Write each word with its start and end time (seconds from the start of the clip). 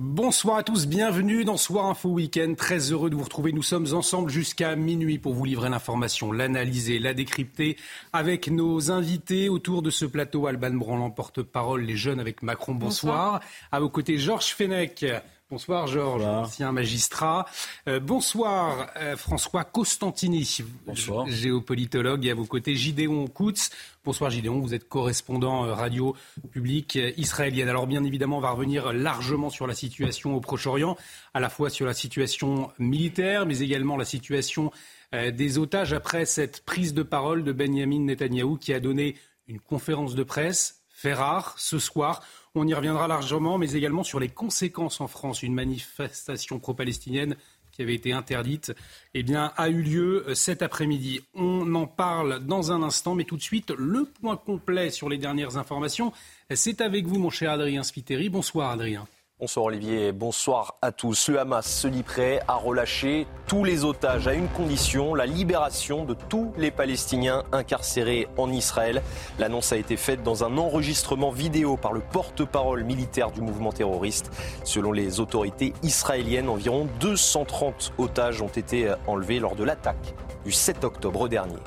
Bonsoir 0.00 0.58
à 0.58 0.62
tous, 0.62 0.86
bienvenue 0.86 1.44
dans 1.44 1.56
Soir 1.56 1.86
Info 1.86 2.10
Week-end. 2.10 2.54
Très 2.56 2.92
heureux 2.92 3.10
de 3.10 3.16
vous 3.16 3.24
retrouver. 3.24 3.50
Nous 3.50 3.64
sommes 3.64 3.92
ensemble 3.94 4.30
jusqu'à 4.30 4.76
minuit 4.76 5.18
pour 5.18 5.34
vous 5.34 5.44
livrer 5.44 5.68
l'information, 5.70 6.30
l'analyser, 6.30 7.00
la 7.00 7.14
décrypter 7.14 7.76
avec 8.12 8.46
nos 8.46 8.92
invités 8.92 9.48
autour 9.48 9.82
de 9.82 9.90
ce 9.90 10.04
plateau. 10.04 10.46
Alban 10.46 10.74
Branlant, 10.74 11.10
porte-parole, 11.10 11.82
les 11.82 11.96
jeunes 11.96 12.20
avec 12.20 12.44
Macron. 12.44 12.76
Bonsoir. 12.76 13.40
À 13.72 13.80
vos 13.80 13.88
côtés, 13.88 14.18
Georges 14.18 14.54
Fenech. 14.54 15.04
Bonsoir 15.50 15.86
Georges, 15.86 16.24
ancien 16.24 16.72
magistrat. 16.72 17.46
Euh, 17.88 18.00
bonsoir 18.00 18.90
euh, 18.96 19.16
François 19.16 19.64
Costantini, 19.64 20.58
bonsoir. 20.86 21.26
géopolitologue, 21.26 22.26
et 22.26 22.32
à 22.32 22.34
vos 22.34 22.44
côtés 22.44 22.74
Gideon 22.74 23.26
Koutz. 23.28 23.70
Bonsoir 24.04 24.30
Gideon, 24.30 24.60
vous 24.60 24.74
êtes 24.74 24.86
correspondant 24.86 25.64
euh, 25.64 25.72
radio 25.72 26.14
public 26.50 26.98
israélienne. 27.16 27.70
Alors 27.70 27.86
bien 27.86 28.04
évidemment, 28.04 28.36
on 28.36 28.42
va 28.42 28.50
revenir 28.50 28.92
largement 28.92 29.48
sur 29.48 29.66
la 29.66 29.72
situation 29.72 30.36
au 30.36 30.40
Proche-Orient, 30.40 30.98
à 31.32 31.40
la 31.40 31.48
fois 31.48 31.70
sur 31.70 31.86
la 31.86 31.94
situation 31.94 32.70
militaire, 32.78 33.46
mais 33.46 33.60
également 33.60 33.96
la 33.96 34.04
situation 34.04 34.70
des 35.14 35.56
otages 35.56 35.94
après 35.94 36.26
cette 36.26 36.62
prise 36.66 36.92
de 36.92 37.02
parole 37.02 37.42
de 37.42 37.52
Benjamin 37.52 38.00
Netanyahou 38.00 38.58
qui 38.58 38.74
a 38.74 38.80
donné 38.80 39.16
une 39.46 39.60
conférence 39.60 40.14
de 40.14 40.22
presse, 40.22 40.82
fait 40.90 41.14
rare, 41.14 41.54
ce 41.56 41.78
soir 41.78 42.20
on 42.58 42.66
y 42.66 42.74
reviendra 42.74 43.08
largement, 43.08 43.58
mais 43.58 43.72
également 43.72 44.04
sur 44.04 44.20
les 44.20 44.28
conséquences 44.28 45.00
en 45.00 45.08
France. 45.08 45.42
Une 45.42 45.54
manifestation 45.54 46.58
pro-palestinienne 46.58 47.36
qui 47.72 47.82
avait 47.82 47.94
été 47.94 48.12
interdite, 48.12 48.74
eh 49.14 49.22
bien, 49.22 49.52
a 49.56 49.68
eu 49.68 49.82
lieu 49.82 50.24
euh, 50.28 50.34
cet 50.34 50.62
après-midi. 50.62 51.20
On 51.34 51.74
en 51.74 51.86
parle 51.86 52.40
dans 52.44 52.72
un 52.72 52.82
instant, 52.82 53.14
mais 53.14 53.24
tout 53.24 53.36
de 53.36 53.42
suite, 53.42 53.70
le 53.70 54.04
point 54.04 54.36
complet 54.36 54.90
sur 54.90 55.08
les 55.08 55.18
dernières 55.18 55.56
informations, 55.56 56.12
c'est 56.50 56.80
avec 56.80 57.06
vous, 57.06 57.18
mon 57.18 57.30
cher 57.30 57.52
Adrien 57.52 57.84
Spiteri. 57.84 58.28
Bonsoir, 58.30 58.70
Adrien. 58.70 59.06
Bonsoir 59.40 59.66
Olivier, 59.66 60.10
bonsoir 60.10 60.74
à 60.82 60.90
tous. 60.90 61.28
Le 61.28 61.38
Hamas 61.38 61.64
se 61.64 61.86
dit 61.86 62.02
prêt 62.02 62.40
à 62.48 62.56
relâcher 62.56 63.28
tous 63.46 63.62
les 63.62 63.84
otages 63.84 64.26
à 64.26 64.34
une 64.34 64.48
condition, 64.48 65.14
la 65.14 65.26
libération 65.26 66.04
de 66.04 66.14
tous 66.14 66.52
les 66.56 66.72
Palestiniens 66.72 67.44
incarcérés 67.52 68.26
en 68.36 68.50
Israël. 68.50 69.00
L'annonce 69.38 69.72
a 69.72 69.76
été 69.76 69.96
faite 69.96 70.24
dans 70.24 70.42
un 70.42 70.58
enregistrement 70.58 71.30
vidéo 71.30 71.76
par 71.76 71.92
le 71.92 72.00
porte-parole 72.00 72.82
militaire 72.82 73.30
du 73.30 73.40
mouvement 73.40 73.70
terroriste. 73.70 74.32
Selon 74.64 74.90
les 74.90 75.20
autorités 75.20 75.72
israéliennes, 75.84 76.48
environ 76.48 76.88
230 76.98 77.92
otages 77.96 78.42
ont 78.42 78.48
été 78.48 78.92
enlevés 79.06 79.38
lors 79.38 79.54
de 79.54 79.62
l'attaque 79.62 80.14
du 80.44 80.50
7 80.50 80.82
octobre 80.82 81.28
dernier. 81.28 81.58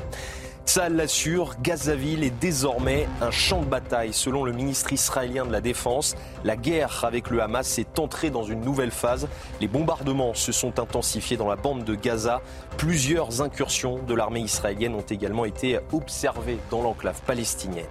Tzal 0.66 0.96
l'assure, 0.96 1.56
Gazaville 1.62 2.24
est 2.24 2.40
désormais 2.40 3.08
un 3.20 3.32
champ 3.32 3.62
de 3.62 3.66
bataille. 3.66 4.14
Selon 4.14 4.44
le 4.44 4.54
ministre 4.54 4.94
israélien 4.94 5.46
de 5.46 5.52
la 5.52 5.60
Défense, 5.60 6.16
la 6.44 6.56
guerre 6.56 7.04
avec 7.04 7.30
le 7.30 7.42
Hamas 7.42 7.80
est 7.80 8.00
entrée 8.00 8.30
dans 8.30 8.44
une 8.44 8.62
nouvelle 8.62 8.92
phase. 8.92 9.28
Les 9.60 9.68
bombardements 9.68 10.34
se 10.34 10.52
sont 10.52 10.80
intensifiés 10.80 11.36
dans 11.36 11.50
la 11.50 11.56
bande 11.56 11.84
de 11.84 11.96
Gaza. 11.96 12.42
Plusieurs 12.78 13.42
incursions 13.42 14.00
de 14.04 14.14
l'armée 14.14 14.42
israélienne 14.42 14.96
ont 14.96 15.02
également 15.02 15.46
été 15.46 15.80
observées 15.92 16.60
dans 16.70 16.82
l'enclave 16.82 17.20
palestinienne. 17.26 17.86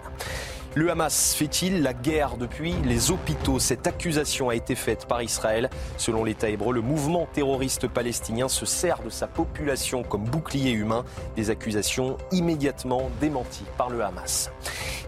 Le 0.76 0.88
Hamas 0.88 1.34
fait-il 1.34 1.82
la 1.82 1.92
guerre 1.92 2.36
depuis 2.36 2.72
les 2.84 3.10
hôpitaux 3.10 3.58
Cette 3.58 3.88
accusation 3.88 4.50
a 4.50 4.54
été 4.54 4.76
faite 4.76 5.06
par 5.06 5.20
Israël. 5.20 5.68
Selon 5.96 6.22
l'État 6.22 6.48
hébreu, 6.48 6.72
le 6.72 6.80
mouvement 6.80 7.26
terroriste 7.32 7.88
palestinien 7.88 8.48
se 8.48 8.64
sert 8.66 9.02
de 9.02 9.10
sa 9.10 9.26
population 9.26 10.04
comme 10.04 10.22
bouclier 10.22 10.70
humain. 10.70 11.04
Des 11.34 11.50
accusations 11.50 12.18
immédiatement 12.30 13.10
démenties 13.20 13.64
par 13.76 13.90
le 13.90 14.04
Hamas. 14.04 14.52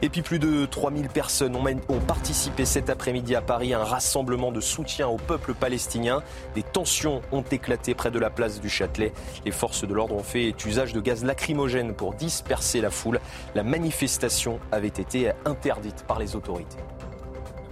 Et 0.04 0.08
puis 0.08 0.22
plus 0.22 0.40
de 0.40 0.66
3000 0.66 1.08
personnes 1.08 1.54
ont, 1.54 2.00
participé 2.00 2.64
cet 2.64 2.90
après-midi 2.90 3.36
à 3.36 3.40
Paris 3.40 3.72
à 3.72 3.80
un 3.80 3.84
rassemblement 3.84 4.50
de 4.50 4.60
soutien 4.60 5.06
au 5.06 5.16
peuple 5.16 5.54
palestinien. 5.54 6.24
Des 6.56 6.64
tensions 6.64 7.22
ont 7.30 7.42
éclaté 7.42 7.94
près 7.94 8.10
de 8.10 8.18
la 8.18 8.30
place 8.30 8.60
du 8.60 8.68
Châtelet. 8.68 9.12
Les 9.44 9.52
forces 9.52 9.86
de 9.86 9.94
l'ordre 9.94 10.16
ont 10.16 10.24
fait 10.24 10.56
usage 10.66 10.92
de 10.92 11.00
gaz 11.00 11.24
lacrymogène 11.24 11.94
pour 11.94 12.14
disperser 12.14 12.80
la 12.80 12.90
foule. 12.90 13.20
La 13.54 13.62
manifestation 13.62 14.58
avait 14.72 14.88
été 14.88 15.30
interdite 15.52 16.04
par 16.06 16.18
les 16.18 16.34
autorités. 16.34 16.78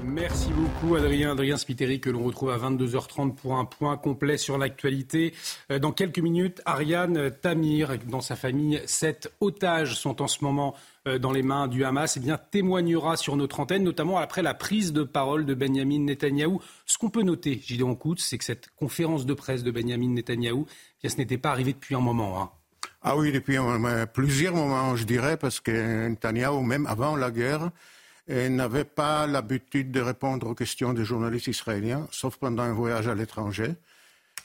Merci 0.02 0.48
beaucoup 0.52 0.96
Adrien, 0.96 1.32
Adrien 1.32 1.58
Spiteri 1.58 2.00
que 2.00 2.08
l'on 2.08 2.22
retrouve 2.22 2.50
à 2.50 2.56
22h30 2.56 3.34
pour 3.34 3.56
un 3.56 3.66
point 3.66 3.98
complet 3.98 4.38
sur 4.38 4.56
l'actualité. 4.56 5.34
Euh, 5.70 5.78
dans 5.78 5.92
quelques 5.92 6.20
minutes, 6.20 6.62
Ariane 6.64 7.30
Tamir, 7.30 7.98
dans 8.06 8.22
sa 8.22 8.34
famille, 8.34 8.80
sept 8.86 9.30
otages 9.40 9.96
sont 9.96 10.22
en 10.22 10.26
ce 10.26 10.42
moment 10.42 10.74
euh, 11.06 11.18
dans 11.18 11.32
les 11.32 11.42
mains 11.42 11.68
du 11.68 11.84
Hamas, 11.84 12.16
eh 12.16 12.20
bien, 12.20 12.38
témoignera 12.38 13.16
sur 13.16 13.36
notre 13.36 13.60
antenne, 13.60 13.82
notamment 13.82 14.16
après 14.16 14.42
la 14.42 14.54
prise 14.54 14.94
de 14.94 15.02
parole 15.02 15.44
de 15.44 15.54
Benjamin 15.54 16.00
Netanyahou. 16.00 16.62
Ce 16.86 16.96
qu'on 16.96 17.10
peut 17.10 17.22
noter, 17.22 17.60
Gideon 17.62 17.94
Koutz, 17.94 18.24
c'est 18.24 18.38
que 18.38 18.44
cette 18.44 18.70
conférence 18.76 19.26
de 19.26 19.34
presse 19.34 19.62
de 19.64 19.70
Benjamin 19.70 20.08
Netanyahou, 20.08 20.66
eh 21.02 21.08
ce 21.10 21.18
n'était 21.18 21.38
pas 21.38 21.50
arrivé 21.50 21.74
depuis 21.74 21.94
un 21.94 22.00
moment. 22.00 22.40
Hein. 22.40 22.50
Ah 23.02 23.16
oui, 23.16 23.32
depuis 23.32 23.56
plusieurs 24.12 24.54
moments, 24.54 24.94
je 24.94 25.04
dirais, 25.04 25.36
parce 25.38 25.58
que 25.60 26.08
Netanyahu, 26.08 26.62
même 26.62 26.86
avant 26.86 27.16
la 27.16 27.30
guerre, 27.30 27.70
n'avait 28.28 28.84
pas 28.84 29.26
l'habitude 29.26 29.90
de 29.90 30.00
répondre 30.00 30.46
aux 30.48 30.54
questions 30.54 30.92
des 30.92 31.04
journalistes 31.04 31.46
israéliens, 31.46 32.06
sauf 32.10 32.36
pendant 32.36 32.62
un 32.62 32.74
voyage 32.74 33.08
à 33.08 33.14
l'étranger. 33.14 33.74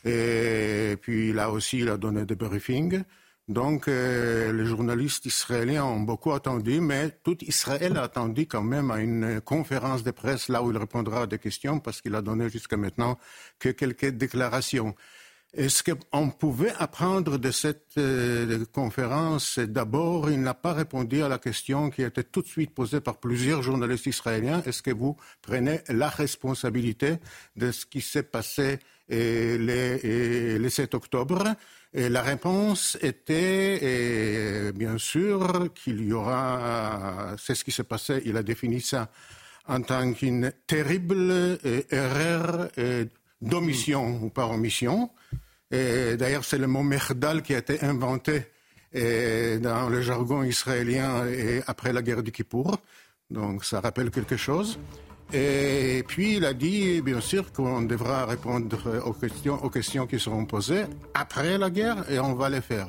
Et 0.05 0.95
puis 1.01 1.33
là 1.33 1.49
aussi, 1.49 1.79
il 1.79 1.89
a 1.89 1.97
donné 1.97 2.25
des 2.25 2.35
briefings. 2.35 3.03
Donc, 3.47 3.87
euh, 3.87 4.51
les 4.53 4.65
journalistes 4.65 5.25
israéliens 5.25 5.83
ont 5.83 5.99
beaucoup 5.99 6.31
attendu, 6.31 6.79
mais 6.79 7.11
tout 7.23 7.37
Israël 7.43 7.95
a 7.97 8.03
attendu 8.03 8.47
quand 8.47 8.63
même 8.63 8.89
à 8.89 8.99
une 8.99 9.39
conférence 9.41 10.03
de 10.03 10.09
presse 10.09 10.47
là 10.49 10.63
où 10.63 10.71
il 10.71 10.77
répondra 10.77 11.23
à 11.23 11.27
des 11.27 11.37
questions, 11.37 11.79
parce 11.79 12.01
qu'il 12.01 12.15
a 12.15 12.21
donné 12.21 12.49
jusqu'à 12.49 12.77
maintenant 12.77 13.19
que 13.59 13.69
quelques 13.69 14.07
déclarations. 14.09 14.95
Est-ce 15.57 15.83
qu'on 15.83 16.31
pouvait 16.31 16.73
apprendre 16.79 17.37
de 17.37 17.49
cette 17.49 17.97
euh, 17.97 18.65
conférence? 18.73 19.57
D'abord, 19.57 20.29
il 20.29 20.41
n'a 20.41 20.53
pas 20.53 20.73
répondu 20.73 21.23
à 21.23 21.29
la 21.29 21.37
question 21.37 21.89
qui 21.89 22.03
a 22.03 22.07
été 22.07 22.25
tout 22.25 22.41
de 22.41 22.47
suite 22.47 22.75
posée 22.75 22.99
par 22.99 23.21
plusieurs 23.21 23.63
journalistes 23.63 24.07
israéliens. 24.07 24.61
Est-ce 24.65 24.83
que 24.83 24.91
vous 24.91 25.15
prenez 25.41 25.79
la 25.87 26.09
responsabilité 26.09 27.19
de 27.55 27.71
ce 27.71 27.85
qui 27.85 28.01
s'est 28.01 28.23
passé 28.23 28.79
euh, 29.13 29.57
les, 29.57 30.57
le 30.57 30.69
7 30.69 30.93
octobre? 30.93 31.55
La 31.93 32.21
réponse 32.21 32.97
était, 33.01 34.73
bien 34.73 34.97
sûr, 34.97 35.69
qu'il 35.73 36.03
y 36.03 36.11
aura, 36.11 37.37
c'est 37.37 37.55
ce 37.55 37.63
qui 37.63 37.71
s'est 37.71 37.85
passé, 37.85 38.21
il 38.25 38.35
a 38.35 38.43
défini 38.43 38.81
ça 38.81 39.09
en 39.69 39.81
tant 39.81 40.11
qu'une 40.11 40.51
terrible 40.67 41.57
erreur 41.89 42.67
d'omission 43.41 44.19
ou 44.21 44.29
par 44.29 44.51
omission. 44.51 45.09
D'ailleurs, 45.71 46.45
c'est 46.45 46.57
le 46.57 46.67
mot 46.67 46.83
merdal 46.83 47.41
qui 47.41 47.53
a 47.53 47.57
été 47.57 47.81
inventé 47.81 48.45
dans 48.93 49.89
le 49.89 50.01
jargon 50.01 50.43
israélien 50.43 51.25
après 51.67 51.91
la 51.91 52.01
guerre 52.01 52.23
du 52.23 52.31
Kippour. 52.31 52.77
Donc 53.29 53.65
ça 53.65 53.81
rappelle 53.81 54.11
quelque 54.11 54.37
chose. 54.37 54.77
Et 55.33 56.03
puis 56.07 56.35
il 56.35 56.45
a 56.45 56.53
dit, 56.53 57.01
bien 57.01 57.19
sûr, 57.19 57.51
qu'on 57.51 57.81
devra 57.81 58.25
répondre 58.25 58.77
aux 59.05 59.13
questions, 59.13 59.63
aux 59.63 59.69
questions 59.69 60.05
qui 60.05 60.19
seront 60.19 60.45
posées 60.45 60.83
après 61.15 61.57
la 61.57 61.71
guerre, 61.71 62.09
et 62.11 62.19
on 62.19 62.35
va 62.35 62.49
les 62.49 62.61
faire. 62.61 62.87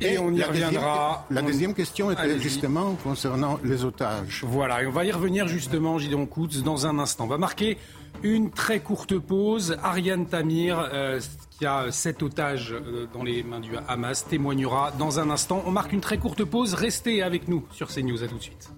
Et, 0.00 0.18
on 0.18 0.32
y 0.32 0.42
reviendra. 0.42 1.24
la 1.30 1.42
deuxième 1.42 1.74
question 1.74 2.10
était 2.10 2.38
justement 2.40 2.94
concernant 3.02 3.60
les 3.62 3.84
otages. 3.84 4.44
Voilà, 4.46 4.82
et 4.82 4.86
on 4.86 4.90
va 4.90 5.04
y 5.04 5.12
revenir 5.12 5.46
justement, 5.46 5.98
Gideon 5.98 6.26
Koutz, 6.26 6.62
dans 6.62 6.86
un 6.86 6.98
instant. 6.98 7.24
On 7.24 7.28
va 7.28 7.38
marquer 7.38 7.78
une 8.22 8.50
très 8.50 8.80
courte 8.80 9.18
pause. 9.18 9.76
Ariane 9.82 10.26
Tamir, 10.26 10.78
euh, 10.92 11.20
qui 11.58 11.66
a 11.66 11.90
sept 11.90 12.22
otages 12.22 12.72
euh, 12.72 13.06
dans 13.12 13.22
les 13.22 13.42
mains 13.42 13.60
du 13.60 13.72
Hamas, 13.88 14.26
témoignera 14.26 14.92
dans 14.98 15.20
un 15.20 15.30
instant. 15.30 15.62
On 15.66 15.70
marque 15.70 15.92
une 15.92 16.00
très 16.00 16.18
courte 16.18 16.44
pause. 16.44 16.74
Restez 16.74 17.22
avec 17.22 17.48
nous 17.48 17.64
sur 17.70 17.88
CNews. 17.88 18.22
À 18.22 18.28
tout 18.28 18.38
de 18.38 18.42
suite. 18.42 18.70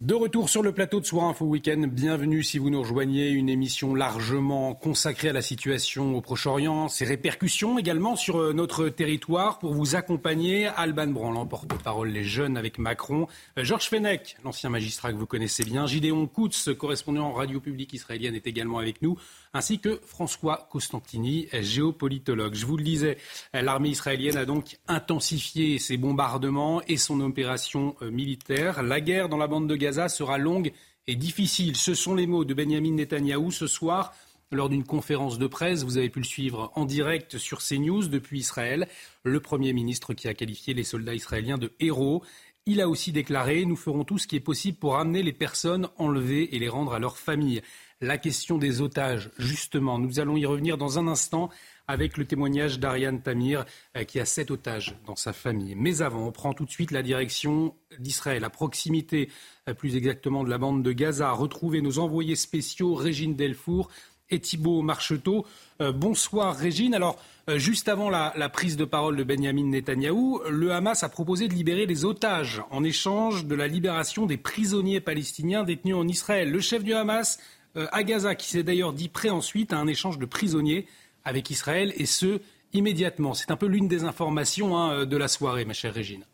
De 0.00 0.14
retour 0.14 0.48
sur 0.48 0.62
le 0.62 0.70
plateau 0.70 1.00
de 1.00 1.04
Soir 1.04 1.24
Info 1.24 1.44
Week-end, 1.44 1.88
bienvenue 1.90 2.44
si 2.44 2.58
vous 2.58 2.70
nous 2.70 2.82
rejoignez, 2.82 3.30
une 3.30 3.48
émission 3.48 3.96
largement 3.96 4.72
consacrée 4.72 5.30
à 5.30 5.32
la 5.32 5.42
situation 5.42 6.14
au 6.14 6.20
Proche-Orient, 6.20 6.86
ses 6.86 7.04
répercussions 7.04 7.80
également 7.80 8.14
sur 8.14 8.38
euh, 8.38 8.52
notre 8.52 8.90
territoire. 8.90 9.58
Pour 9.58 9.74
vous 9.74 9.96
accompagner, 9.96 10.68
Alban 10.68 11.08
Branlant, 11.08 11.46
porte-parole 11.46 12.10
Les 12.10 12.22
Jeunes 12.22 12.56
avec 12.56 12.78
Macron, 12.78 13.26
euh, 13.58 13.64
Georges 13.64 13.88
Fenech, 13.88 14.36
l'ancien 14.44 14.70
magistrat 14.70 15.10
que 15.10 15.18
vous 15.18 15.26
connaissez 15.26 15.64
bien, 15.64 15.88
Gideon 15.88 16.28
Koutz, 16.28 16.68
correspondant 16.78 17.26
en 17.26 17.32
radio 17.32 17.58
publique 17.58 17.92
israélienne, 17.92 18.36
est 18.36 18.46
également 18.46 18.78
avec 18.78 19.02
nous 19.02 19.18
ainsi 19.54 19.78
que 19.78 20.00
François 20.04 20.68
Costantini, 20.70 21.48
géopolitologue. 21.52 22.54
Je 22.54 22.66
vous 22.66 22.76
le 22.76 22.84
disais, 22.84 23.18
l'armée 23.52 23.90
israélienne 23.90 24.36
a 24.36 24.44
donc 24.44 24.78
intensifié 24.88 25.78
ses 25.78 25.96
bombardements 25.96 26.82
et 26.88 26.96
son 26.96 27.20
opération 27.20 27.96
euh, 28.02 28.10
militaire. 28.10 28.82
La 28.82 29.00
guerre 29.00 29.28
dans 29.28 29.36
la 29.36 29.46
bande 29.46 29.68
de 29.68 29.76
Gaza 29.76 30.08
sera 30.08 30.38
longue 30.38 30.72
et 31.06 31.16
difficile. 31.16 31.76
Ce 31.76 31.94
sont 31.94 32.14
les 32.14 32.26
mots 32.26 32.44
de 32.44 32.54
Benjamin 32.54 32.92
Netanyahou 32.92 33.50
ce 33.50 33.66
soir 33.66 34.14
lors 34.50 34.68
d'une 34.68 34.84
conférence 34.84 35.38
de 35.38 35.46
presse. 35.46 35.82
Vous 35.82 35.98
avez 35.98 36.08
pu 36.08 36.20
le 36.20 36.24
suivre 36.24 36.72
en 36.74 36.84
direct 36.84 37.38
sur 37.38 37.60
CNews 37.60 38.08
depuis 38.08 38.40
Israël. 38.40 38.88
Le 39.24 39.40
Premier 39.40 39.72
ministre 39.72 40.14
qui 40.14 40.28
a 40.28 40.34
qualifié 40.34 40.74
les 40.74 40.84
soldats 40.84 41.14
israéliens 41.14 41.58
de 41.58 41.72
héros 41.80 42.22
Il 42.66 42.80
a 42.80 42.88
aussi 42.88 43.12
déclaré 43.12 43.64
Nous 43.64 43.76
ferons 43.76 44.04
tout 44.04 44.18
ce 44.18 44.26
qui 44.26 44.36
est 44.36 44.40
possible 44.40 44.78
pour 44.78 44.94
ramener 44.94 45.22
les 45.22 45.32
personnes 45.32 45.88
enlevées 45.96 46.54
et 46.54 46.58
les 46.58 46.68
rendre 46.68 46.94
à 46.94 46.98
leurs 46.98 47.18
familles. 47.18 47.62
La 48.00 48.16
question 48.16 48.58
des 48.58 48.80
otages, 48.80 49.30
justement, 49.38 49.98
nous 49.98 50.20
allons 50.20 50.36
y 50.36 50.46
revenir 50.46 50.78
dans 50.78 51.00
un 51.00 51.08
instant 51.08 51.50
avec 51.88 52.16
le 52.16 52.26
témoignage 52.26 52.78
d'Ariane 52.78 53.20
Tamir, 53.20 53.64
euh, 53.96 54.04
qui 54.04 54.20
a 54.20 54.24
sept 54.24 54.52
otages 54.52 54.94
dans 55.04 55.16
sa 55.16 55.32
famille. 55.32 55.74
Mais 55.74 56.00
avant, 56.00 56.28
on 56.28 56.30
prend 56.30 56.52
tout 56.52 56.64
de 56.64 56.70
suite 56.70 56.92
la 56.92 57.02
direction 57.02 57.74
d'Israël, 57.98 58.44
à 58.44 58.50
proximité 58.50 59.30
euh, 59.68 59.74
plus 59.74 59.96
exactement 59.96 60.44
de 60.44 60.50
la 60.50 60.58
bande 60.58 60.84
de 60.84 60.92
Gaza. 60.92 61.32
Retrouver 61.32 61.80
nos 61.80 61.98
envoyés 61.98 62.36
spéciaux, 62.36 62.94
Régine 62.94 63.34
Delfour 63.34 63.90
et 64.30 64.38
Thibault 64.38 64.82
Marcheteau. 64.82 65.44
Euh, 65.80 65.90
bonsoir 65.90 66.54
Régine. 66.54 66.94
Alors, 66.94 67.20
juste 67.56 67.88
avant 67.88 68.10
la, 68.10 68.32
la, 68.36 68.50
prise 68.50 68.76
de 68.76 68.84
parole 68.84 69.16
de 69.16 69.24
Benjamin 69.24 69.64
Netanyahou, 69.64 70.42
le 70.50 70.70
Hamas 70.70 71.02
a 71.02 71.08
proposé 71.08 71.48
de 71.48 71.54
libérer 71.54 71.86
les 71.86 72.04
otages 72.04 72.62
en 72.70 72.84
échange 72.84 73.46
de 73.46 73.54
la 73.56 73.66
libération 73.66 74.26
des 74.26 74.36
prisonniers 74.36 75.00
palestiniens 75.00 75.64
détenus 75.64 75.96
en 75.96 76.06
Israël. 76.06 76.50
Le 76.52 76.60
chef 76.60 76.84
du 76.84 76.92
Hamas 76.92 77.38
à 77.76 78.02
Gaza, 78.02 78.34
qui 78.34 78.48
s'est 78.48 78.62
d'ailleurs 78.62 78.92
dit 78.92 79.08
prêt 79.08 79.30
ensuite 79.30 79.72
à 79.72 79.78
un 79.78 79.86
échange 79.86 80.18
de 80.18 80.26
prisonniers 80.26 80.86
avec 81.24 81.50
Israël, 81.50 81.92
et 81.96 82.06
ce, 82.06 82.40
immédiatement. 82.72 83.34
C'est 83.34 83.50
un 83.50 83.56
peu 83.56 83.66
l'une 83.66 83.88
des 83.88 84.04
informations 84.04 84.76
hein, 84.78 85.04
de 85.04 85.16
la 85.16 85.28
soirée, 85.28 85.64
ma 85.64 85.74
chère 85.74 85.94
Régine. 85.94 86.24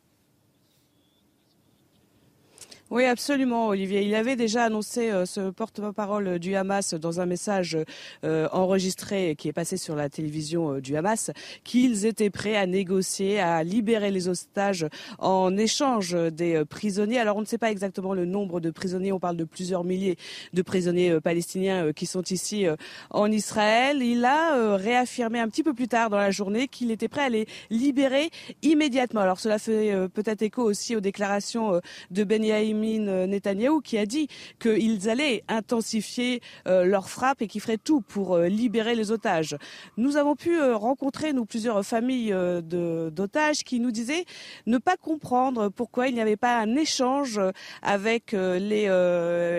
Oui, 2.94 3.06
absolument, 3.06 3.66
Olivier. 3.66 4.02
Il 4.02 4.14
avait 4.14 4.36
déjà 4.36 4.62
annoncé 4.62 5.10
euh, 5.10 5.26
ce 5.26 5.50
porte-parole 5.50 6.38
du 6.38 6.54
Hamas 6.54 6.94
dans 6.94 7.20
un 7.20 7.26
message 7.26 7.76
euh, 8.22 8.48
enregistré 8.52 9.34
qui 9.34 9.48
est 9.48 9.52
passé 9.52 9.76
sur 9.76 9.96
la 9.96 10.08
télévision 10.08 10.74
euh, 10.74 10.80
du 10.80 10.96
Hamas 10.96 11.32
qu'ils 11.64 12.06
étaient 12.06 12.30
prêts 12.30 12.54
à 12.54 12.66
négocier, 12.66 13.40
à 13.40 13.64
libérer 13.64 14.12
les 14.12 14.28
otages 14.28 14.86
en 15.18 15.56
échange 15.56 16.14
des 16.14 16.64
prisonniers. 16.66 17.18
Alors, 17.18 17.36
on 17.36 17.40
ne 17.40 17.46
sait 17.46 17.58
pas 17.58 17.72
exactement 17.72 18.14
le 18.14 18.26
nombre 18.26 18.60
de 18.60 18.70
prisonniers. 18.70 19.10
On 19.10 19.18
parle 19.18 19.38
de 19.38 19.44
plusieurs 19.44 19.82
milliers 19.82 20.16
de 20.52 20.62
prisonniers 20.62 21.20
palestiniens 21.20 21.92
qui 21.92 22.06
sont 22.06 22.22
ici 22.22 22.66
en 23.10 23.32
Israël. 23.32 24.02
Il 24.02 24.24
a 24.24 24.76
réaffirmé 24.76 25.40
un 25.40 25.48
petit 25.48 25.64
peu 25.64 25.74
plus 25.74 25.88
tard 25.88 26.10
dans 26.10 26.18
la 26.18 26.30
journée 26.30 26.68
qu'il 26.68 26.92
était 26.92 27.08
prêt 27.08 27.22
à 27.22 27.28
les 27.28 27.46
libérer 27.70 28.30
immédiatement. 28.62 29.22
Alors, 29.22 29.40
cela 29.40 29.58
fait 29.58 29.92
peut-être 30.14 30.42
écho 30.42 30.62
aussi 30.62 30.94
aux 30.94 31.00
déclarations 31.00 31.80
de 32.12 32.22
Benyamin 32.22 32.83
Benjamin 32.84 33.26
Netanyahou 33.26 33.80
qui 33.80 33.98
a 33.98 34.06
dit 34.06 34.28
qu'ils 34.60 35.08
allaient 35.08 35.42
intensifier 35.48 36.40
euh, 36.66 36.84
leurs 36.84 37.08
frappes 37.08 37.42
et 37.42 37.46
qu'ils 37.46 37.60
feraient 37.60 37.78
tout 37.78 38.00
pour 38.00 38.34
euh, 38.34 38.48
libérer 38.48 38.94
les 38.94 39.10
otages. 39.10 39.56
Nous 39.96 40.16
avons 40.16 40.36
pu 40.36 40.58
euh, 40.58 40.76
rencontrer 40.76 41.32
nous 41.32 41.46
plusieurs 41.46 41.84
familles 41.84 42.34
d'otages 42.64 43.64
qui 43.64 43.80
nous 43.80 43.90
disaient 43.90 44.24
ne 44.66 44.78
pas 44.78 44.96
comprendre 44.96 45.68
pourquoi 45.68 46.08
il 46.08 46.14
n'y 46.14 46.20
avait 46.20 46.36
pas 46.36 46.58
un 46.58 46.76
échange 46.76 47.40
avec 47.82 48.32
les, 48.32 48.88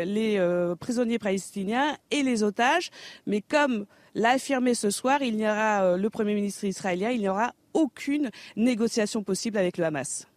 les 0.05 0.75
prisonniers 0.79 1.19
palestiniens 1.19 1.97
et 2.11 2.23
les 2.23 2.43
otages, 2.43 2.89
mais 3.25 3.41
comme 3.41 3.85
l'a 4.13 4.31
affirmé 4.31 4.73
ce 4.75 4.89
soir, 4.89 5.21
il 5.21 5.39
y 5.39 5.43
aura 5.43 5.97
le 5.97 6.09
Premier 6.09 6.35
ministre 6.35 6.65
israélien, 6.65 7.11
il 7.11 7.19
n'y 7.19 7.29
aura 7.29 7.53
aucune 7.73 8.29
négociation 8.55 9.23
possible 9.23 9.57
avec 9.57 9.77
le 9.77 9.85
Hamas. 9.85 10.27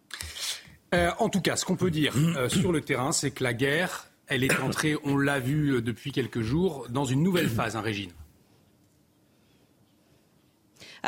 Euh, 0.94 1.10
en 1.18 1.28
tout 1.28 1.40
cas, 1.40 1.56
ce 1.56 1.64
qu'on 1.64 1.76
peut 1.76 1.90
dire 1.90 2.14
euh, 2.16 2.48
sur 2.48 2.72
le 2.72 2.80
terrain, 2.80 3.12
c'est 3.12 3.30
que 3.30 3.44
la 3.44 3.52
guerre, 3.52 4.08
elle 4.26 4.42
est 4.42 4.60
entrée, 4.60 4.96
on 5.04 5.16
l'a 5.16 5.38
vu 5.38 5.74
euh, 5.74 5.82
depuis 5.82 6.12
quelques 6.12 6.40
jours, 6.40 6.86
dans 6.88 7.04
une 7.04 7.22
nouvelle 7.22 7.48
phase, 7.48 7.76
un 7.76 7.80
régime. 7.80 8.10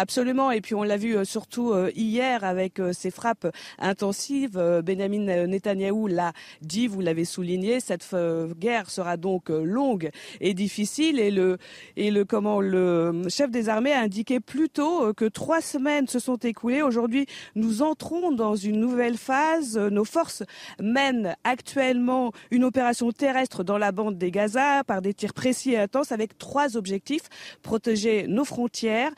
Absolument. 0.01 0.51
Et 0.51 0.63
puis 0.63 0.75
on 0.75 0.83
l'a 0.83 0.97
vu 0.97 1.15
euh, 1.15 1.25
surtout 1.25 1.73
euh, 1.73 1.91
hier 1.95 2.43
avec 2.43 2.81
euh, 2.81 2.95
ces 2.95 3.11
frappes 3.11 3.47
intensives. 3.79 4.59
Benjamin 4.83 5.47
Netanyahou 5.47 6.07
l'a 6.07 6.33
dit, 6.63 6.87
vous 6.87 7.03
l'avez 7.03 7.27
souligné, 7.27 7.81
cette 7.81 8.17
guerre 8.59 8.89
sera 8.89 9.19
donc 9.19 9.51
longue 9.51 10.09
et 10.41 10.55
difficile. 10.55 11.21
Et 11.21 11.31
le, 11.31 11.59
et 11.99 12.11
le, 12.11 12.25
comment, 12.25 12.63
le 12.63 13.25
chef 13.29 13.51
des 13.51 13.69
armées 13.69 13.93
a 13.93 14.01
indiqué 14.01 14.41
plus 14.41 14.71
tôt 14.71 15.13
que 15.13 15.27
trois 15.27 15.61
semaines 15.61 16.09
se 16.09 16.19
sont 16.19 16.37
écoulées. 16.37 16.81
Aujourd'hui, 16.81 17.27
nous 17.55 17.83
entrons 17.83 18.33
dans 18.33 18.57
une 18.57 18.81
nouvelle 18.81 19.19
phase. 19.19 19.77
Nos 19.77 20.07
forces 20.07 20.43
mènent 20.81 21.37
actuellement 21.45 22.33
une 22.51 22.65
opération 22.65 23.13
terrestre 23.13 23.65
dans 23.65 23.79
la 23.79 23.93
bande 23.93 24.17
des 24.17 24.31
Gaza 24.31 24.83
par 24.85 25.03
des 25.03 25.13
tirs 25.13 25.35
précis 25.35 25.73
et 25.73 25.79
intenses 25.79 26.13
avec 26.13 26.39
trois 26.39 26.79
objectifs. 26.79 27.29
Protéger 27.63 28.27
nos 28.29 28.47
frontières, 28.47 29.13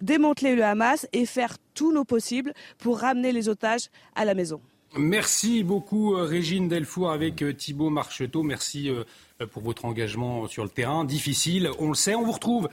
démanteler 0.00 0.54
le 0.54 0.64
Hamas 0.64 1.06
et 1.12 1.26
faire 1.26 1.56
tout 1.74 1.92
nos 1.92 2.04
possibles 2.04 2.52
pour 2.78 3.00
ramener 3.00 3.32
les 3.32 3.48
otages 3.48 3.90
à 4.14 4.24
la 4.24 4.34
maison. 4.34 4.60
Merci 4.98 5.62
beaucoup 5.62 6.14
euh, 6.14 6.24
Régine 6.24 6.68
Delfour 6.68 7.10
avec 7.10 7.42
euh, 7.42 7.52
Thibault 7.52 7.90
Marcheteau. 7.90 8.42
Merci 8.42 8.88
euh, 8.88 9.04
pour 9.46 9.62
votre 9.62 9.84
engagement 9.84 10.46
sur 10.48 10.64
le 10.64 10.70
terrain. 10.70 11.04
Difficile, 11.04 11.70
on 11.78 11.88
le 11.88 11.94
sait. 11.94 12.14
On 12.14 12.24
vous 12.24 12.32
retrouve 12.32 12.68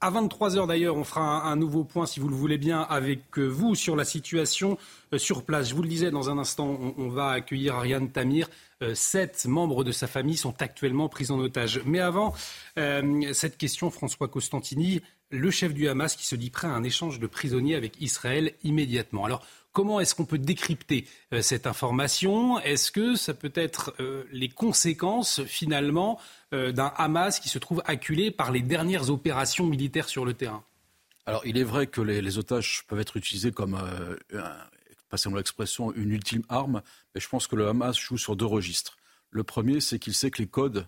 à 0.00 0.10
23h 0.10 0.66
d'ailleurs, 0.66 0.96
on 0.96 1.02
fera 1.02 1.44
un, 1.44 1.56
nouveau 1.56 1.82
point, 1.82 2.06
si 2.06 2.20
vous 2.20 2.28
le 2.28 2.34
voulez 2.34 2.58
bien, 2.58 2.82
avec 2.82 3.36
vous 3.36 3.74
sur 3.74 3.96
la 3.96 4.04
situation 4.04 4.78
sur 5.16 5.42
place. 5.42 5.70
Je 5.70 5.74
vous 5.74 5.82
le 5.82 5.88
disais, 5.88 6.12
dans 6.12 6.30
un 6.30 6.38
instant, 6.38 6.78
on, 6.96 7.08
va 7.08 7.30
accueillir 7.30 7.74
Ariane 7.74 8.08
Tamir. 8.08 8.48
sept 8.94 9.46
membres 9.46 9.82
de 9.82 9.90
sa 9.90 10.06
famille 10.06 10.36
sont 10.36 10.54
actuellement 10.62 11.08
pris 11.08 11.32
en 11.32 11.40
otage. 11.40 11.80
Mais 11.84 11.98
avant, 11.98 12.32
cette 12.76 13.58
question, 13.58 13.90
François 13.90 14.28
Costantini, 14.28 15.00
le 15.30 15.50
chef 15.50 15.74
du 15.74 15.88
Hamas 15.88 16.16
qui 16.16 16.26
se 16.26 16.36
dit 16.36 16.50
prêt 16.50 16.68
à 16.68 16.72
un 16.72 16.82
échange 16.82 17.18
de 17.18 17.26
prisonniers 17.26 17.74
avec 17.74 18.00
Israël 18.00 18.54
immédiatement. 18.64 19.24
Alors, 19.24 19.46
comment 19.72 20.00
est-ce 20.00 20.14
qu'on 20.14 20.24
peut 20.24 20.38
décrypter 20.38 21.06
euh, 21.32 21.42
cette 21.42 21.66
information? 21.66 22.58
Est-ce 22.60 22.90
que 22.90 23.14
ça 23.14 23.34
peut 23.34 23.52
être 23.54 23.94
euh, 24.00 24.24
les 24.32 24.48
conséquences 24.48 25.44
finalement 25.44 26.18
euh, 26.52 26.72
d'un 26.72 26.92
Hamas 26.96 27.40
qui 27.40 27.48
se 27.48 27.58
trouve 27.58 27.82
acculé 27.86 28.30
par 28.30 28.50
les 28.50 28.62
dernières 28.62 29.10
opérations 29.10 29.66
militaires 29.66 30.08
sur 30.08 30.24
le 30.24 30.34
terrain? 30.34 30.64
Alors, 31.26 31.42
il 31.44 31.58
est 31.58 31.64
vrai 31.64 31.86
que 31.86 32.00
les, 32.00 32.38
otages 32.38 32.84
peuvent 32.88 33.00
être 33.00 33.18
utilisés 33.18 33.52
comme, 33.52 33.78
passez-moi 35.10 35.38
l'expression, 35.38 35.92
une 35.92 36.10
ultime 36.10 36.42
arme, 36.48 36.80
mais 37.14 37.20
je 37.20 37.28
pense 37.28 37.46
que 37.46 37.54
le 37.54 37.68
Hamas 37.68 37.98
joue 37.98 38.16
sur 38.16 38.34
deux 38.34 38.46
registres. 38.46 38.96
Le 39.30 39.44
premier, 39.44 39.82
c'est 39.82 39.98
qu'il 39.98 40.14
sait 40.14 40.30
que 40.30 40.40
les 40.40 40.48
codes 40.48 40.86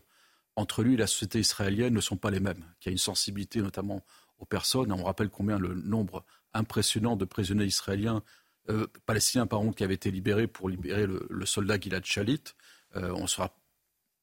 entre 0.56 0.82
lui 0.82 0.94
et 0.94 0.96
la 0.96 1.06
société 1.06 1.40
israélienne 1.40 1.92
ne 1.92 2.00
sont 2.00 2.16
pas 2.16 2.30
les 2.30 2.40
mêmes, 2.40 2.64
qu'il 2.80 2.90
y 2.90 2.92
a 2.92 2.92
une 2.92 2.98
sensibilité 2.98 3.60
notamment 3.60 4.02
aux 4.40 4.46
personnes. 4.46 4.92
On 4.92 5.04
rappelle 5.04 5.30
combien 5.30 5.58
le 5.58 5.74
nombre 5.74 6.24
impressionnant 6.52 7.16
de 7.16 7.24
prisonniers 7.24 7.66
israéliens, 7.66 8.22
euh, 8.68 8.86
palestiniens 9.06 9.46
qui 9.76 9.84
avaient 9.84 9.94
été 9.94 10.10
libérés 10.10 10.46
pour 10.46 10.68
libérer 10.68 11.06
le, 11.06 11.46
soldat 11.46 11.78
Gilad 11.78 12.04
Shalit. 12.04 12.42
Euh, 12.96 13.12
on 13.12 13.26
sera 13.26 13.56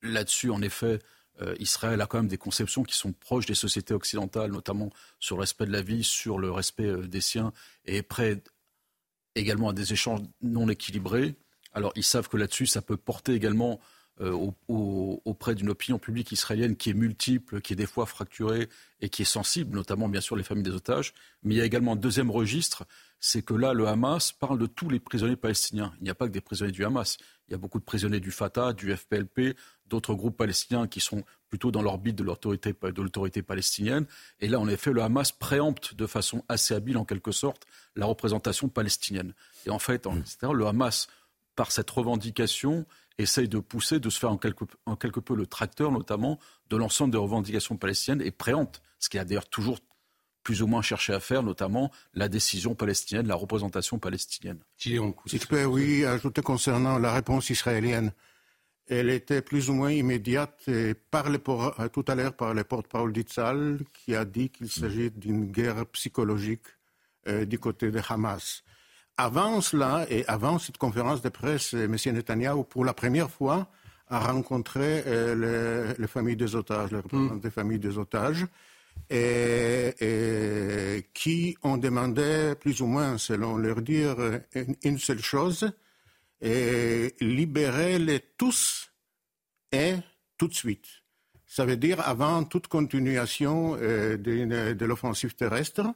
là-dessus, 0.01 0.49
en 0.51 0.61
effet, 0.61 0.99
euh, 1.41 1.55
Israël 1.59 2.01
a 2.01 2.07
quand 2.07 2.17
même 2.17 2.27
des 2.27 2.37
conceptions 2.37 2.83
qui 2.83 2.95
sont 2.95 3.13
proches 3.13 3.45
des 3.45 3.55
sociétés 3.55 3.93
occidentales, 3.93 4.51
notamment 4.51 4.89
sur 5.19 5.37
le 5.37 5.41
respect 5.41 5.65
de 5.65 5.71
la 5.71 5.81
vie, 5.81 6.03
sur 6.03 6.39
le 6.39 6.51
respect 6.51 7.07
des 7.07 7.21
siens, 7.21 7.53
et 7.85 7.97
est 7.97 8.03
prêt 8.03 8.43
également 9.35 9.69
à 9.69 9.73
des 9.73 9.93
échanges 9.93 10.21
non 10.41 10.67
équilibrés. 10.67 11.35
Alors 11.73 11.93
ils 11.95 12.03
savent 12.03 12.27
que 12.27 12.37
là-dessus, 12.37 12.65
ça 12.65 12.81
peut 12.81 12.97
porter 12.97 13.33
également 13.33 13.79
euh, 14.19 14.51
auprès 14.67 15.53
d'une 15.53 15.69
opinion 15.69 15.99
publique 15.99 16.31
israélienne 16.31 16.75
qui 16.75 16.89
est 16.89 16.95
multiple, 16.95 17.61
qui 17.61 17.73
est 17.73 17.75
des 17.75 17.85
fois 17.85 18.07
fracturée 18.07 18.67
et 18.99 19.09
qui 19.09 19.21
est 19.21 19.25
sensible, 19.25 19.75
notamment 19.75 20.09
bien 20.09 20.21
sûr 20.21 20.35
les 20.35 20.43
familles 20.43 20.63
des 20.63 20.71
otages. 20.71 21.13
Mais 21.43 21.53
il 21.53 21.57
y 21.57 21.61
a 21.61 21.65
également 21.65 21.93
un 21.93 21.97
deuxième 21.97 22.31
registre, 22.31 22.85
c'est 23.19 23.43
que 23.43 23.53
là, 23.53 23.73
le 23.73 23.87
Hamas 23.87 24.31
parle 24.31 24.57
de 24.57 24.65
tous 24.65 24.89
les 24.89 24.99
prisonniers 24.99 25.35
palestiniens. 25.35 25.93
Il 25.99 26.05
n'y 26.05 26.09
a 26.09 26.15
pas 26.15 26.27
que 26.27 26.31
des 26.31 26.41
prisonniers 26.41 26.71
du 26.71 26.83
Hamas. 26.83 27.17
Il 27.47 27.51
y 27.51 27.53
a 27.55 27.57
beaucoup 27.57 27.79
de 27.79 27.83
prisonniers 27.83 28.19
du 28.19 28.31
Fatah, 28.31 28.73
du 28.73 28.95
FPLP, 28.95 29.55
d'autres 29.85 30.13
groupes 30.15 30.37
palestiniens 30.37 30.87
qui 30.87 30.99
sont 30.99 31.23
plutôt 31.49 31.71
dans 31.71 31.81
l'orbite 31.81 32.15
de 32.15 32.23
l'autorité, 32.23 32.73
de 32.73 33.01
l'autorité 33.01 33.41
palestinienne. 33.41 34.05
Et 34.39 34.47
là, 34.47 34.59
en 34.59 34.67
effet, 34.67 34.91
le 34.91 35.01
Hamas 35.01 35.31
préempte 35.31 35.95
de 35.95 36.07
façon 36.07 36.43
assez 36.49 36.73
habile, 36.73 36.97
en 36.97 37.05
quelque 37.05 37.31
sorte, 37.31 37.65
la 37.95 38.05
représentation 38.05 38.67
palestinienne. 38.67 39.33
Et 39.65 39.69
en 39.69 39.79
fait, 39.79 40.07
le 40.41 40.65
Hamas, 40.65 41.07
par 41.55 41.71
cette 41.71 41.89
revendication, 41.89 42.85
essaye 43.17 43.47
de 43.47 43.59
pousser, 43.59 43.99
de 43.99 44.09
se 44.09 44.19
faire 44.19 44.31
en 44.31 44.37
quelque, 44.37 44.65
en 44.85 44.95
quelque 44.95 45.19
peu 45.19 45.35
le 45.35 45.47
tracteur, 45.47 45.91
notamment, 45.91 46.39
de 46.69 46.77
l'ensemble 46.77 47.11
des 47.11 47.17
revendications 47.17 47.77
palestiniennes 47.77 48.25
et 48.25 48.31
préempte, 48.31 48.81
ce 48.99 49.09
qui 49.09 49.17
a 49.17 49.25
d'ailleurs 49.25 49.49
toujours 49.49 49.79
plus 50.43 50.61
ou 50.61 50.67
moins 50.67 50.81
cherché 50.81 51.13
à 51.13 51.19
faire, 51.19 51.43
notamment 51.43 51.91
la 52.13 52.29
décision 52.29 52.73
palestinienne, 52.73 53.27
la 53.27 53.35
représentation 53.35 53.99
palestinienne. 53.99 54.59
Si 54.77 54.95
je 54.95 55.45
peux, 55.45 55.65
oui, 55.65 56.05
ajouter 56.05 56.41
concernant 56.41 56.99
la 56.99 57.11
réponse 57.11 57.49
israélienne. 57.49 58.13
Elle 58.87 59.09
était 59.09 59.41
plus 59.41 59.69
ou 59.69 59.73
moins 59.73 59.91
immédiate 59.91 60.61
et 60.69 60.93
parlé 60.93 61.37
tout 61.39 62.05
à 62.07 62.15
l'heure 62.15 62.33
par 62.33 62.53
le 62.53 62.63
porte-parole 62.63 63.11
d'Itzal 63.11 63.79
qui 63.91 64.15
a 64.15 64.23
dit 64.23 64.49
qu'il 64.49 64.69
s'agit 64.69 65.11
d'une 65.11 65.51
guerre 65.51 65.85
psychologique 65.87 66.63
euh, 67.27 67.43
du 67.43 67.59
côté 67.59 67.91
de 67.91 67.99
Hamas. 68.07 68.63
Avant 69.17 69.61
cela 69.61 70.05
et 70.09 70.25
avant 70.27 70.59
cette 70.59 70.77
conférence 70.77 71.21
de 71.21 71.29
presse, 71.29 71.73
M. 71.73 71.95
Netanyahu, 72.13 72.63
pour 72.63 72.85
la 72.85 72.93
première 72.93 73.31
fois, 73.31 73.67
a 74.09 74.19
rencontré 74.19 75.03
euh, 75.07 75.93
les, 75.97 76.07
familles 76.07 76.35
des 76.35 76.55
otages, 76.55 76.91
les 76.91 76.97
représentants 76.97 77.35
des 77.35 77.49
familles 77.49 77.79
des 77.79 77.97
otages, 77.97 78.45
et, 79.09 81.03
qui 81.13 81.57
ont 81.63 81.77
demandé, 81.77 82.53
plus 82.59 82.81
ou 82.81 82.85
moins, 82.85 83.17
selon 83.17 83.57
leur 83.57 83.81
dire, 83.81 84.17
une, 84.83 84.99
seule 84.99 85.21
chose, 85.21 85.71
et 86.41 87.15
libérez-les 87.19 88.21
tous 88.37 88.91
et 89.71 89.95
tout 90.37 90.47
de 90.47 90.53
suite. 90.53 90.85
Ça 91.47 91.65
veut 91.65 91.77
dire 91.77 92.07
avant 92.07 92.43
toute 92.43 92.67
continuation 92.67 93.77
euh, 93.81 94.17
de, 94.17 94.85
l'offensive 94.85 95.33
terrestre. 95.33 95.87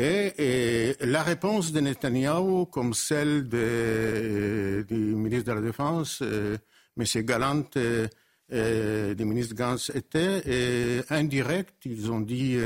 Et, 0.00 0.94
la 1.00 1.24
réponse 1.24 1.72
de 1.72 1.80
Netanyahu, 1.80 2.66
comme 2.66 2.94
celle 2.94 3.48
du 3.48 4.94
ministre 4.94 5.50
de 5.50 5.54
la 5.54 5.60
Défense, 5.60 6.20
euh, 6.22 6.56
M. 6.96 7.04
Galant, 7.24 7.64
euh, 7.76 9.14
du 9.14 9.24
ministre 9.24 9.56
Gantz, 9.56 9.90
était 9.92 11.02
indirecte. 11.10 11.84
Ils 11.84 12.12
ont 12.12 12.20
dit 12.20 12.58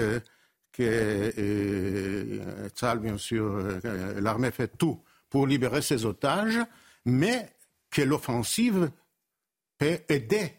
que 0.73 1.33
Tzal, 2.77 2.99
bien 2.99 3.17
sûr, 3.17 3.81
l'armée 4.21 4.51
fait 4.51 4.77
tout 4.77 5.01
pour 5.31 5.47
libérer 5.47 5.81
ses 5.81 6.05
otages, 6.05 6.61
mais 7.07 7.49
que 7.91 8.03
l'offensive 8.03 8.91
peut 9.79 10.01
aider 10.11 10.53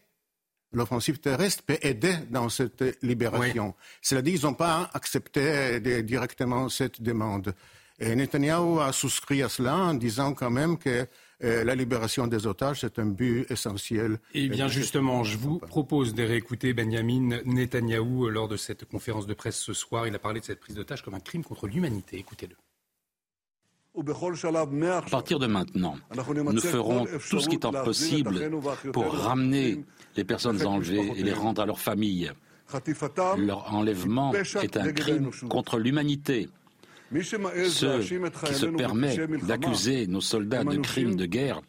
l'offensive 0.74 1.20
terrestre 1.20 1.63
peut 1.63 1.77
aider 1.82 2.15
dans 2.30 2.50
cette 2.50 2.84
libération. 3.01 3.75
C'est-à-dire 4.01 4.34
qu'ils 4.34 4.46
n'ont 4.46 4.53
pas 4.53 4.89
accepté 4.94 5.80
directement 6.03 6.70
cette 6.70 7.01
demande. 7.01 7.53
Et 8.00 8.15
Netanyahu 8.15 8.80
a 8.80 8.92
souscrit 8.92 9.44
à 9.44 9.50
cela 9.50 9.75
en 9.75 9.94
disant 9.94 10.34
quand 10.34 10.50
même 10.50 10.77
que 10.77 11.08
euh, 11.44 11.63
la 11.63 11.75
libération 11.75 12.25
des 12.27 12.48
otages, 12.48 12.82
c'est 12.82 13.00
un 13.00 13.06
but 13.06 13.46
essentiel. 13.51 14.20
Et 14.34 14.48
bien 14.48 14.68
justement, 14.68 15.24
je 15.24 15.38
vous 15.38 15.60
propose 15.60 16.13
de 16.13 16.24
réécouter 16.24 16.74
Benjamin 16.74 17.39
Netanyahu 17.46 18.30
lors 18.30 18.48
de 18.48 18.58
cette 18.58 18.86
conférence 18.86 19.27
de 19.27 19.34
presse 19.34 19.58
ce 19.58 19.74
soir. 19.74 20.08
Il 20.08 20.15
a 20.15 20.20
parlé 20.20 20.39
de 20.39 20.46
cette 20.46 20.60
prise 20.60 20.75
d'otage 20.75 21.03
comme 21.03 21.13
un 21.13 21.20
crime 21.20 21.44
contre 21.44 21.68
l'humanité. 21.68 22.18
Écoutez-le. 22.18 22.56
À 23.96 25.01
partir 25.12 25.38
de 25.38 25.46
maintenant, 25.46 25.96
nous 26.15 26.62
ferons 26.62 27.06
tout 27.06 27.39
ce 27.39 27.48
qui 27.48 27.56
est 27.56 27.84
possible 27.84 28.50
pour 28.92 29.13
ramener 29.13 29.86
les 30.15 30.24
personnes 30.24 30.65
enlevées 30.65 31.13
et 31.15 31.24
les 31.24 31.34
rendre 31.34 31.62
à 31.62 31.65
leurs 31.65 31.79
familles. 31.79 32.32
Leur 33.38 33.74
enlèvement 33.74 34.34
est 34.34 34.77
un 34.77 34.91
crime 34.91 35.29
contre 35.50 35.77
l'humanité. 35.77 36.50
Ceux 37.22 38.00
qui 38.00 38.53
se 38.55 38.65
permettent 38.65 39.46
d'accuser 39.46 40.08
nos 40.08 40.22
soldats 40.22 40.63
de 40.63 40.77
crimes 40.77 41.15
de 41.15 41.25
guerre, 41.25 41.62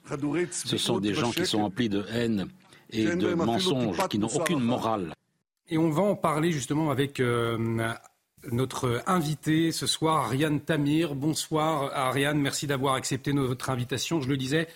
ce 0.51 0.77
sont 0.77 0.99
des 0.99 1.15
gens 1.15 1.31
qui 1.31 1.47
sont 1.47 1.61
emplis 1.61 1.89
de 1.89 2.05
haine 2.11 2.49
et 2.91 3.05
de 3.05 3.35
mensonges, 3.35 3.99
qui 4.09 4.19
n'ont 4.19 4.29
aucune 4.29 4.61
morale. 4.61 5.13
Et 5.69 5.79
on 5.79 5.91
va 5.91 6.03
en 6.03 6.15
parler 6.15 6.53
justement 6.53 6.91
avec 6.91 7.21
euh, 7.21 7.57
notre 8.53 9.03
invité 9.07 9.73
ce 9.73 9.87
soir, 9.87 10.27
Ariane 10.27 10.61
Tamir. 10.61 11.15
Bonsoir 11.15 11.91
Ariane, 11.95 12.39
merci 12.39 12.67
d'avoir 12.67 12.95
accepté 12.95 13.33
notre 13.33 13.71
invitation. 13.71 14.21
Je 14.21 14.29
le 14.29 14.37
disais, 14.37 14.69
euh, 14.69 14.71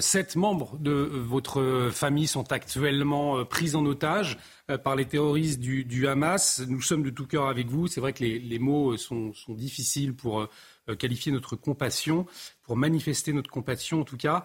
sept 0.00 0.36
membres 0.36 0.76
de 0.78 0.92
votre 0.92 1.90
famille 1.92 2.26
sont 2.26 2.52
actuellement 2.52 3.38
euh, 3.38 3.44
pris 3.44 3.74
en 3.74 3.84
otage 3.86 4.38
euh, 4.70 4.76
par 4.76 4.96
les 4.96 5.06
terroristes 5.06 5.60
du, 5.60 6.06
Hamas. 6.06 6.62
Nous 6.68 6.82
sommes 6.82 7.02
de 7.02 7.10
tout 7.10 7.26
cœur 7.26 7.48
avec 7.48 7.68
vous. 7.68 7.86
C'est 7.86 8.00
vrai 8.00 8.12
que 8.12 8.22
les, 8.22 8.58
mots 8.58 8.96
sont, 8.96 9.32
difficiles 9.48 10.14
pour 10.14 10.46
qualifier 10.98 11.32
notre 11.32 11.56
compassion, 11.56 12.26
pour 12.62 12.76
manifester 12.76 13.32
notre 13.32 13.50
compassion 13.50 14.00
en 14.00 14.04
tout 14.04 14.16
cas. 14.16 14.44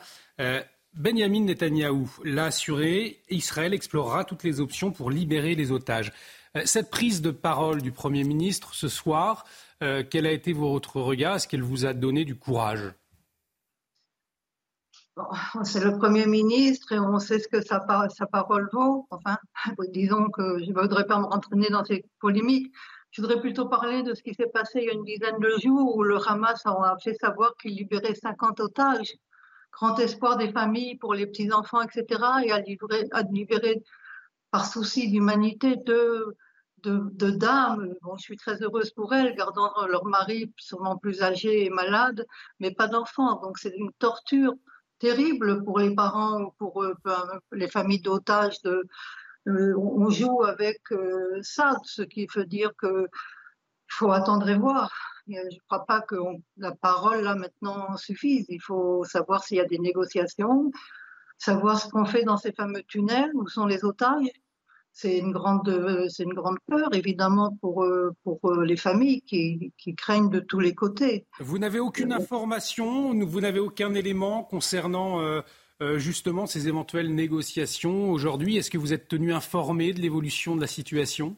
Benjamin 0.95 1.41
Netanyahou 1.41 2.09
l'a 2.23 2.45
assuré, 2.45 3.21
Israël 3.29 3.73
explorera 3.73 4.23
toutes 4.23 4.43
les 4.43 4.61
options 4.61 4.91
pour 4.91 5.11
libérer 5.11 5.53
les 5.53 5.71
otages. 5.71 6.13
Euh, 6.55 6.61
cette 6.65 6.89
prise 6.89 7.21
de 7.21 7.31
parole 7.31 7.81
du 7.81 7.91
Premier 7.91 8.23
ministre 8.23 8.73
ce 8.73 8.87
soir, 8.87 9.45
euh, 9.83 10.03
quel 10.09 10.25
a 10.25 10.31
été 10.31 10.53
votre 10.53 11.01
regard? 11.01 11.35
Est-ce 11.35 11.49
qu'elle 11.49 11.63
vous 11.63 11.85
a 11.85 11.93
donné 11.93 12.23
du 12.23 12.35
courage? 12.35 12.93
C'est 15.63 15.83
le 15.83 15.97
Premier 15.97 16.25
ministre 16.25 16.91
et 16.91 16.99
on 16.99 17.19
sait 17.19 17.39
ce 17.39 17.47
que 17.47 17.61
sa, 17.61 17.79
parole 17.79 18.69
vaut. 18.73 19.07
Enfin, 19.09 19.37
disons 19.89 20.29
que 20.29 20.59
je 20.59 20.71
ne 20.71 20.79
voudrais 20.79 21.05
pas 21.05 21.19
me 21.19 21.25
rentraîner 21.25 21.69
dans 21.69 21.83
ces 21.83 22.05
polémiques. 22.19 22.73
Je 23.11 23.21
voudrais 23.21 23.39
plutôt 23.39 23.67
parler 23.67 24.03
de 24.03 24.13
ce 24.13 24.21
qui 24.21 24.33
s'est 24.33 24.49
passé 24.53 24.79
il 24.81 24.85
y 24.85 24.89
a 24.89 24.93
une 24.93 25.05
dizaine 25.05 25.39
de 25.39 25.57
jours 25.61 25.95
où 25.95 26.03
le 26.03 26.17
Hamas 26.27 26.61
a 26.65 26.95
fait 27.01 27.13
savoir 27.13 27.55
qu'il 27.55 27.75
libérait 27.75 28.15
50 28.15 28.59
otages. 28.59 29.13
Grand 29.71 29.97
espoir 29.99 30.37
des 30.37 30.51
familles 30.51 30.97
pour 30.97 31.13
les 31.13 31.25
petits-enfants, 31.25 31.81
etc. 31.81 32.21
et 32.43 32.51
a, 32.51 32.61
a 33.11 33.23
libéré 33.23 33.83
par 34.51 34.65
souci 34.65 35.09
d'humanité 35.09 35.75
deux, 35.77 36.37
de, 36.83 37.29
dames. 37.31 37.93
Je 38.17 38.21
suis 38.21 38.37
très 38.37 38.61
heureuse 38.61 38.91
pour 38.91 39.13
elles, 39.13 39.35
gardant 39.35 39.71
leur 39.87 40.05
mari 40.05 40.51
sûrement 40.57 40.97
plus 40.97 41.21
âgé 41.21 41.65
et 41.65 41.69
malade, 41.69 42.25
mais 42.59 42.71
pas 42.71 42.87
d'enfants. 42.87 43.39
Donc 43.41 43.57
c'est 43.57 43.75
une 43.75 43.91
torture 43.93 44.53
terrible 44.99 45.63
pour 45.63 45.79
les 45.79 45.93
parents 45.93 46.41
ou 46.41 46.51
pour 46.57 46.83
euh, 46.83 46.93
les 47.51 47.69
familles 47.69 48.01
d'otages. 48.01 48.59
Euh, 48.65 49.75
on 49.77 50.09
joue 50.09 50.43
avec 50.43 50.79
euh, 50.91 51.39
ça, 51.41 51.75
ce 51.83 52.01
qui 52.01 52.27
veut 52.33 52.45
dire 52.45 52.71
que 52.77 53.07
faut 53.87 54.11
attendre 54.11 54.49
et 54.49 54.57
voir. 54.57 54.91
je 55.27 55.33
ne 55.33 55.59
crois 55.67 55.85
pas 55.85 56.01
que 56.01 56.15
la 56.57 56.71
parole 56.73 57.21
là 57.21 57.35
maintenant 57.35 57.95
suffise. 57.97 58.45
Il 58.49 58.61
faut 58.61 59.03
savoir 59.03 59.43
s'il 59.43 59.57
y 59.57 59.61
a 59.61 59.65
des 59.65 59.77
négociations, 59.77 60.71
savoir 61.37 61.79
ce 61.79 61.89
qu'on 61.89 62.05
fait 62.05 62.23
dans 62.23 62.37
ces 62.37 62.51
fameux 62.53 62.83
tunnels, 62.83 63.31
où 63.35 63.47
sont 63.47 63.67
les 63.67 63.85
otages 63.85 64.31
c'est 64.95 65.17
une 65.17 65.33
grande, 65.33 66.07
c'est 66.09 66.23
une 66.23 66.33
grande 66.33 66.57
peur 66.67 66.87
évidemment 66.93 67.57
pour 67.59 67.83
euh, 67.83 68.15
pour 68.23 68.39
euh, 68.45 68.63
les 68.63 68.77
familles 68.77 69.21
qui, 69.23 69.73
qui 69.77 69.93
craignent 69.93 70.29
de 70.29 70.39
tous 70.39 70.61
les 70.61 70.73
côtés. 70.73 71.27
Vous 71.39 71.59
n'avez 71.59 71.79
aucune 71.79 72.13
information, 72.13 73.13
vous 73.13 73.41
n'avez 73.41 73.59
aucun 73.59 73.93
élément 73.93 74.43
concernant 74.43 75.19
euh, 75.19 75.41
justement 75.97 76.45
ces 76.45 76.69
éventuelles 76.69 77.13
négociations 77.13 78.09
aujourd'hui? 78.09 78.55
Est-ce 78.55 78.71
que 78.71 78.77
vous 78.77 78.93
êtes 78.93 79.09
tenu 79.09 79.33
informé 79.33 79.91
de 79.91 79.99
l'évolution 79.99 80.55
de 80.55 80.61
la 80.61 80.67
situation? 80.67 81.35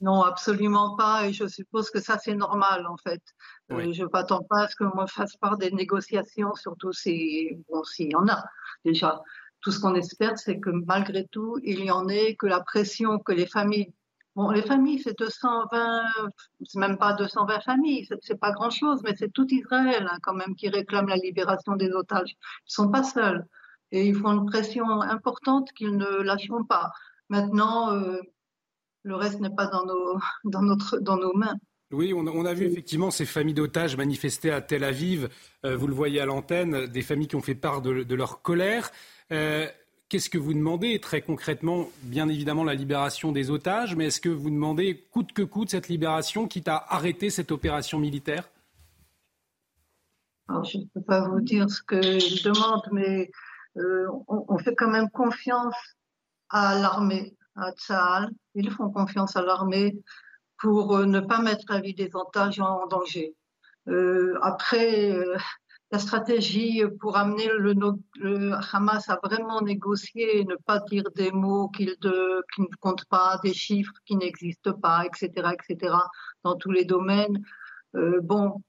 Non, 0.00 0.22
absolument 0.22 0.96
pas. 0.96 1.28
Et 1.28 1.32
je 1.32 1.46
suppose 1.46 1.88
que 1.88 2.00
ça, 2.00 2.18
c'est 2.18 2.34
normal, 2.34 2.88
en 2.88 2.96
fait. 2.96 3.22
je 3.70 4.02
ne 4.02 4.08
m'attends 4.12 4.42
pas 4.42 4.64
à 4.64 4.68
ce 4.68 4.74
que 4.74 4.82
moi 4.82 5.06
fasse 5.06 5.36
part 5.36 5.56
des 5.56 5.70
négociations, 5.70 6.52
surtout 6.56 6.92
si, 6.92 7.50
bon, 7.70 7.84
s'il 7.84 8.10
y 8.10 8.16
en 8.16 8.26
a 8.26 8.42
déjà 8.84 9.22
tout 9.62 9.72
ce 9.72 9.80
qu'on 9.80 9.94
espère, 9.94 10.38
c'est 10.38 10.60
que 10.60 10.70
malgré 10.70 11.26
tout, 11.26 11.58
il 11.62 11.84
y 11.84 11.90
en 11.90 12.08
ait, 12.08 12.34
que 12.36 12.46
la 12.46 12.60
pression 12.60 13.18
que 13.18 13.32
les 13.32 13.46
familles 13.46 13.92
Bon, 14.34 14.50
les 14.50 14.62
familles, 14.62 14.98
c'est 14.98 15.18
220, 15.18 16.04
c'est 16.64 16.78
même 16.78 16.96
pas 16.96 17.12
220 17.12 17.60
familles, 17.60 18.08
c'est 18.22 18.40
pas 18.40 18.52
grand 18.52 18.70
chose, 18.70 19.02
mais 19.04 19.14
c'est 19.14 19.30
tout 19.30 19.46
Israël 19.52 20.08
hein, 20.10 20.16
quand 20.22 20.32
même 20.32 20.56
qui 20.56 20.70
réclame 20.70 21.06
la 21.06 21.16
libération 21.16 21.76
des 21.76 21.90
otages. 21.90 22.30
Ils 22.66 22.72
sont 22.72 22.90
pas 22.90 23.02
seuls 23.02 23.46
et 23.90 24.06
ils 24.06 24.14
font 24.14 24.32
une 24.32 24.46
pression 24.46 25.02
importante 25.02 25.70
qu'ils 25.72 25.98
ne 25.98 26.22
lâcheront 26.22 26.64
pas. 26.64 26.92
Maintenant, 27.28 27.92
euh, 27.92 28.20
le 29.02 29.16
reste 29.16 29.40
n'est 29.40 29.54
pas 29.54 29.66
dans 29.66 29.84
nos, 29.84 30.18
dans 30.44 30.62
notre, 30.62 30.98
dans 30.98 31.18
nos 31.18 31.34
mains. 31.34 31.58
Oui, 31.90 32.14
on, 32.14 32.46
a 32.46 32.54
vu 32.54 32.64
effectivement 32.64 33.10
ces 33.10 33.26
familles 33.26 33.52
d'otages 33.52 33.98
manifester 33.98 34.50
à 34.50 34.62
Tel 34.62 34.82
Aviv. 34.82 35.28
Euh, 35.66 35.76
vous 35.76 35.86
le 35.86 35.92
voyez 35.92 36.20
à 36.20 36.24
l'antenne, 36.24 36.86
des 36.86 37.02
familles 37.02 37.28
qui 37.28 37.36
ont 37.36 37.42
fait 37.42 37.54
part 37.54 37.82
de, 37.82 38.02
de 38.02 38.14
leur 38.14 38.40
colère. 38.40 38.90
Euh, 39.32 39.66
qu'est-ce 40.08 40.28
que 40.28 40.36
vous 40.36 40.52
demandez 40.52 41.00
très 41.00 41.22
concrètement 41.22 41.88
Bien 42.02 42.28
évidemment 42.28 42.64
la 42.64 42.74
libération 42.74 43.32
des 43.32 43.50
otages, 43.50 43.96
mais 43.96 44.06
est-ce 44.06 44.20
que 44.20 44.28
vous 44.28 44.50
demandez 44.50 45.06
coûte 45.10 45.32
que 45.32 45.42
coûte 45.42 45.70
cette 45.70 45.88
libération, 45.88 46.46
quitte 46.46 46.68
à 46.68 46.84
arrêter 46.88 47.30
cette 47.30 47.50
opération 47.50 47.98
militaire 47.98 48.50
Je 50.64 50.78
ne 50.78 50.84
peux 50.92 51.00
pas 51.00 51.26
vous 51.26 51.40
dire 51.40 51.70
ce 51.70 51.80
qu'ils 51.82 52.42
demandent, 52.42 52.86
mais 52.92 53.30
euh, 53.78 54.06
on, 54.28 54.58
fait 54.58 54.74
quand 54.74 54.90
même 54.90 55.08
confiance 55.08 55.76
à 56.50 56.78
l'armée, 56.78 57.34
à 57.56 57.72
Tsahal. 57.72 58.30
Ils 58.54 58.70
font 58.70 58.90
confiance 58.90 59.34
à 59.36 59.42
l'armée 59.42 59.96
pour 60.58 60.94
euh, 60.94 61.06
ne 61.06 61.20
pas 61.20 61.40
mettre 61.40 61.64
la 61.70 61.80
vie 61.80 61.94
des 61.94 62.10
otages 62.12 62.60
en 62.60 62.86
danger. 62.86 63.34
après, 64.42 65.16
la 65.92 65.98
stratégie 65.98 66.82
pour 67.00 67.18
amener 67.18 67.48
le, 67.48 68.52
Hamas 68.72 69.10
à 69.10 69.20
vraiment 69.22 69.60
négocier 69.60 70.44
ne 70.46 70.56
pas 70.56 70.80
dire 70.80 71.04
des 71.14 71.30
mots 71.30 71.68
qui 71.68 71.84
ne 71.84 72.76
comptent 72.80 73.04
pas, 73.04 73.38
des 73.44 73.52
chiffres 73.52 73.92
qui 74.06 74.16
n'existent 74.16 74.72
pas, 74.72 75.04
etc., 75.04 75.50
etc., 75.52 75.94
dans 76.44 76.56
tous 76.56 76.70
les 76.70 76.86
domaines. 76.86 77.44
Euh, 77.94 78.20
bon, 78.22 78.62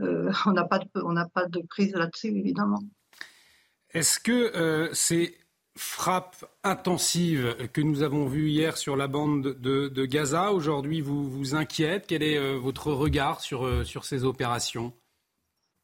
euh, 0.00 0.32
on 0.46 0.52
n'a 0.52 0.64
pas, 0.64 0.78
de, 0.78 1.60
prise 1.68 1.92
là-dessus, 1.92 2.28
évidemment. 2.28 2.80
Est-ce 3.90 4.18
que 4.18 4.56
euh, 4.56 4.88
ces 4.94 5.36
frappes 5.76 6.46
intensives 6.64 7.56
que 7.74 7.82
nous 7.82 8.02
avons 8.02 8.26
vues 8.26 8.48
hier 8.48 8.78
sur 8.78 8.96
la 8.96 9.06
bande 9.06 9.42
de, 9.60 10.04
Gaza, 10.06 10.52
aujourd'hui, 10.52 11.02
vous 11.02 11.28
vous 11.28 11.54
inquiètent? 11.54 12.06
Quel 12.06 12.22
est 12.22 12.56
votre 12.56 12.90
regard 12.90 13.42
sur 13.42 14.04
ces 14.04 14.24
opérations? 14.24 14.94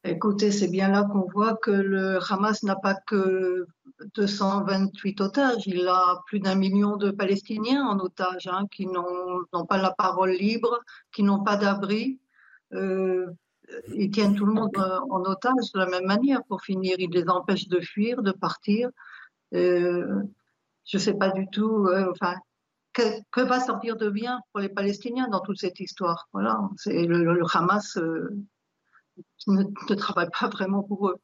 Écoutez, 0.08 0.52
c'est 0.52 0.68
bien 0.68 0.88
là 0.88 1.02
qu'on 1.02 1.26
voit 1.26 1.56
que 1.56 1.72
le 1.72 2.20
Hamas 2.30 2.62
n'a 2.62 2.76
pas 2.76 2.94
que 2.94 3.66
228 4.14 5.20
otages, 5.20 5.66
il 5.66 5.88
a 5.88 6.22
plus 6.26 6.38
d'un 6.38 6.54
million 6.54 6.96
de 6.96 7.10
Palestiniens 7.10 7.84
en 7.84 7.98
otages 7.98 8.46
hein, 8.46 8.66
qui 8.70 8.86
n'ont 8.86 9.66
pas 9.68 9.78
la 9.78 9.90
parole 9.90 10.30
libre, 10.30 10.78
qui 11.12 11.24
n'ont 11.24 11.42
pas 11.42 11.56
d'abri. 11.56 12.20
Euh, 12.72 13.26
ils 13.94 14.12
tiennent 14.12 14.36
tout 14.36 14.46
le 14.46 14.52
monde 14.52 14.76
en 15.10 15.22
otage 15.24 15.72
de 15.74 15.78
la 15.80 15.86
même 15.86 16.06
manière. 16.06 16.44
Pour 16.44 16.62
finir, 16.62 16.96
ils 17.00 17.10
les 17.10 17.28
empêchent 17.28 17.68
de 17.68 17.80
fuir, 17.80 18.22
de 18.22 18.30
partir. 18.30 18.90
je 19.50 20.22
ne 20.94 20.98
sais 20.98 21.14
pas 21.14 21.30
du 21.30 21.48
tout. 21.48 21.88
enfin, 22.12 22.34
que, 22.92 23.40
va 23.40 23.58
sortir 23.58 23.96
de 23.96 24.08
bien 24.08 24.40
pour 24.52 24.60
les 24.60 24.68
Palestiniens 24.68 25.26
dans 25.28 25.40
toute 25.40 25.58
cette 25.58 25.80
histoire? 25.80 26.28
Voilà, 26.32 26.60
le, 26.86 27.24
le, 27.24 27.42
Hamas 27.52 27.98
ne, 29.46 29.94
travaille 29.94 30.28
pas 30.38 30.48
vraiment 30.48 30.82
pour 30.82 31.08
eux. 31.08 31.16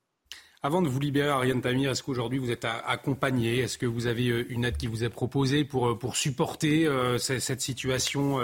Avant 0.62 0.80
de 0.80 0.88
vous 0.88 1.00
libérer, 1.00 1.28
Ariane 1.28 1.60
Tamir, 1.60 1.90
est-ce 1.90 2.04
qu'aujourd'hui 2.04 2.38
vous 2.38 2.52
êtes 2.52 2.64
accompagné 2.64 3.58
Est-ce 3.58 3.78
que 3.78 3.86
vous 3.86 4.06
avez 4.06 4.28
euh, 4.28 4.46
une 4.48 4.64
aide 4.64 4.76
qui 4.76 4.86
vous 4.86 5.02
est 5.02 5.08
proposée 5.08 5.64
pour, 5.64 5.88
euh, 5.88 5.98
pour 5.98 6.14
supporter 6.14 6.86
euh, 6.86 7.18
cette 7.18 7.60
situation 7.60 8.38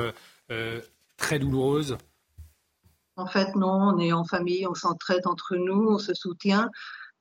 très 1.16 1.38
douloureuse? 1.38 1.96
En 3.16 3.26
fait, 3.26 3.54
non. 3.54 3.94
On 3.94 3.98
est 3.98 4.12
en 4.12 4.24
famille, 4.24 4.66
on 4.66 4.74
s'entraide 4.74 5.26
entre 5.26 5.56
nous, 5.56 5.90
on 5.90 5.98
se 5.98 6.14
soutient, 6.14 6.70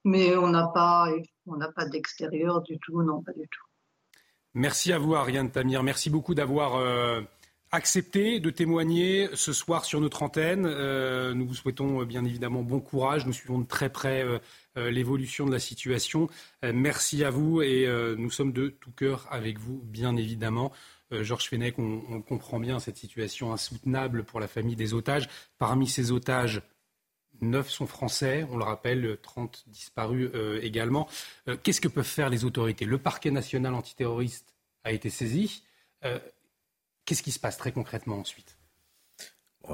mais 0.03 0.35
on 0.35 0.49
n'a 0.49 0.67
pas, 0.67 1.09
on 1.45 1.57
n'a 1.57 1.71
pas 1.71 1.85
d'extérieur 1.85 2.61
du 2.61 2.79
tout, 2.79 3.03
non, 3.03 3.21
pas 3.21 3.33
du 3.33 3.47
tout. 3.47 3.65
Merci 4.53 4.93
à 4.93 4.97
vous, 4.97 5.13
Ariane 5.13 5.51
Tamir. 5.51 5.83
Merci 5.83 6.09
beaucoup 6.09 6.33
d'avoir 6.33 6.79
accepté 7.71 8.39
de 8.39 8.49
témoigner 8.49 9.29
ce 9.33 9.51
soir 9.53 9.85
sur 9.85 9.99
notre 9.99 10.23
antenne. 10.23 10.65
Euh, 10.65 11.33
nous 11.33 11.47
vous 11.47 11.53
souhaitons 11.53 12.01
euh, 12.01 12.05
bien 12.05 12.23
évidemment 12.23 12.63
bon 12.63 12.79
courage. 12.79 13.25
Nous 13.25 13.33
suivons 13.33 13.59
de 13.59 13.67
très 13.67 13.89
près 13.89 14.23
euh, 14.23 14.91
l'évolution 14.91 15.45
de 15.45 15.51
la 15.51 15.59
situation. 15.59 16.29
merci 16.61 17.23
à 17.23 17.31
vous 17.31 17.63
et 17.63 17.87
nous 18.15 18.29
sommes 18.29 18.51
de 18.53 18.67
tout 18.67 18.91
cœur 18.91 19.27
avec 19.31 19.57
vous, 19.57 19.81
bien 19.83 20.15
évidemment. 20.15 20.71
Georges 21.09 21.49
Fenech, 21.49 21.79
on, 21.79 22.21
comprend 22.21 22.59
bien 22.59 22.77
cette 22.77 22.97
situation 22.97 23.51
insoutenable 23.51 24.23
pour 24.23 24.39
la 24.39 24.47
famille 24.47 24.75
des 24.75 24.93
otages. 24.93 25.29
Parmi 25.57 25.87
ces 25.87 26.11
otages, 26.11 26.61
neuf 27.41 27.71
sont 27.71 27.87
français, 27.87 28.45
on 28.51 28.57
le 28.57 28.65
rappelle, 28.65 29.17
30 29.23 29.63
disparus 29.65 30.29
également. 30.61 31.07
Qu'est-ce 31.63 31.81
que 31.81 31.87
peuvent 31.87 32.05
faire 32.05 32.29
les 32.29 32.45
autorités? 32.45 32.85
Le 32.85 32.99
parquet 32.99 33.31
national 33.31 33.73
antiterroriste 33.73 34.53
a 34.83 34.91
été 34.91 35.09
saisi. 35.09 35.63
Qu'est-ce 37.07 37.23
qui 37.23 37.31
se 37.31 37.39
passe 37.39 37.57
très 37.57 37.71
concrètement 37.71 38.19
ensuite? 38.19 38.57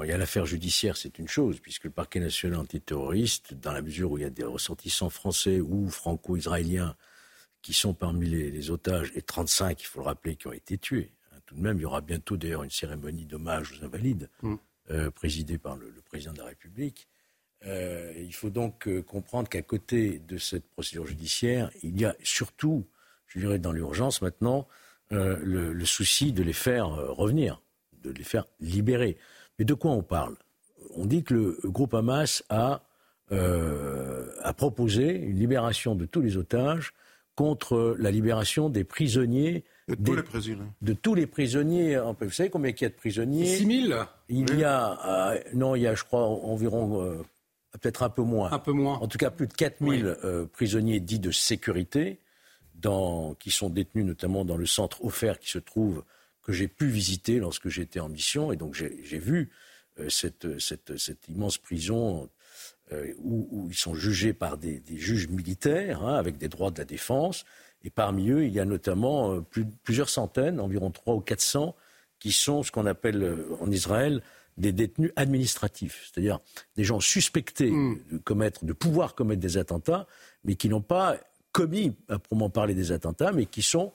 Il 0.02 0.08
y 0.08 0.12
a 0.12 0.16
l'affaire 0.16 0.46
judiciaire, 0.46 0.96
c'est 0.96 1.18
une 1.18 1.26
chose, 1.26 1.58
puisque 1.58 1.84
le 1.84 1.90
parquet 1.90 2.20
national 2.20 2.60
antiterroriste, 2.60 3.54
dans 3.54 3.72
la 3.72 3.82
mesure 3.82 4.12
où 4.12 4.18
il 4.18 4.22
y 4.22 4.24
a 4.24 4.30
des 4.30 4.44
ressortissants 4.44 5.10
français 5.10 5.60
ou 5.60 5.90
franco-israéliens 5.90 6.96
qui 7.60 7.72
sont 7.72 7.92
parmi 7.92 8.26
les, 8.26 8.70
otages, 8.70 9.10
et 9.16 9.22
35, 9.22 9.82
il 9.82 9.84
faut 9.84 9.98
le 10.00 10.06
rappeler, 10.06 10.36
qui 10.36 10.46
ont 10.46 10.52
été 10.52 10.78
tués. 10.78 11.12
Hein, 11.32 11.38
tout 11.44 11.56
de 11.56 11.60
même, 11.60 11.78
il 11.78 11.82
y 11.82 11.84
aura 11.84 12.02
bientôt 12.02 12.36
d'ailleurs 12.36 12.62
une 12.62 12.70
cérémonie 12.70 13.26
d'hommage 13.26 13.72
aux 13.72 13.84
invalides, 13.84 14.30
mm. 14.42 14.54
euh, 14.90 15.10
présidée 15.10 15.58
par 15.58 15.76
le, 15.76 15.92
président 16.04 16.32
de 16.32 16.38
la 16.38 16.46
République. 16.46 17.08
Euh, 17.66 18.12
il 18.16 18.34
faut 18.34 18.50
donc 18.50 18.86
euh, 18.86 19.02
comprendre 19.02 19.48
qu'à 19.48 19.62
côté 19.62 20.20
de 20.20 20.38
cette 20.38 20.68
procédure 20.68 21.06
judiciaire, 21.06 21.70
il 21.82 22.00
y 22.00 22.04
a 22.04 22.14
surtout, 22.22 22.86
je 23.26 23.40
dirais 23.40 23.58
dans 23.58 23.72
l'urgence 23.72 24.22
maintenant, 24.22 24.68
euh, 25.12 25.36
le, 25.42 25.84
souci 25.84 26.32
de 26.32 26.42
les 26.42 26.54
faire 26.54 26.94
euh, 26.94 27.12
revenir, 27.12 27.60
de 28.02 28.10
les 28.10 28.24
faire 28.24 28.46
libérer. 28.58 29.18
Mais 29.58 29.66
de 29.66 29.74
quoi 29.74 29.90
on 29.90 30.02
parle? 30.02 30.34
On 30.96 31.04
dit 31.04 31.22
que 31.22 31.34
le 31.34 31.58
groupe 31.64 31.92
Hamas 31.92 32.42
a, 32.48 32.82
euh, 33.30 34.26
a 34.42 34.54
proposé 34.54 35.10
une 35.10 35.38
libération 35.38 35.94
de 35.94 36.06
tous 36.06 36.22
les 36.22 36.38
otages 36.38 36.94
contre 37.34 37.96
la 37.98 38.10
libération 38.10 38.70
des 38.70 38.84
prisonniers. 38.84 39.64
De 39.88 39.94
tous 39.94 40.16
les 40.16 40.22
prisonniers. 40.22 40.66
De 40.80 40.92
tous 40.94 41.14
les 41.14 41.26
prisonniers. 41.26 42.00
Vous 42.20 42.30
savez 42.30 42.48
combien 42.48 42.70
il 42.70 42.80
y 42.80 42.86
a 42.86 42.88
de 42.88 42.94
prisonniers? 42.94 43.44
6 43.44 43.86
000 43.88 44.00
Il 44.30 44.58
y 44.58 44.64
a, 44.64 45.34
non, 45.52 45.74
il 45.74 45.82
y 45.82 45.86
a, 45.86 45.94
je 45.94 46.04
crois, 46.04 46.22
environ, 46.22 47.22
peut-être 47.72 48.04
un 48.04 48.08
peu 48.08 48.22
moins. 48.22 48.52
Un 48.52 48.58
peu 48.58 48.72
moins. 48.72 48.96
En 48.98 49.08
tout 49.08 49.18
cas, 49.18 49.30
plus 49.30 49.48
de 49.48 49.52
4 49.52 49.84
000 49.84 50.46
prisonniers 50.52 51.00
dits 51.00 51.18
de 51.18 51.30
sécurité 51.30 52.20
qui 53.38 53.50
sont 53.50 53.70
détenus 53.70 54.04
notamment 54.04 54.44
dans 54.44 54.56
le 54.56 54.66
centre 54.66 55.04
offert 55.04 55.38
qui 55.38 55.48
se 55.48 55.58
trouve, 55.58 56.04
que 56.42 56.52
j'ai 56.52 56.68
pu 56.68 56.86
visiter 56.88 57.38
lorsque 57.38 57.68
j'étais 57.68 58.00
en 58.00 58.08
mission. 58.08 58.52
Et 58.52 58.56
donc 58.56 58.74
j'ai 58.74 59.18
vu 59.18 59.50
euh, 59.98 60.08
cette, 60.08 60.58
cette, 60.60 60.96
cette, 60.98 61.28
immense 61.28 61.56
prison 61.56 62.28
euh, 62.92 63.12
où, 63.18 63.48
où, 63.50 63.68
ils 63.70 63.76
sont 63.76 63.94
jugés 63.94 64.32
par 64.32 64.58
des, 64.58 64.80
des 64.80 64.98
juges 64.98 65.28
militaires, 65.28 66.02
hein, 66.02 66.16
avec 66.16 66.36
des 66.36 66.48
droits 66.48 66.70
de 66.70 66.78
la 66.78 66.84
défense. 66.84 67.44
Et 67.84 67.90
parmi 67.90 68.30
eux, 68.30 68.44
il 68.44 68.52
y 68.52 68.60
a 68.60 68.64
notamment 68.64 69.32
euh, 69.32 69.40
plus, 69.40 69.64
plusieurs 69.84 70.08
centaines, 70.08 70.60
environ 70.60 70.90
300 70.90 71.16
ou 71.16 71.20
400, 71.20 71.76
qui 72.18 72.32
sont 72.32 72.62
ce 72.62 72.72
qu'on 72.72 72.86
appelle 72.86 73.44
en 73.60 73.70
Israël 73.70 74.22
des 74.56 74.72
détenus 74.72 75.12
administratifs, 75.16 76.10
c'est-à-dire 76.10 76.38
des 76.76 76.84
gens 76.84 77.00
suspectés 77.00 77.70
hmm. 77.70 77.98
de, 78.12 78.18
commettre, 78.18 78.64
de 78.64 78.72
pouvoir 78.72 79.14
commettre 79.14 79.40
des 79.40 79.58
attentats, 79.58 80.06
mais 80.44 80.54
qui 80.54 80.68
n'ont 80.68 80.80
pas 80.80 81.18
commis, 81.54 81.94
à 82.08 82.18
proprement 82.18 82.50
parler, 82.50 82.74
des 82.74 82.90
attentats, 82.90 83.30
mais 83.32 83.46
qui 83.46 83.62
sont 83.62 83.92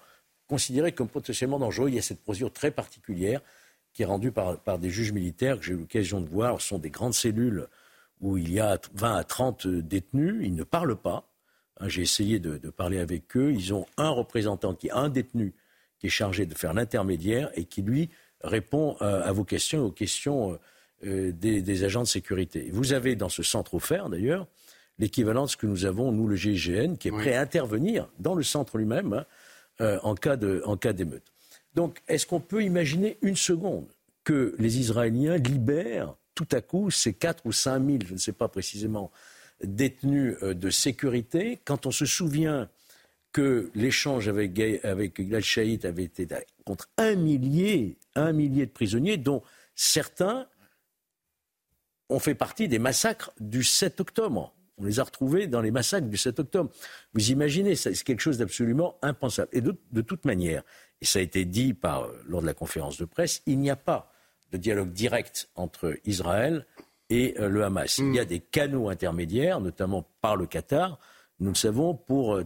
considérés 0.47 0.93
comme 0.93 1.09
potentiellement 1.09 1.59
dangereux. 1.59 1.89
Il 1.89 1.95
y 1.95 1.99
a 1.99 2.01
cette 2.01 2.21
procédure 2.21 2.51
très 2.51 2.71
particulière 2.71 3.41
qui 3.93 4.03
est 4.03 4.05
rendue 4.05 4.31
par, 4.31 4.79
des 4.79 4.89
juges 4.89 5.11
militaires 5.11 5.59
que 5.59 5.65
j'ai 5.65 5.73
eu 5.73 5.77
l'occasion 5.77 6.21
de 6.21 6.29
voir. 6.29 6.61
Ce 6.61 6.69
sont 6.69 6.79
des 6.79 6.89
grandes 6.89 7.13
cellules 7.13 7.67
où 8.21 8.37
il 8.37 8.51
y 8.51 8.61
a 8.61 8.79
20 8.93 9.15
à 9.15 9.23
30 9.25 9.67
détenus. 9.67 10.37
Ils 10.41 10.55
ne 10.55 10.63
parlent 10.63 10.95
pas. 10.95 11.29
Hein, 11.79 11.89
j'ai 11.89 12.01
essayé 12.01 12.39
de, 12.39 12.57
parler 12.69 12.99
avec 12.99 13.35
eux. 13.35 13.51
Ils 13.51 13.73
ont 13.73 13.85
un 13.97 14.09
représentant 14.09 14.73
qui 14.73 14.87
est 14.87 14.91
un 14.91 15.09
détenu 15.09 15.53
qui 15.99 16.07
est 16.07 16.11
chargé 16.11 16.45
de 16.45 16.55
faire 16.55 16.73
l'intermédiaire 16.73 17.51
et 17.55 17.65
qui, 17.65 17.81
lui, 17.81 18.09
répond 18.41 18.95
euh, 19.01 19.21
à 19.21 19.33
vos 19.33 19.43
questions, 19.43 19.83
aux 19.83 19.91
questions 19.91 20.57
euh, 21.05 21.33
des, 21.33 21.61
des, 21.61 21.83
agents 21.83 22.03
de 22.03 22.07
sécurité. 22.07 22.69
Vous 22.71 22.93
avez 22.93 23.17
dans 23.17 23.27
ce 23.27 23.43
centre 23.43 23.73
offert, 23.73 24.07
d'ailleurs, 24.07 24.47
l'équivalent 24.99 25.45
de 25.45 25.49
ce 25.49 25.57
que 25.57 25.65
nous 25.65 25.85
avons, 25.85 26.11
nous, 26.11 26.27
le 26.27 26.35
GIGN, 26.35 26.95
qui 26.95 27.07
est 27.07 27.11
prêt 27.11 27.33
à 27.33 27.41
intervenir 27.41 28.07
dans 28.19 28.35
le 28.35 28.43
centre 28.43 28.77
lui-même 28.77 29.13
hein, 29.13 29.25
euh, 29.81 29.99
en 30.03 30.15
cas 30.15 30.35
d'émeute. 30.93 31.23
Donc, 31.73 32.01
est-ce 32.07 32.25
qu'on 32.25 32.41
peut 32.41 32.63
imaginer 32.63 33.17
une 33.21 33.35
seconde 33.35 33.87
que 34.23 34.55
les 34.59 34.79
Israéliens 34.79 35.37
libèrent 35.37 36.15
tout 36.35 36.47
à 36.51 36.61
coup 36.61 36.91
ces 36.91 37.13
4 37.13 37.45
ou 37.45 37.51
5 37.51 37.85
000, 37.85 37.97
je 38.05 38.13
ne 38.13 38.17
sais 38.17 38.31
pas 38.31 38.47
précisément, 38.47 39.11
détenus 39.63 40.37
euh, 40.41 40.53
de 40.53 40.69
sécurité, 40.69 41.59
quand 41.65 41.85
on 41.85 41.91
se 41.91 42.05
souvient 42.05 42.69
que 43.31 43.69
l'échange 43.75 44.27
avec, 44.27 44.59
avec 44.83 45.21
Gilad 45.21 45.85
avait 45.85 46.03
été 46.03 46.27
contre 46.65 46.89
un 46.97 47.15
millier, 47.15 47.97
un 48.15 48.31
millier 48.31 48.65
de 48.65 48.71
prisonniers, 48.71 49.17
dont 49.17 49.43
certains 49.75 50.47
ont 52.09 52.19
fait 52.19 52.35
partie 52.35 52.67
des 52.67 52.79
massacres 52.79 53.31
du 53.39 53.63
7 53.63 53.99
octobre. 53.99 54.53
On 54.79 54.85
les 54.85 54.99
a 54.99 55.03
retrouvés 55.03 55.47
dans 55.47 55.61
les 55.61 55.71
massacres 55.71 56.07
du 56.07 56.17
7 56.17 56.39
octobre. 56.39 56.71
Vous 57.13 57.31
imaginez, 57.31 57.75
c'est 57.75 57.93
quelque 58.03 58.21
chose 58.21 58.37
d'absolument 58.37 58.95
impensable. 59.01 59.49
Et 59.51 59.61
de, 59.61 60.01
toute 60.01 60.25
manière, 60.25 60.63
et 61.01 61.05
ça 61.05 61.19
a 61.19 61.21
été 61.21 61.45
dit 61.45 61.73
par, 61.73 62.03
euh, 62.03 62.23
lors 62.27 62.41
de 62.41 62.45
la 62.45 62.53
conférence 62.53 62.97
de 62.97 63.05
presse, 63.05 63.41
il 63.45 63.59
n'y 63.59 63.69
a 63.69 63.75
pas 63.75 64.11
de 64.51 64.57
dialogue 64.57 64.91
direct 64.91 65.49
entre 65.55 65.97
Israël 66.05 66.65
et 67.09 67.35
euh, 67.39 67.49
le 67.49 67.63
Hamas. 67.63 67.97
Il 67.97 68.15
y 68.15 68.19
a 68.19 68.23
mm. 68.23 68.27
des 68.27 68.39
canaux 68.39 68.89
intermédiaires, 68.89 69.59
notamment 69.59 70.07
par 70.21 70.37
le 70.37 70.45
Qatar, 70.47 70.97
nous 71.39 71.49
le 71.49 71.55
savons, 71.55 71.93
pour 71.93 72.35
euh, 72.35 72.45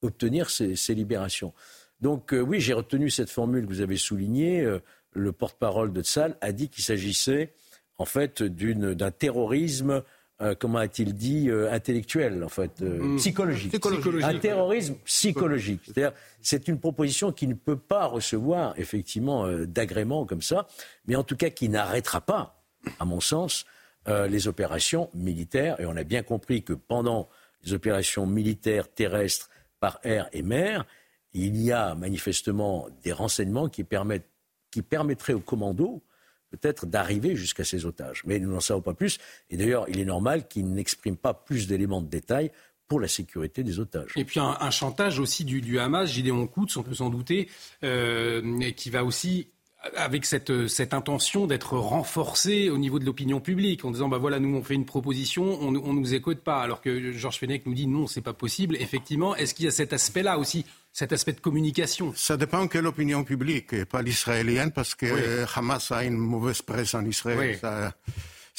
obtenir 0.00 0.48
ces, 0.48 0.74
libérations. 0.94 1.52
Donc 2.00 2.32
oui, 2.32 2.60
j'ai 2.60 2.72
retenu 2.72 3.10
cette 3.10 3.30
formule 3.30 3.66
que 3.66 3.70
vous 3.72 3.80
avez 3.80 3.96
soulignée. 3.96 4.64
le 5.10 5.32
porte-parole 5.32 5.92
de 5.92 6.00
Tzal 6.00 6.36
a 6.40 6.52
dit 6.52 6.68
qu'il 6.68 6.84
s'agissait 6.84 7.52
en 7.96 8.04
fait 8.04 8.40
d'un 8.40 9.10
terrorisme 9.10 10.04
euh, 10.40 10.54
comment 10.56 10.78
a-t-il 10.78 11.14
dit, 11.14 11.50
euh, 11.50 11.72
intellectuel, 11.72 12.44
en 12.44 12.48
fait, 12.48 12.80
euh, 12.80 13.02
hmm. 13.02 13.16
psychologique. 13.16 13.74
Un 14.22 14.38
terrorisme 14.38 14.94
psychologique. 15.04 15.80
C'est-à-dire, 15.84 16.12
c'est 16.40 16.68
une 16.68 16.78
proposition 16.78 17.32
qui 17.32 17.48
ne 17.48 17.54
peut 17.54 17.76
pas 17.76 18.06
recevoir, 18.06 18.74
effectivement, 18.76 19.48
d'agrément 19.66 20.26
comme 20.26 20.42
ça, 20.42 20.68
mais 21.06 21.16
en 21.16 21.24
tout 21.24 21.36
cas 21.36 21.50
qui 21.50 21.68
n'arrêtera 21.68 22.20
pas, 22.20 22.62
à 23.00 23.04
mon 23.04 23.20
sens, 23.20 23.66
les 24.06 24.48
opérations 24.48 25.10
militaires. 25.12 25.78
Et 25.80 25.86
on 25.86 25.96
a 25.96 26.04
bien 26.04 26.22
compris 26.22 26.62
que 26.62 26.72
pendant 26.72 27.28
les 27.64 27.74
opérations 27.74 28.26
militaires 28.26 28.88
terrestres 28.88 29.50
par 29.80 29.98
air 30.02 30.30
et 30.32 30.42
mer, 30.42 30.86
il 31.34 31.60
y 31.60 31.72
a 31.72 31.94
manifestement 31.94 32.88
des 33.02 33.12
renseignements 33.12 33.68
qui, 33.68 33.84
permettent, 33.84 34.30
qui 34.70 34.80
permettraient 34.80 35.34
aux 35.34 35.40
commandos 35.40 36.02
peut-être 36.50 36.86
d'arriver 36.86 37.36
jusqu'à 37.36 37.64
ces 37.64 37.86
otages. 37.86 38.22
Mais 38.24 38.38
nous 38.38 38.52
n'en 38.52 38.60
savons 38.60 38.80
pas 38.80 38.94
plus. 38.94 39.18
Et 39.50 39.56
d'ailleurs, 39.56 39.86
il 39.88 40.00
est 40.00 40.04
normal 40.04 40.48
qu'ils 40.48 40.72
n'expriment 40.72 41.16
pas 41.16 41.34
plus 41.34 41.66
d'éléments 41.66 42.02
de 42.02 42.08
détail 42.08 42.50
pour 42.88 43.00
la 43.00 43.08
sécurité 43.08 43.62
des 43.62 43.78
otages. 43.78 44.12
Et 44.16 44.24
puis 44.24 44.40
un, 44.40 44.70
chantage 44.70 45.18
aussi 45.18 45.44
du, 45.44 45.78
Hamas, 45.78 46.10
Gideon 46.10 46.46
Koutz, 46.46 46.76
on 46.76 46.82
peut 46.82 46.94
s'en 46.94 47.10
douter, 47.10 47.48
euh, 47.84 48.70
qui 48.72 48.88
va 48.88 49.04
aussi 49.04 49.48
avec 49.96 50.24
cette, 50.24 50.50
intention 50.92 51.46
d'être 51.46 51.76
renforcé 51.76 52.68
au 52.68 52.78
niveau 52.78 52.98
de 52.98 53.04
l'opinion 53.04 53.40
publique, 53.40 53.84
en 53.84 53.90
disant 53.90 54.08
bah 54.08 54.18
voilà, 54.18 54.40
nous 54.40 54.56
on 54.56 54.62
fait 54.62 54.74
une 54.74 54.84
proposition, 54.84 55.58
on, 55.60 55.70
ne 55.70 55.78
nous 55.78 56.14
écoute 56.14 56.40
pas, 56.40 56.60
alors 56.60 56.80
que 56.80 57.12
Georges 57.12 57.38
Fenech 57.38 57.64
nous 57.66 57.74
dit 57.74 57.86
non, 57.86 58.06
c'est 58.06 58.20
pas 58.20 58.32
possible. 58.32 58.76
Effectivement, 58.76 59.36
est-ce 59.36 59.54
qu'il 59.54 59.66
y 59.66 59.68
a 59.68 59.72
cet 59.72 59.92
aspect-là 59.92 60.38
aussi 60.38 60.64
cet 60.92 61.12
aspect 61.12 61.32
de 61.32 61.40
communication. 61.40 62.12
Ça 62.16 62.36
dépend 62.36 62.66
de 62.66 62.78
l'opinion 62.78 63.24
publique, 63.24 63.72
et 63.72 63.84
pas 63.84 64.02
l'israélienne, 64.02 64.72
parce 64.72 64.94
que 64.94 65.46
Hamas 65.54 65.92
a 65.92 66.04
une 66.04 66.16
mauvaise 66.16 66.62
presse 66.62 66.94
en 66.94 67.04
Israël. 67.04 67.58
Ça, 67.60 67.94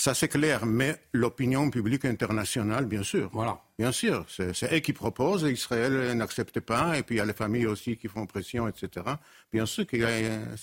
c'est 0.01 0.29
clair, 0.29 0.65
mais 0.65 0.95
l'opinion 1.11 1.69
publique 1.69 2.05
internationale, 2.05 2.85
bien 2.85 3.03
sûr. 3.03 3.29
Voilà. 3.33 3.59
Bien 3.77 3.91
sûr, 3.91 4.25
c'est 4.27 4.73
eux 4.73 4.79
qui 4.79 4.91
proposent, 4.91 5.43
Israël 5.43 6.13
n'accepte 6.13 6.59
pas, 6.59 6.97
et 6.97 7.03
puis 7.03 7.15
il 7.15 7.17
y 7.17 7.21
a 7.21 7.25
les 7.25 7.33
familles 7.33 7.65
aussi 7.65 7.95
qui 7.95 8.09
font 8.09 8.25
pression, 8.25 8.67
etc. 8.67 9.05
Bien 9.53 9.65
sûr, 9.65 9.85
que 9.87 9.97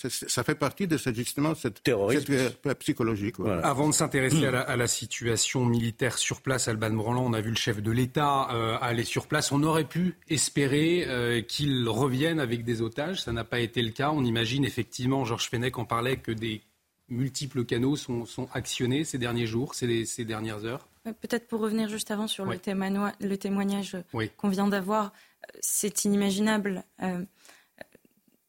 ça 0.08 0.44
fait 0.44 0.54
partie 0.54 0.86
de 0.86 0.98
justement 0.98 1.54
cette, 1.54 1.82
terrorisme 1.82 2.34
psychologique. 2.78 3.36
Avant 3.62 3.88
de 3.88 3.94
s'intéresser 3.94 4.46
à, 4.46 4.76
la 4.76 4.86
situation 4.86 5.64
militaire 5.64 6.18
sur 6.18 6.42
place, 6.42 6.68
Alban 6.68 6.90
Branland, 6.90 7.24
on 7.26 7.32
a 7.32 7.40
vu 7.40 7.50
le 7.50 7.56
chef 7.56 7.82
de 7.82 7.90
l'État 7.90 8.48
euh, 8.52 8.76
aller 8.80 9.04
sur 9.04 9.26
place. 9.26 9.52
On 9.52 9.62
aurait 9.62 9.84
pu 9.84 10.16
espérer 10.28 11.04
euh, 11.08 11.40
qu'il 11.40 11.88
revienne 11.88 12.38
avec 12.38 12.64
des 12.64 12.82
otages. 12.82 13.22
Ça 13.22 13.32
n'a 13.32 13.44
pas 13.44 13.60
été 13.60 13.82
le 13.82 13.92
cas. 13.92 14.10
On 14.10 14.24
imagine 14.24 14.64
effectivement, 14.64 15.24
Georges 15.24 15.48
Fenech 15.48 15.78
en 15.78 15.84
parlait, 15.84 16.16
que 16.18 16.32
des 16.32 16.62
multiples 17.08 17.64
canaux 17.64 17.96
sont, 17.96 18.26
actionnés 18.52 19.04
ces 19.04 19.18
derniers 19.18 19.46
jours, 19.46 19.74
ces 19.74 20.24
dernières 20.24 20.64
heures. 20.64 20.88
Peut-être 21.04 21.46
pour 21.46 21.60
revenir 21.60 21.88
juste 21.88 22.10
avant 22.10 22.26
sur 22.26 22.44
le, 22.44 22.58
témoignage 22.58 23.96
qu'on 24.36 24.48
vient 24.48 24.66
d'avoir, 24.66 25.06
euh, 25.06 25.58
c'est 25.60 26.04
inimaginable. 26.04 26.84
Euh, 27.02 27.24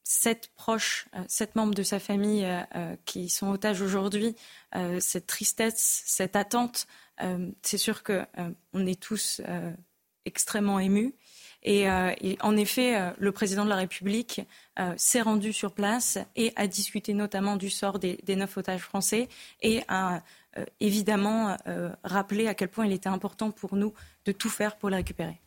sept 0.04 0.50
proches, 0.56 1.08
euh, 1.16 1.20
sept 1.28 1.56
membres 1.56 1.76
de 1.76 1.84
sa 1.84 2.00
famille 2.00 2.48
qui 3.06 3.30
sont 3.30 3.50
otages 3.50 3.82
aujourd'hui, 3.82 4.36
cette 5.00 5.28
tristesse, 5.28 6.04
cette 6.06 6.36
attente, 6.36 6.88
c'est 7.62 7.78
sûr 7.78 8.04
qu'on 8.04 8.86
est 8.88 9.00
tous 9.00 9.42
extrêmement 10.26 10.80
émus. 10.80 11.14
Et, 11.64 11.88
en 12.42 12.56
effet, 12.56 13.14
le 13.18 13.32
président 13.32 13.66
de 13.66 13.70
la 13.70 13.76
République 13.76 14.42
s'est 14.96 15.22
rendu 15.22 15.52
sur 15.52 15.74
place 15.74 16.18
et 16.36 16.54
a 16.56 16.66
discuté 16.68 17.14
notamment 17.14 17.58
du 17.58 17.70
sort 17.70 18.00
des, 18.00 18.20
des 18.24 18.36
neuf 18.38 18.56
otages 18.58 18.82
français 18.82 19.28
et 19.62 19.82
a 19.88 20.22
euh, 20.58 20.66
évidemment 20.80 21.58
euh, 21.68 21.92
rappeler 22.04 22.48
à 22.48 22.54
quel 22.54 22.70
point 22.70 22.86
il 22.86 22.94
était 22.94 23.10
important 23.10 23.52
pour 23.52 23.76
nous 23.76 23.94
de 24.26 24.32
tout 24.32 24.50
faire 24.50 24.78
pour 24.78 24.90
les 24.90 24.98
récupérer. 24.98 25.40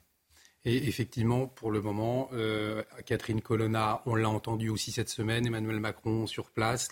Et 0.64 0.88
effectivement, 0.88 1.46
pour 1.46 1.70
le 1.70 1.81
moment, 1.81 2.29
euh, 2.33 2.83
Catherine 3.07 3.40
Colonna, 3.40 4.03
on 4.05 4.14
l'a 4.14 4.29
entendu 4.29 4.68
aussi 4.68 4.92
cette 4.92 5.09
semaine, 5.09 5.46
Emmanuel 5.46 5.81
Macron 5.81 6.27
sur 6.27 6.51
place, 6.51 6.90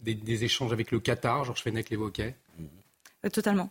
des, 0.00 0.44
échanges 0.44 0.72
avec 0.72 0.90
le 0.90 1.00
Qatar, 1.00 1.44
Georges 1.44 1.62
Fenech 1.62 1.90
l'évoquait. 1.90 2.34
totalement. 3.30 3.70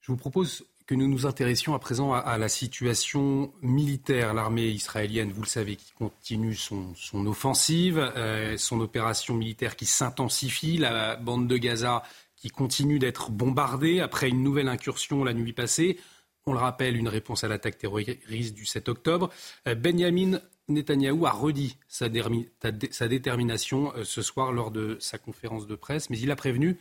Je 0.00 0.12
vous 0.12 0.16
propose 0.16 0.64
que 0.86 0.94
nous 0.94 1.08
nous 1.08 1.26
intéressions 1.26 1.74
à 1.74 1.78
présent 1.78 2.12
à, 2.12 2.36
la 2.36 2.48
situation 2.48 3.52
militaire. 3.62 4.34
L'armée 4.34 4.68
israélienne, 4.68 5.32
vous 5.32 5.42
le 5.42 5.48
savez, 5.48 5.76
qui 5.76 5.92
continue 5.92 6.54
son, 6.54 6.94
offensive, 7.26 8.12
son 8.58 8.80
opération 8.80 9.34
militaire 9.34 9.76
qui 9.76 9.86
s'intensifie. 9.86 10.76
La 10.76 11.16
bande 11.16 11.48
de 11.48 11.56
Gaza 11.56 12.02
qui 12.44 12.50
continue 12.50 12.98
d'être 12.98 13.30
bombardé 13.30 14.00
après 14.00 14.28
une 14.28 14.42
nouvelle 14.42 14.68
incursion 14.68 15.24
la 15.24 15.32
nuit 15.32 15.54
passée. 15.54 15.98
On 16.44 16.52
le 16.52 16.58
rappelle, 16.58 16.94
une 16.94 17.08
réponse 17.08 17.42
à 17.42 17.48
l'attaque 17.48 17.78
terroriste 17.78 18.54
du 18.54 18.66
7 18.66 18.90
octobre. 18.90 19.30
Euh, 19.66 19.74
Benjamin 19.74 20.38
Netanyahou 20.68 21.24
a 21.24 21.30
redit 21.30 21.78
sa, 21.88 22.10
détermination 22.10 23.94
euh, 23.96 24.04
ce 24.04 24.20
soir 24.20 24.52
lors 24.52 24.70
de 24.70 24.98
sa 25.00 25.16
conférence 25.16 25.66
de 25.66 25.74
presse, 25.74 26.10
mais 26.10 26.18
il 26.18 26.30
a 26.30 26.36
prévenu 26.36 26.76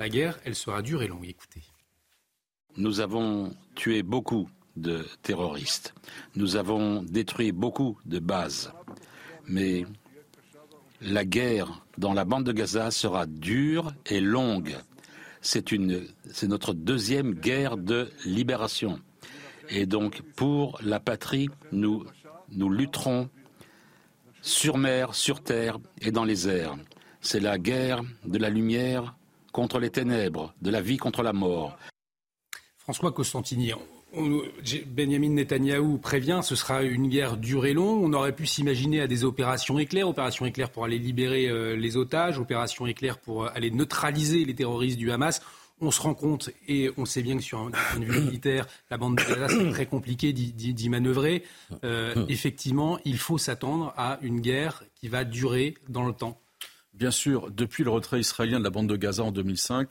la 0.00 0.08
guerre, 0.08 0.40
elle 0.44 0.56
sera 0.56 0.82
dure 0.82 1.04
et 1.04 1.06
longue. 1.06 1.28
Écoutez. 1.28 1.62
Nous 2.76 3.00
avons 3.00 3.52
tué 3.74 4.02
beaucoup 4.02 4.48
de 4.76 5.04
terroristes. 5.22 5.94
Nous 6.34 6.56
avons 6.56 7.02
détruit 7.02 7.52
beaucoup 7.52 7.98
de 8.04 8.18
bases. 8.18 8.72
Mais 9.46 9.86
la 11.00 11.24
guerre 11.24 11.82
dans 11.98 12.12
la 12.12 12.24
bande 12.24 12.44
de 12.44 12.52
Gaza 12.52 12.90
sera 12.90 13.26
dure 13.26 13.92
et 14.06 14.20
longue 14.20 14.76
c'est 15.46 16.48
notre 16.48 16.74
deuxième 16.74 17.34
guerre 17.34 17.76
de 17.76 18.10
libération. 18.24 18.98
Et 19.68 19.86
donc, 19.86 20.22
pour 20.34 20.78
la 20.82 20.98
patrie, 20.98 21.48
nous, 21.72 22.04
lutterons 22.50 23.28
sur 24.42 24.76
mer, 24.76 25.14
sur 25.14 25.42
terre 25.42 25.78
et 26.00 26.10
dans 26.10 26.24
les 26.24 26.48
airs. 26.48 26.76
C'est 27.20 27.40
la 27.40 27.58
guerre 27.58 28.02
de 28.24 28.38
la 28.38 28.50
lumière 28.50 29.16
contre 29.52 29.78
les 29.78 29.90
ténèbres, 29.90 30.52
de 30.62 30.70
la 30.70 30.80
vie 30.80 30.96
contre 30.96 31.22
la 31.22 31.32
mort. 31.32 31.78
François 32.86 33.10
Costantini, 33.10 33.72
Benjamin 34.86 35.30
Netanyahou 35.30 35.98
prévient, 35.98 36.38
ce 36.44 36.54
sera 36.54 36.84
une 36.84 37.08
guerre 37.08 37.36
dure 37.36 37.66
et 37.66 37.72
longue. 37.72 38.00
On 38.04 38.12
aurait 38.12 38.32
pu 38.32 38.46
s'imaginer 38.46 39.00
à 39.00 39.08
des 39.08 39.24
opérations 39.24 39.80
éclairs, 39.80 40.08
opérations 40.08 40.46
éclairs 40.46 40.70
pour 40.70 40.84
aller 40.84 41.00
libérer 41.00 41.48
euh, 41.48 41.74
les 41.74 41.96
otages, 41.96 42.38
opérations 42.38 42.86
éclairs 42.86 43.18
pour 43.18 43.42
euh, 43.42 43.48
aller 43.56 43.72
neutraliser 43.72 44.44
les 44.44 44.54
terroristes 44.54 44.98
du 44.98 45.10
Hamas. 45.10 45.42
On 45.80 45.90
se 45.90 46.00
rend 46.00 46.14
compte, 46.14 46.50
et 46.68 46.92
on 46.96 47.06
sait 47.06 47.22
bien 47.22 47.36
que 47.36 47.42
sur 47.42 47.58
un 47.58 47.72
point 47.72 47.98
de 47.98 48.04
vue 48.04 48.20
militaire, 48.20 48.68
la 48.88 48.98
bande 48.98 49.16
de 49.16 49.22
Gaza, 49.24 49.48
c'est 49.48 49.70
très 49.72 49.86
compliqué 49.86 50.32
d'y 50.32 50.88
manœuvrer. 50.88 51.42
Euh, 51.82 52.24
effectivement, 52.28 53.00
il 53.04 53.18
faut 53.18 53.36
s'attendre 53.36 53.92
à 53.96 54.20
une 54.22 54.40
guerre 54.40 54.84
qui 54.94 55.08
va 55.08 55.24
durer 55.24 55.74
dans 55.88 56.06
le 56.06 56.12
temps. 56.12 56.40
Bien 56.94 57.10
sûr, 57.10 57.50
depuis 57.50 57.82
le 57.82 57.90
retrait 57.90 58.20
israélien 58.20 58.60
de 58.60 58.64
la 58.64 58.70
bande 58.70 58.86
de 58.86 58.96
Gaza 58.96 59.24
en 59.24 59.32
2005, 59.32 59.90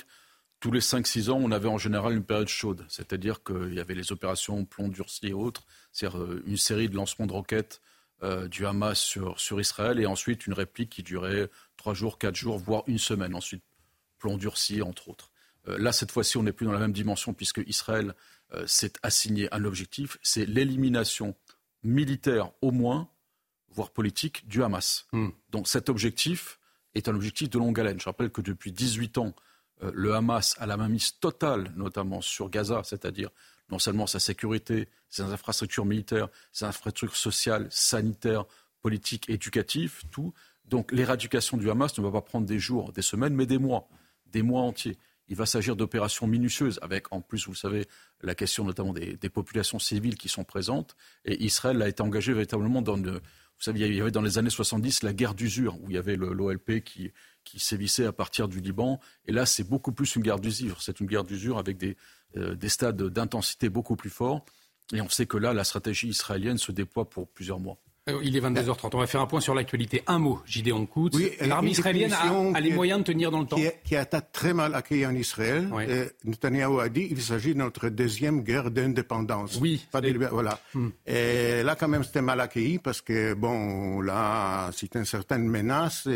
tous 0.59 0.71
les 0.71 0.79
5-6 0.79 1.29
ans, 1.29 1.39
on 1.41 1.51
avait 1.51 1.67
en 1.67 1.77
général 1.77 2.13
une 2.13 2.23
période 2.23 2.47
chaude, 2.47 2.85
c'est-à-dire 2.89 3.43
qu'il 3.43 3.73
y 3.73 3.79
avait 3.79 3.95
les 3.95 4.11
opérations 4.11 4.65
plomb 4.65 4.87
durci 4.87 5.27
et 5.27 5.33
autres, 5.33 5.63
c'est-à-dire 5.91 6.19
euh, 6.19 6.43
une 6.45 6.57
série 6.57 6.89
de 6.89 6.95
lancements 6.95 7.27
de 7.27 7.33
roquettes 7.33 7.81
euh, 8.23 8.47
du 8.47 8.65
Hamas 8.65 8.99
sur, 8.99 9.39
sur, 9.39 9.59
Israël 9.59 9.99
et 9.99 10.05
ensuite 10.05 10.47
une 10.47 10.53
réplique 10.53 10.89
qui 10.89 11.03
durait 11.03 11.49
3 11.77 11.93
jours, 11.93 12.17
4 12.17 12.35
jours, 12.35 12.57
voire 12.57 12.83
une 12.87 12.97
semaine. 12.97 13.35
Ensuite, 13.35 13.63
plomb 14.17 14.37
durci, 14.37 14.81
entre 14.81 15.09
autres. 15.09 15.31
Euh, 15.67 15.77
là, 15.77 15.91
cette 15.91 16.11
fois-ci, 16.11 16.37
on 16.37 16.43
n'est 16.43 16.53
plus 16.53 16.65
dans 16.65 16.71
la 16.71 16.79
même 16.79 16.93
dimension 16.93 17.33
puisque 17.33 17.61
Israël 17.67 18.13
s'est 18.67 18.93
assigné 19.01 19.53
un 19.53 19.65
objectif, 19.65 20.17
c'est 20.21 20.45
l'élimination 20.45 21.35
militaire 21.83 22.51
au 22.61 22.71
moins, 22.71 23.09
voire 23.69 23.89
politique, 23.91 24.47
du 24.47 24.63
Hamas. 24.63 25.07
Hmm. 25.11 25.29
Donc 25.49 25.67
cet 25.67 25.89
objectif 25.89 26.59
est 26.93 27.09
un 27.09 27.15
objectif 27.15 27.49
de 27.49 27.57
longue 27.57 27.79
haleine. 27.79 27.99
Je 27.99 28.05
rappelle 28.05 28.29
que 28.29 28.41
depuis 28.41 28.71
18 28.71 29.17
ans, 29.17 29.35
le 29.81 30.13
Hamas 30.13 30.55
a 30.59 30.65
la 30.65 30.77
mainmise 30.77 31.19
totale, 31.19 31.71
notamment 31.75 32.21
sur 32.21 32.49
Gaza, 32.49 32.81
c'est-à-dire 32.83 33.29
non 33.69 33.79
seulement 33.79 34.07
sa 34.07 34.19
sécurité, 34.19 34.89
ses 35.09 35.23
infrastructures 35.23 35.85
militaires, 35.85 36.29
ses 36.51 36.65
infrastructures 36.65 37.15
sociales, 37.15 37.67
sanitaires, 37.69 38.45
politiques, 38.81 39.29
éducatives, 39.29 40.03
tout. 40.11 40.33
Donc 40.65 40.91
l'éradication 40.91 41.57
du 41.57 41.69
Hamas 41.69 41.97
ne 41.97 42.03
va 42.03 42.11
pas 42.11 42.21
prendre 42.21 42.45
des 42.45 42.59
jours, 42.59 42.91
des 42.91 43.01
semaines, 43.01 43.33
mais 43.33 43.45
des 43.45 43.57
mois, 43.57 43.87
des 44.27 44.43
mois 44.43 44.61
entiers. 44.61 44.97
Il 45.27 45.35
va 45.35 45.47
s'agir 45.47 45.75
d'opérations 45.75 46.27
minutieuses, 46.27 46.77
avec 46.83 47.11
en 47.11 47.19
plus, 47.19 47.47
vous 47.47 47.55
savez, 47.55 47.87
la 48.21 48.35
question 48.35 48.63
notamment 48.63 48.93
des, 48.93 49.17
populations 49.29 49.79
civiles 49.79 50.17
qui 50.17 50.29
sont 50.29 50.43
présentes. 50.43 50.95
Et 51.23 51.43
Israël 51.43 51.81
a 51.81 51.89
été 51.89 52.03
engagé 52.03 52.33
véritablement 52.33 52.83
dans 52.83 52.95
vous 53.57 53.63
savez, 53.63 53.79
il 53.79 53.95
y 53.95 54.01
avait 54.01 54.11
dans 54.11 54.21
les 54.21 54.37
années 54.37 54.49
70 54.49 55.03
la 55.03 55.13
guerre 55.13 55.33
d'usure, 55.33 55.81
où 55.81 55.89
il 55.89 55.95
y 55.95 55.97
avait 55.97 56.17
l'OLP 56.17 56.83
qui, 56.83 57.13
qui 57.45 57.59
sévissait 57.59 58.05
à 58.05 58.11
partir 58.11 58.49
du 58.49 58.59
Liban. 58.59 58.99
Et 59.25 59.31
là, 59.31 59.45
c'est 59.45 59.63
beaucoup 59.63 59.93
plus 59.93 60.15
une 60.15 60.23
guerre 60.23 60.39
d'usure. 60.39 60.81
C'est 60.81 60.99
une 60.99 61.07
guerre 61.07 61.23
d'usure 61.23 61.57
avec 61.57 61.77
des, 61.77 61.95
euh, 62.35 62.55
des 62.55 62.69
stades 62.69 63.01
d'intensité 63.01 63.69
beaucoup 63.69 63.95
plus 63.95 64.09
forts. 64.09 64.43
Et 64.93 65.01
on 65.01 65.09
sait 65.09 65.25
que 65.25 65.37
là, 65.37 65.53
la 65.53 65.63
stratégie 65.63 66.09
israélienne 66.09 66.57
se 66.57 66.71
déploie 66.71 67.09
pour 67.09 67.29
plusieurs 67.29 67.59
mois. 67.59 67.79
Euh, 68.07 68.19
il 68.23 68.37
est 68.37 68.39
22h30. 68.39 68.91
On 68.93 68.99
va 68.99 69.07
faire 69.07 69.21
un 69.21 69.25
point 69.25 69.41
sur 69.41 69.55
l'actualité. 69.55 70.03
Un 70.05 70.19
mot, 70.19 70.39
Gideon 70.45 70.85
Koutz. 70.85 71.15
Oui, 71.15 71.31
L'armée 71.41 71.71
israélienne 71.71 72.13
a, 72.13 72.59
les 72.59 72.71
moyens 72.71 72.99
de 72.99 73.03
tenir 73.03 73.31
dans 73.31 73.39
le 73.39 73.47
temps. 73.47 73.57
Qui, 73.83 73.95
a 73.95 74.03
été 74.03 74.19
très 74.31 74.53
mal 74.53 74.75
accueilli 74.75 75.07
en 75.07 75.15
Israël. 75.15 75.67
Et 75.89 76.29
Netanyahu 76.29 76.81
a 76.81 76.89
dit 76.89 77.07
qu'il 77.07 77.19
s'agit 77.19 77.53
de 77.53 77.57
notre 77.57 77.89
deuxième 77.89 78.43
guerre 78.43 78.69
d'indépendance. 78.69 79.57
Oui. 79.59 79.87
voilà. 80.29 80.59
Hmm. 80.75 80.89
Et 81.07 81.63
là, 81.63 81.75
quand 81.75 81.87
même, 81.87 82.03
c'était 82.03 82.21
mal 82.21 82.39
accueilli 82.41 82.77
parce 82.77 83.01
que, 83.01 83.33
bon, 83.33 84.01
là, 84.01 84.69
c'est 84.71 84.93
une 84.93 85.05
certaine 85.05 85.47
menace 85.47 86.07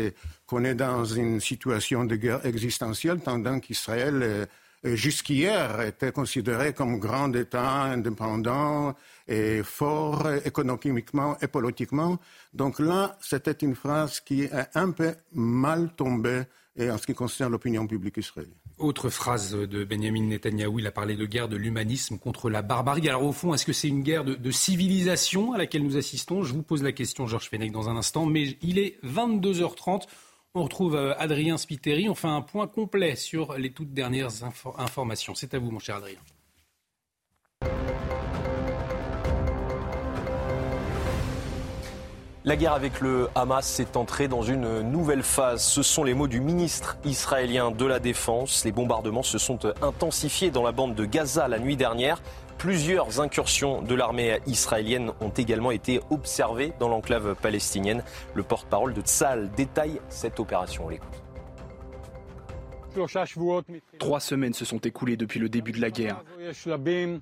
qu'on 0.46 0.62
est 0.62 0.76
dans 0.76 1.04
une 1.04 1.40
situation 1.40 2.04
de 2.04 2.14
guerre 2.14 2.46
existentielle, 2.46 3.18
tandis 3.18 3.60
qu'Israël 3.60 4.46
euh, 4.86 4.96
jusqu'hier 4.96 5.80
était 5.82 6.12
considéré 6.12 6.72
comme 6.72 6.98
grand 6.98 7.34
État 7.34 7.82
indépendant 7.82 8.94
et 9.30 9.62
fort 9.62 10.28
économiquement 10.44 11.38
et 11.40 11.46
politiquement. 11.46 12.18
Donc 12.52 12.80
là, 12.80 13.16
c'était 13.20 13.52
une 13.52 13.76
phrase 13.76 14.20
qui 14.20 14.42
est 14.42 14.50
un 14.74 14.90
peu 14.90 15.14
mal 15.32 15.90
tombée 15.96 16.42
en 16.78 16.98
ce 16.98 17.06
qui 17.06 17.14
concerne 17.14 17.52
l'opinion 17.52 17.86
publique 17.86 18.16
israélienne. 18.16 18.54
Autre 18.78 19.10
phrase 19.10 19.54
de 19.54 19.84
Benjamin 19.84 20.22
Netanyahou, 20.22 20.78
il 20.78 20.86
a 20.86 20.90
parlé 20.90 21.14
de 21.14 21.26
guerre 21.26 21.48
de 21.48 21.56
l'humanisme 21.56 22.18
contre 22.18 22.48
la 22.48 22.62
barbarie. 22.62 23.08
Alors 23.08 23.24
au 23.24 23.32
fond, 23.32 23.52
est-ce 23.54 23.66
que 23.66 23.72
c'est 23.72 23.88
une 23.88 24.02
guerre 24.02 24.24
de, 24.24 24.50
civilisation 24.50 25.52
à 25.52 25.58
laquelle 25.58 25.84
nous 25.84 25.96
assistons? 25.96 26.42
Je 26.42 26.54
vous 26.54 26.62
pose 26.62 26.82
la 26.82 26.92
question, 26.92 27.26
Georges 27.26 27.50
Fenech, 27.50 27.72
dans 27.72 27.88
un 27.88 27.96
instant, 27.96 28.26
mais 28.26 28.56
il 28.62 28.78
est 28.78 28.98
22h30. 29.04 30.04
On 30.54 30.64
retrouve 30.64 30.96
euh, 30.96 31.14
Adrien 31.18 31.58
Spiteri. 31.58 32.08
On 32.08 32.14
fait 32.14 32.28
un 32.28 32.40
point 32.40 32.66
complet 32.66 33.14
sur 33.14 33.56
les 33.56 33.70
toutes 33.70 33.92
dernières 33.92 34.42
informations. 34.78 35.34
C'est 35.34 35.54
à 35.54 35.58
vous, 35.58 35.70
mon 35.70 35.78
cher 35.78 35.96
Adrien. 35.96 36.18
La 42.46 42.56
guerre 42.56 42.72
avec 42.72 43.02
le 43.02 43.28
Hamas 43.34 43.80
est 43.80 43.98
entrée 43.98 44.26
dans 44.26 44.40
une 44.40 44.80
nouvelle 44.80 45.22
phase. 45.22 45.62
Ce 45.62 45.82
sont 45.82 46.04
les 46.04 46.14
mots 46.14 46.26
du 46.26 46.40
ministre 46.40 46.96
israélien 47.04 47.70
de 47.70 47.84
la 47.84 47.98
Défense. 47.98 48.64
Les 48.64 48.72
bombardements 48.72 49.22
se 49.22 49.36
sont 49.36 49.58
intensifiés 49.82 50.50
dans 50.50 50.62
la 50.62 50.72
bande 50.72 50.94
de 50.94 51.04
Gaza 51.04 51.48
la 51.48 51.58
nuit 51.58 51.76
dernière. 51.76 52.22
Plusieurs 52.56 53.20
incursions 53.20 53.82
de 53.82 53.94
l'armée 53.94 54.40
israélienne 54.46 55.12
ont 55.20 55.28
également 55.28 55.70
été 55.70 56.00
observées 56.08 56.72
dans 56.80 56.88
l'enclave 56.88 57.34
palestinienne. 57.34 58.02
Le 58.32 58.42
porte-parole 58.42 58.94
de 58.94 59.02
Tzal 59.02 59.50
détaille 59.50 60.00
cette 60.08 60.40
opération. 60.40 60.86
On 60.86 60.88
l'écoute. 60.88 61.22
Trois 63.98 64.20
semaines 64.20 64.54
se 64.54 64.64
sont 64.64 64.78
écoulées 64.78 65.18
depuis 65.18 65.40
le 65.40 65.50
début 65.50 65.72
de 65.72 65.80
la 65.80 65.90
guerre. 65.90 66.24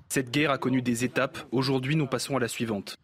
Cette 0.07 0.31
guerre 0.31 0.51
a 0.51 0.57
connu 0.57 0.81
des 0.81 1.03
étapes. 1.03 1.39
Aujourd'hui, 1.51 1.97
nous 1.97 2.07
passons 2.07 2.37
à 2.37 2.39
la 2.39 2.47
suivante. 2.47 2.97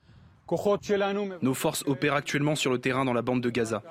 Nos 1.42 1.54
forces 1.54 1.84
opèrent 1.88 2.14
actuellement 2.14 2.56
sur 2.56 2.72
le 2.72 2.80
terrain 2.80 3.06
dans 3.06 3.14
la 3.14 3.22
bande 3.22 3.42
de 3.42 3.50
Gaza. 3.50 3.82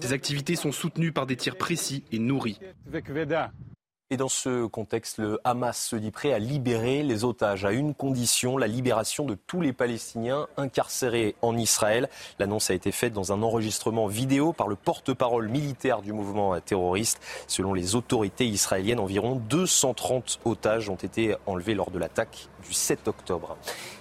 Ces 0.00 0.12
activités 0.12 0.56
sont 0.56 0.72
soutenues 0.72 1.12
par 1.12 1.26
des 1.26 1.36
tirs 1.36 1.56
précis 1.56 2.04
et 2.12 2.18
nourris. 2.18 2.58
Et 4.12 4.18
dans 4.18 4.28
ce 4.28 4.66
contexte, 4.66 5.16
le 5.16 5.40
Hamas 5.42 5.86
se 5.86 5.96
dit 5.96 6.10
prêt 6.10 6.34
à 6.34 6.38
libérer 6.38 7.02
les 7.02 7.24
otages 7.24 7.64
à 7.64 7.72
une 7.72 7.94
condition, 7.94 8.58
la 8.58 8.66
libération 8.66 9.24
de 9.24 9.34
tous 9.34 9.62
les 9.62 9.72
Palestiniens 9.72 10.48
incarcérés 10.58 11.34
en 11.40 11.56
Israël. 11.56 12.10
L'annonce 12.38 12.68
a 12.68 12.74
été 12.74 12.92
faite 12.92 13.14
dans 13.14 13.32
un 13.32 13.42
enregistrement 13.42 14.08
vidéo 14.08 14.52
par 14.52 14.68
le 14.68 14.76
porte-parole 14.76 15.48
militaire 15.48 16.02
du 16.02 16.12
mouvement 16.12 16.60
terroriste. 16.60 17.22
Selon 17.46 17.72
les 17.72 17.94
autorités 17.94 18.46
israéliennes, 18.46 19.00
environ 19.00 19.36
230 19.48 20.40
otages 20.44 20.90
ont 20.90 20.96
été 20.96 21.34
enlevés 21.46 21.72
lors 21.72 21.90
de 21.90 21.98
l'attaque 21.98 22.48
du 22.68 22.74
7 22.74 23.08
octobre. 23.08 23.56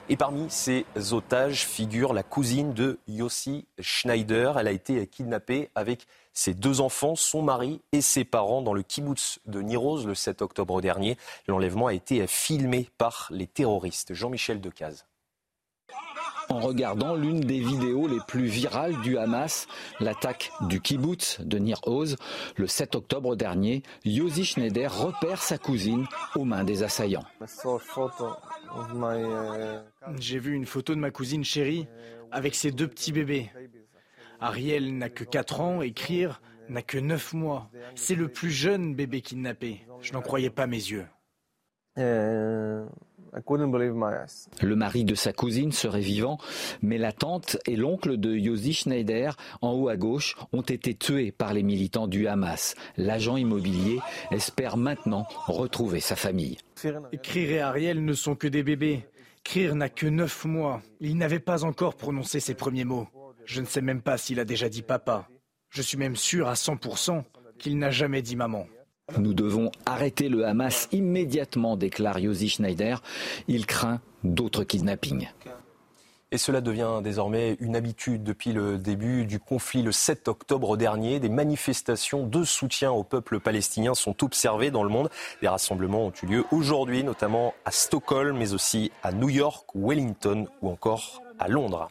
Et 0.10 0.17
parmi 0.17 0.50
ces 0.50 0.84
otages 1.13 1.65
figure 1.65 2.12
la 2.12 2.24
cousine 2.24 2.74
de 2.74 3.00
Yossi 3.08 3.65
Schneider. 3.80 4.60
Elle 4.60 4.67
a 4.67 4.71
été 4.71 5.08
kidnappée 5.08 5.69
avec 5.74 6.06
ses 6.33 6.53
deux 6.53 6.81
enfants, 6.81 7.15
son 7.15 7.41
mari 7.41 7.81
et 7.91 8.01
ses 8.01 8.23
parents 8.23 8.61
dans 8.61 8.73
le 8.73 8.83
kibbutz 8.83 9.39
de 9.45 9.61
Niroz 9.61 10.05
le 10.05 10.15
7 10.15 10.41
octobre 10.41 10.81
dernier. 10.81 11.17
L'enlèvement 11.47 11.87
a 11.87 11.93
été 11.93 12.25
filmé 12.27 12.89
par 12.97 13.27
les 13.31 13.47
terroristes. 13.47 14.13
Jean-Michel 14.13 14.61
Decaze. 14.61 15.05
En 16.49 16.59
regardant 16.59 17.15
l'une 17.15 17.39
des 17.39 17.59
vidéos 17.59 18.07
les 18.07 18.19
plus 18.27 18.45
virales 18.45 18.99
du 19.01 19.17
Hamas, 19.17 19.67
l'attaque 20.01 20.51
du 20.61 20.81
kibbutz 20.81 21.39
de 21.39 21.57
Nir 21.57 21.79
Oz, 21.85 22.17
le 22.57 22.67
7 22.67 22.95
octobre 22.95 23.37
dernier, 23.37 23.83
Yossi 24.03 24.43
Schneider 24.43 24.93
repère 24.93 25.41
sa 25.41 25.57
cousine 25.57 26.05
aux 26.35 26.43
mains 26.43 26.65
des 26.65 26.83
assaillants. 26.83 27.23
J'ai 30.19 30.39
vu 30.39 30.53
une 30.53 30.65
photo 30.65 30.93
de 30.93 30.99
ma 30.99 31.11
cousine 31.11 31.45
chérie 31.45 31.87
avec 32.31 32.55
ses 32.55 32.71
deux 32.71 32.87
petits 32.87 33.13
bébés. 33.13 33.49
Ariel 34.41 34.97
n'a 34.97 35.10
que 35.10 35.23
4 35.23 35.62
ans 35.62 35.82
et 35.82 35.93
n'a 36.69 36.82
que 36.82 36.97
9 36.97 37.34
mois. 37.34 37.69
C'est 37.95 38.15
le 38.15 38.27
plus 38.27 38.49
jeune 38.49 38.95
bébé 38.95 39.21
kidnappé. 39.21 39.86
Je 40.01 40.13
n'en 40.13 40.21
croyais 40.21 40.49
pas 40.49 40.67
mes 40.67 40.77
yeux. 40.77 41.06
Le 44.62 44.75
mari 44.75 45.06
de 45.06 45.15
sa 45.15 45.32
cousine 45.34 45.71
serait 45.71 46.01
vivant, 46.01 46.38
mais 46.82 46.97
la 46.97 47.12
tante 47.12 47.58
et 47.65 47.75
l'oncle 47.75 48.17
de 48.17 48.36
Yossi 48.36 48.73
Schneider, 48.73 49.38
en 49.62 49.73
haut 49.73 49.89
à 49.89 49.95
gauche, 49.95 50.36
ont 50.54 50.62
été 50.62 50.95
tués 50.95 51.32
par 51.32 51.54
les 51.54 51.63
militants 51.63 52.08
du 52.08 52.27
Hamas. 52.27 52.75
L'agent 52.97 53.38
immobilier 53.38 53.99
espère 54.32 54.75
maintenant 54.77 55.27
retrouver 55.47 55.99
sa 55.99 56.15
famille. 56.15 56.58
Krir 57.21 57.51
et 57.51 57.60
Ariel 57.60 58.04
ne 58.04 58.13
sont 58.13 58.36
que 58.36 58.47
des 58.47 58.63
bébés. 58.63 59.06
Krir 59.43 59.75
n'a 59.75 59.89
que 59.89 60.08
9 60.08 60.45
mois. 60.45 60.82
Il 60.99 61.17
n'avait 61.17 61.39
pas 61.39 61.63
encore 61.63 61.95
prononcé 61.95 62.39
ses 62.39 62.54
premiers 62.54 62.86
mots. 62.86 63.08
Je 63.45 63.62
ne 63.62 63.65
sais 63.65 63.82
même 63.82 64.01
pas 64.01 64.17
s'il 64.17 64.39
a 64.39 64.45
déjà 64.45 64.69
dit 64.69 64.82
papa. 64.82 65.27
Je 65.69 65.82
suis 65.82 65.97
même 65.97 66.15
sûr 66.15 66.47
à 66.47 66.54
100% 66.54 67.23
qu'il 67.58 67.77
n'a 67.77 67.91
jamais 67.91 68.21
dit 68.21 68.36
maman. 68.36 68.65
Nous 69.17 69.34
devons 69.34 69.71
arrêter 69.86 70.30
le 70.30 70.45
Hamas 70.45 70.88
immédiatement, 70.91 71.77
déclare 71.77 72.19
Yossi 72.19 72.49
Schneider. 72.49 73.01
Il 73.47 73.65
craint 73.65 74.01
d'autres 74.23 74.63
kidnappings. 74.63 75.27
Et 76.34 76.38
cela 76.38 76.62
devient 76.62 77.01
désormais 77.04 77.58
une 77.60 77.75
habitude 77.75 78.23
depuis 78.23 78.54
le 78.54 78.77
début 78.77 79.25
du 79.25 79.38
conflit 79.38 79.82
le 79.82 79.91
7 79.91 80.30
octobre 80.30 80.77
dernier. 80.77 81.19
Des 81.19 81.27
manifestations 81.27 82.25
de 82.25 82.45
soutien 82.45 82.89
au 82.91 83.04
peuple 83.04 83.41
palestinien 83.41 83.93
sont 83.95 84.23
observées 84.23 84.71
dans 84.71 84.84
le 84.84 84.89
monde. 84.89 85.10
Des 85.41 85.49
rassemblements 85.49 86.06
ont 86.06 86.13
eu 86.23 86.25
lieu 86.25 86.45
aujourd'hui, 86.51 87.04
notamment 87.04 87.54
à 87.65 87.71
Stockholm, 87.71 88.38
mais 88.38 88.54
aussi 88.54 88.93
à 89.04 89.12
New 89.12 89.27
York, 89.27 89.67
Wellington 89.75 90.47
ou 90.62 90.69
encore 90.69 91.21
à 91.41 91.47
Londres. 91.47 91.89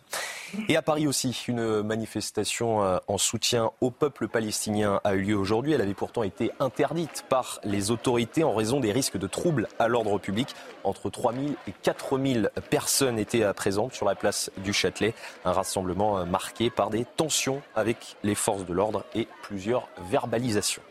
Et 0.69 0.77
à 0.77 0.83
Paris 0.83 1.07
aussi, 1.07 1.45
une 1.47 1.83
manifestation 1.83 2.83
euh, 2.83 2.99
en 3.07 3.19
soutien 3.19 3.71
au 3.81 3.91
peuple 3.91 4.27
palestinien 4.27 5.01
a 5.05 5.15
eu 5.15 5.23
lieu 5.23 5.37
aujourd'hui. 5.37 5.73
Elle 5.73 5.81
avait 5.81 5.95
pourtant 5.95 6.23
été 6.23 6.51
interdite 6.59 7.25
par 7.29 7.61
les 7.65 7.91
autorités 7.91 8.43
en 8.43 8.55
raison 8.55 8.81
des 8.81 8.93
risques 8.93 9.17
de 9.17 9.27
troubles 9.27 9.69
à 9.79 9.89
l'ordre 9.89 10.19
public. 10.19 10.55
Entre 10.83 11.11
3 11.11 11.35
000 11.35 11.45
et 11.69 11.73
4 11.83 12.19
000 12.19 12.47
personnes 12.69 13.19
étaient 13.19 13.53
présentes 13.53 13.93
sur 13.93 14.07
la 14.07 14.15
place 14.15 14.51
du 14.59 14.73
Châtelet. 14.73 15.15
Un 15.45 15.53
rassemblement 15.53 16.19
euh, 16.19 16.25
marqué 16.25 16.71
par 16.71 16.91
des 16.91 17.05
tensions 17.17 17.63
avec 17.75 18.17
les 18.23 18.35
forces 18.35 18.65
de 18.65 18.73
l'ordre 18.73 19.05
et 19.15 19.29
plusieurs 19.43 19.89
verbalisations. 20.11 20.83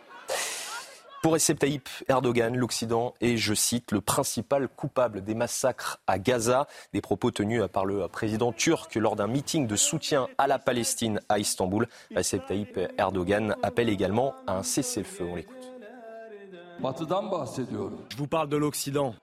Pour 1.21 1.33
Recep 1.33 1.59
Tayyip 1.59 1.89
Erdogan, 2.07 2.55
l'Occident 2.55 3.13
est, 3.19 3.35
je 3.35 3.53
cite, 3.53 3.91
le 3.91 3.99
principal 3.99 4.69
coupable 4.69 5.21
des 5.21 5.35
massacres 5.35 5.99
à 6.07 6.17
Gaza. 6.17 6.65
Des 6.93 7.01
propos 7.01 7.29
tenus 7.29 7.61
par 7.71 7.85
le 7.85 8.07
président 8.07 8.53
turc 8.53 8.95
lors 8.95 9.17
d'un 9.17 9.27
meeting 9.27 9.67
de 9.67 9.75
soutien 9.75 10.29
à 10.37 10.47
la 10.47 10.59
Palestine 10.59 11.19
à 11.27 11.37
Istanbul. 11.37 11.87
Recep 12.15 12.45
Tayyip 12.45 12.79
Erdogan 12.97 13.55
appelle 13.63 13.89
également 13.89 14.33
à 14.47 14.57
un 14.59 14.63
cessez-le-feu. 14.63 15.25
On 15.29 15.35
l'écoute. 15.35 15.73
Je 18.09 18.15
vous 18.15 18.27
parle 18.27 18.47
de 18.47 18.55
l'Occident. 18.55 19.13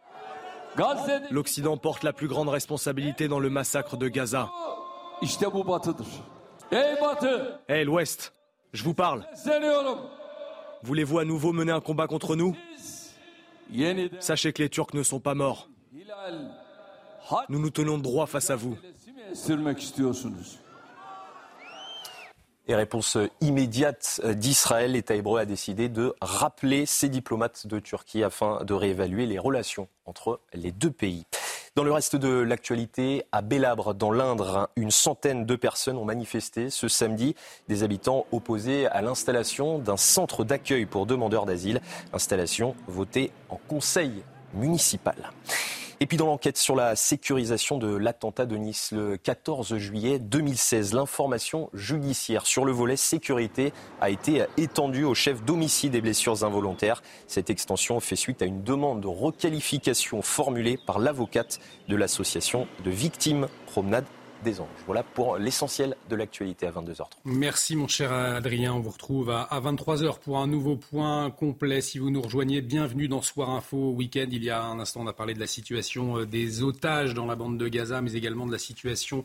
L'Occident 1.31 1.79
porte 1.79 2.03
la 2.03 2.13
plus 2.13 2.29
grande 2.29 2.51
responsabilité 2.51 3.29
dans 3.29 3.41
le 3.41 3.49
massacre 3.49 3.97
de 3.97 4.09
Gaza. 4.09 4.51
Hé, 7.69 7.85
l'Ouest, 7.85 8.35
je 8.75 8.85
vous 8.85 8.93
parle. 8.93 9.25
Voulez-vous 10.87 11.19
à 11.19 11.25
nouveau 11.25 11.53
mener 11.53 11.73
un 11.73 11.81
combat 11.81 12.07
contre 12.07 12.37
nous? 12.37 12.57
Sachez 14.21 14.53
que 14.53 14.63
les 14.63 14.69
Turcs 14.69 14.95
ne 14.95 15.03
sont 15.03 15.19
pas 15.19 15.35
morts. 15.35 15.69
Nous 17.49 17.59
nous 17.59 17.71
tenons 17.71 17.99
droit 17.99 18.27
face 18.27 18.51
à 18.51 18.57
vous. 18.57 18.79
Et 22.69 22.75
réponse 22.77 23.19
immédiate 23.41 24.21
d'Israël, 24.25 24.93
l'État 24.93 25.17
hébreu 25.17 25.41
a 25.41 25.45
décidé 25.45 25.89
de 25.89 26.15
rappeler 26.21 26.87
ses 26.87 27.09
diplomates 27.09 27.67
de 27.67 27.81
Turquie 27.81 28.23
afin 28.23 28.63
de 28.63 28.73
réévaluer 28.73 29.27
les 29.27 29.41
relations 29.41 29.89
entre 30.05 30.41
les 30.55 30.71
deux 30.71 30.93
pays. 30.93 31.25
Dans 31.77 31.85
le 31.85 31.93
reste 31.93 32.17
de 32.17 32.31
l'actualité, 32.31 33.27
à 33.33 33.43
Bélabre, 33.43 33.93
dans 33.93 34.11
l'Indre, 34.11 34.71
une 34.77 34.91
centaine 34.91 35.45
de 35.45 35.57
personnes 35.57 35.99
ont 35.99 36.07
manifesté 36.07 36.71
ce 36.71 36.89
samedi. 36.89 37.35
Des 37.69 37.83
habitants 37.83 38.25
opposés 38.33 38.87
à 38.87 39.03
l'installation 39.03 39.79
d'un 39.79 39.99
centre 39.99 40.43
d'accueil 40.43 40.87
pour 40.87 41.05
demandeurs 41.05 41.45
d'asile. 41.45 41.83
Installation 42.15 42.75
votée 42.89 43.31
en 43.51 43.61
conseil 43.69 44.23
municipal. 44.55 45.17
Et 45.99 46.05
puis 46.05 46.19
dans 46.19 46.27
l'enquête 46.27 46.59
sur 46.59 46.77
la 46.77 46.95
sécurisation 46.95 47.79
de 47.79 47.97
l'attentat 47.97 48.45
de 48.45 48.57
Nice 48.57 48.93
le 48.93 49.17
14 49.17 49.79
juillet 49.79 50.19
2016, 50.19 50.93
l'information 50.93 51.71
judiciaire 51.73 52.45
sur 52.45 52.67
le 52.67 52.73
volet 52.73 52.97
sécurité 52.97 53.73
a 54.03 54.11
été 54.11 54.45
étendue 54.59 55.05
au 55.05 55.15
chef 55.15 55.43
d'homicide 55.43 55.95
et 55.95 56.03
blessures 56.03 56.45
involontaires. 56.45 57.03
Cette 57.27 57.49
extension 57.49 57.99
fait 58.01 58.15
suite 58.15 58.43
à 58.43 58.45
une 58.45 58.63
demande 58.63 59.01
de 59.01 59.07
requalification 59.07 60.21
formulée 60.21 60.79
par 60.87 60.99
l'avocate 60.99 61.61
de 61.89 61.97
l'association 61.97 62.69
de 62.85 62.91
victimes 62.91 63.49
Promenade 63.65 64.05
des. 64.47 64.57
Voilà 64.87 65.03
pour 65.03 65.39
l'essentiel 65.39 65.97
de 66.09 66.17
l'actualité 66.17 66.67
à 66.67 66.71
22h30. 66.71 67.11
Merci 67.25 67.75
mon 67.75 67.89
cher 67.89 68.13
Adrien. 68.13 68.75
On 68.75 68.81
vous 68.81 68.91
retrouve 68.91 69.31
à 69.31 69.49
23h 69.61 70.21
pour 70.21 70.39
un 70.39 70.47
nouveau 70.47 70.77
point 70.77 71.31
complet. 71.31 71.81
Si 71.81 71.99
vous 71.99 72.11
nous 72.11 72.23
rejoignez, 72.23 72.61
bienvenue 72.61 73.09
dans 73.09 73.23
Soir 73.23 73.51
Info 73.51 73.91
Week-end. 73.93 74.29
Il 74.31 74.45
y 74.45 74.51
a 74.51 74.63
un 74.63 74.79
instant, 74.79 75.01
on 75.03 75.07
a 75.09 75.13
parlé 75.13 75.35
de 75.35 75.41
la 75.41 75.49
situation 75.49 76.19
euh, 76.19 76.27
des 76.27 76.63
otages 76.63 77.13
dans 77.13 77.27
la 77.27 77.35
bande 77.35 77.59
de 77.59 77.69
Gaza, 77.69 78.01
mais 78.01 78.13
également 78.13 78.47
de 78.47 78.53
la 78.53 78.59
situation 78.59 79.25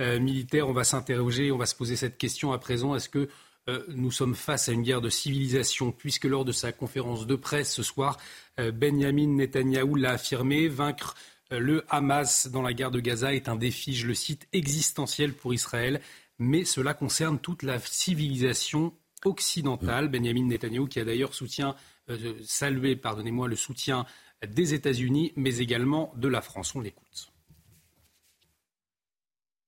euh, 0.00 0.18
militaire. 0.18 0.68
On 0.68 0.72
va 0.72 0.84
s'interroger, 0.84 1.52
on 1.52 1.58
va 1.58 1.66
se 1.66 1.74
poser 1.74 1.96
cette 1.96 2.16
question 2.16 2.52
à 2.52 2.58
présent. 2.58 2.94
Est-ce 2.96 3.10
que 3.10 3.28
euh, 3.68 3.84
nous 3.88 4.10
sommes 4.10 4.34
face 4.34 4.70
à 4.70 4.72
une 4.72 4.82
guerre 4.82 5.02
de 5.02 5.10
civilisation, 5.10 5.92
puisque 5.92 6.24
lors 6.24 6.46
de 6.46 6.52
sa 6.52 6.72
conférence 6.72 7.26
de 7.26 7.36
presse 7.36 7.74
ce 7.74 7.82
soir, 7.82 8.16
Benjamin 8.58 9.28
Netanyahou 9.28 9.94
l'a 9.94 10.12
affirmé, 10.12 10.68
vaincre 10.68 11.14
le 11.58 11.84
Hamas 11.88 12.48
dans 12.48 12.62
la 12.62 12.72
guerre 12.72 12.90
de 12.90 13.00
Gaza 13.00 13.34
est 13.34 13.48
un 13.48 13.56
défi, 13.56 13.94
je 13.94 14.06
le 14.06 14.14
cite, 14.14 14.48
existentiel 14.52 15.34
pour 15.34 15.52
Israël, 15.54 16.00
mais 16.38 16.64
cela 16.64 16.94
concerne 16.94 17.38
toute 17.38 17.62
la 17.62 17.78
civilisation 17.78 18.92
occidentale. 19.24 20.08
Benjamin 20.08 20.46
Netanyahu, 20.46 20.88
qui 20.88 21.00
a 21.00 21.04
d'ailleurs 21.04 21.34
soutien, 21.34 21.76
euh, 22.10 22.34
salué, 22.44 22.96
pardonnez-moi, 22.96 23.48
le 23.48 23.56
soutien 23.56 24.06
des 24.46 24.74
États-Unis, 24.74 25.32
mais 25.36 25.58
également 25.58 26.12
de 26.16 26.28
la 26.28 26.40
France. 26.40 26.74
On 26.74 26.80
l'écoute. 26.80 27.32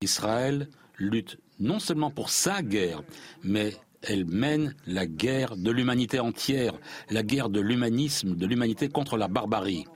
Israël 0.00 0.68
lutte 0.98 1.38
non 1.58 1.78
seulement 1.78 2.10
pour 2.10 2.30
sa 2.30 2.62
guerre, 2.62 3.02
mais 3.42 3.74
elle 4.02 4.26
mène 4.26 4.74
la 4.86 5.06
guerre 5.06 5.56
de 5.56 5.70
l'humanité 5.70 6.20
entière, 6.20 6.74
la 7.10 7.22
guerre 7.22 7.48
de 7.48 7.60
l'humanisme, 7.60 8.34
de 8.34 8.46
l'humanité 8.46 8.88
contre 8.88 9.16
la 9.16 9.28
barbarie. 9.28 9.86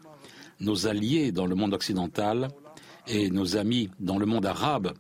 Nos 0.60 0.86
alliés 0.86 1.32
dans 1.32 1.46
le 1.46 1.54
monde 1.54 1.74
occidental 1.74 2.48
et 3.06 3.30
nos 3.30 3.56
amis 3.56 3.90
dans 4.00 4.18
le 4.18 4.26
monde 4.26 4.46
arabe 4.46 4.92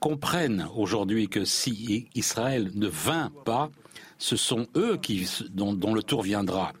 comprennent 0.00 0.68
aujourd'hui 0.74 1.28
que 1.28 1.44
si 1.44 2.08
Israël 2.14 2.70
ne 2.74 2.88
vint 2.88 3.32
pas, 3.44 3.70
ce 4.18 4.36
sont 4.36 4.66
eux 4.76 4.98
qui, 4.98 5.26
dont, 5.50 5.72
dont 5.72 5.94
le 5.94 6.02
tour 6.02 6.22
viendra. 6.22 6.72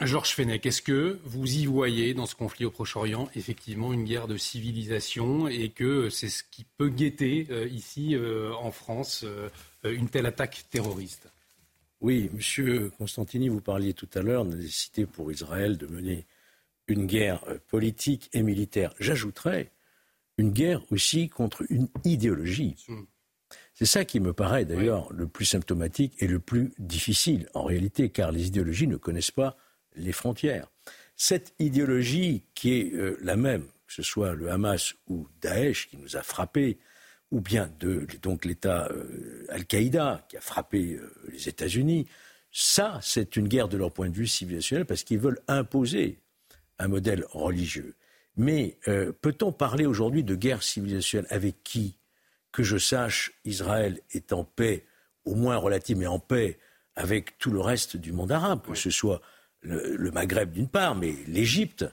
Georges 0.00 0.34
Fenech, 0.34 0.66
est-ce 0.66 0.82
que 0.82 1.20
vous 1.24 1.58
y 1.58 1.66
voyez 1.66 2.14
dans 2.14 2.26
ce 2.26 2.34
conflit 2.34 2.64
au 2.64 2.70
Proche-Orient 2.70 3.28
effectivement 3.36 3.92
une 3.92 4.04
guerre 4.04 4.26
de 4.26 4.36
civilisation 4.36 5.46
et 5.46 5.68
que 5.68 6.10
c'est 6.10 6.28
ce 6.28 6.42
qui 6.42 6.64
peut 6.76 6.88
guetter 6.88 7.46
euh, 7.50 7.68
ici 7.68 8.16
euh, 8.16 8.52
en 8.54 8.72
France 8.72 9.24
euh, 9.24 9.48
une 9.84 10.08
telle 10.08 10.26
attaque 10.26 10.64
terroriste? 10.70 11.30
Oui, 12.00 12.30
Monsieur 12.32 12.90
Constantini, 12.98 13.48
vous 13.48 13.60
parliez 13.60 13.94
tout 13.94 14.08
à 14.14 14.22
l'heure 14.22 14.44
de 14.44 14.50
la 14.50 14.56
nécessité 14.56 15.06
pour 15.06 15.30
Israël 15.30 15.78
de 15.78 15.86
mener 15.86 16.26
une 16.92 17.06
guerre 17.06 17.42
politique 17.68 18.30
et 18.32 18.42
militaire. 18.42 18.94
J'ajouterais 19.00 19.72
une 20.38 20.50
guerre 20.50 20.82
aussi 20.90 21.28
contre 21.28 21.64
une 21.68 21.88
idéologie. 22.04 22.76
C'est 23.74 23.86
ça 23.86 24.04
qui 24.04 24.20
me 24.20 24.32
paraît 24.32 24.64
d'ailleurs 24.64 25.12
le 25.12 25.26
plus 25.26 25.44
symptomatique 25.44 26.14
et 26.18 26.26
le 26.26 26.38
plus 26.38 26.72
difficile 26.78 27.48
en 27.54 27.64
réalité, 27.64 28.10
car 28.10 28.32
les 28.32 28.46
idéologies 28.46 28.86
ne 28.86 28.96
connaissent 28.96 29.30
pas 29.30 29.56
les 29.94 30.12
frontières. 30.12 30.70
Cette 31.16 31.54
idéologie 31.58 32.44
qui 32.54 32.74
est 32.74 32.94
euh, 32.94 33.18
la 33.22 33.36
même, 33.36 33.66
que 33.86 33.92
ce 33.92 34.02
soit 34.02 34.34
le 34.34 34.50
Hamas 34.50 34.94
ou 35.06 35.28
Daesh 35.40 35.88
qui 35.88 35.96
nous 35.96 36.16
a 36.16 36.22
frappés, 36.22 36.78
ou 37.30 37.40
bien 37.40 37.70
de, 37.80 38.06
donc 38.22 38.44
l'État 38.44 38.88
euh, 38.90 39.46
Al-Qaïda 39.50 40.26
qui 40.28 40.36
a 40.36 40.40
frappé 40.40 40.94
euh, 40.94 41.12
les 41.30 41.48
États-Unis, 41.48 42.06
ça, 42.50 42.98
c'est 43.02 43.36
une 43.36 43.48
guerre 43.48 43.68
de 43.68 43.76
leur 43.78 43.92
point 43.92 44.10
de 44.10 44.14
vue 44.14 44.26
civilisationnel 44.26 44.84
parce 44.84 45.04
qu'ils 45.04 45.18
veulent 45.18 45.40
imposer 45.48 46.18
un 46.78 46.88
modèle 46.88 47.24
religieux. 47.30 47.94
Mais 48.36 48.78
peut-on 49.20 49.52
parler 49.52 49.84
aujourd'hui 49.84 50.24
de 50.24 50.34
guerre 50.34 50.62
civilisationnelle 50.62 51.26
avec 51.30 51.62
qui 51.62 51.98
Que 52.50 52.62
je 52.62 52.78
sache, 52.78 53.32
Israël 53.44 54.00
est 54.12 54.32
en 54.32 54.44
paix, 54.44 54.86
au 55.24 55.34
moins 55.34 55.56
relative, 55.56 55.98
mais 55.98 56.06
en 56.06 56.18
paix 56.18 56.58
avec 56.96 57.38
tout 57.38 57.50
le 57.50 57.60
reste 57.60 57.96
du 57.96 58.12
monde 58.12 58.32
arabe, 58.32 58.60
que 58.66 58.74
ce 58.74 58.90
soit 58.90 59.20
le, 59.62 60.10
Maghreb 60.10 60.52
d'une 60.52 60.68
part, 60.68 60.94
mais 60.94 61.14
l'Égypte, 61.26 61.84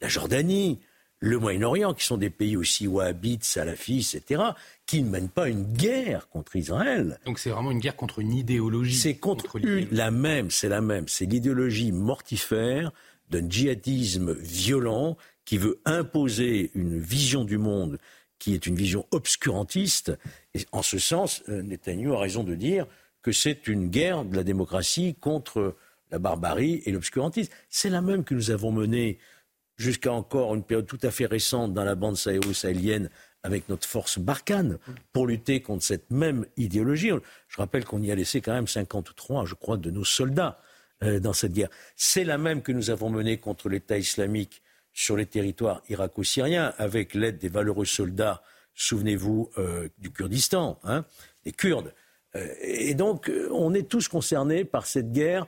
la 0.00 0.08
Jordanie, 0.08 0.80
le 1.18 1.38
Moyen-Orient, 1.38 1.94
qui 1.94 2.04
sont 2.04 2.16
des 2.16 2.30
pays 2.30 2.56
aussi 2.56 2.86
wahhabites, 2.86 3.44
salafistes, 3.44 4.14
etc., 4.14 4.42
qui 4.86 5.02
ne 5.02 5.10
mènent 5.10 5.28
pas 5.28 5.48
une 5.48 5.64
guerre 5.64 6.28
contre 6.28 6.56
Israël. 6.56 7.18
Donc 7.26 7.38
c'est 7.38 7.50
vraiment 7.50 7.70
une 7.70 7.80
guerre 7.80 7.96
contre 7.96 8.20
une 8.20 8.32
idéologie. 8.32 8.96
C'est 8.96 9.16
contre, 9.16 9.58
la 9.90 10.10
même, 10.10 10.50
c'est 10.50 10.68
la 10.68 10.80
même. 10.80 11.08
C'est 11.08 11.26
l'idéologie 11.26 11.92
mortifère 11.92 12.92
d'un 13.30 13.48
djihadisme 13.48 14.32
violent 14.34 15.16
qui 15.44 15.58
veut 15.58 15.80
imposer 15.84 16.70
une 16.74 16.98
vision 16.98 17.44
du 17.44 17.58
monde 17.58 17.98
qui 18.38 18.54
est 18.54 18.66
une 18.66 18.74
vision 18.74 19.06
obscurantiste. 19.10 20.12
Et 20.54 20.66
en 20.72 20.82
ce 20.82 20.98
sens, 20.98 21.42
euh, 21.48 21.62
Netanyahu 21.62 22.12
a 22.12 22.18
raison 22.18 22.44
de 22.44 22.54
dire 22.54 22.86
que 23.22 23.32
c'est 23.32 23.66
une 23.66 23.88
guerre 23.88 24.24
de 24.24 24.36
la 24.36 24.44
démocratie 24.44 25.14
contre 25.14 25.76
la 26.10 26.18
barbarie 26.18 26.82
et 26.84 26.92
l'obscurantisme. 26.92 27.52
C'est 27.68 27.90
la 27.90 28.02
même 28.02 28.24
que 28.24 28.34
nous 28.34 28.50
avons 28.50 28.70
menée 28.70 29.18
jusqu'à 29.76 30.12
encore 30.12 30.54
une 30.54 30.62
période 30.62 30.86
tout 30.86 30.98
à 31.02 31.10
fait 31.10 31.26
récente 31.26 31.74
dans 31.74 31.84
la 31.84 31.94
bande 31.94 32.16
sahélo-sahélienne 32.16 33.10
avec 33.42 33.68
notre 33.68 33.86
force 33.86 34.18
Barkhane 34.18 34.78
pour 35.12 35.26
lutter 35.26 35.60
contre 35.60 35.84
cette 35.84 36.10
même 36.10 36.46
idéologie. 36.56 37.10
Je 37.48 37.56
rappelle 37.58 37.84
qu'on 37.84 38.02
y 38.02 38.10
a 38.10 38.14
laissé 38.14 38.40
quand 38.40 38.52
même 38.52 38.66
53, 38.66 39.44
je 39.44 39.54
crois, 39.54 39.76
de 39.76 39.90
nos 39.90 40.04
soldats 40.04 40.60
euh, 41.02 41.20
dans 41.20 41.32
cette 41.32 41.52
guerre. 41.52 41.70
C'est 41.96 42.24
la 42.24 42.38
même 42.38 42.62
que 42.62 42.72
nous 42.72 42.90
avons 42.90 43.10
menée 43.10 43.38
contre 43.38 43.68
l'État 43.68 43.98
islamique 43.98 44.62
sur 44.92 45.16
les 45.16 45.26
territoires 45.26 45.82
irako-syriens 45.88 46.72
avec 46.78 47.14
l'aide 47.14 47.38
des 47.38 47.48
valeureux 47.48 47.84
soldats, 47.84 48.42
souvenez-vous, 48.74 49.50
euh, 49.58 49.88
du 49.98 50.10
Kurdistan, 50.10 50.78
hein, 50.84 51.04
des 51.44 51.52
Kurdes. 51.52 51.92
Euh, 52.34 52.48
et 52.62 52.94
donc, 52.94 53.30
on 53.50 53.74
est 53.74 53.88
tous 53.88 54.08
concernés 54.08 54.64
par 54.64 54.86
cette 54.86 55.12
guerre 55.12 55.46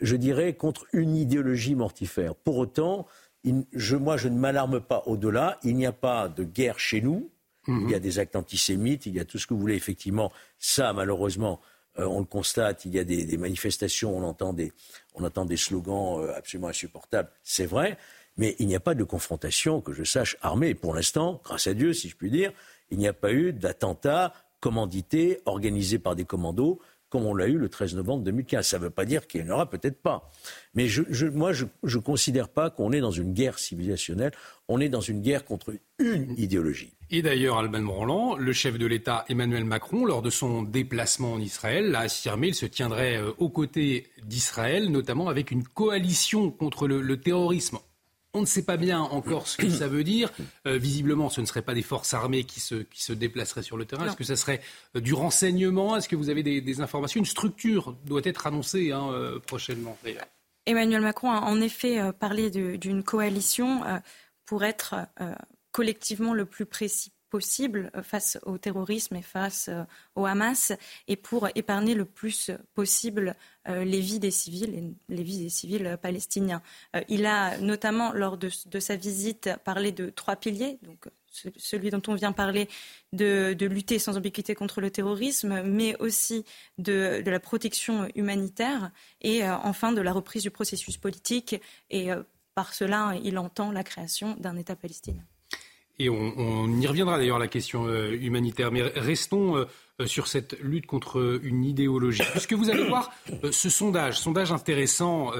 je 0.00 0.16
dirais, 0.16 0.54
contre 0.54 0.86
une 0.92 1.16
idéologie 1.16 1.74
mortifère. 1.74 2.34
Pour 2.34 2.58
autant, 2.58 3.06
moi, 3.44 4.16
je 4.16 4.28
ne 4.28 4.38
m'alarme 4.38 4.80
pas 4.80 5.02
au-delà. 5.06 5.58
Il 5.62 5.76
n'y 5.76 5.86
a 5.86 5.92
pas 5.92 6.28
de 6.28 6.44
guerre 6.44 6.78
chez 6.78 7.00
nous. 7.00 7.30
Il 7.68 7.90
y 7.90 7.96
a 7.96 7.98
des 7.98 8.20
actes 8.20 8.36
antisémites, 8.36 9.06
il 9.06 9.16
y 9.16 9.18
a 9.18 9.24
tout 9.24 9.38
ce 9.38 9.46
que 9.48 9.52
vous 9.52 9.58
voulez, 9.58 9.74
effectivement. 9.74 10.30
Ça, 10.60 10.92
malheureusement, 10.92 11.60
on 11.98 12.20
le 12.20 12.26
constate. 12.26 12.84
Il 12.84 12.94
y 12.94 12.98
a 12.98 13.04
des, 13.04 13.36
manifestations, 13.36 14.16
on 14.16 14.22
entend 14.22 14.52
des, 14.52 14.72
on 15.14 15.24
entend 15.24 15.44
des 15.44 15.56
slogans 15.56 16.20
euh, 16.20 16.36
absolument 16.36 16.68
insupportables. 16.68 17.30
C'est 17.42 17.66
vrai. 17.66 17.98
Mais 18.36 18.54
il 18.58 18.66
n'y 18.66 18.76
a 18.76 18.80
pas 18.80 18.94
de 18.94 19.04
confrontation, 19.04 19.80
que 19.80 19.92
je 19.92 20.04
sache, 20.04 20.36
armée. 20.42 20.74
pour 20.74 20.94
l'instant, 20.94 21.40
grâce 21.44 21.66
à 21.66 21.74
Dieu, 21.74 21.94
si 21.94 22.08
je 22.08 22.16
puis 22.16 22.30
dire, 22.30 22.52
il 22.90 22.98
n'y 22.98 23.08
a 23.08 23.14
pas 23.14 23.32
eu 23.32 23.52
d'attentat 23.52 24.34
commandité, 24.60 25.40
organisé 25.46 25.98
par 25.98 26.16
des 26.16 26.24
commandos 26.24 26.80
comme 27.08 27.24
on 27.24 27.34
l'a 27.34 27.46
eu 27.46 27.56
le 27.56 27.68
13 27.68 27.94
novembre 27.96 28.24
2015. 28.24 28.66
Ça 28.66 28.78
ne 28.78 28.84
veut 28.84 28.90
pas 28.90 29.04
dire 29.04 29.26
qu'il 29.26 29.44
n'y 29.44 29.50
en 29.50 29.54
aura 29.54 29.70
peut-être 29.70 30.00
pas. 30.00 30.30
Mais 30.74 30.86
moi, 31.32 31.52
je 31.52 31.64
ne 31.84 31.98
considère 31.98 32.48
pas 32.48 32.70
qu'on 32.70 32.92
est 32.92 33.00
dans 33.00 33.10
une 33.10 33.32
guerre 33.32 33.58
civilisationnelle, 33.58 34.32
on 34.68 34.80
est 34.80 34.88
dans 34.88 35.00
une 35.00 35.22
guerre 35.22 35.44
contre 35.44 35.74
une 35.98 36.34
idéologie. 36.36 36.92
Et 37.10 37.22
d'ailleurs, 37.22 37.58
Alban 37.58 37.82
Branland, 37.82 38.36
le 38.36 38.52
chef 38.52 38.78
de 38.78 38.86
l'État 38.86 39.24
Emmanuel 39.28 39.64
Macron, 39.64 40.04
lors 40.04 40.22
de 40.22 40.30
son 40.30 40.62
déplacement 40.62 41.34
en 41.34 41.40
Israël, 41.40 41.90
l'a 41.90 42.00
affirmé, 42.00 42.48
il 42.48 42.54
se 42.54 42.66
tiendrait 42.66 43.18
euh, 43.18 43.30
aux 43.38 43.48
côtés 43.48 44.08
d'Israël, 44.24 44.90
notamment 44.90 45.28
avec 45.28 45.52
une 45.52 45.62
coalition 45.62 46.50
contre 46.50 46.88
le 46.88 47.20
terrorisme. 47.20 47.78
On 48.36 48.42
ne 48.42 48.46
sait 48.46 48.64
pas 48.64 48.76
bien 48.76 49.00
encore 49.00 49.48
ce 49.48 49.56
que 49.56 49.70
ça 49.70 49.88
veut 49.88 50.04
dire. 50.04 50.30
Euh, 50.66 50.76
visiblement, 50.76 51.30
ce 51.30 51.40
ne 51.40 51.46
seraient 51.46 51.62
pas 51.62 51.72
des 51.72 51.80
forces 51.80 52.12
armées 52.12 52.44
qui 52.44 52.60
se, 52.60 52.74
qui 52.74 53.02
se 53.02 53.14
déplaceraient 53.14 53.62
sur 53.62 53.78
le 53.78 53.86
terrain. 53.86 54.06
Est-ce 54.06 54.16
que 54.16 54.24
ça 54.24 54.36
serait 54.36 54.60
euh, 54.94 55.00
du 55.00 55.14
renseignement? 55.14 55.96
Est-ce 55.96 56.06
que 56.06 56.16
vous 56.16 56.28
avez 56.28 56.42
des, 56.42 56.80
informations? 56.82 57.18
Une 57.18 57.24
structure 57.24 57.96
doit 58.04 58.20
être 58.24 58.46
annoncée 58.46 58.92
hein, 58.92 59.08
euh, 59.10 59.38
prochainement, 59.38 59.96
Emmanuel 60.66 61.00
Macron 61.00 61.30
a 61.30 61.40
en 61.40 61.60
effet 61.60 62.12
parlé 62.18 62.50
d'une 62.50 63.04
coalition 63.04 63.82
pour 64.44 64.64
être 64.64 64.96
collectivement 65.70 66.34
le 66.34 66.44
plus 66.44 66.66
précis 66.66 67.12
possible 67.36 67.90
euh, 67.94 68.02
face 68.02 68.38
au 68.46 68.56
terrorisme 68.56 69.14
et 69.14 69.20
face 69.20 69.68
euh, 69.68 69.82
au 70.14 70.24
Hamas 70.24 70.72
et 71.06 71.16
pour 71.16 71.48
épargner 71.54 71.92
le 71.92 72.06
plus 72.06 72.50
possible 72.72 73.34
euh, 73.68 73.84
les 73.84 74.00
vies 74.00 74.18
des 74.18 74.30
civils 74.30 74.74
et 74.74 75.14
les 75.14 75.22
vies 75.22 75.42
des 75.42 75.50
civils 75.50 75.98
palestiniens. 76.00 76.62
Il 77.08 77.26
a 77.26 77.58
notamment, 77.58 78.12
lors 78.12 78.38
de, 78.38 78.80
sa 78.80 78.96
visite, 78.96 79.50
parlé 79.64 79.92
de 79.92 80.08
trois 80.08 80.36
piliers, 80.36 80.78
celui 81.56 81.90
dont 81.90 82.00
on 82.06 82.14
vient 82.14 82.32
parler, 82.32 82.68
de, 83.12 83.54
lutter 83.66 83.98
sans 83.98 84.16
ambiguïté 84.16 84.54
contre 84.54 84.80
le 84.80 84.90
terrorisme, 84.90 85.62
mais 85.62 85.94
aussi 85.98 86.46
de 86.78 87.22
la 87.26 87.40
protection 87.40 88.08
humanitaire 88.14 88.92
et 89.20 89.46
enfin 89.46 89.92
de 89.92 90.00
la 90.00 90.12
reprise 90.12 90.42
du 90.42 90.50
processus 90.50 90.96
politique. 90.96 91.56
Et 91.90 92.08
par 92.54 92.72
cela, 92.72 93.14
il 93.22 93.36
entend 93.38 93.72
la 93.72 93.84
création 93.84 94.36
d'un 94.38 94.56
État 94.56 94.76
palestinien. 94.76 95.26
Et 95.98 96.10
on, 96.10 96.68
y 96.78 96.86
reviendra 96.86 97.16
d'ailleurs 97.16 97.36
à 97.36 97.40
la 97.40 97.48
question 97.48 97.86
euh, 97.86 98.12
humanitaire. 98.12 98.70
Mais 98.70 98.82
restons 98.82 99.56
euh, 99.56 99.64
euh, 100.00 100.06
sur 100.06 100.28
cette 100.28 100.58
lutte 100.60 100.86
contre 100.86 101.40
une 101.42 101.64
idéologie. 101.64 102.22
Puisque 102.32 102.52
vous 102.52 102.70
allez 102.70 102.84
voir 102.84 103.10
ce 103.50 103.70
sondage, 103.70 104.18
sondage 104.18 104.52
intéressant, 104.52 105.32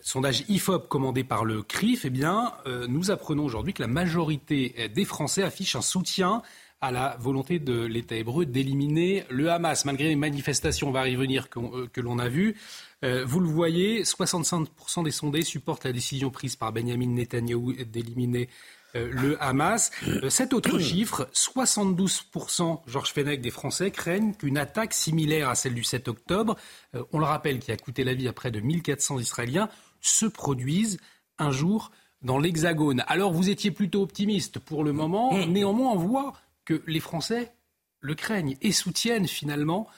sondage 0.00 0.44
IFOP 0.48 0.88
commandé 0.88 1.24
par 1.24 1.44
le 1.44 1.62
CRIF, 1.62 2.04
eh 2.04 2.10
bien, 2.10 2.52
nous 2.88 3.10
apprenons 3.10 3.44
aujourd'hui 3.44 3.72
que 3.72 3.82
la 3.82 3.88
majorité 3.88 4.88
des 4.94 5.04
Français 5.04 5.42
affichent 5.42 5.74
un 5.74 5.82
soutien 5.82 6.42
à 6.80 6.92
la 6.92 7.16
volonté 7.18 7.58
de 7.58 7.82
l'État 7.82 8.14
hébreu 8.14 8.46
d'éliminer 8.46 9.24
le 9.28 9.50
Hamas, 9.50 9.84
malgré 9.84 10.06
les 10.06 10.14
manifestations, 10.14 10.90
on 10.90 10.92
va 10.92 11.08
y 11.08 11.16
revenir, 11.16 11.48
que, 11.50 12.00
l'on 12.00 12.20
a 12.20 12.28
vues. 12.28 12.54
vous 13.02 13.40
le 13.40 13.48
voyez, 13.48 14.04
65% 14.04 15.02
des 15.02 15.10
sondés 15.10 15.42
supportent 15.42 15.84
la 15.84 15.92
décision 15.92 16.30
prise 16.30 16.54
par 16.54 16.72
Benjamin 16.72 17.08
Netanyahou 17.08 17.72
d'éliminer 17.72 18.48
euh, 18.96 19.10
le 19.12 19.42
Hamas. 19.42 19.90
Euh, 20.06 20.30
cet 20.30 20.54
autre 20.54 20.78
chiffre, 20.80 21.28
72%, 21.34 22.80
Georges 22.86 23.12
Fenech, 23.12 23.40
des 23.40 23.50
Français 23.50 23.90
craignent 23.90 24.34
qu'une 24.34 24.56
attaque 24.56 24.94
similaire 24.94 25.50
à 25.50 25.54
celle 25.54 25.74
du 25.74 25.84
7 25.84 26.08
octobre, 26.08 26.56
euh, 26.94 27.04
on 27.12 27.18
le 27.18 27.26
rappelle, 27.26 27.58
qui 27.58 27.70
a 27.70 27.76
coûté 27.76 28.02
la 28.04 28.14
vie 28.14 28.28
à 28.28 28.32
près 28.32 28.50
de 28.50 28.60
1400 28.60 29.18
Israéliens, 29.18 29.68
se 30.00 30.26
produise 30.26 30.98
un 31.38 31.50
jour 31.50 31.90
dans 32.22 32.38
l'Hexagone. 32.38 33.04
Alors 33.08 33.32
vous 33.32 33.50
étiez 33.50 33.70
plutôt 33.70 34.02
optimiste 34.02 34.58
pour 34.58 34.84
le 34.84 34.92
moment, 34.92 35.34
mm. 35.34 35.52
néanmoins 35.52 35.92
on 35.92 35.98
voit 35.98 36.32
que 36.64 36.82
les 36.86 37.00
Français 37.00 37.52
le 38.00 38.14
craignent 38.14 38.56
et 38.62 38.72
soutiennent 38.72 39.26
finalement 39.26 39.88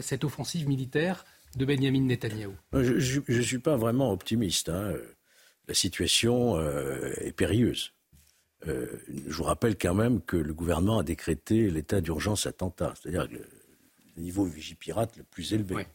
cette 0.00 0.24
offensive 0.24 0.68
militaire 0.68 1.24
de 1.56 1.64
Benjamin 1.64 2.02
Netanyahou. 2.02 2.54
Je 2.72 3.20
ne 3.28 3.42
suis 3.42 3.60
pas 3.60 3.76
vraiment 3.76 4.10
optimiste. 4.12 4.68
Hein. 4.68 4.94
La 5.68 5.74
situation 5.74 6.60
est 6.60 7.32
périlleuse 7.32 7.92
je 8.66 9.32
vous 9.32 9.44
rappelle 9.44 9.76
quand 9.76 9.94
même 9.94 10.20
que 10.20 10.36
le 10.36 10.52
gouvernement 10.52 10.98
a 10.98 11.02
décrété 11.02 11.70
l'état 11.70 12.00
d'urgence 12.00 12.46
attentat, 12.46 12.94
c'est-à-dire 13.00 13.26
le, 13.30 13.40
niveau 14.16 14.44
Vigipirate 14.44 15.16
le 15.16 15.22
plus 15.22 15.54
élevé. 15.54 15.86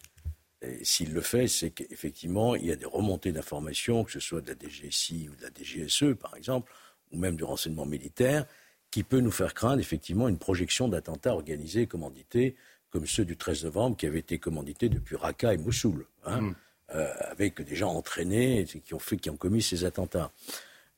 S'il 0.81 1.13
le 1.13 1.21
fait, 1.21 1.47
c'est 1.47 1.69
qu'effectivement, 1.69 2.55
il 2.55 2.65
y 2.65 2.71
a 2.71 2.75
des 2.75 2.85
remontées 2.85 3.31
d'informations, 3.31 4.03
que 4.03 4.11
ce 4.11 4.19
soit 4.19 4.41
de 4.41 4.47
la 4.47 4.55
DGSI 4.55 5.29
ou 5.29 5.35
de 5.35 5.43
la 5.43 5.49
DGSE, 5.49 6.15
par 6.19 6.35
exemple, 6.35 6.71
ou 7.11 7.19
même 7.19 7.35
du 7.35 7.43
renseignement 7.43 7.85
militaire, 7.85 8.47
qui 8.89 9.03
peut 9.03 9.19
nous 9.19 9.31
faire 9.31 9.53
craindre 9.53 9.79
effectivement 9.79 10.27
une 10.27 10.37
projection 10.37 10.87
d'attentats 10.87 11.33
organisés 11.33 11.81
et 11.81 11.87
commandités 11.87 12.55
comme 12.89 13.05
ceux 13.05 13.25
du 13.25 13.35
13 13.35 13.65
novembre 13.65 13.97
qui 13.97 14.05
avaient 14.05 14.19
été 14.19 14.39
commandités 14.39 14.87
depuis 14.87 15.17
Raqqa 15.17 15.53
et 15.53 15.57
Mossoul, 15.57 16.05
hein, 16.23 16.39
mm. 16.39 16.55
euh, 16.95 17.13
avec 17.29 17.61
des 17.61 17.75
gens 17.75 17.93
entraînés 17.93 18.63
qui 18.85 18.93
ont, 18.93 18.99
fait, 18.99 19.17
qui 19.17 19.29
ont 19.29 19.35
commis 19.35 19.61
ces 19.61 19.83
attentats. 19.83 20.31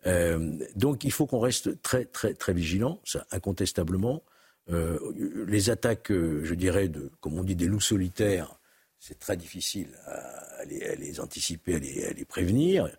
Euh, 0.08 0.58
donc 0.76 1.04
il 1.04 1.12
faut 1.12 1.26
qu'on 1.26 1.40
reste 1.40 1.82
très, 1.82 2.06
très, 2.06 2.34
très 2.34 2.54
vigilant, 2.54 3.00
ça 3.04 3.28
incontestablement. 3.32 4.24
Euh, 4.70 5.00
les 5.48 5.70
attaques, 5.70 6.12
je 6.12 6.54
dirais, 6.54 6.92
comme 7.22 7.38
on 7.38 7.44
dit, 7.44 7.56
des 7.56 7.68
loups 7.68 7.80
solitaires, 7.80 8.58
c'est 9.00 9.20
très 9.20 9.38
difficile 9.38 9.90
à, 10.06 10.66
les, 10.66 11.20
anticiper, 11.20 11.76
à 11.76 11.80
les, 11.80 12.06
à 12.06 12.14
les 12.14 12.26
prévenir. 12.26 12.90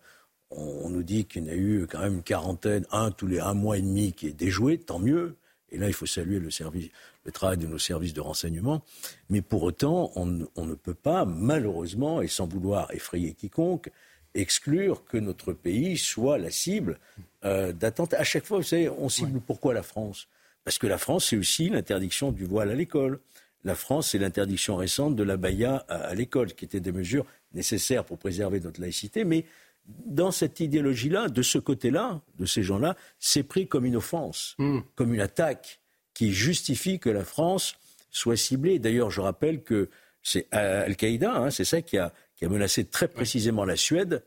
On, 0.51 0.89
nous 0.89 1.03
dit 1.03 1.25
qu'il 1.25 1.43
y 1.43 1.49
en 1.49 1.51
a 1.51 1.55
eu 1.55 1.87
quand 1.87 1.99
même 1.99 2.15
une 2.15 2.23
quarantaine, 2.23 2.85
un 2.91 3.11
tous 3.11 3.27
les 3.27 3.39
un 3.39 3.53
mois 3.53 3.77
et 3.77 3.81
demi 3.81 4.13
qui 4.13 4.27
est 4.27 4.33
déjoué, 4.33 4.79
tant 4.79 4.97
mieux. 4.97 5.35
Et 5.71 5.77
là, 5.77 5.87
il 5.87 5.93
faut 5.93 6.07
saluer 6.07 6.39
le 6.39 7.31
travail 7.31 7.57
de 7.57 7.67
nos 7.67 7.77
services 7.77 8.13
de 8.13 8.21
renseignement. 8.21 8.83
Mais 9.29 9.41
pour 9.41 9.61
autant, 9.61 10.11
on, 10.15 10.25
ne 10.25 10.73
peut 10.73 10.95
pas, 10.95 11.25
malheureusement, 11.25 12.21
et 12.23 12.27
sans 12.27 12.47
vouloir 12.47 12.91
effrayer 12.91 13.33
quiconque, 13.33 13.91
exclure 14.35 15.05
que 15.05 15.17
notre 15.17 15.53
pays 15.53 15.97
soit 15.97 16.37
la 16.37 16.51
cible 16.51 16.99
euh, 17.45 17.71
d'attentats. 17.71 18.19
À 18.19 18.23
chaque 18.23 18.45
fois, 18.45 18.57
vous 18.57 18.63
savez, 18.63 18.89
on 18.89 19.09
cible 19.09 19.39
pourquoi 19.39 19.73
la 19.73 19.83
France? 19.83 20.27
Parce 20.63 20.77
que 20.77 20.87
la 20.87 20.97
France, 20.97 21.29
c'est 21.29 21.37
aussi 21.37 21.69
l'interdiction 21.69 22.31
du 22.31 22.45
voile 22.45 22.69
à 22.69 22.75
l'école. 22.75 23.19
La 23.63 23.75
France, 23.75 24.11
c'est 24.11 24.17
l'interdiction 24.17 24.75
récente 24.75 25.15
de 25.15 25.23
la 25.23 25.37
baya 25.37 25.85
à, 25.87 25.95
à 25.95 26.13
l'école, 26.15 26.53
qui 26.53 26.65
étaient 26.65 26.79
des 26.79 26.91
mesures 26.91 27.25
nécessaires 27.53 28.05
pour 28.05 28.17
préserver 28.17 28.59
notre 28.59 28.79
laïcité, 28.79 29.23
mais 29.23 29.45
dans 30.05 30.31
cette 30.31 30.59
idéologie-là, 30.59 31.29
de 31.29 31.41
ce 31.41 31.57
côté-là, 31.57 32.21
de 32.37 32.45
ces 32.45 32.63
gens-là, 32.63 32.95
c'est 33.19 33.43
pris 33.43 33.67
comme 33.67 33.85
une 33.85 33.95
offense, 33.95 34.55
hmm. 34.59 34.79
comme 34.95 35.13
une 35.13 35.21
attaque 35.21 35.79
qui 36.13 36.33
justifie 36.33 36.99
que 36.99 37.09
la 37.09 37.23
France 37.23 37.75
soit 38.11 38.37
ciblée. 38.37 38.79
D'ailleurs, 38.79 39.11
je 39.11 39.21
rappelle 39.21 39.63
que 39.63 39.89
c'est 40.21 40.47
Al-Qaïda, 40.53 41.33
hein, 41.33 41.49
c'est 41.49 41.65
ça 41.65 41.81
qui 41.81 41.97
a, 41.97 42.13
qui 42.39 42.45
a 42.45 42.49
menacé 42.49 42.85
très 42.85 43.09
précisément 43.09 43.65
la 43.65 43.75
Suède 43.75 44.23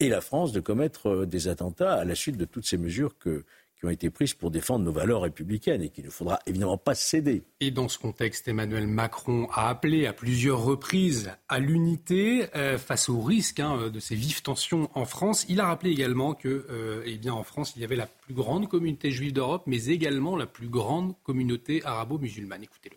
et 0.00 0.08
la 0.08 0.20
France 0.20 0.50
de 0.50 0.58
commettre 0.58 1.08
euh, 1.08 1.26
des 1.26 1.46
attentats 1.46 1.94
à 1.94 2.04
la 2.04 2.16
suite 2.16 2.36
de 2.36 2.44
toutes 2.44 2.66
ces 2.66 2.76
mesures 2.76 3.16
que, 3.18 3.44
qui 3.78 3.86
ont 3.86 3.90
été 3.90 4.10
prises 4.10 4.34
pour 4.34 4.50
défendre 4.50 4.84
nos 4.84 4.90
valeurs 4.90 5.20
républicaines 5.22 5.80
et 5.80 5.90
qu'il 5.90 6.04
ne 6.04 6.10
faudra 6.10 6.40
évidemment 6.46 6.76
pas 6.76 6.96
céder. 6.96 7.44
Et 7.60 7.70
dans 7.70 7.88
ce 7.88 8.00
contexte, 8.00 8.48
Emmanuel 8.48 8.88
Macron 8.88 9.46
a 9.52 9.68
appelé 9.68 10.06
à 10.06 10.12
plusieurs 10.12 10.60
reprises 10.64 11.30
à 11.48 11.60
l'unité 11.60 12.48
euh, 12.56 12.78
face 12.78 13.08
au 13.08 13.20
risque 13.20 13.60
hein, 13.60 13.90
de 13.90 14.00
ces 14.00 14.16
vives 14.16 14.42
tensions 14.42 14.90
en 14.94 15.04
France. 15.04 15.46
Il 15.48 15.60
a 15.60 15.66
rappelé 15.66 15.92
également 15.92 16.34
que, 16.34 16.66
euh, 16.68 17.04
eh 17.06 17.16
bien, 17.16 17.32
en 17.32 17.44
France, 17.44 17.74
il 17.76 17.82
y 17.82 17.84
avait 17.84 17.94
la 17.94 18.08
plus 18.08 18.34
grande 18.34 18.68
communauté 18.68 19.12
juive 19.12 19.32
d'Europe, 19.32 19.62
mais 19.66 19.86
également 19.86 20.36
la 20.36 20.46
plus 20.46 20.68
grande 20.68 21.14
communauté 21.22 21.80
arabo-musulmane. 21.84 22.64
Écoutez-le. 22.64 22.96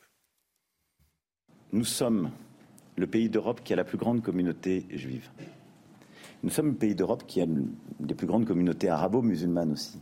Nous 1.72 1.86
sommes 1.86 2.32
le 2.96 3.08
pays 3.08 3.30
d'Europe 3.30 3.62
qui 3.64 3.74
a 3.74 3.76
la 3.76 3.84
plus 3.84 3.98
grande 3.98 4.22
communauté 4.22 4.86
juive. 4.92 5.30
Nous 6.44 6.50
sommes 6.50 6.70
le 6.70 6.76
pays 6.76 6.96
d'Europe 6.96 7.24
qui 7.28 7.42
a 7.42 7.46
les 7.46 8.14
plus 8.14 8.28
grandes 8.28 8.46
communautés 8.46 8.90
arabo-musulmanes 8.90 9.72
aussi. 9.72 10.00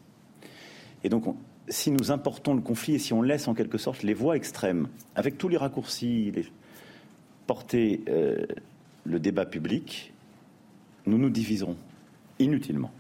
Et 1.04 1.10
donc, 1.10 1.36
si 1.70 1.92
nous 1.92 2.12
importons 2.12 2.54
le 2.54 2.62
conflit 2.62 2.96
et 2.96 3.00
si 3.00 3.14
on 3.14 3.22
laisse 3.22 3.48
en 3.48 3.54
quelque 3.54 3.78
sorte 3.78 4.04
les 4.04 4.14
voix 4.14 4.36
extrêmes, 4.36 4.88
avec 5.16 5.38
tous 5.38 5.48
les 5.48 5.58
raccourcis, 5.58 6.34
porter 7.48 8.02
euh, 8.10 8.46
le 9.06 9.20
débat 9.20 9.46
public, 9.46 10.14
nous 11.06 11.18
nous 11.18 11.30
diviserons 11.30 11.78
inutilement. 12.40 12.92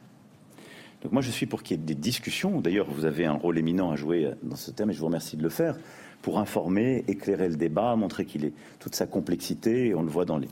Donc 1.02 1.12
moi, 1.12 1.22
je 1.22 1.32
suis 1.32 1.46
pour 1.46 1.64
qu'il 1.64 1.78
y 1.78 1.80
ait 1.82 1.84
des 1.84 1.96
discussions. 1.96 2.62
D'ailleurs, 2.62 2.90
vous 2.90 3.06
avez 3.06 3.26
un 3.26 3.34
rôle 3.34 3.58
éminent 3.58 3.92
à 3.92 3.96
jouer 3.98 4.32
dans 4.42 4.56
ce 4.56 4.72
thème 4.72 4.90
et 4.90 4.94
je 4.94 5.00
vous 5.00 5.08
remercie 5.08 5.36
de 5.36 5.44
le 5.44 5.50
faire 5.50 5.78
pour 6.24 6.40
informer, 6.40 7.04
éclairer 7.08 7.50
le 7.50 7.58
débat, 7.58 7.96
montrer 7.96 8.26
qu'il 8.26 8.46
est 8.46 8.54
toute 8.80 8.96
sa 8.96 9.06
complexité. 9.06 9.94
on 9.94 10.02
le 10.02 10.10
voit 10.10 10.26
dans 10.26 10.38
les, 10.40 10.48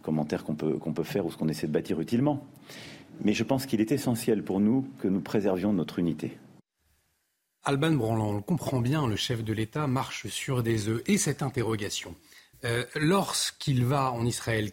commentaires 0.00 0.42
qu'on 0.42 0.54
peut, 0.54 0.78
peut 0.78 1.02
faire 1.04 1.26
ou 1.26 1.30
ce 1.30 1.36
qu'on 1.36 1.48
essaie 1.48 1.66
de 1.66 1.72
bâtir 1.72 2.00
utilement. 2.00 2.44
Mais 3.22 3.34
je 3.34 3.44
pense 3.44 3.66
qu'il 3.66 3.82
est 3.82 3.92
essentiel 3.92 4.42
pour 4.42 4.58
nous 4.58 4.88
que 4.98 5.06
nous 5.06 5.20
préservions 5.20 5.74
notre 5.74 5.98
unité. 5.98 6.38
Alban 7.62 7.92
Branland, 7.92 8.30
on 8.30 8.36
le 8.36 8.40
comprend 8.40 8.80
bien, 8.80 9.06
le 9.06 9.16
chef 9.16 9.44
de 9.44 9.52
l'État 9.52 9.86
marche 9.86 10.26
sur 10.28 10.62
des 10.62 10.88
œufs. 10.88 11.02
Et 11.06 11.18
cette 11.18 11.42
interrogation, 11.42 12.16
euh, 12.64 12.84
lorsqu'il 12.96 13.84
va 13.84 14.12
en 14.12 14.24
Israël, 14.24 14.70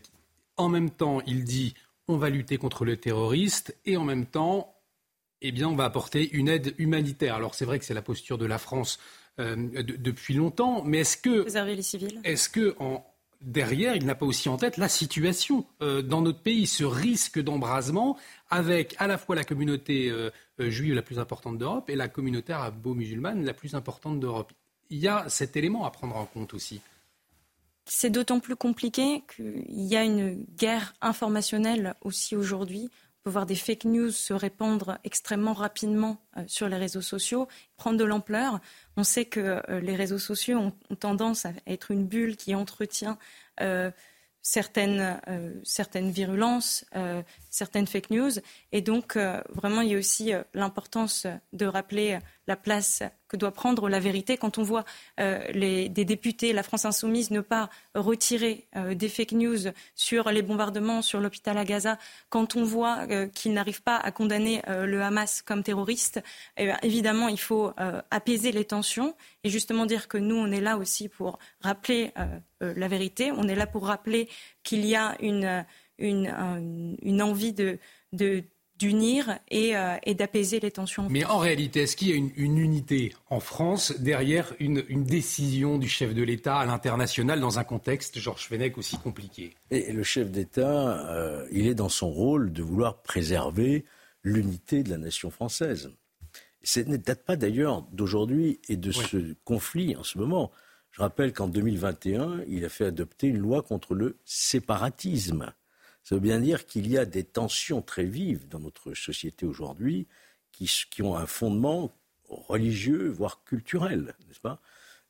en 0.55 0.69
même 0.69 0.89
temps, 0.89 1.19
il 1.27 1.43
dit 1.43 1.75
on 2.07 2.15
va 2.15 2.29
lutter 2.29 2.57
contre 2.57 2.85
le 2.85 2.95
terroriste 2.95 3.75
et 3.85 3.97
en 3.97 4.05
même 4.05 4.25
temps, 4.25 4.73
eh 5.41 5.51
bien, 5.51 5.67
on 5.67 5.75
va 5.75 5.83
apporter 5.83 6.31
une 6.31 6.47
aide 6.47 6.73
humanitaire. 6.77 7.35
Alors 7.35 7.55
c'est 7.55 7.65
vrai 7.65 7.77
que 7.77 7.85
c'est 7.85 7.93
la 7.93 8.01
posture 8.01 8.37
de 8.37 8.45
la 8.45 8.57
France 8.57 8.99
euh, 9.39 9.55
depuis 9.83 10.33
longtemps, 10.33 10.83
mais 10.83 10.99
est-ce 10.99 11.17
que 11.17 11.41
préserver 11.41 11.75
les 11.75 11.81
civils 11.81 12.19
Est-ce 12.23 12.49
que 12.49 12.75
en, 12.79 13.05
derrière, 13.41 13.95
il 13.95 14.05
n'a 14.05 14.15
pas 14.15 14.25
aussi 14.25 14.49
en 14.49 14.57
tête 14.57 14.77
la 14.77 14.89
situation 14.89 15.65
euh, 15.81 16.01
dans 16.01 16.21
notre 16.21 16.41
pays, 16.41 16.67
ce 16.67 16.83
risque 16.83 17.39
d'embrasement 17.39 18.17
avec 18.49 18.95
à 18.99 19.07
la 19.07 19.17
fois 19.17 19.35
la 19.35 19.43
communauté 19.43 20.09
euh, 20.09 20.29
juive 20.59 20.93
la 20.93 21.01
plus 21.01 21.19
importante 21.19 21.57
d'Europe 21.57 21.89
et 21.89 21.95
la 21.95 22.07
communauté 22.07 22.53
arabo-musulmane 22.53 23.45
la 23.45 23.53
plus 23.53 23.75
importante 23.75 24.19
d'Europe. 24.19 24.51
Il 24.89 24.97
y 24.97 25.07
a 25.07 25.27
cet 25.29 25.55
élément 25.55 25.85
à 25.85 25.91
prendre 25.91 26.15
en 26.15 26.25
compte 26.25 26.53
aussi. 26.53 26.81
C'est 27.85 28.09
d'autant 28.09 28.39
plus 28.39 28.55
compliqué 28.55 29.23
qu'il 29.35 29.63
y 29.67 29.95
a 29.95 30.03
une 30.03 30.45
guerre 30.57 30.93
informationnelle 31.01 31.95
aussi 32.01 32.35
aujourd'hui 32.35 32.89
peut 33.23 33.29
voir 33.29 33.45
des 33.45 33.55
fake 33.55 33.85
news 33.85 34.11
se 34.11 34.33
répandre 34.33 34.97
extrêmement 35.03 35.53
rapidement 35.53 36.17
euh, 36.37 36.43
sur 36.47 36.69
les 36.69 36.77
réseaux 36.77 37.01
sociaux, 37.01 37.47
prendre 37.77 37.97
de 37.97 38.03
l'ampleur. 38.05 38.59
On 38.97 39.03
sait 39.03 39.25
que 39.25 39.61
euh, 39.69 39.79
les 39.79 39.95
réseaux 39.95 40.19
sociaux 40.19 40.57
ont, 40.57 40.95
tendance 40.95 41.45
à 41.45 41.51
être 41.67 41.91
une 41.91 42.05
bulle 42.05 42.35
qui 42.35 42.55
entretient 42.55 43.17
euh, 43.61 43.91
certaines, 44.41 45.19
certaines 45.63 46.09
virulences, 46.09 46.85
certaines 47.59 47.87
fake 47.87 48.09
news. 48.09 48.31
Et 48.71 48.81
donc, 48.81 49.17
vraiment, 49.49 49.81
il 49.81 49.89
y 49.89 49.95
a 49.95 49.97
aussi 49.97 50.31
l'importance 50.53 51.27
de 51.53 51.65
rappeler 51.65 52.19
la 52.47 52.55
place 52.55 53.03
que 53.29 53.37
doit 53.37 53.51
prendre 53.51 53.87
la 53.87 53.99
vérité. 53.99 54.35
Quand 54.35 54.57
on 54.57 54.63
voit 54.63 54.83
euh, 55.19 55.39
les, 55.53 55.87
des 55.87 56.03
députés, 56.03 56.51
la 56.51 56.63
France 56.63 56.83
insoumise, 56.83 57.31
ne 57.31 57.41
pas 57.41 57.69
retirer 57.93 58.67
euh, 58.75 58.95
des 58.95 59.07
fake 59.07 59.33
news 59.33 59.71
sur 59.95 60.29
les 60.31 60.41
bombardements 60.41 61.01
sur 61.01 61.21
l'hôpital 61.21 61.57
à 61.57 61.63
Gaza, 61.63 61.97
quand 62.29 62.55
on 62.55 62.63
voit 62.63 63.05
euh, 63.09 63.27
qu'ils 63.27 63.53
n'arrivent 63.53 63.83
pas 63.83 63.97
à 63.97 64.11
condamner 64.11 64.61
le 64.67 65.01
Hamas 65.03 65.43
comme 65.43 65.61
terroriste, 65.61 66.21
eh 66.57 66.71
évidemment, 66.81 67.27
il 67.27 67.39
faut 67.39 67.71
apaiser 68.09 68.51
les 68.51 68.65
tensions 68.65 69.15
et 69.43 69.49
justement 69.49 69.85
dire 69.85 70.07
que 70.07 70.17
nous, 70.17 70.35
on 70.35 70.51
est 70.51 70.59
là 70.59 70.77
aussi 70.77 71.07
pour 71.07 71.37
rappeler 71.61 72.11
la 72.59 72.87
vérité. 72.87 73.31
On 73.31 73.47
est 73.47 73.55
là 73.55 73.67
pour 73.67 73.85
rappeler 73.85 74.27
qu'il 74.63 74.85
y 74.85 74.95
a 74.95 75.15
une, 75.21 75.63
une, 75.99 76.97
une 77.01 77.21
envie 77.21 77.53
de, 77.53 77.77
de 78.13 78.43
d'unir 78.79 79.37
euh, 79.53 79.97
et, 80.03 80.15
d'apaiser 80.15 80.59
les 80.59 80.71
tensions. 80.71 81.07
Mais 81.09 81.25
en 81.25 81.37
réalité, 81.37 81.81
est-ce 81.81 81.95
qu'il 81.95 82.07
y 82.09 82.13
a 82.13 82.15
une, 82.15 82.57
unité 82.57 83.13
en 83.29 83.39
France 83.39 83.93
derrière 83.99 84.53
une, 84.59 84.83
décision 85.03 85.77
du 85.77 85.89
chef 85.89 86.15
de 86.15 86.23
l'État 86.23 86.57
à 86.57 86.65
l'international 86.65 87.39
dans 87.41 87.59
un 87.59 87.63
contexte, 87.63 88.19
Georges 88.19 88.47
Fenech, 88.47 88.77
aussi 88.77 88.97
compliqué? 88.97 89.53
Et 89.69 89.91
le 89.91 90.03
chef 90.03 90.31
d'État, 90.31 91.05
euh, 91.09 91.45
il 91.51 91.67
est 91.67 91.75
dans 91.75 91.89
son 91.89 92.09
rôle 92.09 92.53
de 92.53 92.63
vouloir 92.63 93.01
préserver 93.01 93.85
l'unité 94.23 94.81
de 94.83 94.89
la 94.89 94.97
nation 94.97 95.29
française. 95.29 95.91
Ce 96.63 96.79
ne 96.79 96.97
date 96.97 97.23
pas 97.25 97.35
d'ailleurs 97.35 97.83
d'aujourd'hui 97.91 98.59
et 98.69 98.77
de 98.77 98.91
ce 98.91 99.35
conflit 99.43 99.95
en 99.95 100.03
ce 100.03 100.17
moment. 100.17 100.51
Je 100.91 101.01
rappelle 101.01 101.33
qu'en 101.33 101.47
2021, 101.47 102.43
il 102.47 102.65
a 102.65 102.69
fait 102.69 102.85
adopter 102.85 103.27
une 103.27 103.37
loi 103.37 103.61
contre 103.61 103.93
le 103.93 104.17
séparatisme. 104.25 105.53
Ça 106.09 106.15
veut 106.15 106.21
bien 106.21 106.39
dire 106.39 106.65
qu'il 106.65 106.87
y 106.89 106.97
a 106.97 107.05
des 107.05 107.23
tensions 107.23 107.83
très 107.83 108.05
vives 108.05 108.47
dans 108.47 108.57
notre 108.57 108.95
société 108.95 109.45
aujourd'hui 109.45 110.07
qui, 110.51 110.67
ont 111.03 111.15
un 111.15 111.27
fondement 111.27 111.93
religieux, 112.27 113.09
voire 113.09 113.43
culturel, 113.43 114.15
n'est-ce 114.27 114.39
pas? 114.39 114.59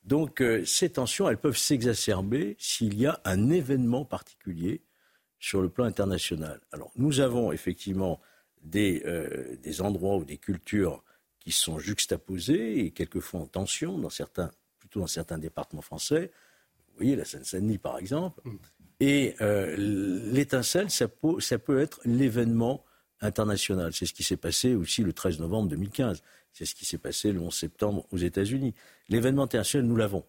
Donc 0.03 0.41
euh, 0.41 0.65
ces 0.65 0.89
tensions, 0.89 1.29
elles 1.29 1.37
peuvent 1.37 1.55
s'exacerber 1.55 2.57
s'il 2.59 2.99
y 2.99 3.05
a 3.05 3.21
un 3.23 3.49
événement 3.49 4.03
particulier 4.03 4.81
sur 5.39 5.61
le 5.61 5.69
plan 5.69 5.85
international. 5.85 6.59
Alors 6.73 6.91
nous 6.97 7.21
avons 7.21 7.53
effectivement 7.53 8.19
des, 8.61 9.01
euh, 9.05 9.55
des 9.63 9.79
endroits 9.79 10.17
ou 10.17 10.25
des 10.25 10.37
cultures 10.37 11.01
qui 11.39 11.53
sont 11.53 11.79
juxtaposées 11.79 12.83
et 12.83 12.91
quelquefois 12.91 13.39
en 13.39 13.47
tension, 13.47 13.97
dans 13.97 14.09
certains, 14.09 14.51
plutôt 14.79 14.99
dans 14.99 15.07
certains 15.07 15.37
départements 15.37 15.81
français. 15.81 16.29
Vous 16.89 16.95
voyez 16.97 17.15
la 17.15 17.23
Seine-Saint-Denis 17.23 17.77
par 17.77 17.97
exemple. 17.97 18.41
Mm. 18.43 18.57
Et 18.99 19.35
euh, 19.41 19.75
l'étincelle, 19.77 20.89
ça 20.89 21.07
peut, 21.07 21.79
être 21.79 22.01
l'événement 22.05 22.83
international. 23.21 23.93
C'est 23.93 24.05
ce 24.05 24.13
qui 24.13 24.23
s'est 24.23 24.37
passé 24.37 24.75
aussi 24.75 25.03
le 25.03 25.13
13 25.13 25.39
novembre 25.39 25.69
2015. 25.69 26.21
C'est 26.51 26.65
ce 26.65 26.75
qui 26.75 26.85
s'est 26.85 26.97
passé 26.97 27.31
le 27.31 27.39
11 27.39 27.53
septembre 27.53 28.05
aux 28.11 28.17
États-Unis. 28.17 28.73
L'événement 29.07 29.43
international, 29.43 29.87
nous 29.87 29.95
l'avons. 29.95 30.25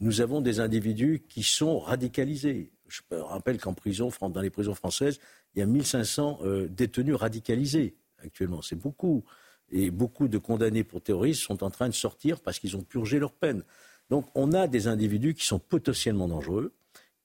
Nous 0.00 0.20
avons 0.20 0.42
des 0.42 0.60
individus 0.60 1.24
qui 1.28 1.42
sont 1.42 1.78
radicalisés. 1.78 2.70
Je 2.88 3.00
rappelle 3.10 3.58
qu'en 3.58 3.72
prison, 3.72 4.10
dans 4.20 4.40
les 4.40 4.50
prisons 4.50 4.74
françaises, 4.74 5.18
il 5.54 5.60
y 5.60 5.62
a 5.62 5.66
1500 5.66 6.40
euh, 6.42 6.68
détenus 6.68 7.14
radicalisés 7.14 7.96
actuellement. 8.22 8.62
C'est 8.62 8.76
beaucoup. 8.76 9.24
Et 9.72 9.90
beaucoup 9.90 10.28
de 10.28 10.38
condamnés 10.38 10.84
pour 10.84 11.02
terrorisme 11.02 11.42
sont 11.42 11.64
en 11.64 11.70
train 11.70 11.88
de 11.88 11.94
sortir 11.94 12.40
parce 12.40 12.60
qu'ils 12.60 12.76
ont 12.76 12.82
purgé 12.82 13.18
leur 13.18 13.32
peine. 13.32 13.64
Donc 14.10 14.28
on 14.36 14.52
a 14.52 14.68
des 14.68 14.86
individus 14.86 15.34
qui 15.34 15.44
sont 15.44 15.58
potentiellement 15.58 16.28
dangereux, 16.28 16.72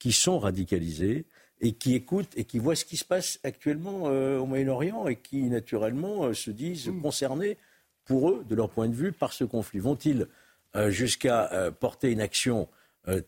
qui 0.02 0.14
sont 0.14 0.39
radicalisés 0.39 1.26
et 1.60 1.74
qui 1.74 1.93
écoutent 1.93 2.36
et 2.36 2.43
qui 2.43 2.58
voient 2.58 2.76
ce 2.76 2.86
qui 2.86 2.97
se 2.97 3.06
passe 3.06 3.39
actuellement 3.43 4.06
euh, 4.06 4.39
au 4.39 4.47
Moyen-Orient 4.47 5.08
et 5.08 5.16
qui 5.16 5.43
naturellement 5.43 6.26
euh, 6.26 6.34
se 6.34 6.49
disent 6.49 6.88
mmh. 6.88 7.02
concernés 7.04 7.58
pour 8.06 8.32
eux, 8.32 8.43
de 8.49 8.56
leur 8.56 8.72
point 8.72 8.89
de 8.89 8.95
vue, 8.95 9.12
par 9.12 9.32
ce 9.32 9.43
conflit. 9.43 9.78
Vont-ils 9.78 10.26
euh, 10.76 10.89
jusqu'à 10.89 11.72
porter 11.80 12.10
une 12.12 12.20
action 12.20 12.68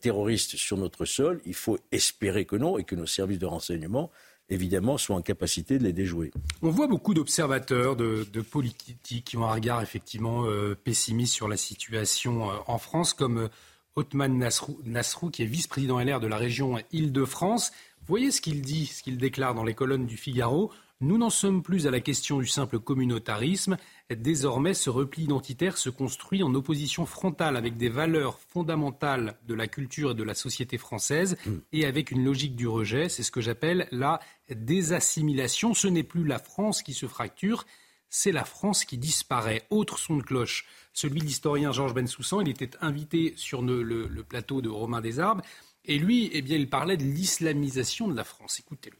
terroriste 0.00 0.56
sur 0.56 0.76
notre 0.76 1.04
sol? 1.04 1.40
Il 1.46 1.54
faut 1.54 1.78
espérer 1.92 2.44
que 2.44 2.56
non 2.56 2.76
et 2.76 2.82
que 2.82 2.96
nos 2.96 3.06
services 3.06 3.38
de 3.38 3.46
renseignement 3.46 4.10
évidemment, 4.50 4.98
soient 4.98 5.16
en 5.16 5.22
capacité 5.22 5.78
de 5.78 5.84
les 5.84 5.94
déjouer. 5.94 6.30
On 6.60 6.68
voit 6.68 6.86
beaucoup 6.86 7.14
d'observateurs, 7.14 7.96
de, 7.96 8.40
politiques 8.42 9.24
qui 9.24 9.38
ont 9.38 9.44
un 9.44 9.54
regard 9.54 9.80
effectivement 9.80 10.44
pessimiste 10.84 11.32
sur 11.32 11.48
la 11.48 11.56
situation 11.56 12.50
en 12.66 12.76
France, 12.76 13.14
comme 13.14 13.48
Othman 13.96 14.38
Nasrou, 14.84 15.30
qui 15.30 15.42
est 15.42 15.46
vice-président 15.46 16.00
LR 16.00 16.20
de 16.20 16.26
la 16.26 16.36
région 16.36 16.78
Île-de-France. 16.92 17.72
Voyez 18.06 18.30
ce 18.30 18.40
qu'il 18.40 18.60
dit, 18.60 18.86
ce 18.86 19.02
qu'il 19.02 19.18
déclare 19.18 19.54
dans 19.54 19.64
les 19.64 19.74
colonnes 19.74 20.06
du 20.06 20.16
Figaro. 20.16 20.72
Nous 21.00 21.18
n'en 21.18 21.30
sommes 21.30 21.62
plus 21.62 21.86
à 21.86 21.90
la 21.90 22.00
question 22.00 22.38
du 22.38 22.46
simple 22.46 22.78
communautarisme. 22.78 23.76
Désormais, 24.10 24.74
ce 24.74 24.90
repli 24.90 25.24
identitaire 25.24 25.76
se 25.76 25.90
construit 25.90 26.42
en 26.42 26.54
opposition 26.54 27.04
frontale 27.04 27.56
avec 27.56 27.76
des 27.76 27.88
valeurs 27.88 28.38
fondamentales 28.38 29.36
de 29.46 29.54
la 29.54 29.66
culture 29.66 30.12
et 30.12 30.14
de 30.14 30.22
la 30.22 30.34
société 30.34 30.78
française 30.78 31.36
hmm. 31.46 31.56
et 31.72 31.84
avec 31.84 32.10
une 32.10 32.24
logique 32.24 32.56
du 32.56 32.68
rejet. 32.68 33.08
C'est 33.08 33.22
ce 33.22 33.32
que 33.32 33.40
j'appelle 33.40 33.88
la 33.90 34.20
désassimilation. 34.50 35.74
Ce 35.74 35.88
n'est 35.88 36.04
plus 36.04 36.24
la 36.24 36.38
France 36.38 36.82
qui 36.82 36.94
se 36.94 37.06
fracture, 37.06 37.66
c'est 38.08 38.32
la 38.32 38.44
France 38.44 38.84
qui 38.84 38.96
disparaît. 38.96 39.66
Autre 39.70 39.98
son 39.98 40.16
de 40.16 40.22
cloche, 40.22 40.66
celui 40.94 41.20
de 41.20 41.26
l'historien 41.26 41.72
Georges 41.72 41.92
Bensoussan. 41.92 42.40
Il 42.40 42.48
était 42.48 42.70
invité 42.80 43.34
sur 43.36 43.60
le, 43.60 43.82
le 43.82 44.22
plateau 44.22 44.62
de 44.62 44.70
Romain 44.70 45.02
Desarbes. 45.02 45.42
Et 45.84 45.98
lui, 45.98 46.30
eh 46.32 46.40
bien, 46.40 46.56
il 46.56 46.68
parlait 46.68 46.96
de 46.96 47.04
l'islamisation 47.04 48.08
de 48.08 48.16
la 48.16 48.24
France. 48.24 48.58
Écoutez-le. 48.58 48.96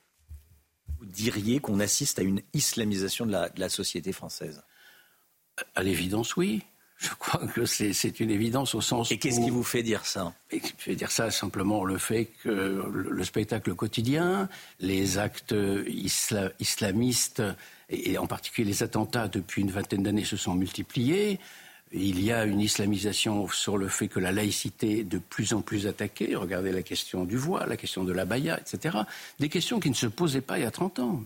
Vous 0.98 1.06
diriez 1.06 1.60
qu'on 1.60 1.80
assiste 1.80 2.18
à 2.18 2.22
une 2.22 2.42
islamisation 2.52 3.26
de 3.26 3.32
la, 3.32 3.68
société 3.68 4.12
française? 4.12 4.62
À 5.74 5.82
l'évidence, 5.82 6.36
oui. 6.36 6.62
Je 6.96 7.10
crois 7.10 7.46
que 7.48 7.64
c'est 7.66 8.20
une 8.20 8.30
évidence 8.30 8.74
au 8.74 8.80
sens. 8.80 9.10
Et 9.10 9.18
qu'est-ce 9.18 9.40
qui 9.40 9.50
vous 9.50 9.64
fait 9.64 9.82
dire 9.82 10.06
ça? 10.06 10.32
Je 10.50 10.58
vais 10.86 10.94
dire 10.94 11.10
ça 11.10 11.30
simplement 11.30 11.84
le 11.84 11.98
fait 11.98 12.26
que 12.42 12.48
le, 12.48 13.24
spectacle 13.24 13.74
quotidien, 13.74 14.48
les 14.78 15.18
actes 15.18 15.54
islamistes 16.60 17.42
et 17.90 18.16
en 18.16 18.26
particulier 18.26 18.66
les 18.66 18.82
attentats 18.82 19.28
depuis 19.28 19.62
une 19.62 19.70
vingtaine 19.70 20.02
d'années 20.02 20.24
se 20.24 20.36
sont 20.36 20.54
multipliés 20.54 21.40
il 21.96 22.22
y 22.22 22.32
a 22.32 22.44
une 22.44 22.60
islamisation 22.60 23.46
sur 23.48 23.78
le 23.78 23.88
fait 23.88 24.08
que 24.08 24.18
la 24.18 24.32
laïcité 24.32 25.00
est 25.00 25.04
de 25.04 25.18
plus 25.18 25.54
en 25.54 25.62
plus 25.62 25.86
attaquée. 25.86 26.34
Regardez 26.34 26.72
la 26.72 26.82
question 26.82 27.24
du 27.24 27.36
voile, 27.36 27.68
la 27.68 27.76
question 27.76 28.04
de 28.04 28.12
la 28.12 28.24
baya, 28.24 28.58
etc. 28.58 28.98
Des 29.38 29.48
questions 29.48 29.78
qui 29.78 29.90
ne 29.90 29.94
se 29.94 30.06
posaient 30.06 30.40
pas 30.40 30.58
il 30.58 30.62
y 30.62 30.66
a 30.66 30.70
30 30.70 30.98
ans. 30.98 31.22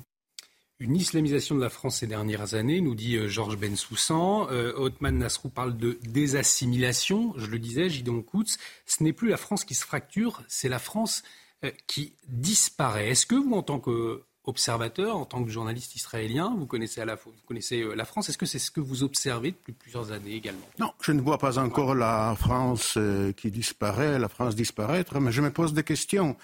Une 0.80 0.94
islamisation 0.94 1.56
de 1.56 1.60
la 1.60 1.70
France 1.70 1.96
ces 1.96 2.06
dernières 2.06 2.54
années, 2.54 2.80
nous 2.80 2.94
dit 2.94 3.16
euh, 3.16 3.28
Georges 3.28 3.56
Bensoussan. 3.56 4.46
Euh, 4.50 4.72
Othman 4.76 5.18
Nasrou 5.18 5.48
parle 5.48 5.76
de 5.76 5.98
désassimilation. 6.02 7.34
Je 7.36 7.46
le 7.46 7.58
disais, 7.58 7.88
Gidon 7.88 8.22
Koutz, 8.22 8.58
ce 8.86 9.02
n'est 9.02 9.12
plus 9.12 9.28
la 9.28 9.38
France 9.38 9.64
qui 9.64 9.74
se 9.74 9.84
fracture, 9.84 10.42
c'est 10.46 10.68
la 10.68 10.78
France 10.78 11.24
euh, 11.64 11.72
qui 11.88 12.12
disparaît. 12.28 13.08
Est-ce 13.08 13.26
que 13.26 13.34
vous, 13.34 13.54
en 13.54 13.64
tant 13.64 13.80
que 13.80 14.22
observateur, 14.48 15.16
en 15.16 15.26
tant 15.26 15.44
que 15.44 15.50
journaliste 15.50 15.94
israélien, 15.94 16.54
vous 16.58 16.66
connaissez, 16.66 17.00
à 17.00 17.04
la, 17.04 17.14
vous 17.14 17.32
connaissez 17.46 17.82
euh, 17.82 17.94
la 17.94 18.04
France. 18.04 18.28
Est-ce 18.28 18.38
que 18.38 18.46
c'est 18.46 18.58
ce 18.58 18.70
que 18.70 18.80
vous 18.80 19.02
observez 19.02 19.50
depuis 19.52 19.72
plusieurs 19.72 20.10
années 20.10 20.34
également? 20.34 20.66
Non, 20.78 20.90
je 21.02 21.12
ne 21.12 21.20
vois 21.20 21.38
pas 21.38 21.58
encore 21.58 21.94
la 21.94 22.34
France 22.36 22.94
euh, 22.96 23.32
qui 23.32 23.50
disparaît, 23.50 24.18
la 24.18 24.28
France 24.28 24.56
disparaître, 24.56 25.20
mais 25.20 25.32
je 25.32 25.42
me 25.42 25.50
pose 25.50 25.74
des 25.74 25.84
questions. 25.84 26.36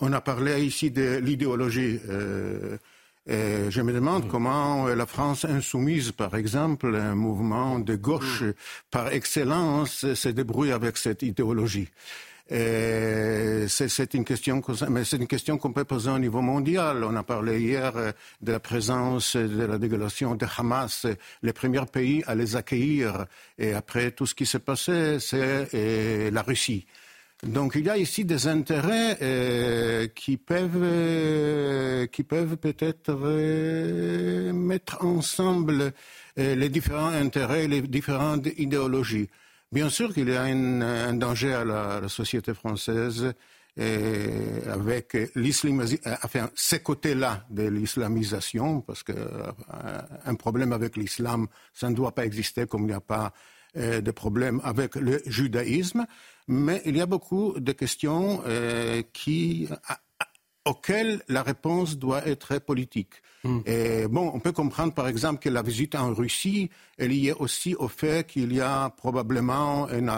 On 0.00 0.12
a 0.12 0.20
parlé 0.20 0.64
ici 0.64 0.90
de 0.90 1.16
l'idéologie. 1.16 1.98
Euh, 2.08 2.76
et 3.26 3.70
je 3.70 3.80
me 3.80 3.92
demande 3.92 4.28
comment 4.28 4.86
la 4.86 5.06
France 5.06 5.44
insoumise, 5.44 6.12
par 6.12 6.36
exemple, 6.36 6.94
un 6.94 7.16
mouvement 7.16 7.80
de 7.80 7.96
gauche 7.96 8.44
par 8.90 9.12
excellence, 9.12 10.14
se 10.14 10.28
débrouille 10.28 10.70
avec 10.70 10.96
cette 10.96 11.22
idéologie. 11.22 11.88
C'est 12.48 14.14
une 14.14 14.24
question, 14.24 14.62
mais 14.88 15.04
c'est 15.04 15.16
une 15.16 15.26
question 15.26 15.58
qu'on 15.58 15.72
peut 15.72 15.84
poser 15.84 16.10
au 16.10 16.18
niveau 16.18 16.42
mondial. 16.42 17.02
On 17.02 17.16
a 17.16 17.24
parlé 17.24 17.60
hier 17.60 17.96
euh, 17.96 18.12
de 18.40 18.52
la 18.52 18.60
présence 18.60 19.34
de 19.34 19.64
la 19.64 19.78
délégation 19.78 20.36
de 20.36 20.46
Hamas, 20.56 21.06
les 21.42 21.52
premiers 21.52 21.86
pays 21.86 22.22
à 22.26 22.36
les 22.36 22.54
accueillir. 22.54 23.26
Et 23.58 23.72
après 23.72 24.12
tout 24.12 24.26
ce 24.26 24.34
qui 24.34 24.46
s'est 24.46 24.60
passé, 24.60 25.18
c'est 25.18 25.68
euh, 25.74 26.30
la 26.30 26.42
Russie. 26.42 26.86
Donc 27.42 27.72
il 27.74 27.84
y 27.84 27.90
a 27.90 27.98
ici 27.98 28.24
des 28.24 28.46
intérêts 28.46 29.18
euh, 29.20 30.06
qui 30.14 30.36
peuvent, 30.36 32.06
qui 32.08 32.22
peuvent 32.22 32.56
peut-être 32.56 33.12
mettre 34.52 35.04
ensemble 35.04 35.92
les 36.36 36.68
différents 36.68 37.08
intérêts, 37.08 37.66
les 37.66 37.82
différentes 37.82 38.46
idéologies. 38.56 39.28
Bien 39.76 39.90
sûr 39.90 40.14
qu'il 40.14 40.30
y 40.30 40.34
a 40.34 40.44
un, 40.44 41.12
danger 41.12 41.52
à 41.52 41.62
la, 41.62 42.08
société 42.08 42.54
française 42.54 43.34
avec 43.76 45.14
l'islamisation, 45.34 46.08
ces 46.54 46.80
côtés-là 46.80 47.44
de 47.50 47.64
l'islamisation, 47.64 48.80
parce 48.80 49.02
qu'un 49.02 49.16
euh, 49.16 50.34
problème 50.38 50.72
avec 50.72 50.96
l'islam, 50.96 51.46
ça 51.74 51.90
ne 51.90 51.94
doit 51.94 52.14
pas 52.14 52.24
exister 52.24 52.66
comme 52.66 52.84
il 52.84 52.86
n'y 52.86 52.92
a 52.94 53.00
pas 53.02 53.34
euh, 53.76 54.00
de 54.00 54.10
problème 54.12 54.62
avec 54.64 54.94
le 54.94 55.20
judaïsme, 55.26 56.06
mais 56.48 56.80
il 56.86 56.96
y 56.96 57.02
a 57.02 57.06
beaucoup 57.06 57.60
de 57.60 57.72
questions 57.72 58.42
euh, 58.46 59.02
auxquelles 60.64 61.22
la 61.28 61.42
réponse 61.42 61.98
doit 61.98 62.26
être 62.26 62.58
politique. 62.60 63.12
Hmm. 63.46 63.60
Et 63.66 64.06
bon, 64.08 64.30
on 64.34 64.40
peut 64.40 64.52
comprendre 64.52 64.92
par 64.92 65.08
exemple 65.08 65.40
que 65.40 65.48
la 65.48 65.62
visite 65.62 65.94
en 65.94 66.12
Russie 66.12 66.70
est 66.98 67.08
liée 67.08 67.34
aussi 67.38 67.74
au 67.74 67.88
fait 67.88 68.26
qu'il 68.26 68.52
y 68.52 68.60
a 68.60 68.90
probablement 68.90 69.88
une, 69.90 70.10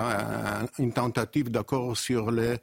une 0.79 0.93
tentative 0.93 1.51
d'accord 1.51 1.97
sur 1.97 2.31
les, 2.31 2.59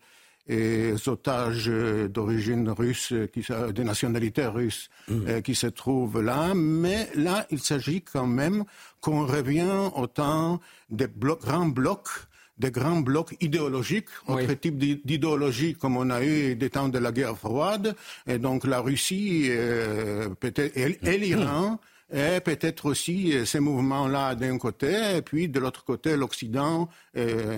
otages 1.07 1.71
d'origine 2.09 2.69
russe, 2.69 3.13
qui, 3.33 3.41
de 3.41 3.83
nationalité 3.83 4.45
russe, 4.45 4.89
hmm. 5.07 5.27
euh, 5.27 5.41
qui 5.41 5.55
se 5.55 5.67
trouvent 5.67 6.21
là. 6.21 6.53
Mais 6.55 7.09
là, 7.15 7.45
il 7.49 7.59
s'agit 7.59 8.01
quand 8.01 8.27
même 8.27 8.63
qu'on 9.01 9.25
revient 9.25 9.89
au 9.95 10.07
temps 10.07 10.59
des 10.89 11.07
grands 11.17 11.67
blocs 11.67 12.27
des 12.57 12.71
grands 12.71 13.01
blocs 13.01 13.35
idéologiques, 13.41 14.09
autre 14.27 14.53
type 14.53 14.77
d'idéologie 14.77 15.75
comme 15.75 15.97
on 15.97 16.09
a 16.09 16.23
eu 16.23 16.55
des 16.55 16.69
temps 16.69 16.89
de 16.89 16.99
la 16.99 17.11
guerre 17.11 17.37
froide, 17.37 17.95
et 18.27 18.39
donc 18.39 18.65
la 18.65 18.79
Russie 18.79 19.47
euh, 19.49 20.29
peut-être 20.29 20.75
et, 20.77 21.17
l'Iran. 21.17 21.79
Et 22.13 22.39
peut-être 22.39 22.85
aussi 22.85 23.33
euh, 23.33 23.45
ces 23.45 23.59
mouvements-là 23.59 24.35
d'un 24.35 24.59
côté, 24.59 25.17
et 25.17 25.21
puis 25.23 25.49
de 25.49 25.59
l'autre 25.59 25.83
côté 25.83 26.15
l'Occident, 26.15 26.87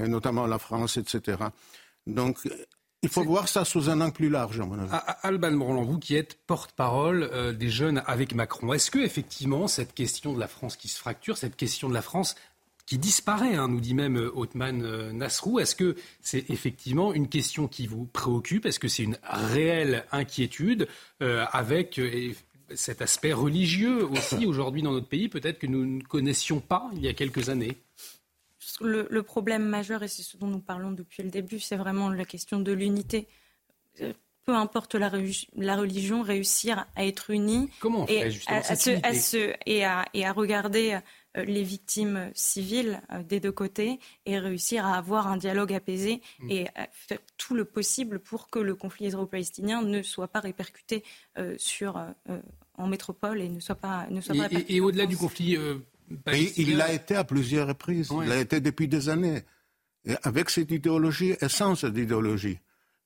notamment 0.07 0.47
la 0.47 0.57
France, 0.57 0.95
etc. 0.97 1.37
Donc 2.05 2.39
il 3.03 3.09
faut 3.09 3.23
voir 3.23 3.47
ça 3.47 3.63
sous 3.63 3.89
un 3.89 4.01
angle 4.01 4.13
plus 4.13 4.29
large, 4.29 4.59
à 4.59 4.65
mon 4.65 4.79
avis. 4.79 4.91
Alban 5.21 5.51
Morland, 5.51 5.83
vous 5.83 5.99
qui 5.99 6.15
êtes 6.15 6.39
porte-parole 6.47 7.29
euh, 7.31 7.53
des 7.53 7.69
jeunes 7.69 8.01
avec 8.07 8.33
Macron, 8.33 8.73
est-ce 8.73 8.89
que 8.89 8.99
effectivement 8.99 9.67
cette 9.67 9.93
question 9.93 10.33
de 10.33 10.39
la 10.39 10.47
France 10.47 10.75
qui 10.77 10.87
se 10.87 10.97
fracture, 10.97 11.37
cette 11.37 11.55
question 11.55 11.89
de 11.89 11.93
la 11.93 12.01
France 12.01 12.35
qui 12.87 12.97
disparaît, 12.97 13.55
hein, 13.55 13.67
nous 13.67 13.81
dit 13.81 13.93
même 13.93 14.17
euh, 14.17 14.31
Othman 14.33 14.81
euh, 14.81 15.11
Nasrou. 15.11 15.59
Est-ce 15.59 15.75
que 15.75 15.95
c'est 16.21 16.49
effectivement 16.49 17.13
une 17.13 17.27
question 17.27 17.67
qui 17.67 17.85
vous 17.85 18.05
préoccupe? 18.05 18.65
Est-ce 18.65 18.79
que 18.79 18.87
c'est 18.87 19.03
une 19.03 19.19
réelle 19.23 20.05
inquiétude 20.11 20.87
euh, 21.21 21.45
avec 21.51 22.01
cet 22.73 23.01
aspect 23.01 23.33
religieux 23.33 24.05
aussi 24.05 24.45
aujourd'hui 24.47 24.81
dans 24.81 24.93
notre 24.93 25.07
pays, 25.07 25.27
peut-être 25.27 25.59
que 25.59 25.67
nous 25.67 25.85
ne 25.85 26.01
connaissions 26.01 26.61
pas 26.61 26.89
il 26.95 27.03
y 27.03 27.09
a 27.09 27.13
quelques 27.13 27.49
années? 27.49 27.77
Le, 28.79 29.21
problème 29.21 29.65
majeur, 29.65 30.03
et 30.03 30.07
c'est 30.07 30.23
ce 30.23 30.37
dont 30.37 30.47
nous 30.47 30.59
parlons 30.59 30.91
depuis 30.91 31.23
le 31.23 31.29
début, 31.29 31.59
c'est 31.59 31.77
vraiment 31.77 32.09
la 32.09 32.25
question 32.25 32.59
de 32.59 32.71
l'unité. 32.71 33.27
Peu 34.45 34.53
importe 34.53 34.95
la, 34.95 35.09
religion, 35.09 36.21
réussir 36.21 36.85
à 36.95 37.05
être 37.05 37.31
unis 37.31 37.69
et, 38.07 38.29
et, 39.65 39.83
à, 39.85 40.05
et 40.13 40.25
à 40.25 40.31
regarder 40.31 40.93
euh, 40.93 40.99
les 41.43 41.63
victimes 41.63 42.31
civiles 42.33 43.01
euh, 43.11 43.23
des 43.23 43.39
deux 43.39 43.51
côtés 43.51 43.99
et 44.25 44.39
réussir 44.39 44.85
à 44.85 44.95
avoir 44.97 45.27
un 45.27 45.37
dialogue 45.37 45.73
apaisé 45.73 46.21
mm. 46.39 46.51
et 46.51 46.67
faire 46.91 47.19
tout 47.37 47.55
le 47.55 47.65
possible 47.65 48.19
pour 48.19 48.49
que 48.49 48.59
le 48.59 48.75
conflit 48.75 49.07
israélo-palestinien 49.07 49.81
ne 49.81 50.01
soit 50.01 50.27
pas 50.27 50.39
répercuté 50.39 51.03
euh, 51.37 51.55
sur, 51.57 52.01
en 52.75 52.87
métropole 52.87 53.41
et 53.41 53.49
ne 53.49 53.59
soit 53.59 53.75
pas, 53.75 54.07
ne 54.09 54.21
soit 54.21 54.35
et, 54.35 54.75
Et, 54.75 54.81
au-delà 54.81 55.05
du 55.05 55.17
conflit 55.17 55.57
il 56.57 56.77
l'a 56.77 56.93
été 56.93 57.15
à 57.15 57.23
plusieurs 57.23 57.67
reprises. 57.67 58.09
Il 58.21 58.29
l'a 58.29 58.37
été 58.39 58.61
depuis 58.61 58.87
des 58.87 59.09
années. 59.09 59.43
Et 60.05 60.15
avec 60.23 60.49
cette 60.49 60.71
idéologie 60.71 61.35
et 61.41 61.49
sans 61.49 61.75
cette 61.75 61.97
idéologie. 61.97 62.59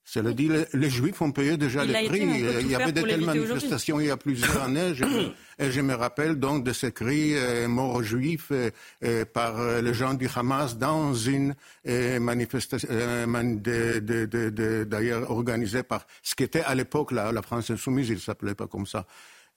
Cela 0.04 0.34
dit, 0.34 0.50
les, 0.74 0.90
Juifs 0.90 1.22
ont 1.22 1.32
payé 1.32 1.58
déjà 1.58 1.86
les 1.86 2.08
prix. 2.08 2.22
Il 2.62 2.68
y 2.70 2.76
avait 2.76 2.92
de 2.92 3.02
telles 3.02 3.22
manifestations 3.22 4.00
il 4.00 4.08
y 4.08 4.10
a 4.10 4.18
plusieurs 4.18 4.62
années. 4.64 4.94
et 5.60 5.72
je 5.72 5.82
me 5.82 5.94
rappelle 5.94 6.36
donc 6.36 6.64
de 6.64 6.74
ces 6.74 6.92
cris 6.92 7.36
euh, 7.36 7.68
morts 7.68 8.04
juifs 8.04 8.52
euh, 8.52 9.26
par 9.26 9.60
euh, 9.60 9.82
les 9.82 9.94
gens 9.94 10.14
du 10.14 10.28
Hamas 10.36 10.78
dans 10.78 11.14
une 11.14 11.56
manifestation, 12.20 12.88
d'ailleurs 14.86 15.32
organisée 15.32 15.84
par 15.84 16.08
ce 16.24 16.36
qui 16.36 16.44
était 16.44 16.64
à 16.64 16.76
l'époque 16.76 17.12
la, 17.12 17.32
la 17.32 17.42
France 17.42 17.70
insoumise, 17.70 18.10
il 18.10 18.20
s'appelait 18.20 18.56
pas 18.56 18.68
comme 18.68 18.88
ça. 18.88 19.06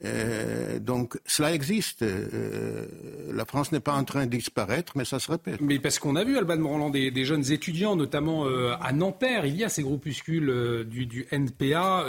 Euh, 0.05 0.79
donc 0.79 1.19
cela 1.25 1.53
existe. 1.53 2.03
Euh, 2.03 2.87
la 3.33 3.45
France 3.45 3.73
n'est 3.73 3.81
pas 3.81 3.93
en 3.93 4.05
train 4.05 4.27
de 4.27 4.31
disparaître, 4.31 4.93
mais 4.97 5.05
ça 5.05 5.19
se 5.19 5.31
répète. 5.31 5.61
Mais 5.61 5.79
parce 5.79 5.99
qu'on 5.99 6.17
a 6.17 6.25
vu, 6.25 6.37
Alban 6.37 6.59
Morland, 6.59 6.91
des, 6.91 7.25
jeunes 7.25 7.51
étudiants, 7.53 7.97
notamment 7.97 8.47
euh, 8.47 8.75
à 8.81 8.93
Nanterre, 8.93 9.47
il 9.47 9.57
y 9.57 9.65
a 9.65 9.69
ces 9.69 9.83
groupuscules 9.83 10.85
du, 10.87 11.27
NPA 11.31 12.07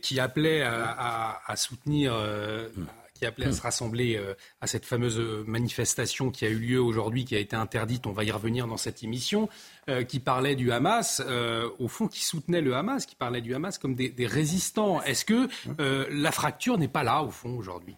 qui 0.00 0.20
appelaient 0.20 0.62
à, 0.62 1.40
à 1.46 1.56
soutenir. 1.56 2.14
Mm 2.14 2.84
qui 3.24 3.28
appelait 3.28 3.46
à 3.46 3.52
se 3.52 3.62
rassembler 3.62 4.16
euh, 4.16 4.34
à 4.60 4.66
cette 4.66 4.84
fameuse 4.84 5.18
manifestation 5.46 6.30
qui 6.30 6.44
a 6.44 6.50
eu 6.50 6.58
lieu 6.58 6.80
aujourd'hui, 6.80 7.24
qui 7.24 7.34
a 7.34 7.38
été 7.38 7.56
interdite, 7.56 8.06
on 8.06 8.12
va 8.12 8.22
y 8.22 8.30
revenir 8.30 8.66
dans 8.66 8.76
cette 8.76 9.02
émission, 9.02 9.48
euh, 9.88 10.04
qui 10.04 10.20
parlait 10.20 10.56
du 10.56 10.72
Hamas, 10.72 11.22
euh, 11.26 11.70
au 11.78 11.88
fond 11.88 12.06
qui 12.06 12.22
soutenait 12.22 12.60
le 12.60 12.74
Hamas, 12.74 13.06
qui 13.06 13.16
parlait 13.16 13.40
du 13.40 13.54
Hamas 13.54 13.78
comme 13.78 13.94
des, 13.94 14.12
résistants. 14.26 15.00
Est-ce 15.02 15.24
que 15.24 15.48
la 15.78 16.32
fracture 16.32 16.76
n'est 16.76 16.88
pas 16.88 17.02
là, 17.02 17.22
au 17.22 17.30
fond, 17.30 17.56
aujourd'hui? 17.56 17.96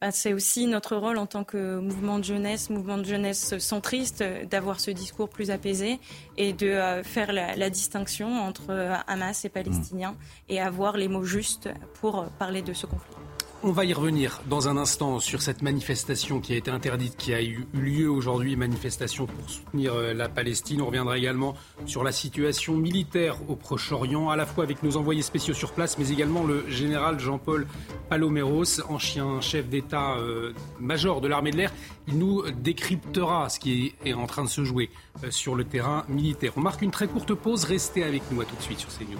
Bah, 0.00 0.12
c'est 0.12 0.32
aussi 0.32 0.66
notre 0.66 0.96
rôle 0.96 1.18
en 1.18 1.26
tant 1.26 1.42
que 1.42 1.78
mouvement 1.80 2.18
de 2.18 2.24
jeunesse, 2.24 2.70
mouvement 2.70 2.98
de 2.98 3.04
jeunesse 3.04 3.58
centriste, 3.58 4.22
d'avoir 4.48 4.78
ce 4.78 4.92
discours 4.92 5.28
plus 5.28 5.50
apaisé 5.50 5.98
et 6.36 6.52
de 6.52 7.02
faire 7.02 7.32
la, 7.32 7.56
la, 7.56 7.70
distinction 7.70 8.40
entre 8.40 9.00
Hamas 9.06 9.44
et 9.44 9.48
Palestiniens 9.48 10.16
et 10.48 10.60
avoir 10.60 10.96
les 10.96 11.08
mots 11.08 11.24
justes 11.24 11.68
pour 11.94 12.26
parler 12.38 12.62
de 12.62 12.72
ce 12.72 12.86
conflit. 12.86 13.16
On 13.64 13.72
va 13.72 13.84
y 13.84 13.92
revenir 13.92 14.40
dans 14.48 14.68
un 14.68 14.76
instant 14.76 15.18
sur 15.18 15.42
cette 15.42 15.62
manifestation 15.62 16.40
qui 16.40 16.52
a 16.52 16.56
été 16.56 16.70
interdite, 16.70 17.16
qui 17.16 17.34
a 17.34 17.42
eu 17.42 17.66
lieu 17.74 18.08
aujourd'hui, 18.08 18.54
manifestation 18.54 19.26
pour 19.26 19.50
soutenir 19.50 19.94
euh, 19.94 20.14
la 20.14 20.28
Palestine. 20.28 20.80
On 20.80 20.86
reviendra 20.86 21.18
également 21.18 21.54
sur 21.84 22.04
la 22.04 22.12
situation 22.12 22.76
militaire 22.76 23.36
au 23.50 23.56
Proche-Orient, 23.56 24.30
à 24.30 24.36
la 24.36 24.46
fois 24.46 24.62
avec 24.62 24.84
nos 24.84 24.96
envoyés 24.96 25.22
spéciaux 25.22 25.54
sur 25.54 25.72
place, 25.72 25.98
mais 25.98 26.08
également 26.10 26.44
le 26.44 26.70
général 26.70 27.18
Jean-Paul 27.18 27.66
Paloméros, 28.08 28.80
ancien 28.88 29.40
chef 29.40 29.68
d'État-major 29.68 31.18
euh, 31.18 31.20
de 31.20 31.26
l'armée 31.26 31.50
de 31.50 31.56
l'air. 31.56 31.72
Il 32.06 32.16
nous 32.16 32.48
décryptera 32.52 33.48
ce 33.48 33.58
qui 33.58 33.92
est 34.04 34.12
en 34.12 34.26
train 34.28 34.44
de 34.44 34.48
se 34.48 34.62
jouer 34.62 34.88
euh, 35.24 35.32
sur 35.32 35.56
le 35.56 35.64
terrain 35.64 36.04
militaire. 36.08 36.52
On 36.56 36.60
marque 36.60 36.82
une 36.82 36.92
très 36.92 37.08
courte 37.08 37.34
pause. 37.34 37.64
Restez 37.64 38.04
avec 38.04 38.22
nous 38.30 38.40
à 38.40 38.44
tout 38.44 38.54
de 38.54 38.62
suite 38.62 38.78
sur 38.78 38.90
CNews. 38.96 39.18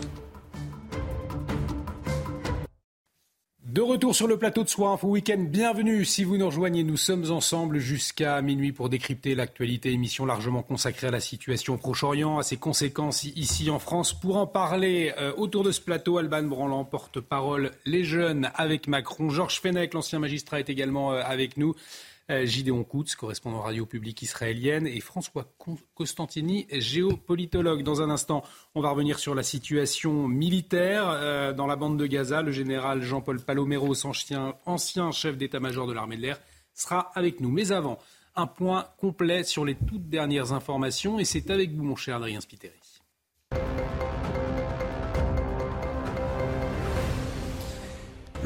De 3.68 3.82
retour 3.82 4.16
sur 4.16 4.26
le 4.26 4.38
plateau 4.38 4.64
de 4.64 4.68
Soir 4.70 4.92
Info 4.92 5.08
Week-end, 5.08 5.44
bienvenue 5.46 6.02
si 6.06 6.24
vous 6.24 6.38
nous 6.38 6.46
rejoignez. 6.46 6.84
Nous 6.84 6.96
sommes 6.96 7.30
ensemble 7.30 7.80
jusqu'à 7.80 8.40
minuit 8.40 8.72
pour 8.72 8.88
décrypter 8.88 9.34
l'actualité, 9.34 9.92
émission 9.92 10.24
largement 10.24 10.62
consacrée 10.62 11.08
à 11.08 11.10
la 11.10 11.20
situation 11.20 11.74
au 11.74 11.76
Proche-Orient, 11.76 12.38
à 12.38 12.42
ses 12.42 12.56
conséquences 12.56 13.24
ici 13.24 13.68
en 13.68 13.78
France. 13.78 14.18
Pour 14.18 14.38
en 14.38 14.46
parler, 14.46 15.12
euh, 15.18 15.34
autour 15.36 15.64
de 15.64 15.70
ce 15.70 15.82
plateau, 15.82 16.16
Alban 16.16 16.44
Branlant, 16.44 16.86
porte-parole 16.86 17.72
Les 17.84 18.04
Jeunes 18.04 18.50
avec 18.54 18.88
Macron. 18.88 19.28
Georges 19.28 19.60
Fenech, 19.60 19.92
l'ancien 19.92 20.18
magistrat, 20.18 20.60
est 20.60 20.70
également 20.70 21.12
euh, 21.12 21.20
avec 21.22 21.58
nous. 21.58 21.74
Euh, 22.30 22.44
Gideon 22.44 22.84
Koutz, 22.84 23.14
correspondant 23.14 23.62
radio 23.62 23.86
publique 23.86 24.20
israélienne, 24.20 24.86
et 24.86 25.00
François 25.00 25.46
Costantini, 25.94 26.66
géopolitologue. 26.70 27.82
Dans 27.82 28.02
un 28.02 28.10
instant, 28.10 28.44
on 28.74 28.82
va 28.82 28.90
revenir 28.90 29.18
sur 29.18 29.34
la 29.34 29.42
situation 29.42 30.28
militaire 30.28 31.08
euh, 31.08 31.54
dans 31.54 31.66
la 31.66 31.76
bande 31.76 31.98
de 31.98 32.06
Gaza. 32.06 32.42
Le 32.42 32.52
général 32.52 33.00
Jean-Paul 33.00 33.40
ancien, 34.04 34.54
ancien 34.66 35.10
chef 35.10 35.38
d'état-major 35.38 35.86
de 35.86 35.94
l'armée 35.94 36.18
de 36.18 36.22
l'air, 36.22 36.38
sera 36.74 37.10
avec 37.14 37.40
nous. 37.40 37.50
Mais 37.50 37.72
avant, 37.72 37.98
un 38.36 38.46
point 38.46 38.86
complet 38.98 39.42
sur 39.42 39.64
les 39.64 39.74
toutes 39.74 40.08
dernières 40.10 40.52
informations, 40.52 41.18
et 41.18 41.24
c'est 41.24 41.50
avec 41.50 41.72
vous, 41.72 41.82
mon 41.82 41.96
cher 41.96 42.16
Adrien 42.16 42.42
Spiteri. 42.42 42.78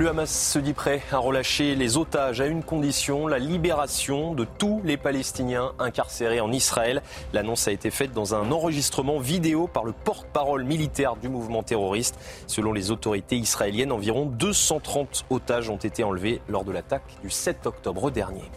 Le 0.03 0.09
Hamas 0.09 0.53
se 0.53 0.59
dit 0.59 0.73
prêt 0.73 1.01
à 1.13 1.19
relâcher 1.19 1.77
les 1.77 1.97
otages 1.97 2.41
à 2.41 2.47
une 2.47 2.65
condition, 2.65 3.29
la 3.29 3.39
libération 3.39 4.35
de 4.35 4.45
tous 4.59 4.81
les 4.83 4.97
Palestiniens 4.97 5.75
incarcérés 5.79 6.41
en 6.41 6.51
Israël. 6.51 7.03
L'annonce 7.33 7.69
a 7.69 7.71
été 7.71 7.93
faite 7.93 8.13
dans 8.13 8.35
un 8.35 8.51
enregistrement 8.51 9.21
vidéo 9.21 9.69
par 9.69 9.85
le 9.85 9.93
porte-parole 9.93 10.65
militaire 10.65 11.15
du 11.15 11.29
mouvement 11.29 11.63
terroriste. 11.63 12.19
Selon 12.49 12.73
les 12.73 12.91
autorités 12.91 13.37
israéliennes, 13.37 13.93
environ 13.93 14.27
230 14.27 15.27
otages 15.31 15.71
ont 15.71 15.77
été 15.77 16.03
enlevés 16.03 16.41
lors 16.49 16.65
de 16.65 16.73
l'attaque 16.73 17.07
du 17.23 17.31
7 17.31 17.65
octobre 17.69 18.11
dernier. 18.11 18.51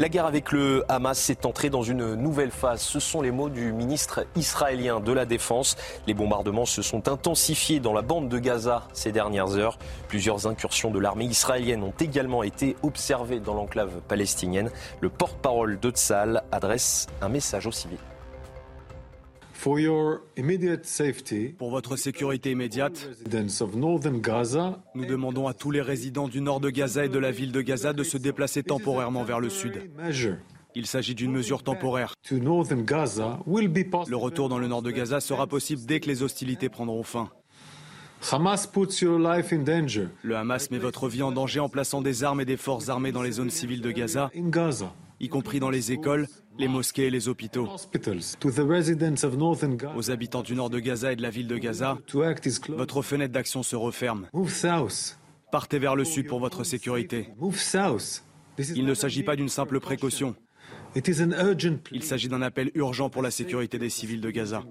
La 0.00 0.08
guerre 0.08 0.26
avec 0.26 0.50
le 0.50 0.84
Hamas 0.88 1.30
est 1.30 1.46
entrée 1.46 1.70
dans 1.70 1.84
une 1.84 2.16
nouvelle 2.16 2.50
phase. 2.50 2.80
Ce 2.80 2.98
sont 2.98 3.22
les 3.22 3.30
mots 3.30 3.48
du 3.48 3.72
ministre 3.72 4.26
israélien 4.34 4.98
de 4.98 5.12
la 5.12 5.24
Défense. 5.24 5.76
Les 6.08 6.14
bombardements 6.14 6.66
se 6.66 6.82
sont 6.82 7.08
intensifiés 7.08 7.78
dans 7.78 7.92
la 7.92 8.02
bande 8.02 8.28
de 8.28 8.40
Gaza 8.40 8.88
ces 8.92 9.12
dernières 9.12 9.56
heures. 9.56 9.78
Plusieurs 10.08 10.48
incursions 10.48 10.90
de 10.90 10.98
l'armée 10.98 11.26
israélienne 11.26 11.84
ont 11.84 11.94
également 12.00 12.42
été 12.42 12.74
observées 12.82 13.38
dans 13.38 13.54
l'enclave 13.54 14.00
palestinienne. 14.08 14.72
Le 15.00 15.10
porte-parole 15.10 15.78
de 15.78 15.90
Tzal 15.90 16.42
adresse 16.50 17.06
un 17.22 17.28
message 17.28 17.68
aux 17.68 17.72
civils. 17.72 18.13
Pour 21.58 21.70
votre 21.70 21.96
sécurité 21.96 22.50
immédiate, 22.50 23.08
nous 24.94 25.06
demandons 25.06 25.48
à 25.48 25.54
tous 25.54 25.70
les 25.70 25.80
résidents 25.80 26.28
du 26.28 26.42
nord 26.42 26.60
de 26.60 26.68
Gaza 26.68 27.06
et 27.06 27.08
de 27.08 27.18
la 27.18 27.30
ville 27.30 27.50
de 27.50 27.62
Gaza 27.62 27.94
de 27.94 28.02
se 28.02 28.18
déplacer 28.18 28.62
temporairement 28.62 29.24
vers 29.24 29.40
le 29.40 29.48
sud. 29.48 29.90
Il 30.74 30.86
s'agit 30.86 31.14
d'une 31.14 31.32
mesure 31.32 31.62
temporaire. 31.62 32.14
Le 32.30 34.16
retour 34.16 34.50
dans 34.50 34.58
le 34.58 34.68
nord 34.68 34.82
de 34.82 34.90
Gaza 34.90 35.20
sera 35.20 35.46
possible 35.46 35.86
dès 35.86 36.00
que 36.00 36.08
les 36.08 36.22
hostilités 36.22 36.68
prendront 36.68 37.02
fin. 37.02 37.30
Le 38.30 40.36
Hamas 40.36 40.70
met 40.70 40.78
votre 40.78 41.08
vie 41.08 41.22
en 41.22 41.32
danger 41.32 41.60
en 41.60 41.70
plaçant 41.70 42.02
des 42.02 42.22
armes 42.22 42.42
et 42.42 42.44
des 42.44 42.58
forces 42.58 42.90
armées 42.90 43.12
dans 43.12 43.22
les 43.22 43.32
zones 43.32 43.48
civiles 43.48 43.80
de 43.80 43.92
Gaza, 43.92 44.30
y 45.20 45.28
compris 45.28 45.60
dans 45.60 45.70
les 45.70 45.92
écoles, 45.92 46.26
les 46.58 46.68
mosquées 46.68 47.06
et 47.06 47.10
les 47.10 47.28
hôpitaux. 47.28 47.68
Aux 49.96 50.10
habitants 50.10 50.42
du 50.42 50.54
nord 50.54 50.70
de 50.70 50.78
Gaza 50.78 51.12
et 51.12 51.16
de 51.16 51.22
la 51.22 51.30
ville 51.30 51.48
de 51.48 51.58
Gaza, 51.58 51.98
votre 52.68 53.02
fenêtre 53.02 53.32
d'action 53.32 53.62
se 53.62 53.76
referme. 53.76 54.28
Partez 55.50 55.78
vers 55.78 55.96
le 55.96 56.04
sud 56.04 56.26
pour 56.26 56.40
votre 56.40 56.64
sécurité. 56.64 57.28
Il 58.74 58.84
ne 58.84 58.94
s'agit 58.94 59.22
pas 59.22 59.36
d'une 59.36 59.48
simple 59.48 59.80
précaution. 59.80 60.34
Il 60.96 62.02
s'agit 62.02 62.28
d'un 62.28 62.42
appel 62.42 62.70
urgent 62.74 63.10
pour 63.10 63.22
la 63.22 63.30
sécurité 63.30 63.78
des 63.78 63.90
civils 63.90 64.20
de 64.20 64.30
Gaza. 64.30 64.62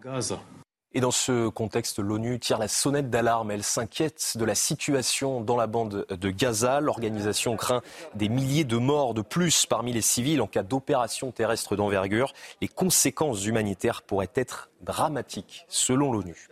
Et 0.96 1.00
dans 1.00 1.12
ce 1.12 1.50
contexte, 1.50 1.98
l'ONU 1.98 2.40
tire 2.40 2.60
la 2.60 2.68
sonnette 2.68 3.10
d'alarme. 3.10 3.50
Elle 3.50 3.64
s'inquiète 3.64 4.38
de 4.38 4.46
la 4.46 4.54
situation 4.54 5.42
dans 5.42 5.58
la 5.58 5.66
bande 5.66 6.06
de 6.10 6.30
Gaza. 6.30 6.82
L'organisation 6.82 7.56
craint 7.56 7.82
des 8.14 8.30
milliers 8.30 8.64
de 8.64 8.78
morts 8.78 9.16
de 9.16 9.22
plus 9.22 9.66
parmi 9.66 9.92
les 9.92 10.02
civils 10.02 10.42
en 10.42 10.48
cas 10.48 10.62
d'opération 10.62 11.32
terrestre 11.32 11.76
d'envergure. 11.76 12.34
Les 12.62 12.68
conséquences 12.68 13.46
humanitaires 13.46 14.04
pourraient 14.04 14.30
être 14.36 14.70
dramatique, 14.84 15.66
selon 15.68 16.12
l'ONU. 16.12 16.50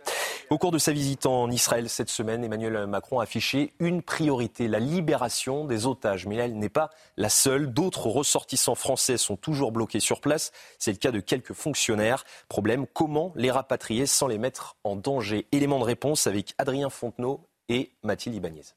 Au 0.50 0.58
cours 0.58 0.70
de 0.70 0.78
sa 0.78 0.92
visite 0.92 1.24
en 1.24 1.50
Israël 1.50 1.88
cette 1.88 2.10
semaine, 2.10 2.44
Emmanuel 2.44 2.86
Macron 2.86 3.20
a 3.20 3.22
affiché 3.22 3.72
une 3.78 4.02
priorité, 4.02 4.68
la 4.68 4.80
libération 4.80 5.64
des 5.64 5.86
otages. 5.86 6.26
Mais 6.26 6.36
elle 6.36 6.58
n'est 6.58 6.68
pas 6.68 6.90
la 7.16 7.28
seule. 7.28 7.72
D'autres 7.72 8.08
ressortissants 8.08 8.74
français 8.74 9.16
sont 9.16 9.36
toujours 9.36 9.72
bloqués 9.72 10.00
sur 10.00 10.20
place. 10.20 10.52
C'est 10.78 10.92
le 10.92 10.98
cas 10.98 11.10
de 11.10 11.20
quelques 11.20 11.54
fonctionnaires. 11.54 12.24
Problème, 12.48 12.86
comment 12.92 13.32
les 13.34 13.50
rapatrier 13.50 14.04
sans 14.06 14.26
les 14.26 14.38
mettre 14.38 14.76
en 14.84 14.96
danger? 14.96 15.46
Élément 15.52 15.78
de 15.78 15.84
réponse 15.84 16.26
avec 16.26 16.54
Adrien 16.58 16.90
Fontenot 16.90 17.40
et 17.68 17.92
Mathilde 18.02 18.36
Ibanez. 18.36 18.74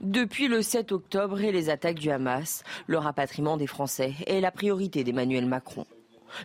Depuis 0.00 0.48
le 0.48 0.62
7 0.62 0.92
octobre 0.92 1.40
et 1.40 1.50
les 1.50 1.70
attaques 1.70 1.98
du 1.98 2.10
Hamas, 2.10 2.62
le 2.86 2.98
rapatriement 2.98 3.56
des 3.56 3.66
Français 3.66 4.14
est 4.26 4.40
la 4.40 4.52
priorité 4.52 5.02
d'Emmanuel 5.02 5.46
Macron. 5.46 5.86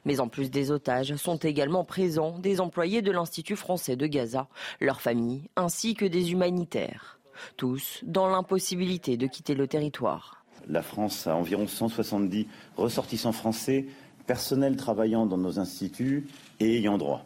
Mais 0.05 0.19
en 0.19 0.27
plus 0.27 0.49
des 0.49 0.71
otages, 0.71 1.15
sont 1.15 1.37
également 1.37 1.83
présents 1.83 2.39
des 2.39 2.61
employés 2.61 3.01
de 3.01 3.11
l'Institut 3.11 3.55
français 3.55 3.95
de 3.95 4.07
Gaza, 4.07 4.47
leurs 4.79 5.01
familles, 5.01 5.49
ainsi 5.55 5.93
que 5.95 6.05
des 6.05 6.31
humanitaires. 6.31 7.19
Tous 7.57 8.01
dans 8.03 8.27
l'impossibilité 8.27 9.17
de 9.17 9.27
quitter 9.27 9.55
le 9.55 9.67
territoire. 9.67 10.43
La 10.67 10.81
France 10.81 11.27
a 11.27 11.35
environ 11.35 11.67
170 11.67 12.47
ressortissants 12.77 13.31
français, 13.31 13.85
personnels 14.27 14.77
travaillant 14.77 15.25
dans 15.25 15.37
nos 15.37 15.59
instituts 15.59 16.27
et 16.59 16.77
ayant 16.77 16.97
droit. 16.97 17.25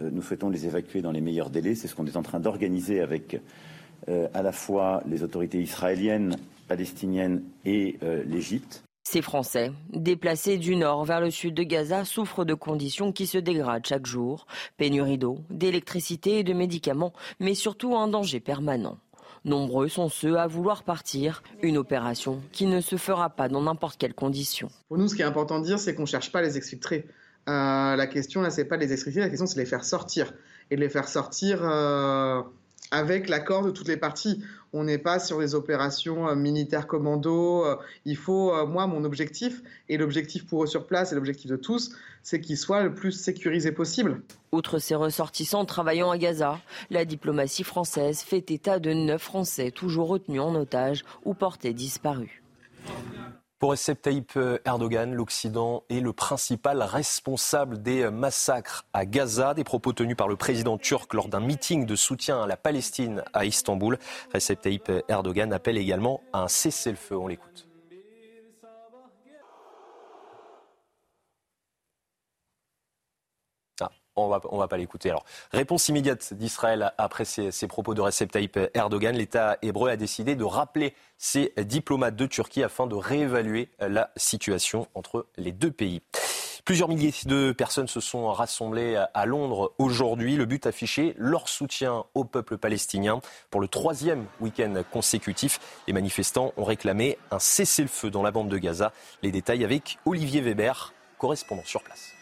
Euh, 0.00 0.10
nous 0.12 0.22
souhaitons 0.22 0.50
les 0.50 0.66
évacuer 0.66 1.02
dans 1.02 1.10
les 1.10 1.20
meilleurs 1.20 1.50
délais. 1.50 1.74
C'est 1.74 1.88
ce 1.88 1.94
qu'on 1.94 2.06
est 2.06 2.16
en 2.16 2.22
train 2.22 2.38
d'organiser 2.38 3.00
avec 3.00 3.40
euh, 4.08 4.28
à 4.34 4.42
la 4.42 4.52
fois 4.52 5.02
les 5.06 5.22
autorités 5.22 5.60
israéliennes 5.60 6.36
palestinienne 6.68 7.42
et 7.64 7.98
l'Égypte. 8.26 8.84
Ces 9.02 9.22
Français, 9.22 9.72
déplacés 9.92 10.58
du 10.58 10.76
nord 10.76 11.04
vers 11.04 11.20
le 11.20 11.30
sud 11.30 11.54
de 11.54 11.62
Gaza, 11.62 12.04
souffrent 12.04 12.44
de 12.44 12.54
conditions 12.54 13.12
qui 13.12 13.26
se 13.26 13.38
dégradent 13.38 13.86
chaque 13.86 14.06
jour. 14.06 14.46
Pénurie 14.76 15.18
d'eau, 15.18 15.38
d'électricité 15.48 16.38
et 16.38 16.44
de 16.44 16.52
médicaments, 16.52 17.12
mais 17.40 17.54
surtout 17.54 17.96
un 17.96 18.08
danger 18.08 18.40
permanent. 18.40 18.98
Nombreux 19.44 19.88
sont 19.88 20.10
ceux 20.10 20.38
à 20.38 20.46
vouloir 20.46 20.82
partir, 20.82 21.42
une 21.62 21.78
opération 21.78 22.42
qui 22.52 22.66
ne 22.66 22.82
se 22.82 22.96
fera 22.96 23.30
pas 23.30 23.48
dans 23.48 23.62
n'importe 23.62 23.98
quelle 23.98 24.14
condition. 24.14 24.68
Pour 24.88 24.98
nous, 24.98 25.08
ce 25.08 25.14
qui 25.14 25.22
est 25.22 25.24
important 25.24 25.60
de 25.60 25.64
dire, 25.64 25.78
c'est 25.78 25.94
qu'on 25.94 26.02
ne 26.02 26.06
cherche 26.06 26.30
pas 26.30 26.40
à 26.40 26.42
les 26.42 26.58
exfiltrer. 26.58 27.06
Euh, 27.48 27.96
la 27.96 28.06
question, 28.06 28.42
là, 28.42 28.50
c'est 28.50 28.66
pas 28.66 28.76
de 28.76 28.82
les 28.82 28.92
exfiltrer, 28.92 29.20
la 29.20 29.30
question, 29.30 29.46
c'est 29.46 29.54
de 29.54 29.60
les 29.60 29.66
faire 29.66 29.84
sortir. 29.84 30.34
Et 30.70 30.76
de 30.76 30.80
les 30.80 30.90
faire 30.90 31.08
sortir 31.08 31.64
euh, 31.64 32.42
avec 32.90 33.28
l'accord 33.28 33.64
de 33.64 33.70
toutes 33.70 33.88
les 33.88 33.96
parties. 33.96 34.42
On 34.72 34.84
n'est 34.84 34.98
pas 34.98 35.18
sur 35.18 35.40
des 35.40 35.54
opérations 35.54 36.28
euh, 36.28 36.34
militaires 36.34 36.86
commando. 36.86 37.64
Euh, 37.64 37.76
il 38.04 38.16
faut, 38.16 38.54
euh, 38.54 38.66
moi, 38.66 38.86
mon 38.86 39.04
objectif, 39.04 39.62
et 39.88 39.96
l'objectif 39.96 40.46
pour 40.46 40.64
eux 40.64 40.66
sur 40.66 40.86
place, 40.86 41.12
et 41.12 41.14
l'objectif 41.14 41.50
de 41.50 41.56
tous, 41.56 41.92
c'est 42.22 42.40
qu'ils 42.40 42.58
soient 42.58 42.82
le 42.82 42.94
plus 42.94 43.12
sécurisés 43.12 43.72
possible. 43.72 44.22
Outre 44.52 44.78
ces 44.78 44.94
ressortissants 44.94 45.64
travaillant 45.64 46.10
à 46.10 46.18
Gaza, 46.18 46.60
la 46.90 47.04
diplomatie 47.04 47.64
française 47.64 48.20
fait 48.20 48.50
état 48.50 48.78
de 48.78 48.92
neuf 48.92 49.22
Français 49.22 49.70
toujours 49.70 50.08
retenus 50.08 50.40
en 50.40 50.54
otage 50.54 51.04
ou 51.24 51.34
portés 51.34 51.72
disparus. 51.72 52.30
Pour 53.60 53.72
Recep 53.72 54.00
Tayyip 54.00 54.38
Erdogan, 54.64 55.12
l'Occident 55.12 55.84
est 55.90 56.00
le 56.00 56.14
principal 56.14 56.82
responsable 56.82 57.82
des 57.82 58.08
massacres 58.08 58.86
à 58.94 59.04
Gaza, 59.04 59.52
des 59.52 59.64
propos 59.64 59.92
tenus 59.92 60.16
par 60.16 60.28
le 60.28 60.36
président 60.36 60.78
turc 60.78 61.12
lors 61.12 61.28
d'un 61.28 61.40
meeting 61.40 61.84
de 61.84 61.94
soutien 61.94 62.42
à 62.42 62.46
la 62.46 62.56
Palestine 62.56 63.22
à 63.34 63.44
Istanbul. 63.44 63.98
Recep 64.32 64.62
Tayyip 64.62 64.90
Erdogan 65.08 65.52
appelle 65.52 65.76
également 65.76 66.22
à 66.32 66.44
un 66.44 66.48
cessez-le-feu. 66.48 67.18
On 67.18 67.26
l'écoute. 67.26 67.69
On 74.26 74.28
va, 74.28 74.40
va 74.40 74.68
pas 74.68 74.76
l'écouter. 74.76 75.10
Alors, 75.10 75.24
réponse 75.52 75.88
immédiate 75.88 76.34
d'Israël 76.34 76.92
après 76.98 77.24
ces, 77.24 77.66
propos 77.68 77.94
de 77.94 78.00
Recep 78.00 78.30
Tayyip 78.30 78.58
Erdogan. 78.74 79.16
L'État 79.16 79.58
hébreu 79.62 79.90
a 79.90 79.96
décidé 79.96 80.34
de 80.34 80.44
rappeler 80.44 80.94
ses 81.18 81.52
diplomates 81.58 82.16
de 82.16 82.26
Turquie 82.26 82.62
afin 82.62 82.86
de 82.86 82.94
réévaluer 82.94 83.68
la 83.80 84.10
situation 84.16 84.88
entre 84.94 85.26
les 85.36 85.52
deux 85.52 85.70
pays. 85.70 86.02
Plusieurs 86.64 86.88
milliers 86.88 87.12
de 87.26 87.52
personnes 87.52 87.88
se 87.88 88.00
sont 88.00 88.30
rassemblées 88.32 89.02
à 89.14 89.26
Londres 89.26 89.72
aujourd'hui. 89.78 90.36
Le 90.36 90.44
but 90.44 90.66
affiché, 90.66 91.14
leur 91.16 91.48
soutien 91.48 92.04
au 92.14 92.24
peuple 92.24 92.58
palestinien. 92.58 93.20
Pour 93.50 93.60
le 93.60 93.68
troisième 93.68 94.26
week-end 94.40 94.74
consécutif, 94.92 95.58
les 95.86 95.92
manifestants 95.92 96.52
ont 96.56 96.64
réclamé 96.64 97.18
un 97.30 97.38
cessez-le-feu 97.38 98.10
dans 98.10 98.22
la 98.22 98.30
bande 98.30 98.48
de 98.48 98.58
Gaza. 98.58 98.92
Les 99.22 99.32
détails 99.32 99.64
avec 99.64 99.98
Olivier 100.04 100.40
Weber, 100.42 100.92
correspondant 101.18 101.64
sur 101.64 101.82
place. 101.82 102.19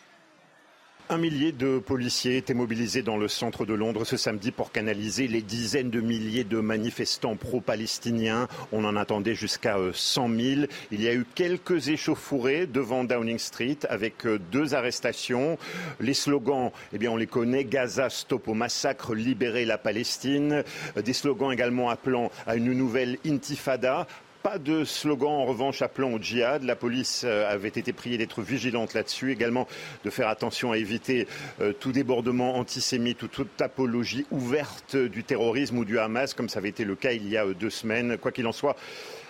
Un 1.10 1.16
millier 1.16 1.52
de 1.52 1.78
policiers 1.78 2.36
étaient 2.36 2.52
mobilisés 2.52 3.00
dans 3.00 3.16
le 3.16 3.28
centre 3.28 3.64
de 3.64 3.72
Londres 3.72 4.04
ce 4.04 4.18
samedi 4.18 4.50
pour 4.50 4.72
canaliser 4.72 5.26
les 5.26 5.40
dizaines 5.40 5.88
de 5.88 6.02
milliers 6.02 6.44
de 6.44 6.60
manifestants 6.60 7.34
pro-palestiniens. 7.34 8.46
On 8.72 8.84
en 8.84 8.94
attendait 8.94 9.34
jusqu'à 9.34 9.78
100 9.94 10.28
euh, 10.28 10.56
000. 10.56 10.66
Il 10.90 11.00
y 11.00 11.08
a 11.08 11.14
eu 11.14 11.24
quelques 11.34 11.88
échauffourées 11.88 12.66
devant 12.66 13.04
Downing 13.04 13.38
Street 13.38 13.78
avec 13.88 14.26
euh, 14.26 14.38
deux 14.52 14.74
arrestations. 14.74 15.56
Les 15.98 16.12
slogans, 16.12 16.72
eh 16.92 16.98
bien, 16.98 17.10
on 17.10 17.16
les 17.16 17.26
connaît. 17.26 17.64
Gaza, 17.64 18.10
stop 18.10 18.46
au 18.46 18.54
massacre, 18.54 19.14
libérer 19.14 19.64
la 19.64 19.78
Palestine. 19.78 20.62
Euh, 20.98 21.00
des 21.00 21.14
slogans 21.14 21.50
également 21.50 21.88
appelant 21.88 22.30
à 22.46 22.54
une 22.54 22.74
nouvelle 22.74 23.16
intifada. 23.24 24.06
Pas 24.42 24.58
de 24.58 24.84
slogan 24.84 25.30
en 25.30 25.44
revanche 25.46 25.82
appelant 25.82 26.12
au 26.12 26.18
djihad. 26.20 26.62
La 26.62 26.76
police 26.76 27.22
euh, 27.24 27.50
avait 27.50 27.68
été 27.68 27.92
priée 27.92 28.18
d'être 28.18 28.40
vigilante 28.40 28.94
là-dessus, 28.94 29.32
également 29.32 29.66
de 30.04 30.10
faire 30.10 30.28
attention 30.28 30.70
à 30.70 30.78
éviter 30.78 31.26
euh, 31.60 31.72
tout 31.72 31.90
débordement 31.90 32.56
antisémite 32.56 33.20
ou 33.24 33.28
toute 33.28 33.60
apologie 33.60 34.26
ouverte 34.30 34.96
du 34.96 35.24
terrorisme 35.24 35.78
ou 35.78 35.84
du 35.84 35.98
Hamas, 35.98 36.34
comme 36.34 36.48
ça 36.48 36.60
avait 36.60 36.68
été 36.68 36.84
le 36.84 36.94
cas 36.94 37.12
il 37.12 37.28
y 37.28 37.36
a 37.36 37.46
euh, 37.46 37.52
deux 37.52 37.70
semaines. 37.70 38.16
Quoi 38.16 38.30
qu'il 38.30 38.46
en 38.46 38.52
soit, 38.52 38.76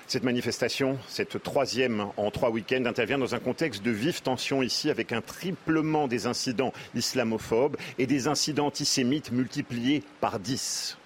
cette 0.07 0.25
manifestation, 0.25 0.99
cette 1.09 1.43
troisième 1.43 2.09
en 2.19 2.31
trois 2.31 2.51
week-ends, 2.51 2.85
intervient 2.85 3.19
dans 3.19 3.35
un 3.35 3.41
contexte 3.41 3.83
de 3.83 3.91
vive 3.91 4.21
tension 4.21 4.63
ici, 4.63 4.91
avec 4.91 5.13
un 5.13 5.23
triplement 5.23 6.07
des 6.07 6.27
incidents 6.27 6.75
islamophobes 6.95 7.79
et 7.97 8.07
des 8.07 8.29
incidents 8.29 8.67
antisémites 8.67 9.33
multipliés 9.33 10.03
par 10.21 10.39
dix. 10.39 10.99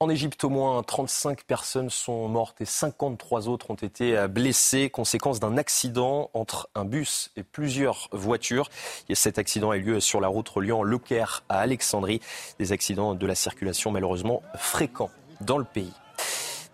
En 0.00 0.10
Égypte, 0.10 0.44
au 0.44 0.48
moins 0.48 0.80
35 0.84 1.42
personnes 1.42 1.90
sont 1.90 2.28
mortes 2.28 2.60
et 2.60 2.64
53 2.64 3.48
autres 3.48 3.72
ont 3.72 3.74
été 3.74 4.16
euh, 4.16 4.28
blessées, 4.28 4.90
conséquence 4.90 5.40
d'un 5.40 5.56
accident 5.56 6.30
entre 6.34 6.68
un 6.76 6.84
bus 6.84 7.32
et 7.34 7.42
plusieurs 7.42 8.08
voitures. 8.12 8.70
Et 9.08 9.16
cet 9.16 9.38
accident 9.38 9.70
a 9.70 9.76
eu 9.76 9.82
lieu 9.82 9.98
sur 9.98 10.20
la 10.20 10.28
route 10.28 10.48
reliant 10.48 10.84
Le 10.84 10.98
Caire 10.98 11.42
à 11.48 11.58
Alexandrie. 11.58 12.20
Des 12.60 12.70
accidents 12.70 13.16
de 13.16 13.26
la 13.26 13.34
circulation 13.34 13.90
malheureusement 13.90 14.40
fréquents 14.54 15.10
dans 15.40 15.58
le 15.58 15.64
pays. 15.64 15.92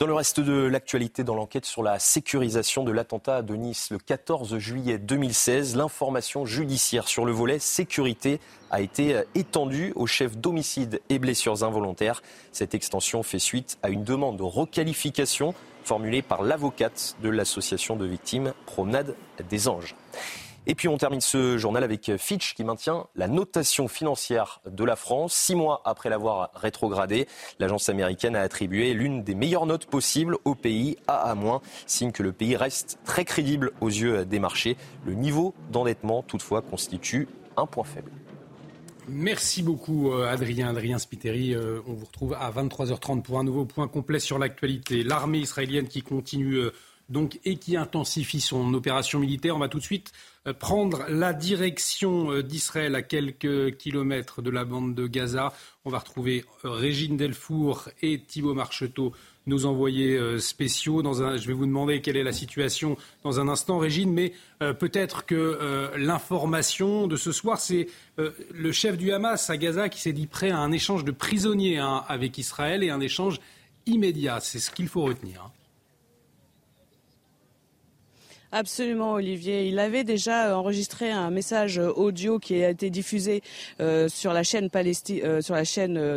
Dans 0.04 0.08
le 0.08 0.16
reste 0.16 0.40
de 0.40 0.66
l'actualité, 0.66 1.24
dans 1.24 1.34
l'enquête 1.34 1.64
sur 1.64 1.82
la 1.82 1.98
sécurisation 1.98 2.84
de 2.84 2.92
l'attentat 2.92 3.40
de 3.40 3.54
Nice 3.54 3.88
le 3.90 3.96
14 3.96 4.58
juillet 4.58 4.98
2016, 4.98 5.76
l'information 5.76 6.44
judiciaire 6.44 7.08
sur 7.08 7.24
le 7.24 7.32
volet 7.32 7.58
sécurité 7.58 8.38
a 8.70 8.82
été 8.82 9.22
étendue 9.34 9.94
aux 9.96 10.06
chefs 10.06 10.36
d'homicide 10.36 11.00
et 11.08 11.18
blessures 11.18 11.64
involontaires. 11.64 12.22
Cette 12.52 12.74
extension 12.74 13.22
fait 13.22 13.38
suite 13.38 13.78
à 13.82 13.88
une 13.88 14.04
demande 14.04 14.36
de 14.36 14.42
requalification 14.42 15.54
formulée 15.84 16.20
par 16.20 16.42
l'avocate 16.42 17.16
de 17.22 17.30
l'association 17.30 17.96
de 17.96 18.04
victimes 18.04 18.52
Promenade 18.66 19.14
des 19.48 19.68
Anges. 19.68 19.96
Et 20.66 20.74
puis 20.74 20.88
on 20.88 20.96
termine 20.96 21.20
ce 21.20 21.58
journal 21.58 21.84
avec 21.84 22.16
Fitch 22.16 22.54
qui 22.54 22.64
maintient 22.64 23.06
la 23.16 23.28
notation 23.28 23.88
financière 23.88 24.60
de 24.66 24.84
la 24.84 24.96
France. 24.96 25.34
Six 25.34 25.54
mois 25.54 25.82
après 25.84 26.08
l'avoir 26.08 26.50
rétrogradée, 26.54 27.28
l'agence 27.58 27.88
américaine 27.88 28.34
a 28.34 28.40
attribué 28.40 28.94
l'une 28.94 29.22
des 29.22 29.34
meilleures 29.34 29.66
notes 29.66 29.86
possibles 29.86 30.36
au 30.44 30.54
pays 30.54 30.96
à 31.06 31.30
A-, 31.30 31.60
signe 31.86 32.12
que 32.12 32.22
le 32.22 32.32
pays 32.32 32.56
reste 32.56 32.98
très 33.04 33.24
crédible 33.24 33.72
aux 33.80 33.88
yeux 33.88 34.24
des 34.24 34.38
marchés. 34.38 34.76
Le 35.04 35.14
niveau 35.14 35.54
d'endettement, 35.70 36.22
toutefois, 36.22 36.62
constitue 36.62 37.28
un 37.56 37.66
point 37.66 37.84
faible. 37.84 38.10
Merci 39.08 39.62
beaucoup 39.62 40.12
euh, 40.12 40.26
Adrien, 40.26 40.68
Adrien 40.68 40.98
Spiteri. 40.98 41.54
Euh, 41.54 41.80
on 41.86 41.92
vous 41.92 42.06
retrouve 42.06 42.34
à 42.34 42.50
23h30 42.50 43.22
pour 43.22 43.38
un 43.38 43.44
nouveau 43.44 43.66
point 43.66 43.86
complet 43.86 44.18
sur 44.18 44.38
l'actualité. 44.38 45.02
L'armée 45.02 45.38
israélienne 45.38 45.88
qui 45.88 46.00
continue 46.00 46.56
euh, 46.56 46.72
donc 47.08 47.38
et 47.44 47.56
qui 47.56 47.76
intensifie 47.76 48.40
son 48.40 48.72
opération 48.74 49.18
militaire. 49.18 49.56
On 49.56 49.60
va 49.60 49.68
tout 49.68 49.78
de 49.78 49.84
suite 49.84 50.12
euh, 50.46 50.52
prendre 50.52 51.04
la 51.08 51.32
direction 51.32 52.30
euh, 52.30 52.42
d'Israël 52.42 52.94
à 52.94 53.02
quelques 53.02 53.76
kilomètres 53.76 54.42
de 54.42 54.50
la 54.50 54.64
bande 54.64 54.94
de 54.94 55.06
Gaza. 55.06 55.52
On 55.84 55.90
va 55.90 55.98
retrouver 55.98 56.44
euh, 56.64 56.70
Régine 56.70 57.16
Delfour 57.16 57.88
et 58.02 58.20
Thibault 58.20 58.54
Marcheteau, 58.54 59.12
nos 59.46 59.66
envoyés 59.66 60.18
spéciaux. 60.38 61.02
je 61.02 61.46
vais 61.46 61.52
vous 61.52 61.66
demander 61.66 62.00
quelle 62.00 62.16
est 62.16 62.22
la 62.22 62.32
situation 62.32 62.96
dans 63.24 63.40
un 63.40 63.48
instant, 63.48 63.76
Régine, 63.76 64.10
mais 64.10 64.32
peut-être 64.58 65.26
que 65.26 65.92
l'information 65.98 67.06
de 67.06 67.16
ce 67.16 67.30
soir, 67.30 67.60
c'est 67.60 67.88
le 68.16 68.72
chef 68.72 68.96
du 68.96 69.12
Hamas 69.12 69.50
à 69.50 69.58
Gaza 69.58 69.90
qui 69.90 70.00
s'est 70.00 70.14
dit 70.14 70.26
prêt 70.26 70.50
à 70.50 70.56
un 70.56 70.72
échange 70.72 71.04
de 71.04 71.10
prisonniers 71.10 71.76
hein, 71.76 72.04
avec 72.08 72.38
Israël 72.38 72.82
et 72.82 72.88
un 72.88 73.00
échange 73.00 73.38
immédiat. 73.84 74.40
C'est 74.40 74.60
ce 74.60 74.70
qu'il 74.70 74.88
faut 74.88 75.02
retenir. 75.02 75.50
Absolument, 78.56 79.14
Olivier. 79.14 79.66
Il 79.66 79.80
avait 79.80 80.04
déjà 80.04 80.46
euh, 80.46 80.54
enregistré 80.54 81.10
un 81.10 81.30
message 81.30 81.80
euh, 81.80 81.90
audio 81.90 82.38
qui 82.38 82.62
a 82.62 82.70
été 82.70 82.88
diffusé 82.88 83.42
euh, 83.80 84.06
sur 84.08 84.32
la 84.32 84.44
chaîne 84.44 84.70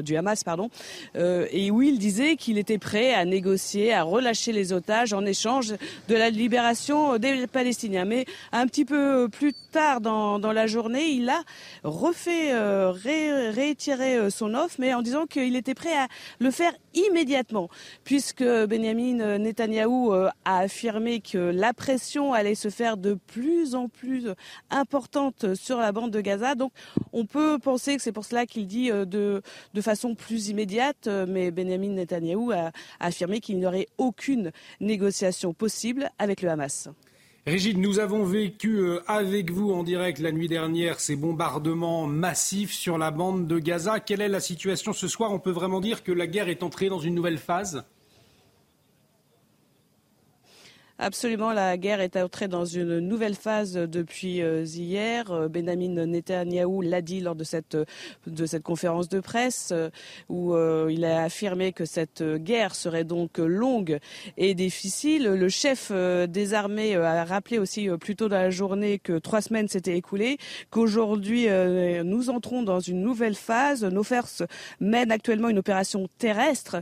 du 0.04 0.16
Hamas, 0.16 0.44
pardon, 0.44 0.70
et 1.16 1.72
où 1.72 1.82
il 1.82 1.98
disait 1.98 2.36
qu'il 2.36 2.60
était 2.60 2.78
prêt 2.78 3.12
à 3.12 3.26
négocier, 3.26 3.92
à 3.92 4.04
relâcher 4.04 4.52
les 4.52 4.72
otages 4.72 5.14
en 5.14 5.26
échange 5.26 5.74
de 6.08 6.16
la 6.16 6.30
libération 6.30 7.18
des 7.18 7.48
Palestiniens. 7.48 8.06
Mais 8.06 8.26
un 8.52 8.68
petit 8.68 8.86
peu 8.86 9.30
plus 9.30 9.54
tard 9.72 10.00
dans, 10.00 10.38
la 10.38 10.68
journée, 10.68 11.10
il 11.10 11.30
a 11.30 11.42
refait 11.84 12.54
réitérer 12.94 14.30
son 14.30 14.54
offre, 14.54 14.76
mais 14.78 14.94
en 14.94 15.02
disant 15.02 15.26
qu'il 15.26 15.56
était 15.56 15.74
prêt 15.74 15.98
à 15.98 16.08
le 16.40 16.52
faire 16.52 16.74
immédiatement, 16.94 17.70
puisque 18.04 18.44
Benjamin 18.44 19.38
Netanyahou 19.40 20.14
a 20.14 20.34
affirmé 20.46 21.20
que 21.20 21.38
la 21.38 21.74
pression 21.74 22.27
allait 22.34 22.56
se 22.56 22.70
faire 22.70 22.98
de 22.98 23.14
plus 23.14 23.76
en 23.76 23.90
plus 23.90 24.30
importante 24.70 25.56
sur 25.56 25.78
la 25.78 25.92
bande 25.92 26.12
de 26.12 26.22
Gaza. 26.22 26.56
Donc 26.56 26.72
on 27.14 27.26
peut 27.26 27.60
penser 27.60 27.96
que 27.96 28.02
c'est 28.02 28.12
pour 28.12 28.26
cela 28.26 28.46
qu'il 28.46 28.68
dit 28.68 28.92
euh, 28.92 29.06
de, 29.06 29.42
façon 29.82 30.16
plus 30.16 30.50
immédiate, 30.50 31.08
euh, 31.08 31.26
mais 31.28 31.52
Benjamin 31.52 31.90
Netanyahou 31.90 32.52
a, 32.52 32.72
affirmé 33.00 33.40
qu'il 33.40 33.58
n'y 33.58 33.66
aurait 33.66 33.88
aucune 33.98 34.52
négociation 34.82 35.54
possible 35.54 36.10
avec 36.20 36.42
le 36.42 36.50
Hamas. 36.50 36.90
Régine, 37.46 37.80
nous 37.80 38.00
avons 38.00 38.26
vécu 38.26 38.80
euh, 38.80 39.00
avec 39.08 39.52
vous 39.52 39.72
en 39.72 39.84
direct 39.84 40.20
la 40.20 40.34
nuit 40.34 40.50
dernière 40.50 41.00
ces 41.00 41.16
bombardements 41.16 42.06
massifs 42.06 42.74
sur 42.74 42.98
la 42.98 43.10
bande 43.12 43.48
de 43.48 43.60
Gaza. 43.60 44.02
Quelle 44.02 44.20
est 44.20 44.28
la 44.28 44.42
situation 44.42 44.92
ce 44.92 45.08
soir? 45.08 45.32
On 45.32 45.40
peut 45.40 45.52
vraiment 45.52 45.80
dire 45.80 46.04
que 46.04 46.12
la 46.12 46.28
guerre 46.28 46.50
est 46.50 46.64
entrée 46.64 46.90
dans 46.90 47.00
une 47.00 47.16
nouvelle 47.16 47.38
phase? 47.38 47.86
Absolument, 51.00 51.54
la 51.54 51.78
guerre 51.78 52.02
est 52.02 52.18
entrée 52.18 52.48
dans 52.48 52.66
une 52.66 52.98
nouvelle 52.98 53.36
phase 53.36 53.74
depuis 53.74 54.42
euh, 54.42 54.64
hier. 54.66 55.30
Euh, 55.30 55.48
Benjamin 55.48 56.08
Netanyahou 56.08 56.82
l'a 56.82 57.04
dit 57.04 57.20
lors 57.20 57.36
de 57.36 57.44
cette, 57.44 57.78
de 58.26 58.46
cette 58.48 58.64
conférence 58.64 59.08
de 59.08 59.20
presse 59.20 59.70
euh, 59.72 59.92
où 60.28 60.56
il 60.90 61.06
a 61.06 61.22
affirmé 61.24 61.72
que 61.72 61.86
cette 61.86 62.24
guerre 62.24 62.74
serait 62.74 63.04
donc 63.04 63.38
longue 63.38 64.00
et 64.38 64.56
difficile. 64.56 65.26
Le 65.26 65.50
chef 65.50 65.92
des 65.92 66.54
armées 66.56 66.96
a 66.96 67.26
rappelé 67.26 67.60
aussi 67.60 67.90
plus 68.00 68.16
tôt 68.16 68.28
dans 68.28 68.38
la 68.38 68.50
journée 68.50 68.98
que 68.98 69.20
trois 69.20 69.42
semaines 69.42 69.68
s'étaient 69.68 69.98
écoulées, 69.98 70.38
qu'aujourd'hui 70.72 71.48
nous 72.04 72.30
entrons 72.30 72.64
dans 72.64 72.80
une 72.80 73.02
nouvelle 73.02 73.36
phase. 73.36 73.84
Nos 73.84 74.04
forces 74.04 74.44
mènent 74.80 75.12
actuellement 75.12 75.50
une 75.50 75.60
opération 75.60 76.08
terrestre 76.18 76.78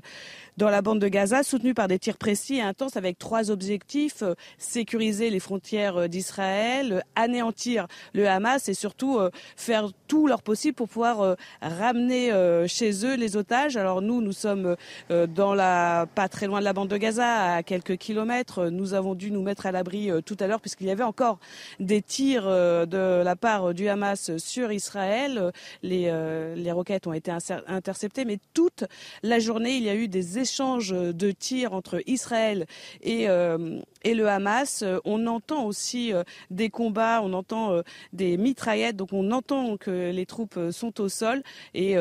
dans 0.58 0.70
la 0.70 0.82
bande 0.82 1.00
de 1.00 1.08
Gaza, 1.08 1.44
soutenue 1.44 1.74
par 1.74 1.88
des 1.88 2.00
tirs 2.00 2.18
précis 2.18 2.56
et 2.56 2.62
intenses 2.62 2.96
avec 2.96 3.20
trois 3.20 3.52
objectifs 3.52 4.22
euh, 4.22 4.36
sécuriser 4.58 5.30
les 5.30 5.40
frontières 5.40 5.98
euh, 5.98 6.08
d'Israël, 6.08 6.94
euh, 6.94 7.00
anéantir 7.16 7.88
le 8.14 8.28
Hamas 8.28 8.70
et 8.70 8.74
surtout 8.74 9.20
faire 9.56 9.90
tout 10.08 10.28
leur 10.28 10.42
possible 10.42 10.76
pour 10.76 10.88
pouvoir 10.88 11.36
ramener 11.62 12.32
chez 12.68 13.06
eux 13.06 13.16
les 13.16 13.38
otages. 13.38 13.78
Alors 13.78 14.02
nous, 14.02 14.22
nous 14.22 14.32
sommes 14.34 14.76
dans 15.10 15.54
la 15.54 16.06
pas 16.14 16.28
très 16.28 16.48
loin 16.48 16.60
de 16.60 16.66
la 16.66 16.74
bande 16.74 16.90
de 16.90 16.98
Gaza, 16.98 17.56
à 17.56 17.64
quelques 17.64 17.98
kilomètres. 17.98 18.68
Nous 18.68 18.94
avons 18.94 19.16
dû 19.16 19.32
nous 19.32 19.42
mettre 19.42 19.66
à 19.66 19.72
l'abri 19.72 20.10
tout 20.26 20.36
à 20.40 20.48
l'heure 20.48 20.62
puisqu'il 20.62 20.88
y 20.88 20.92
avait 20.92 21.04
encore 21.04 21.40
des 21.80 22.02
tirs 22.02 22.46
de 22.46 23.24
la 23.24 23.36
part 23.36 23.74
du 23.74 23.88
Hamas 23.88 24.36
sur 24.38 24.72
Israël. 24.72 25.52
Les, 25.84 26.12
les 26.56 26.72
roquettes 26.72 27.08
ont 27.08 27.14
été 27.14 27.32
interceptées, 27.68 28.26
mais 28.26 28.40
toute 28.54 28.86
la 29.24 29.40
journée, 29.40 29.78
il 29.78 29.84
y 29.84 29.90
a 29.90 29.96
eu 29.96 30.08
des 30.08 30.38
échanges 30.46 30.92
de 30.92 31.32
tirs 31.32 31.74
entre 31.74 32.04
Israël 32.06 32.68
et, 33.02 33.28
euh, 33.28 33.82
et 34.04 34.14
le 34.14 34.30
Hamas. 34.30 34.84
On 35.04 35.26
entend 35.26 35.66
aussi 35.66 36.14
euh, 36.14 36.24
des 36.52 36.70
combats, 36.70 37.22
on 37.24 37.34
entend 37.34 37.72
euh, 37.72 37.82
des 38.14 38.38
mitraillettes, 38.38 38.96
donc 38.96 39.10
on 39.12 39.32
entend 39.32 39.76
que 39.78 40.12
les 40.12 40.26
troupes 40.28 40.60
sont 40.70 41.02
au 41.02 41.10
sol 41.10 41.42
et 41.74 41.96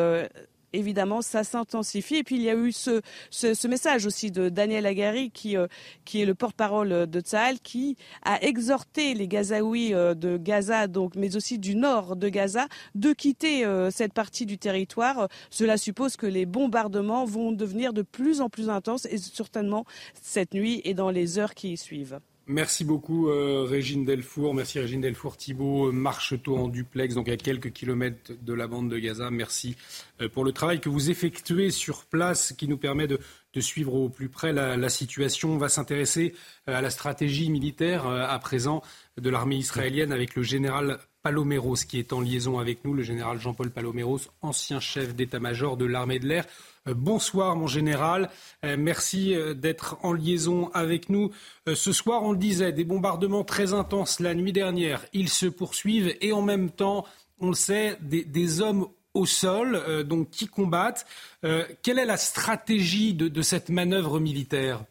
évidemment, 0.74 1.22
ça 1.22 1.44
s'intensifie. 1.44 2.16
Et 2.16 2.24
puis, 2.24 2.36
il 2.36 2.42
y 2.42 2.50
a 2.50 2.54
eu 2.54 2.72
ce, 2.72 3.66
message 3.66 4.06
aussi 4.06 4.30
de 4.30 4.48
Daniel 4.48 4.86
Agari, 4.86 5.30
qui, 5.30 5.56
euh, 5.56 5.66
qui 6.04 6.20
est 6.20 6.26
le 6.26 6.34
porte-parole 6.34 7.06
de 7.06 7.20
Tsahal, 7.20 7.60
qui 7.60 7.96
a 8.22 8.42
exhorté 8.42 9.14
les 9.14 9.28
Gazaouis 9.28 9.94
euh, 9.94 10.14
de 10.14 10.36
Gaza, 10.36 10.86
mais 11.16 11.36
aussi 11.36 11.58
du 11.58 11.76
nord 11.76 12.16
de 12.16 12.28
Gaza, 12.28 12.66
de 12.94 13.12
quitter 13.12 13.64
euh, 13.64 13.90
cette 13.90 14.12
partie 14.12 14.46
du 14.46 14.58
territoire. 14.58 15.28
Cela 15.50 15.76
suppose 15.76 16.16
que 16.16 16.26
les 16.26 16.46
bombardements 16.46 17.24
vont 17.24 17.52
devenir 17.52 17.92
de 17.92 18.02
plus 18.02 18.40
en 18.40 18.48
plus 18.48 18.68
intenses, 18.68 19.06
et 19.06 19.18
certainement 19.18 19.84
cette 20.20 20.54
nuit 20.54 20.80
et 20.84 20.94
dans 20.94 21.10
les 21.10 21.38
heures 21.38 21.54
qui 21.54 21.76
suivent. 21.76 22.20
Merci 22.46 22.84
beaucoup 22.84 23.30
euh, 23.30 23.64
Régine 23.64 24.04
Delfour. 24.04 24.52
Merci 24.52 24.78
Régine 24.78 25.00
Delfour. 25.00 25.38
Thibault 25.38 25.90
Marcheteau 25.92 26.58
en 26.58 26.68
duplex, 26.68 27.14
donc 27.14 27.30
à 27.30 27.38
quelques 27.38 27.72
kilomètres 27.72 28.32
de 28.42 28.52
la 28.52 28.66
bande 28.66 28.90
de 28.90 28.98
Gaza. 28.98 29.30
Merci 29.30 29.76
euh, 30.20 30.28
pour 30.28 30.44
le 30.44 30.52
travail 30.52 30.78
que 30.78 30.90
vous 30.90 31.08
effectuez 31.08 31.70
sur 31.70 32.04
place 32.04 32.52
qui 32.52 32.68
nous 32.68 32.76
permet 32.76 33.06
de, 33.06 33.18
suivre 33.60 33.94
au 33.94 34.10
plus 34.10 34.28
près 34.28 34.52
la, 34.52 34.88
situation. 34.90 35.52
On 35.52 35.58
va 35.58 35.70
s'intéresser 35.70 36.34
euh, 36.68 36.76
à 36.76 36.82
la 36.82 36.90
stratégie 36.90 37.48
militaire 37.48 38.06
à 38.06 38.38
présent 38.40 38.82
de 39.16 39.30
l'armée 39.30 39.56
israélienne 39.56 40.12
avec 40.12 40.34
le 40.34 40.42
général 40.42 40.98
Paloméros 41.22 41.76
qui 41.88 41.98
est 41.98 42.12
en 42.12 42.20
liaison 42.20 42.58
avec 42.58 42.84
nous, 42.84 42.92
le 42.92 43.02
général 43.02 43.40
Jean-Paul 43.40 43.70
Paloméros, 43.70 44.20
ancien 44.42 44.80
chef 44.80 45.14
d'état-major 45.14 45.78
de 45.78 45.86
l'armée 45.86 46.18
de 46.18 46.26
l'air. 46.26 46.44
Euh, 46.86 46.94
bonsoir 46.94 47.56
mon 47.56 47.66
général, 47.66 48.28
euh, 48.64 48.76
merci 48.78 49.34
euh, 49.34 49.54
d'être 49.54 49.96
en 50.02 50.12
liaison 50.12 50.70
avec 50.74 51.08
nous. 51.08 51.30
Ce 51.72 51.92
soir, 51.92 52.22
on 52.22 52.32
le 52.32 52.38
disait, 52.38 52.72
des 52.72 52.84
bombardements 52.84 53.44
très 53.44 53.72
intenses 53.72 54.20
la 54.20 54.34
nuit 54.34 54.52
dernière, 54.52 55.04
ils 55.12 55.30
se 55.30 55.46
poursuivent 55.46 56.14
et 56.20 56.32
en 56.32 56.42
même 56.42 56.70
temps, 56.70 57.06
on 57.40 57.48
le 57.48 57.54
sait, 57.54 57.96
des, 58.02 58.60
hommes 58.60 58.86
au 59.14 59.26
sol, 59.26 60.04
donc 60.04 60.30
qui 60.30 60.46
combattent. 60.46 61.06
quelle 61.42 61.98
est 61.98 62.04
la 62.04 62.16
stratégie 62.16 63.14
de, 63.14 63.42
cette 63.42 63.70
manœuvre 63.70 64.20
militaire? 64.20 64.84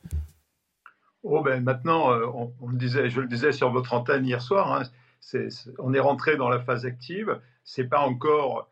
Oh 1.23 1.41
ben 1.41 1.63
maintenant, 1.63 2.09
on, 2.59 2.71
disait, 2.71 3.09
je 3.09 3.21
le 3.21 3.27
disais 3.27 3.51
sur 3.51 3.71
votre 3.71 3.93
antenne 3.93 4.25
hier 4.25 4.41
soir, 4.41 4.73
hein, 4.73 4.83
on 5.79 5.93
est 5.93 5.99
rentré 5.99 6.37
dans 6.37 6.49
la 6.49 6.59
phase 6.59 6.85
active. 6.85 7.39
C'est 7.63 7.85
pas 7.85 7.99
encore 7.99 8.67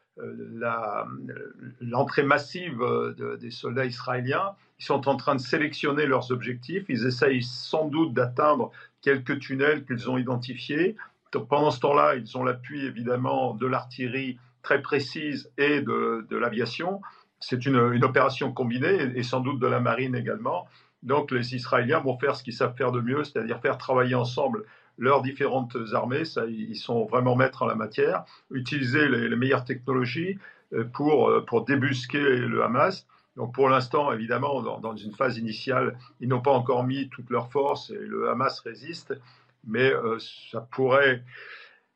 l'entrée 1.82 2.24
massive 2.24 2.82
euh, 2.82 3.38
des 3.38 3.52
soldats 3.52 3.86
israéliens. 3.86 4.56
Ils 4.80 4.86
sont 4.86 5.08
en 5.08 5.16
train 5.16 5.36
de 5.36 5.42
sélectionner 5.42 6.06
leurs 6.06 6.32
objectifs. 6.32 6.86
Ils 6.90 7.06
essayent 7.06 7.44
sans 7.44 7.88
doute 7.88 8.14
d'atteindre 8.14 8.72
quelques 9.02 9.40
tunnels 9.40 9.86
qu'ils 9.86 10.10
ont 10.10 10.18
identifiés. 10.18 10.96
pendant 11.50 11.72
ce 11.72 11.80
temps-là, 11.80 12.16
ils 12.16 12.38
ont 12.38 12.44
l'appui 12.44 12.86
évidemment 12.86 13.54
de 13.54 13.68
l'artillerie 13.68 14.38
très 14.64 14.82
précise 14.82 15.52
et 15.58 15.82
de, 15.82 16.36
l'aviation. 16.36 17.02
C'est 17.40 17.66
une, 17.66 18.04
opération 18.04 18.52
combinée 18.52 19.12
et 19.16 19.24
sans 19.24 19.40
doute 19.40 19.60
de 19.60 19.68
la 19.68 19.80
marine 19.80 20.16
également. 20.16 20.68
Donc 21.04 21.32
les 21.32 21.56
Israéliens 21.56 22.00
vont 22.00 22.18
faire 22.20 22.36
ce 22.36 22.44
qu'ils 22.44 22.54
savent 22.54 22.76
faire 22.76 22.92
de 22.92 23.02
mieux, 23.02 23.24
c'est-à-dire 23.24 23.60
faire 23.60 23.78
travailler 23.78 24.16
ensemble 24.16 24.66
leurs 25.02 25.24
différentes 25.24 25.76
armées, 25.94 26.24
ils 26.48 26.76
sont 26.76 27.06
vraiment 27.06 27.36
maîtres 27.36 27.64
en 27.64 27.66
la 27.66 27.76
matière, 27.76 28.24
utiliser 28.52 29.10
les, 29.10 29.36
meilleures 29.36 29.66
technologies 29.66 30.38
euh, 30.74 30.86
pour, 30.86 31.28
euh, 31.28 31.44
pour 31.44 31.66
débusquer 31.66 32.20
le 32.20 32.64
Hamas. 32.64 33.08
Donc 33.36 33.54
pour 33.54 33.68
l'instant, 33.68 34.14
évidemment, 34.14 34.62
dans, 34.62 34.96
une 34.96 35.14
phase 35.14 35.40
initiale, 35.40 35.98
ils 36.20 36.30
n'ont 36.30 36.42
pas 36.42 36.52
encore 36.52 36.84
mis 36.84 37.10
toutes 37.10 37.32
leurs 37.32 37.52
forces 37.52 37.90
et 37.90 37.98
le 37.98 38.30
Hamas 38.30 38.60
résiste, 38.60 39.14
mais 39.66 39.92
euh, 39.92 40.20
ça 40.52 40.62
pourrait... 40.72 41.24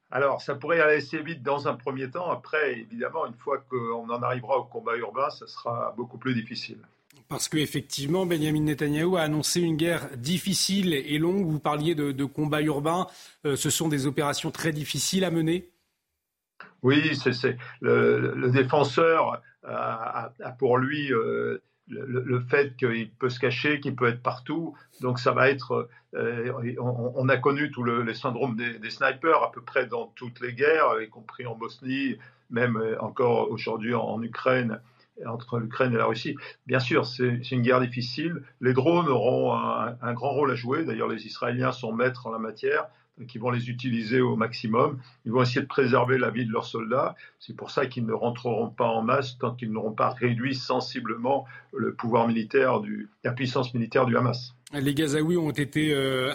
Alors, 0.10 0.42
ça 0.42 0.56
pourrait 0.56 0.80
aller 0.80 0.98
assez 0.98 1.22
vite 1.22 1.44
dans 1.44 1.68
un 1.68 1.74
premier 1.76 2.10
temps. 2.10 2.32
Après, 2.32 2.80
évidemment, 2.80 3.28
une 3.28 3.34
fois 3.34 3.58
qu'on 3.70 4.10
en 4.10 4.24
arrivera 4.24 4.58
au 4.58 4.64
combat 4.64 4.96
urbain, 4.96 5.30
ça 5.30 5.46
sera 5.46 5.94
beaucoup 5.98 6.18
plus 6.18 6.34
difficile. 6.34 6.80
Parce 7.28 7.50
qu'effectivement, 7.50 8.26
Benjamin 8.26 8.62
Netanyahou 8.62 9.18
a 9.18 9.22
annoncé 9.22 9.60
une 9.60 9.78
guerre 9.78 10.16
difficile 10.16 10.94
et 10.94 11.18
longue. 11.18 11.46
Vous 11.46 11.60
parliez 11.60 11.96
de, 11.96 12.26
combats 12.26 12.62
urbains. 12.62 13.08
Euh, 13.46 13.56
ce 13.56 13.70
sont 13.70 13.88
des 13.88 14.06
opérations 14.06 14.52
très 14.52 14.72
difficiles 14.72 15.24
à 15.24 15.32
mener 15.32 15.72
Oui, 16.84 17.16
c'est, 17.16 17.58
le, 17.82 18.50
défenseur 18.52 19.42
a, 19.64 20.32
pour 20.60 20.78
lui 20.78 21.12
euh, 21.12 21.64
le, 21.88 22.40
fait 22.42 22.76
qu'il 22.78 23.10
peut 23.12 23.30
se 23.30 23.40
cacher, 23.40 23.80
qu'il 23.80 23.96
peut 23.96 24.08
être 24.08 24.22
partout. 24.22 24.76
Donc 25.02 25.20
ça 25.20 25.32
va 25.32 25.50
être... 25.50 25.90
Euh, 26.14 26.52
on, 26.80 27.28
a 27.28 27.38
connu 27.38 27.72
tout 27.72 27.82
le, 27.82 28.04
les 28.04 28.14
syndromes 28.14 28.56
des, 28.56 28.90
snipers 28.92 29.42
à 29.42 29.52
peu 29.52 29.62
près 29.62 29.88
dans 29.88 30.14
toutes 30.16 30.40
les 30.42 30.54
guerres, 30.54 31.02
y 31.02 31.10
compris 31.10 31.48
en 31.48 31.56
Bosnie, 31.56 32.18
même 32.52 32.80
encore 33.00 33.50
aujourd'hui 33.50 33.96
en 33.96 34.22
Ukraine 34.22 34.80
entre 35.26 35.60
l'Ukraine 35.60 35.94
et 35.94 35.98
la 35.98 36.06
Russie. 36.06 36.36
Bien 36.68 36.80
sûr, 36.80 37.06
c'est 37.06 37.52
une 37.52 37.62
guerre 37.62 37.82
difficile. 37.82 38.42
Les 38.62 38.74
drones 38.74 39.08
auront 39.08 39.54
un, 39.54 40.14
grand 40.14 40.32
rôle 40.32 40.52
à 40.52 40.56
jouer. 40.56 40.84
D'ailleurs, 40.84 41.08
les 41.08 41.26
Israéliens 41.26 41.72
sont 41.72 41.94
maîtres 41.94 42.28
en 42.28 42.32
la 42.32 42.40
matière, 42.40 42.88
qui 43.28 43.38
vont 43.38 43.50
les 43.50 43.70
utiliser 43.70 44.20
au 44.20 44.36
maximum. 44.36 45.00
Ils 45.26 45.32
vont 45.32 45.42
essayer 45.42 45.62
de 45.62 45.68
préserver 45.68 46.18
la 46.18 46.32
vie 46.32 46.46
de 46.46 46.52
leurs 46.52 46.66
soldats. 46.66 47.16
C'est 47.40 47.56
pour 47.56 47.72
ça 47.72 47.86
qu'ils 47.86 48.06
ne 48.06 48.14
rentreront 48.14 48.70
pas 48.70 48.88
en 48.88 49.02
masse 49.02 49.38
tant 49.38 49.56
qu'ils 49.56 49.72
n'auront 49.72 49.94
pas 49.94 50.10
réduit 50.10 50.56
sensiblement 50.56 51.46
le 51.74 51.94
pouvoir 51.94 52.28
militaire, 52.28 52.82
du, 52.82 53.10
la 53.24 53.32
puissance 53.32 53.74
militaire 53.74 54.06
du 54.06 54.18
Hamas. 54.18 54.54
Les 54.74 54.94
Gazaouis 54.94 55.38
ont 55.38 55.52
été 55.52 55.94
euh, 55.94 56.34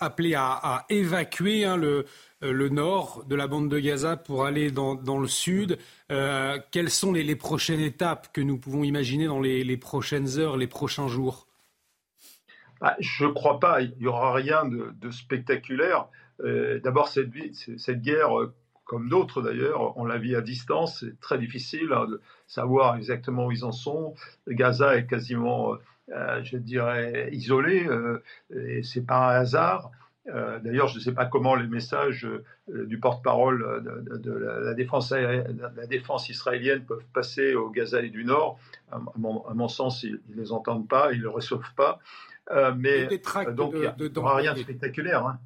appelés 0.00 0.34
à, 0.34 0.84
évacuer 0.88 1.64
hein, 1.64 1.76
le, 1.76 2.06
euh, 2.44 2.52
le 2.52 2.68
nord 2.68 3.24
de 3.26 3.34
la 3.34 3.48
bande 3.48 3.68
de 3.68 3.80
Gaza 3.80 4.16
pour 4.16 4.44
aller 4.44 4.70
dans, 4.70 5.18
le 5.18 5.26
sud. 5.26 5.78
Euh, 6.12 6.58
quelles 6.70 6.90
sont 6.90 7.12
les, 7.12 7.36
prochaines 7.36 7.80
étapes 7.80 8.32
que 8.32 8.40
nous 8.40 8.58
pouvons 8.58 8.84
imaginer 8.84 9.26
dans 9.26 9.40
les, 9.40 9.76
prochaines 9.76 10.38
heures, 10.38 10.56
les 10.56 10.68
prochains 10.68 11.08
jours? 11.08 11.48
Bah, 12.80 12.94
Je 13.00 13.24
ne 13.24 13.32
crois 13.32 13.58
pas. 13.58 13.80
Il 13.82 13.94
n'y 13.98 14.06
aura 14.06 14.32
rien 14.32 14.64
de, 14.66 15.10
spectaculaire. 15.10 16.06
Euh, 16.44 16.78
d'abord, 16.80 17.08
cette, 17.08 17.30
cette, 17.76 18.02
guerre, 18.02 18.30
comme 18.84 19.08
d'autres 19.08 19.42
d'ailleurs, 19.42 19.98
on 19.98 20.04
la 20.04 20.18
vit 20.18 20.36
à 20.36 20.40
distance. 20.40 21.00
C'est 21.00 21.18
très 21.18 21.38
difficile 21.38 21.92
hein, 21.92 22.06
de 22.06 22.20
savoir 22.46 22.96
exactement 22.96 23.46
où 23.46 23.52
ils 23.52 23.64
en 23.64 23.72
sont. 23.72 24.14
Gaza 24.46 24.96
est 24.96 25.08
quasiment, 25.08 25.74
je 26.08 26.56
dirais, 26.56 27.28
isolé. 27.32 27.86
et 28.54 28.82
c'est 28.82 29.06
pas 29.06 29.28
un 29.28 29.40
hasard. 29.40 29.90
Euh, 30.34 30.58
d'ailleurs, 30.60 30.88
je 30.88 30.96
ne 30.96 31.00
sais 31.00 31.12
pas 31.12 31.26
comment 31.26 31.54
les 31.54 31.66
messages 31.66 32.26
euh, 32.26 32.86
du 32.86 32.98
porte-parole 32.98 33.82
de, 34.06 34.32
la, 34.32 34.74
défense, 34.74 35.10
la 35.12 35.86
défense 35.86 36.28
israélienne 36.28 36.84
peuvent 36.84 37.04
passer 37.14 37.54
au 37.54 37.70
Gaza 37.70 38.02
du 38.02 38.24
Nord. 38.24 38.58
À 38.90 39.00
mon, 39.16 39.68
sens, 39.68 40.02
ils 40.02 40.20
ne 40.28 40.40
les 40.40 40.52
entendent 40.52 40.88
pas, 40.88 41.12
ils 41.12 41.18
ne 41.18 41.24
le 41.24 41.30
reçoivent 41.30 41.74
pas. 41.76 41.98
Euh, 42.50 42.74
mais 42.76 43.06
donc, 43.54 43.74
il 43.74 44.06
n'y 44.06 44.18
aura 44.18 44.36
rien 44.36 44.54
de 44.54 44.60
spectaculaire. 44.60 45.26
Hein. 45.26 45.38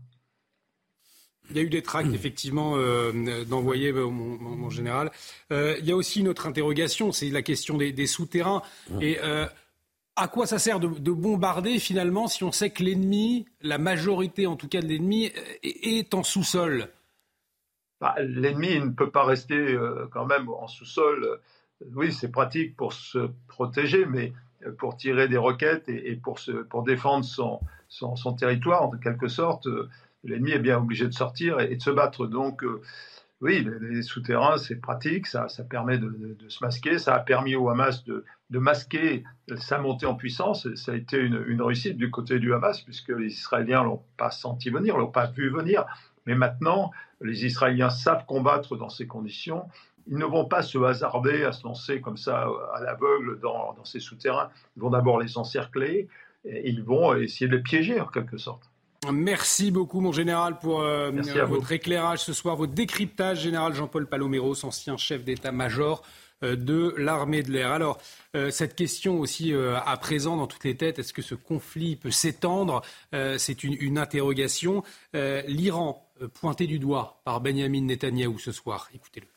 Il 1.50 1.56
y 1.56 1.60
a 1.60 1.62
eu 1.62 1.70
des 1.70 1.82
tracts, 1.82 2.12
effectivement, 2.14 2.76
d'envoyer 3.48 3.92
mon, 3.92 4.70
général. 4.70 5.10
il 5.50 5.84
y 5.84 5.92
a 5.92 5.96
aussi 5.96 6.20
une 6.20 6.28
autre 6.28 6.46
interrogation, 6.46 7.12
c'est 7.12 7.28
la 7.30 7.42
question 7.42 7.76
des, 7.76 8.06
souterrains. 8.06 8.62
Et 9.00 9.18
à 10.16 10.28
quoi 10.28 10.46
ça 10.46 10.58
sert 10.58 10.80
de, 10.80 10.88
bombarder 11.10 11.78
finalement 11.78 12.26
si 12.28 12.44
on 12.44 12.52
sait 12.52 12.70
que 12.70 12.82
l'ennemi, 12.82 13.46
la 13.62 13.78
majorité 13.78 14.46
en 14.46 14.56
tout 14.56 14.68
cas 14.68 14.80
de 14.80 14.86
l'ennemi, 14.86 15.32
est, 15.62 16.14
en 16.14 16.22
sous-sol? 16.22 16.88
Bah, 18.00 18.14
L'ennemi 18.18 18.80
ne 18.80 18.90
peut 18.90 19.10
pas 19.10 19.24
rester 19.24 19.54
euh, 19.54 20.08
quand 20.12 20.26
même 20.26 20.48
en 20.48 20.66
sous-sol. 20.66 21.40
Oui, 21.94 22.12
c'est 22.12 22.30
pratique 22.30 22.76
pour 22.76 22.92
se 22.92 23.30
protéger, 23.48 24.06
mais 24.06 24.32
pour 24.78 24.96
tirer 24.96 25.28
des 25.28 25.36
roquettes 25.36 25.88
et, 25.88 26.16
pour, 26.16 26.38
se, 26.38 26.52
pour 26.52 26.82
défendre 26.82 27.24
son, 27.24 27.60
son, 27.88 28.32
territoire, 28.34 28.82
en 28.82 28.90
quelque 28.90 29.28
sorte, 29.28 29.66
euh, 29.66 29.88
l'ennemi 30.24 30.52
est 30.52 30.58
bien 30.58 30.78
obligé 30.78 31.06
de 31.06 31.12
sortir 31.12 31.60
et, 31.60 31.76
de 31.76 31.82
se 31.82 31.90
battre. 31.90 32.26
Donc, 32.26 32.62
euh, 32.64 32.80
oui, 33.42 33.66
les, 33.80 34.02
souterrains, 34.02 34.56
c'est 34.56 34.76
pratique, 34.76 35.26
ça, 35.26 35.48
ça 35.48 35.64
permet 35.64 35.98
de, 35.98 36.36
se 36.48 36.64
masquer, 36.64 37.00
ça 37.00 37.16
a 37.16 37.18
permis 37.18 37.56
au 37.56 37.68
Hamas 37.68 38.04
de, 38.04 38.24
masquer 38.50 39.24
sa 39.56 39.78
montée 39.78 40.06
en 40.06 40.14
puissance, 40.14 40.72
ça 40.76 40.92
a 40.92 40.94
été 40.94 41.18
une, 41.18 41.60
réussite 41.60 41.96
du 41.96 42.08
côté 42.08 42.38
du 42.38 42.54
Hamas, 42.54 42.80
puisque 42.82 43.08
les 43.08 43.32
Israéliens 43.32 43.82
l'ont 43.82 44.04
pas 44.16 44.30
senti 44.30 44.70
venir, 44.70 44.96
l'ont 44.96 45.10
pas 45.10 45.26
vu 45.26 45.50
venir, 45.50 45.84
mais 46.24 46.36
maintenant, 46.36 46.92
les 47.20 47.44
Israéliens 47.44 47.90
savent 47.90 48.26
combattre 48.26 48.76
dans 48.76 48.88
ces 48.88 49.08
conditions, 49.08 49.66
ils 50.06 50.18
ne 50.18 50.24
vont 50.24 50.44
pas 50.44 50.62
se 50.62 50.78
hasarder 50.78 51.42
à 51.42 51.50
se 51.50 51.64
lancer 51.64 52.00
comme 52.00 52.16
ça 52.16 52.46
à 52.74 52.80
l'aveugle 52.80 53.40
dans, 53.40 53.74
ces 53.84 53.98
souterrains, 53.98 54.50
ils 54.76 54.82
vont 54.82 54.90
d'abord 54.90 55.20
les 55.20 55.36
encercler, 55.36 56.08
et 56.44 56.68
ils 56.68 56.84
vont 56.84 57.16
essayer 57.16 57.48
de 57.48 57.56
les 57.56 57.62
piéger 57.62 58.00
en 58.00 58.06
quelque 58.06 58.36
sorte. 58.36 58.71
Merci 59.10 59.72
beaucoup, 59.72 60.00
mon 60.00 60.12
général, 60.12 60.60
pour 60.60 60.82
euh, 60.82 61.10
votre 61.48 61.72
éclairage 61.72 62.20
ce 62.20 62.32
soir, 62.32 62.54
votre 62.54 62.72
décryptage. 62.72 63.40
Général 63.40 63.74
Jean-Paul 63.74 64.06
Paloméros, 64.06 64.64
ancien 64.64 64.96
chef 64.96 65.24
d'état-major 65.24 66.04
euh, 66.44 66.54
de 66.54 66.94
l'armée 66.98 67.42
de 67.42 67.50
l'air. 67.50 67.72
Alors, 67.72 67.98
euh, 68.36 68.52
cette 68.52 68.76
question 68.76 69.18
aussi 69.18 69.52
à 69.54 69.96
présent 69.96 70.36
dans 70.36 70.46
toutes 70.46 70.62
les 70.64 70.76
têtes, 70.76 71.00
est-ce 71.00 71.12
que 71.12 71.22
ce 71.22 71.34
conflit 71.34 71.96
peut 71.96 72.12
s'étendre? 72.12 72.82
C'est 73.38 73.64
une, 73.64 73.76
une, 73.80 73.98
interrogation. 73.98 74.84
L'Iran, 75.14 76.08
pointé 76.34 76.68
du 76.68 76.78
doigt 76.78 77.20
par 77.24 77.40
Benjamin 77.40 77.82
Netanyahou 77.82 78.38
ce 78.38 78.52
soir, 78.52 78.88
écoutez-le. 78.94 79.31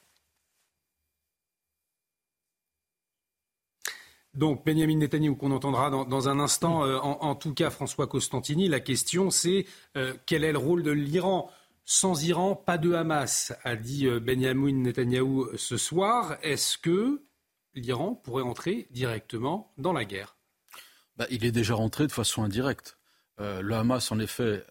Donc 4.36 4.66
Benjamin 4.66 4.98
Netanyahu 4.98 5.36
qu'on 5.38 5.52
entendra 5.52 5.90
dans, 5.90 6.30
un 6.30 6.40
instant, 6.40 6.86
euh, 6.86 6.98
en, 6.98 7.36
tout 7.36 7.54
cas 7.54 7.70
François 7.70 8.08
Costantini, 8.08 8.68
la 8.68 8.82
question 8.82 9.32
c'est 9.32 9.66
euh, 9.96 10.14
quel 10.26 10.44
est 10.44 10.52
le 10.52 10.58
rôle 10.58 10.84
de 10.84 10.92
l'Iran 10.92 11.50
Sans 11.86 12.24
Iran, 12.24 12.56
pas 12.56 12.78
de 12.78 12.94
Hamas, 12.94 13.54
a 13.64 13.78
dit 13.78 14.08
euh, 14.08 14.20
Benjamin 14.20 14.74
Netanyahu 14.74 15.58
ce 15.58 15.78
soir. 15.78 16.38
Est-ce 16.44 16.78
que 16.78 17.22
l'Iran 17.76 18.14
pourrait 18.14 18.44
entrer 18.44 18.88
directement 18.92 19.72
dans 19.78 19.94
la 19.94 20.04
guerre? 20.04 20.36
Bah, 21.16 21.28
Il 21.30 21.46
est 21.46 21.54
déjà 21.54 21.76
rentré 21.76 22.06
de 22.06 22.12
façon 22.12 22.44
indirecte. 22.44 22.98
le 23.40 23.74
Hamas, 23.74 24.12
en 24.12 24.20
effet, 24.20 24.66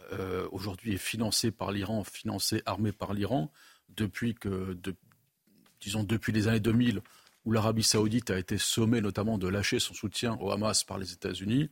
aujourd'hui 0.53 0.95
est 0.95 0.99
financé 0.99 1.51
par 1.51 1.73
l'Iran, 1.73 2.05
financé, 2.05 2.63
armé 2.67 2.93
par 2.93 3.15
l'Iran, 3.15 3.51
depuis 3.89 4.35
que, 4.35 4.77
disons, 5.81 6.03
depuis 6.05 6.33
les 6.33 6.49
années 6.49 6.61
2000 6.61 7.01
où 7.45 7.53
l'Arabie 7.53 7.83
saoudite 7.83 8.31
a 8.31 8.39
été 8.39 8.59
sommée 8.59 9.01
notamment 9.01 9.39
de 9.39 9.49
lâcher 9.49 9.79
son 9.79 9.95
soutien 9.95 10.37
au 10.41 10.51
Hamas 10.51 10.85
par 10.85 10.99
les 10.99 11.13
États-Unis, 11.13 11.71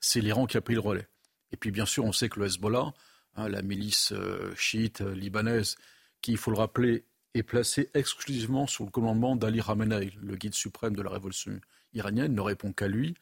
c'est 0.00 0.20
l'Iran 0.20 0.46
qui 0.46 0.56
a 0.56 0.60
pris 0.60 0.74
le 0.74 0.80
relais. 0.80 1.08
Et 1.52 1.56
puis 1.56 1.70
bien 1.70 1.86
sûr, 1.86 2.04
on 2.04 2.12
sait 2.12 2.28
que 2.28 2.40
le 2.40 2.46
Hezbollah, 2.46 2.92
hein, 3.36 3.48
la 3.48 3.62
milice 3.62 4.12
euh, 4.12 4.54
chiite 4.56 5.00
euh, 5.00 5.14
libanaise, 5.14 5.76
qui, 6.20 6.32
il 6.32 6.38
faut 6.38 6.50
le 6.50 6.58
rappeler, 6.58 7.04
est 7.34 7.42
placée 7.42 7.90
exclusivement 7.94 8.66
sous 8.66 8.84
le 8.84 8.90
commandement 8.90 9.36
d'Ali 9.36 9.60
Khamenei, 9.60 10.12
le 10.20 10.36
guide 10.36 10.54
suprême 10.54 10.96
de 10.96 11.02
la 11.02 11.10
révolution 11.10 11.60
iranienne, 11.92 12.34
ne 12.34 12.40
répond 12.40 12.72
qu'à 12.72 12.88
lui. 12.88 13.14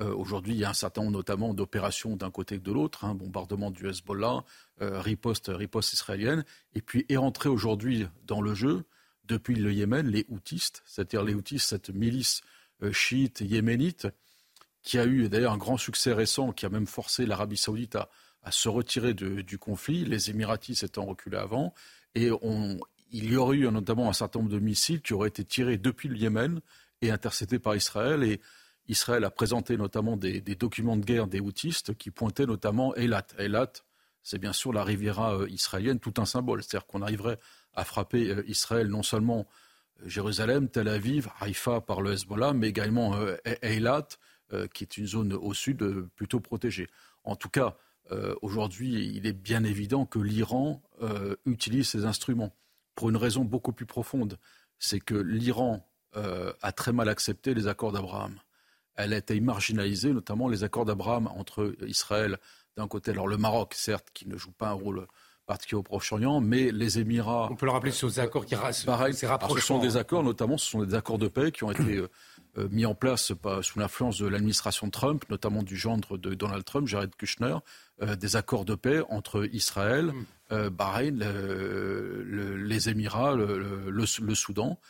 Euh, 0.00 0.14
aujourd'hui, 0.14 0.54
il 0.54 0.58
y 0.58 0.64
a 0.64 0.70
un 0.70 0.74
certain 0.74 1.02
nombre 1.02 1.16
notamment 1.16 1.54
d'opérations 1.54 2.16
d'un 2.16 2.30
côté 2.30 2.58
que 2.58 2.62
de 2.62 2.72
l'autre, 2.72 3.04
hein, 3.04 3.14
bombardement 3.14 3.70
du 3.70 3.88
Hezbollah, 3.88 4.44
riposte, 4.80 5.50
riposte 5.52 5.92
israélienne, 5.92 6.44
et 6.74 6.80
puis 6.80 7.04
est 7.08 7.16
rentré 7.16 7.48
aujourd'hui 7.48 8.06
dans 8.26 8.40
le 8.40 8.54
jeu 8.54 8.84
depuis 9.30 9.54
le 9.54 9.72
Yémen 9.72 10.08
les 10.08 10.26
houtistes, 10.28 10.82
c'est-à-dire 10.84 11.22
les 11.22 11.34
houtistes, 11.34 11.68
cette 11.68 11.90
milice 11.90 12.42
euh, 12.82 12.92
chiite 12.92 13.40
yéménite, 13.40 14.08
qui 14.82 14.98
a 14.98 15.06
eu 15.06 15.28
d'ailleurs 15.28 15.52
un 15.52 15.58
grand 15.58 15.76
succès 15.76 16.12
récent, 16.12 16.52
qui 16.52 16.66
a 16.66 16.68
même 16.68 16.86
forcé 16.86 17.26
l'Arabie 17.26 17.56
saoudite 17.56 17.96
à, 17.96 18.08
se 18.50 18.68
retirer 18.70 19.12
du 19.12 19.58
conflit, 19.58 20.06
les 20.06 20.30
Émiratis 20.30 20.76
s'étant 20.76 21.04
reculés 21.04 21.36
avant, 21.36 21.74
et 22.14 22.30
il 23.12 23.30
y 23.30 23.36
aurait 23.36 23.58
eu 23.58 23.70
notamment 23.70 24.08
un 24.08 24.14
certain 24.14 24.38
nombre 24.38 24.50
de 24.50 24.58
missiles 24.58 25.02
qui 25.02 25.12
auraient 25.12 25.28
été 25.28 25.44
tirés 25.44 25.76
depuis 25.76 26.08
le 26.08 26.16
Yémen 26.16 26.62
et 27.02 27.10
interceptés 27.10 27.58
par 27.58 27.76
Israël, 27.76 28.22
et 28.22 28.40
Israël 28.88 29.24
a 29.24 29.30
présenté 29.30 29.76
notamment 29.76 30.16
des, 30.16 30.40
documents 30.40 30.96
de 30.96 31.04
guerre 31.04 31.26
des 31.26 31.38
houtistes 31.40 31.94
qui 31.94 32.10
pointaient 32.10 32.46
notamment 32.46 32.94
Eilat. 32.96 33.26
Eilat, 33.38 33.72
c'est 34.22 34.38
bien 34.38 34.52
sûr 34.52 34.72
la 34.72 34.84
riviera 34.84 35.36
euh, 35.36 35.48
israélienne, 35.48 35.98
tout 35.98 36.14
un 36.18 36.24
symbole, 36.24 36.62
c'est-à-dire 36.62 36.86
qu'on 36.86 37.02
arriverait 37.02 37.38
a 37.74 37.84
frappé 37.84 38.30
euh, 38.30 38.44
Israël, 38.48 38.88
non 38.88 39.02
seulement 39.02 39.46
euh, 40.00 40.08
Jérusalem, 40.08 40.68
Tel 40.68 40.88
Aviv, 40.88 41.28
Haïfa 41.40 41.80
par 41.80 42.02
le 42.02 42.12
Hezbollah, 42.12 42.52
mais 42.52 42.68
également 42.68 43.16
Eilat, 43.62 44.08
qui 44.74 44.82
est 44.82 44.96
une 44.96 45.06
zone 45.06 45.32
au 45.32 45.54
sud 45.54 45.84
plutôt 46.16 46.40
protégée. 46.40 46.88
En 47.22 47.36
tout 47.36 47.50
cas, 47.50 47.76
aujourd'hui, 48.42 49.14
il 49.14 49.26
est 49.26 49.32
bien 49.32 49.62
évident 49.62 50.06
que 50.06 50.18
l'Iran 50.18 50.82
utilise 51.46 51.90
ces 51.90 52.04
instruments 52.04 52.52
pour 52.96 53.10
une 53.10 53.16
raison 53.16 53.44
beaucoup 53.44 53.72
plus 53.72 53.86
profonde. 53.86 54.38
C'est 54.80 54.98
que 54.98 55.14
l'Iran 55.14 55.86
a 56.14 56.72
très 56.72 56.92
mal 56.92 57.08
accepté 57.08 57.54
les 57.54 57.68
accords 57.68 57.92
d'Abraham. 57.92 58.40
Elle 58.96 59.12
a 59.12 59.18
été 59.18 59.38
marginalisée, 59.38 60.12
notamment 60.12 60.48
les 60.48 60.64
accords 60.64 60.86
d'Abraham 60.86 61.28
entre 61.28 61.76
Israël 61.86 62.38
d'un 62.80 62.88
côté, 62.88 63.10
alors 63.10 63.28
le 63.28 63.36
Maroc, 63.36 63.74
certes, 63.74 64.08
qui 64.12 64.26
ne 64.28 64.36
joue 64.36 64.52
pas 64.52 64.68
un 64.68 64.72
rôle 64.72 65.06
particulier 65.46 65.78
au 65.78 65.82
Proche-Orient, 65.82 66.40
mais 66.40 66.70
les 66.70 67.00
Émirats. 67.00 67.48
On 67.50 67.56
peut 67.56 67.66
le 67.66 67.72
rappeler 67.72 67.90
sur 67.90 68.08
des 68.08 68.20
accords 68.20 68.46
qui 68.46 68.54
pareil, 68.54 69.14
ce 69.14 69.60
sont 69.60 69.78
des 69.78 69.96
accords, 69.96 70.22
notamment, 70.22 70.56
ce 70.56 70.70
sont 70.70 70.84
des 70.84 70.94
accords 70.94 71.18
de 71.18 71.28
paix 71.28 71.50
qui 71.50 71.64
ont 71.64 71.72
été 71.72 71.96
euh, 71.96 72.08
euh, 72.56 72.68
mis 72.70 72.86
en 72.86 72.94
place 72.94 73.32
sous 73.62 73.78
l'influence 73.78 74.18
de 74.18 74.28
l'administration 74.28 74.88
Trump, 74.90 75.24
notamment 75.28 75.62
du 75.62 75.76
gendre 75.76 76.18
de 76.18 76.34
Donald 76.34 76.64
Trump, 76.64 76.86
Jared 76.86 77.14
Kushner, 77.16 77.56
euh, 78.00 78.14
des 78.14 78.36
accords 78.36 78.64
de 78.64 78.76
paix 78.76 79.02
entre 79.08 79.48
Israël, 79.52 80.12
mm. 80.50 80.68
Bahreïn, 80.70 81.18
les 82.24 82.88
Émirats, 82.88 83.34
le, 83.36 84.34
Soudan. 84.34 84.80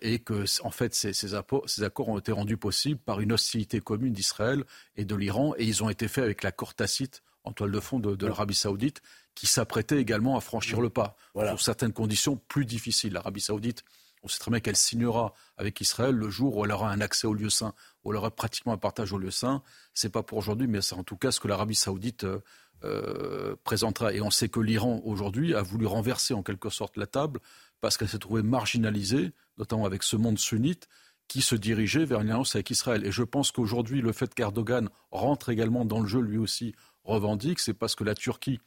Et 0.00 0.18
que, 0.18 0.44
en 0.64 0.70
fait, 0.70 0.94
ces, 0.94 1.12
ces, 1.12 1.34
accords 1.34 2.08
ont 2.08 2.18
été 2.18 2.32
rendus 2.32 2.56
possibles 2.56 3.00
par 3.00 3.20
une 3.20 3.32
hostilité 3.32 3.80
commune 3.80 4.12
d'Israël 4.12 4.64
et 4.96 5.04
de 5.04 5.14
l'Iran, 5.14 5.54
et 5.58 5.64
ils 5.64 5.84
ont 5.84 5.88
été 5.88 6.08
faits 6.08 6.24
avec 6.24 6.42
l'accord 6.42 6.74
tacite 6.74 7.22
en 7.44 7.52
toile 7.52 7.70
de 7.70 7.80
fond 7.80 7.98
de, 7.98 8.26
l'Arabie 8.26 8.54
saoudite, 8.54 9.00
qui 9.34 9.46
s'apprêtait 9.46 9.98
également 9.98 10.36
à 10.36 10.40
franchir 10.40 10.80
le 10.80 10.90
pas, 10.90 11.16
voilà. 11.34 11.52
sous 11.52 11.64
certaines 11.64 11.92
conditions 11.92 12.36
plus 12.36 12.64
difficiles. 12.64 13.12
L'Arabie 13.12 13.40
saoudite, 13.40 13.84
on 14.22 14.28
sait 14.28 14.38
très 14.38 14.50
bien 14.50 14.60
qu'elle 14.60 14.76
signera 14.76 15.32
avec 15.56 15.80
Israël 15.80 16.14
le 16.14 16.28
jour 16.28 16.56
où 16.56 16.64
elle 16.64 16.72
aura 16.72 16.90
un 16.90 17.00
accès 17.00 17.26
au 17.26 17.34
lieu 17.34 17.48
saint, 17.48 17.74
où 18.04 18.12
elle 18.12 18.18
aura 18.18 18.30
pratiquement 18.30 18.72
un 18.72 18.78
partage 18.78 19.12
au 19.12 19.18
lieu 19.18 19.30
saint. 19.30 19.62
C'est 19.94 20.10
pas 20.10 20.22
pour 20.22 20.38
aujourd'hui, 20.38 20.66
mais 20.66 20.82
c'est 20.82 20.94
en 20.94 21.04
tout 21.04 21.16
cas 21.16 21.30
ce 21.30 21.40
que 21.40 21.48
l'Arabie 21.48 21.74
saoudite 21.74 22.24
euh, 22.24 22.40
euh, 22.84 23.56
présentera. 23.64 24.12
Et 24.12 24.20
on 24.20 24.30
sait 24.30 24.48
que 24.48 24.60
l'Iran, 24.60 25.00
aujourd'hui, 25.04 25.54
a 25.54 25.62
voulu 25.62 25.86
renverser 25.86 26.34
en 26.34 26.42
quelque 26.42 26.68
sorte 26.68 26.98
la 26.98 27.06
table 27.06 27.40
parce 27.80 27.96
qu'elle 27.96 28.08
s'est 28.08 28.18
trouvée 28.18 28.42
marginalisée, 28.42 29.32
notamment 29.60 29.84
avec 29.84 30.02
ce 30.02 30.16
monde 30.16 30.38
sunnite, 30.38 30.88
qui 31.28 31.42
se 31.42 31.54
dirigeait 31.54 32.04
vers 32.04 32.20
une 32.20 32.30
alliance 32.30 32.56
avec 32.56 32.70
Israël. 32.70 33.06
Et 33.06 33.12
je 33.12 33.22
pense 33.22 33.52
qu'aujourd'hui, 33.52 34.00
le 34.00 34.10
fait 34.10 34.34
qu'Erdogan 34.34 34.88
rentre 35.12 35.50
également 35.50 35.84
dans 35.84 36.00
le 36.00 36.08
jeu, 36.08 36.20
lui 36.20 36.38
aussi, 36.38 36.74
revendique, 37.04 37.60
c'est 37.60 37.74
parce 37.74 37.94
que 37.94 38.02
la 38.02 38.16
Turquie, 38.16 38.58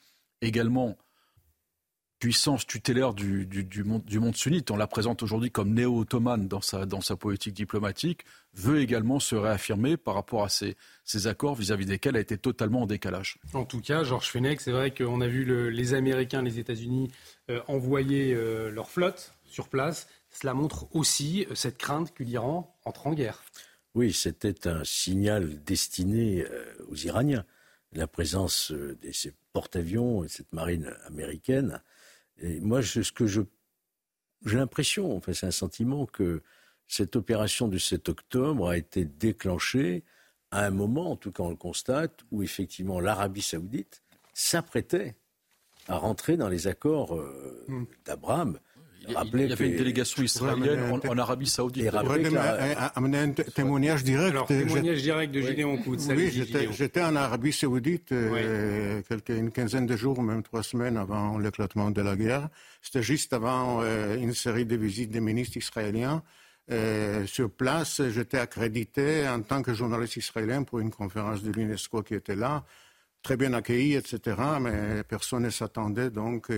également 0.42 0.98
puissance 2.20 2.66
tutélaire 2.66 3.14
du, 3.14 3.84
monde, 3.84 4.36
sunnite, 4.38 4.72
on 4.72 4.78
la 4.78 4.88
présente 4.88 5.24
aujourd'hui 5.24 5.52
comme 5.52 5.74
néo-ottomane 5.74 6.48
dans 6.48 6.62
sa, 6.62 7.18
politique 7.18 7.54
diplomatique, 7.54 8.24
veut 8.54 8.80
également 8.80 9.20
se 9.20 9.36
réaffirmer 9.36 9.98
par 9.98 10.14
rapport 10.14 10.46
à 10.46 10.48
ces, 10.48 10.78
accords 11.28 11.56
vis-à-vis 11.56 11.86
desquels 11.86 12.16
a 12.16 12.22
été 12.22 12.38
totalement 12.38 12.84
en 12.84 12.86
décalage. 12.86 13.40
En 13.54 13.66
tout 13.66 13.82
cas, 13.82 14.06
Georges 14.06 14.30
Fenech, 14.30 14.62
c'est 14.62 14.72
vrai 14.72 14.94
qu'on 14.94 15.20
a 15.20 15.28
vu 15.28 15.70
les 15.70 15.94
Américains, 15.96 16.42
les 16.42 16.60
États-Unis 16.60 17.12
euh, 17.50 17.60
envoyer 17.68 18.34
euh, 18.34 18.72
leur 18.72 18.90
flotte 18.90 19.34
sur 19.44 19.68
place. 19.68 20.08
Cela 20.34 20.54
montre 20.54 20.94
aussi 20.96 21.46
euh, 21.50 21.56
cette 21.56 21.78
crainte 21.78 22.14
que 22.14 22.24
l'Iran 22.24 22.76
entre 22.86 23.08
en 23.08 23.14
guerre. 23.14 23.44
Oui, 23.96 24.12
c'était 24.12 24.68
un 24.68 24.84
signal 24.84 25.64
destiné 25.64 26.44
aux 26.90 26.96
Iraniens 26.96 27.46
la 27.96 28.08
présence 28.08 28.72
euh, 28.72 28.98
de 29.02 29.12
ces 29.12 29.34
porte-avions 29.52 30.24
et 30.24 30.28
cette 30.28 30.52
marine 30.54 30.94
américaine. 31.06 31.82
Et 32.40 32.60
moi, 32.60 32.82
ce 32.82 33.12
que 33.12 33.28
je, 33.28 33.42
j'ai 34.46 34.58
l'impression, 34.58 35.16
enfin, 35.16 35.34
c'est 35.34 35.46
un 35.46 35.52
sentiment 35.52 36.06
que 36.06 36.42
cette 36.88 37.16
opération 37.16 37.68
du 37.68 37.80
7 37.80 38.10
octobre 38.10 38.70
a 38.70 38.78
été 38.78 39.06
déclenchée 39.06 40.04
à 40.52 40.66
un 40.66 40.72
moment, 40.72 41.12
en 41.12 41.16
tout 41.16 41.32
cas 41.32 41.44
on 41.44 41.50
le 41.50 41.56
constate, 41.56 42.24
où 42.32 42.44
effectivement 42.44 43.00
l'Arabie 43.00 43.42
saoudite 43.42 44.04
s'apprêtait 44.34 45.16
à 45.88 45.98
rentrer 45.98 46.38
dans 46.38 46.50
les 46.50 46.68
accords 46.68 47.16
euh, 47.16 47.66
mm. 47.68 47.86
Il 49.08 49.14
y 49.14 49.52
avait 49.52 49.68
une 49.68 49.76
délégation 49.76 50.24
israélienne 50.24 51.00
en, 51.08 51.18
Arabie 51.18 51.48
Saoudite. 51.48 51.90
amener 51.94 53.18
un 53.18 53.32
témoignage 53.32 54.04
direct. 54.04 54.32
Alors, 54.32 54.48
témoignage 54.48 55.02
direct 55.02 55.34
de 55.34 55.42
Gédéon 55.42 55.78
Koutz. 55.78 56.08
Oui, 56.10 56.46
j'étais 56.72 57.02
en 57.02 57.16
Arabie 57.16 57.52
Saoudite 57.52 58.12
euh, 58.12 59.02
quelques, 59.08 59.30
une 59.30 59.52
quinzaine 59.52 59.86
de 59.86 59.96
jours, 59.96 60.22
même 60.22 60.44
trois 60.44 60.64
semaines 60.64 60.98
avant 60.98 61.38
l'éclatement 61.38 61.92
de 61.92 62.02
la 62.02 62.16
guerre. 62.16 62.50
C'était 62.82 63.04
juste 63.04 63.34
avant 63.34 63.82
euh, 63.82 64.18
une 64.18 64.34
série 64.34 64.66
de 64.66 64.76
visites 64.76 65.12
des 65.12 65.22
ministres 65.22 65.58
israéliens. 65.58 66.24
Euh, 66.72 67.26
sur 67.26 67.50
place, 67.50 68.02
j'étais 68.10 68.38
accrédité 68.38 69.28
en 69.28 69.42
tant 69.42 69.62
que 69.62 69.74
journaliste 69.74 70.16
israélien 70.18 70.64
pour 70.64 70.80
une 70.80 70.92
conférence 70.92 71.44
de 71.44 71.52
l'UNESCO 71.52 72.04
qui 72.04 72.16
était 72.16 72.36
là, 72.36 72.64
très 73.22 73.36
bien 73.36 73.54
accueilli, 73.54 73.96
etc. 73.96 74.38
Mais 74.62 75.04
personne 75.04 75.44
ne 75.44 75.50
s'attendait 75.50 76.10
donc 76.10 76.50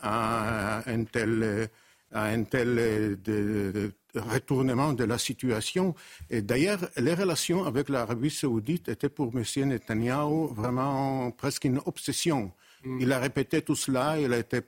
à 0.00 0.82
un 0.86 1.04
tel, 1.04 1.68
à 2.12 2.24
un 2.24 2.42
tel 2.44 3.18
de, 3.22 3.92
retournement 4.14 4.92
de 4.92 5.04
la 5.04 5.18
situation. 5.18 5.94
Et 6.30 6.42
d'ailleurs, 6.42 6.88
les 6.96 7.14
relations 7.14 7.64
avec 7.64 7.88
l'Arabie 7.88 8.30
saoudite 8.30 8.88
étaient 8.88 9.08
pour 9.08 9.32
M. 9.34 9.44
Netanyahu 9.68 10.48
vraiment 10.52 11.30
presque 11.30 11.64
une 11.64 11.80
obsession. 11.86 12.52
Mm. 12.84 13.00
Il 13.00 13.12
a 13.12 13.18
répété 13.18 13.62
tout 13.62 13.76
cela, 13.76 14.18
il 14.20 14.32
a 14.32 14.38
été 14.38 14.62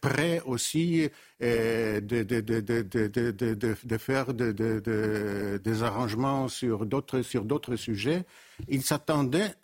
prêt 0.00 0.42
aussi 0.44 1.08
de, 1.40 2.00
de, 2.00 3.98
faire 3.98 4.34
des 4.34 5.82
arrangements 5.82 6.48
sur 6.48 6.84
d'autres 6.84 7.22
sujets. 7.76 8.24
Il 8.68 8.82
s'attendait 8.82 9.54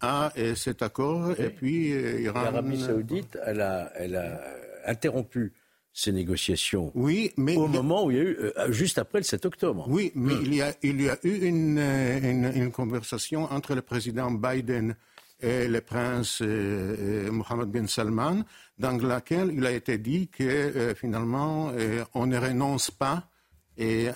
à 0.00 0.32
cet 0.54 0.82
accord 0.82 1.38
et 1.38 1.50
puis 1.50 1.92
L'Arabie 2.24 2.80
saoudite, 2.80 3.38
elle 3.44 3.60
a, 3.60 3.92
elle 3.94 4.16
a 4.16 4.40
interrompu 4.86 5.52
ces 5.92 6.12
négociations 6.12 6.92
oui, 6.94 7.32
mais 7.36 7.56
au 7.56 7.66
moment 7.66 8.04
où 8.04 8.10
il 8.10 8.16
y 8.16 8.20
a 8.20 8.22
eu, 8.22 8.52
juste 8.68 8.98
après 8.98 9.18
le 9.18 9.24
7 9.24 9.44
octobre. 9.46 9.86
Oui, 9.88 10.12
mais 10.14 10.34
il, 10.42 10.54
y 10.54 10.62
a, 10.62 10.72
il 10.82 11.00
y 11.02 11.08
a 11.08 11.18
eu 11.24 11.44
une, 11.44 11.78
une, 11.78 12.70
conversation 12.70 13.44
entre 13.44 13.74
le 13.74 13.82
président 13.82 14.30
Biden 14.30 14.94
et 15.40 15.66
le 15.66 15.80
prince 15.80 16.42
Mohammed 16.42 17.68
bin 17.68 17.86
Salman, 17.86 18.44
dans 18.78 18.96
laquelle 18.98 19.52
il 19.52 19.66
a 19.66 19.72
été 19.72 19.98
dit 19.98 20.28
que 20.28 20.94
finalement 20.96 21.72
on 22.14 22.26
ne 22.26 22.38
renonce 22.38 22.90
pas 22.90 23.28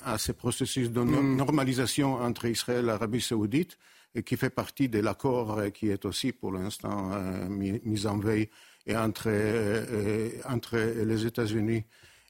à 0.05 0.19
ce 0.19 0.33
processus 0.33 0.91
de 0.91 1.03
normalisation 1.03 2.15
entre 2.15 2.47
Israël 2.47 2.85
et 2.85 2.87
l'Arabie 2.87 3.21
saoudite, 3.21 3.79
qui 4.23 4.37
fait 4.37 4.51
partie 4.51 4.89
de 4.89 5.01
l'accord 5.01 5.61
qui 5.73 5.89
est 5.91 6.05
aussi 6.05 6.33
pour 6.33 6.53
l'instant 6.53 7.11
mis 7.49 8.07
en 8.07 8.19
veille 8.19 8.49
et 8.87 8.97
entre, 8.97 9.31
entre 10.49 10.77
les 10.77 11.27
États-Unis 11.27 11.85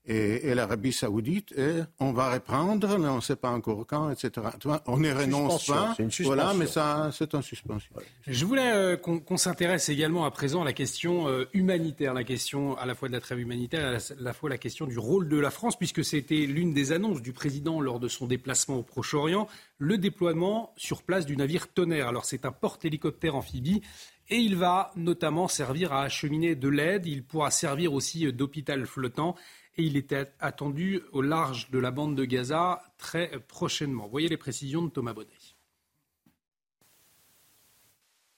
et, 0.06 0.54
l'Arabie 0.54 0.92
saoudite, 0.92 1.52
et 1.56 1.82
on 1.98 2.12
va 2.12 2.30
reprendre, 2.30 2.98
mais 2.98 3.08
on 3.08 3.16
ne 3.16 3.20
sait 3.22 3.36
pas 3.36 3.50
encore 3.50 3.86
quand, 3.86 4.10
etc. 4.10 4.46
On 4.86 4.98
ne 4.98 5.12
renonce 5.12 5.66
pas, 5.66 5.96
voilà, 6.20 6.52
mais 6.54 6.66
ça, 6.66 7.10
c'est 7.12 7.34
en 7.34 7.40
suspension. 7.40 7.94
Je 8.26 8.44
voulais 8.44 8.72
euh, 8.72 8.96
qu'on 8.96 9.36
s'intéresse 9.38 9.88
également 9.88 10.26
à 10.26 10.30
présent 10.30 10.60
à 10.60 10.64
la 10.64 10.74
question 10.74 11.28
euh, 11.28 11.48
humanitaire, 11.54 12.12
la 12.12 12.24
question 12.24 12.76
à 12.76 12.84
la 12.84 12.94
fois 12.94 13.08
de 13.08 13.14
la 13.14 13.20
trêve 13.20 13.40
humanitaire, 13.40 13.86
à 13.86 13.98
la, 14.20 14.32
fois 14.34 14.50
la 14.50 14.58
question 14.58 14.86
du 14.86 14.98
rôle 14.98 15.28
de 15.28 15.38
la 15.38 15.50
France, 15.50 15.78
puisque 15.78 16.04
c'était 16.04 16.46
l'une 16.46 16.74
des 16.74 16.92
annonces 16.92 17.22
du 17.22 17.32
président 17.32 17.80
lors 17.80 17.98
de 17.98 18.08
son 18.08 18.26
déplacement 18.26 18.76
au 18.76 18.82
Proche-Orient, 18.82 19.48
le 19.78 19.96
déploiement 19.96 20.74
sur 20.76 21.02
place 21.02 21.24
du 21.24 21.36
navire 21.36 21.68
Tonnerre. 21.68 22.08
Alors 22.08 22.26
c'est 22.26 22.44
un 22.44 22.52
porte-hélicoptère 22.52 23.36
amphibie 23.36 23.80
et 24.28 24.36
il 24.36 24.56
va 24.56 24.90
notamment 24.96 25.48
servir 25.48 25.92
à 25.92 26.02
acheminer 26.02 26.54
de 26.54 26.68
l'aide. 26.68 27.06
Il 27.06 27.24
pourra 27.24 27.50
servir 27.50 27.92
aussi 27.92 28.30
d'hôpital 28.32 28.86
flottant 28.86 29.34
et 29.76 29.82
il 29.82 29.96
était 29.96 30.32
attendu 30.40 31.02
au 31.12 31.22
large 31.22 31.70
de 31.70 31.78
la 31.78 31.90
bande 31.90 32.14
de 32.14 32.24
Gaza 32.24 32.82
très 32.98 33.30
prochainement. 33.48 34.06
Voyez 34.06 34.28
les 34.28 34.36
précisions 34.36 34.82
de 34.82 34.90
Thomas 34.90 35.12
Bonnet. 35.12 35.30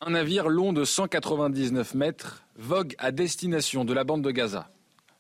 Un 0.01 0.11
navire 0.11 0.49
long 0.49 0.73
de 0.73 0.85
199 0.85 1.95
mètres 1.95 2.45
vogue 2.57 2.95
à 2.99 3.13
destination 3.13 3.85
de 3.85 3.93
la 3.93 4.05
bande 4.05 4.23
de 4.23 4.31
Gaza. 4.31 4.71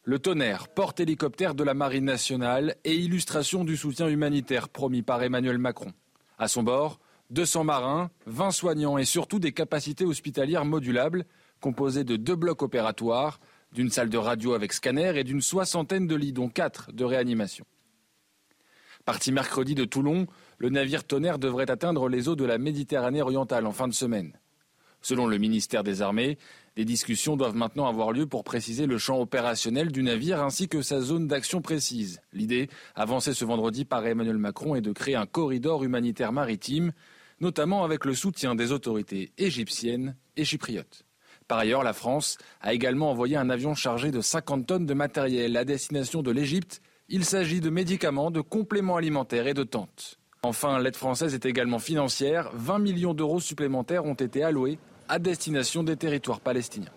Le 0.04 0.18
tonnerre, 0.18 0.68
porte-hélicoptère 0.68 1.54
de 1.54 1.64
la 1.64 1.74
Marine 1.74 2.04
nationale 2.04 2.76
et 2.84 2.94
illustration 2.94 3.64
du 3.64 3.76
soutien 3.76 4.06
humanitaire 4.06 4.68
promis 4.68 5.02
par 5.02 5.22
Emmanuel 5.22 5.58
Macron. 5.58 5.92
À 6.38 6.46
son 6.46 6.62
bord, 6.62 7.00
200 7.30 7.64
marins, 7.64 8.10
20 8.26 8.50
soignants 8.52 8.98
et 8.98 9.04
surtout 9.04 9.38
des 9.38 9.52
capacités 9.52 10.04
hospitalières 10.04 10.64
modulables 10.64 11.24
composées 11.60 12.04
de 12.04 12.16
deux 12.16 12.36
blocs 12.36 12.62
opératoires, 12.62 13.40
d'une 13.76 13.90
salle 13.90 14.08
de 14.08 14.16
radio 14.16 14.54
avec 14.54 14.72
scanner 14.72 15.18
et 15.18 15.22
d'une 15.22 15.42
soixantaine 15.42 16.06
de 16.06 16.16
lits, 16.16 16.32
dont 16.32 16.48
quatre 16.48 16.92
de 16.92 17.04
réanimation. 17.04 17.66
Parti 19.04 19.30
mercredi 19.32 19.74
de 19.74 19.84
Toulon, 19.84 20.26
le 20.56 20.70
navire 20.70 21.04
Tonnerre 21.04 21.38
devrait 21.38 21.70
atteindre 21.70 22.08
les 22.08 22.28
eaux 22.28 22.36
de 22.36 22.46
la 22.46 22.56
Méditerranée 22.56 23.20
orientale 23.20 23.66
en 23.66 23.72
fin 23.72 23.86
de 23.86 23.92
semaine. 23.92 24.32
Selon 25.02 25.26
le 25.26 25.36
ministère 25.36 25.84
des 25.84 26.00
Armées, 26.00 26.38
des 26.74 26.86
discussions 26.86 27.36
doivent 27.36 27.54
maintenant 27.54 27.86
avoir 27.86 28.12
lieu 28.12 28.26
pour 28.26 28.44
préciser 28.44 28.86
le 28.86 28.96
champ 28.96 29.20
opérationnel 29.20 29.92
du 29.92 30.02
navire 30.02 30.42
ainsi 30.42 30.68
que 30.68 30.80
sa 30.82 31.00
zone 31.00 31.28
d'action 31.28 31.60
précise. 31.60 32.20
L'idée, 32.32 32.68
avancée 32.94 33.34
ce 33.34 33.44
vendredi 33.44 33.84
par 33.84 34.06
Emmanuel 34.06 34.38
Macron, 34.38 34.74
est 34.74 34.80
de 34.80 34.92
créer 34.92 35.14
un 35.16 35.26
corridor 35.26 35.84
humanitaire 35.84 36.32
maritime, 36.32 36.92
notamment 37.40 37.84
avec 37.84 38.06
le 38.06 38.14
soutien 38.14 38.54
des 38.54 38.72
autorités 38.72 39.32
égyptiennes 39.36 40.16
et 40.36 40.44
chypriotes. 40.44 41.05
Par 41.48 41.58
ailleurs, 41.58 41.84
la 41.84 41.92
France 41.92 42.38
a 42.60 42.74
également 42.74 43.10
envoyé 43.10 43.36
un 43.36 43.50
avion 43.50 43.74
chargé 43.74 44.10
de 44.10 44.20
50 44.20 44.66
tonnes 44.66 44.86
de 44.86 44.94
matériel 44.94 45.56
à 45.56 45.64
destination 45.64 46.22
de 46.22 46.32
l'Égypte. 46.32 46.82
Il 47.08 47.24
s'agit 47.24 47.60
de 47.60 47.70
médicaments, 47.70 48.32
de 48.32 48.40
compléments 48.40 48.96
alimentaires 48.96 49.46
et 49.46 49.54
de 49.54 49.62
tentes. 49.62 50.18
Enfin, 50.42 50.80
l'aide 50.80 50.96
française 50.96 51.34
est 51.34 51.46
également 51.46 51.78
financière. 51.78 52.50
20 52.54 52.78
millions 52.80 53.14
d'euros 53.14 53.40
supplémentaires 53.40 54.04
ont 54.06 54.14
été 54.14 54.42
alloués 54.42 54.78
à 55.08 55.20
destination 55.20 55.84
des 55.84 55.96
territoires 55.96 56.40
palestiniens. 56.40 56.90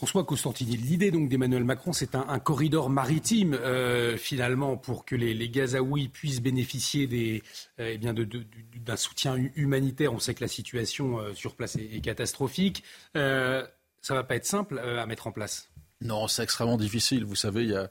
François 0.00 0.24
Costantini, 0.24 0.78
l'idée 0.78 1.10
donc 1.10 1.28
d'Emmanuel 1.28 1.62
Macron, 1.62 1.92
c'est 1.92 2.14
un, 2.14 2.38
corridor 2.38 2.88
maritime 2.88 3.52
euh, 3.52 4.16
finalement 4.16 4.78
pour 4.78 5.04
que 5.04 5.14
les, 5.14 5.50
Gazaouis 5.50 6.08
puissent 6.08 6.40
bénéficier 6.40 7.06
des, 7.06 7.42
euh, 7.78 7.98
eh 8.02 8.78
d'un 8.78 8.96
soutien 8.96 9.36
humanitaire. 9.56 10.14
On 10.14 10.18
sait 10.18 10.32
que 10.32 10.42
la 10.42 10.48
situation 10.48 11.18
euh, 11.18 11.34
sur 11.34 11.54
place 11.54 11.76
est, 11.76 12.00
catastrophique. 12.00 12.82
ça 13.14 13.68
va 14.08 14.24
pas 14.24 14.36
être 14.36 14.46
simple 14.46 14.78
à 14.78 15.04
mettre 15.04 15.26
en 15.26 15.32
place. 15.32 15.68
Non, 16.00 16.28
c'est 16.28 16.44
extrêmement 16.44 16.78
difficile. 16.78 17.26
Vous 17.26 17.36
savez, 17.36 17.64
il 17.64 17.70
y 17.70 17.76
a 17.76 17.90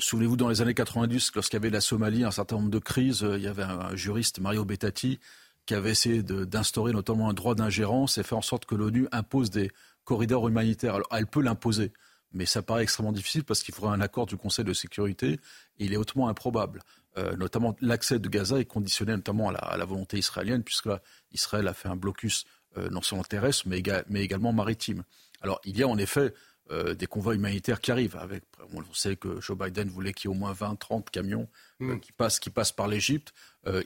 Souvenez-vous, 0.00 0.36
dans 0.36 0.50
les 0.50 0.60
années 0.60 0.74
90, 0.74 1.32
lorsqu'il 1.34 1.56
y 1.56 1.62
avait 1.62 1.70
la 1.70 1.80
Somalie, 1.80 2.24
un 2.24 2.30
certain 2.30 2.56
nombre 2.56 2.70
de 2.70 2.78
crises, 2.78 3.26
il 3.26 3.42
y 3.42 3.48
avait 3.48 3.62
un, 3.62 3.96
juriste, 3.96 4.38
Mario 4.38 4.66
Bettati, 4.66 5.18
qui 5.64 5.74
avait 5.74 5.90
essayé 5.90 6.22
d'instaurer 6.22 6.92
notamment 6.92 7.30
un 7.30 7.32
droit 7.32 7.54
d'ingérence 7.54 8.18
et 8.18 8.22
fait 8.22 8.34
en 8.34 8.42
sorte 8.42 8.66
que 8.66 8.74
l'ONU 8.74 9.08
impose 9.12 9.50
des 9.50 9.70
corridor 10.04 10.48
humanitaire. 10.48 10.94
Alors, 10.94 11.08
elle 11.12 11.26
peut 11.26 11.42
l'imposer, 11.42 11.92
mais 12.32 12.46
ça 12.46 12.62
paraît 12.62 12.82
extrêmement 12.82 13.12
difficile 13.12 13.44
parce 13.44 13.62
qu'il 13.62 13.74
faudrait 13.74 13.94
un 13.94 14.00
accord 14.00 14.26
du 14.26 14.36
Conseil 14.36 14.64
de 14.64 14.72
sécurité 14.72 15.32
et 15.78 15.84
il 15.84 15.92
est 15.92 15.96
hautement 15.96 16.28
improbable. 16.28 16.80
Euh, 17.18 17.36
notamment, 17.36 17.76
l'accès 17.80 18.18
de 18.18 18.28
Gaza 18.28 18.58
est 18.58 18.64
conditionné 18.64 19.12
notamment 19.12 19.50
à 19.50 19.76
la, 19.76 19.84
volonté 19.84 20.18
israélienne, 20.18 20.62
puisque 20.62 20.86
là, 20.86 21.02
Israël 21.32 21.68
a 21.68 21.74
fait 21.74 21.88
un 21.88 21.96
blocus 21.96 22.46
euh, 22.78 22.88
non 22.88 23.02
seulement 23.02 23.24
terrestre, 23.24 23.64
mais, 23.66 23.78
également 23.78 24.52
maritime. 24.52 25.04
Alors, 25.42 25.60
il 25.64 25.76
y 25.76 25.82
a 25.82 25.88
en 25.88 25.98
effet 25.98 26.32
euh, 26.70 26.94
des 26.94 27.06
convois 27.06 27.34
humanitaires 27.34 27.80
qui 27.80 27.90
arrivent. 27.90 28.16
Avec, 28.16 28.44
on 28.72 28.82
sait 28.94 29.16
que 29.16 29.40
Joe 29.40 29.58
Biden 29.58 29.88
voulait 29.90 30.14
qu'il 30.14 30.30
y 30.30 30.32
ait 30.32 30.36
au 30.36 30.38
moins 30.38 30.52
20, 30.52 30.76
30 30.76 31.10
camions 31.10 31.48
mm. 31.80 31.98
qui, 31.98 32.12
passent, 32.12 32.38
qui 32.38 32.48
passent 32.48 32.72
par 32.72 32.88
l'Égypte. 32.88 33.34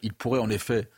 il 0.02 0.12
pourrait 0.12 0.40
en 0.40 0.50
effet 0.50 0.88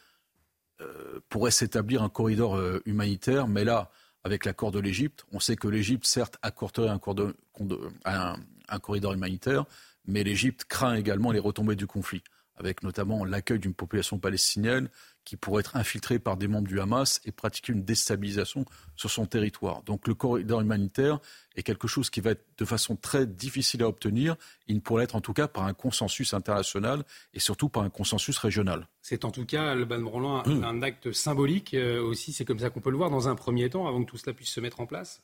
pourrait 1.28 1.50
s'établir 1.50 2.04
un 2.04 2.08
corridor 2.08 2.56
humanitaire, 2.86 3.48
mais 3.48 3.64
là, 3.64 3.90
avec 4.24 4.44
l'accord 4.44 4.72
de 4.72 4.78
l'Égypte. 4.78 5.24
On 5.32 5.40
sait 5.40 5.56
que 5.56 5.68
l'Égypte, 5.68 6.06
certes, 6.06 6.36
accorderait 6.42 6.90
un, 6.90 8.36
un, 8.68 8.78
corridor 8.78 9.12
humanitaire, 9.12 9.64
mais 10.06 10.24
l'Égypte 10.24 10.64
craint 10.64 10.94
également 10.94 11.32
les 11.32 11.38
retombées 11.38 11.76
du 11.76 11.86
conflit, 11.86 12.22
avec 12.56 12.82
notamment 12.82 13.24
l'accueil 13.24 13.58
d'une 13.58 13.74
population 13.74 14.18
palestinienne 14.18 14.88
qui 15.28 15.36
pourrait 15.36 15.60
être 15.60 15.76
infiltrée 15.76 16.18
par 16.18 16.38
des 16.38 16.48
membres 16.48 16.68
du 16.68 16.80
Hamas 16.80 17.20
et 17.26 17.32
pratiquer 17.32 17.74
une 17.74 17.84
déstabilisation 17.84 18.64
sur 18.96 19.10
son 19.10 19.26
territoire. 19.26 19.82
Donc 19.82 20.08
le 20.08 20.14
corridor 20.14 20.62
humanitaire 20.62 21.18
est 21.54 21.62
quelque 21.62 21.86
chose 21.86 22.08
qui 22.08 22.22
va 22.22 22.30
être 22.30 22.46
de 22.56 22.64
façon 22.64 22.96
très 22.96 23.26
difficile 23.26 23.82
à 23.82 23.88
obtenir. 23.88 24.36
Il 24.68 24.76
ne 24.76 24.80
pourrait 24.80 25.04
être 25.04 25.16
en 25.16 25.20
tout 25.20 25.34
cas 25.34 25.46
par 25.46 25.64
un 25.64 25.74
consensus 25.74 26.32
international 26.32 27.04
et 27.34 27.40
surtout 27.40 27.68
par 27.68 27.82
un 27.82 27.90
consensus 27.90 28.38
régional. 28.38 28.88
C'est 29.02 29.26
en 29.26 29.30
tout 29.30 29.44
cas, 29.44 29.74
le 29.74 29.84
ban 29.84 30.02
Roland, 30.08 30.42
un, 30.46 30.62
un 30.62 30.80
acte 30.80 31.12
symbolique 31.12 31.74
euh, 31.74 32.02
aussi, 32.02 32.32
c'est 32.32 32.46
comme 32.46 32.58
ça 32.58 32.70
qu'on 32.70 32.80
peut 32.80 32.90
le 32.90 32.96
voir 32.96 33.10
dans 33.10 33.28
un 33.28 33.34
premier 33.34 33.68
temps, 33.68 33.86
avant 33.86 34.02
que 34.02 34.08
tout 34.08 34.16
cela 34.16 34.32
puisse 34.32 34.50
se 34.50 34.60
mettre 34.60 34.80
en 34.80 34.86
place 34.86 35.20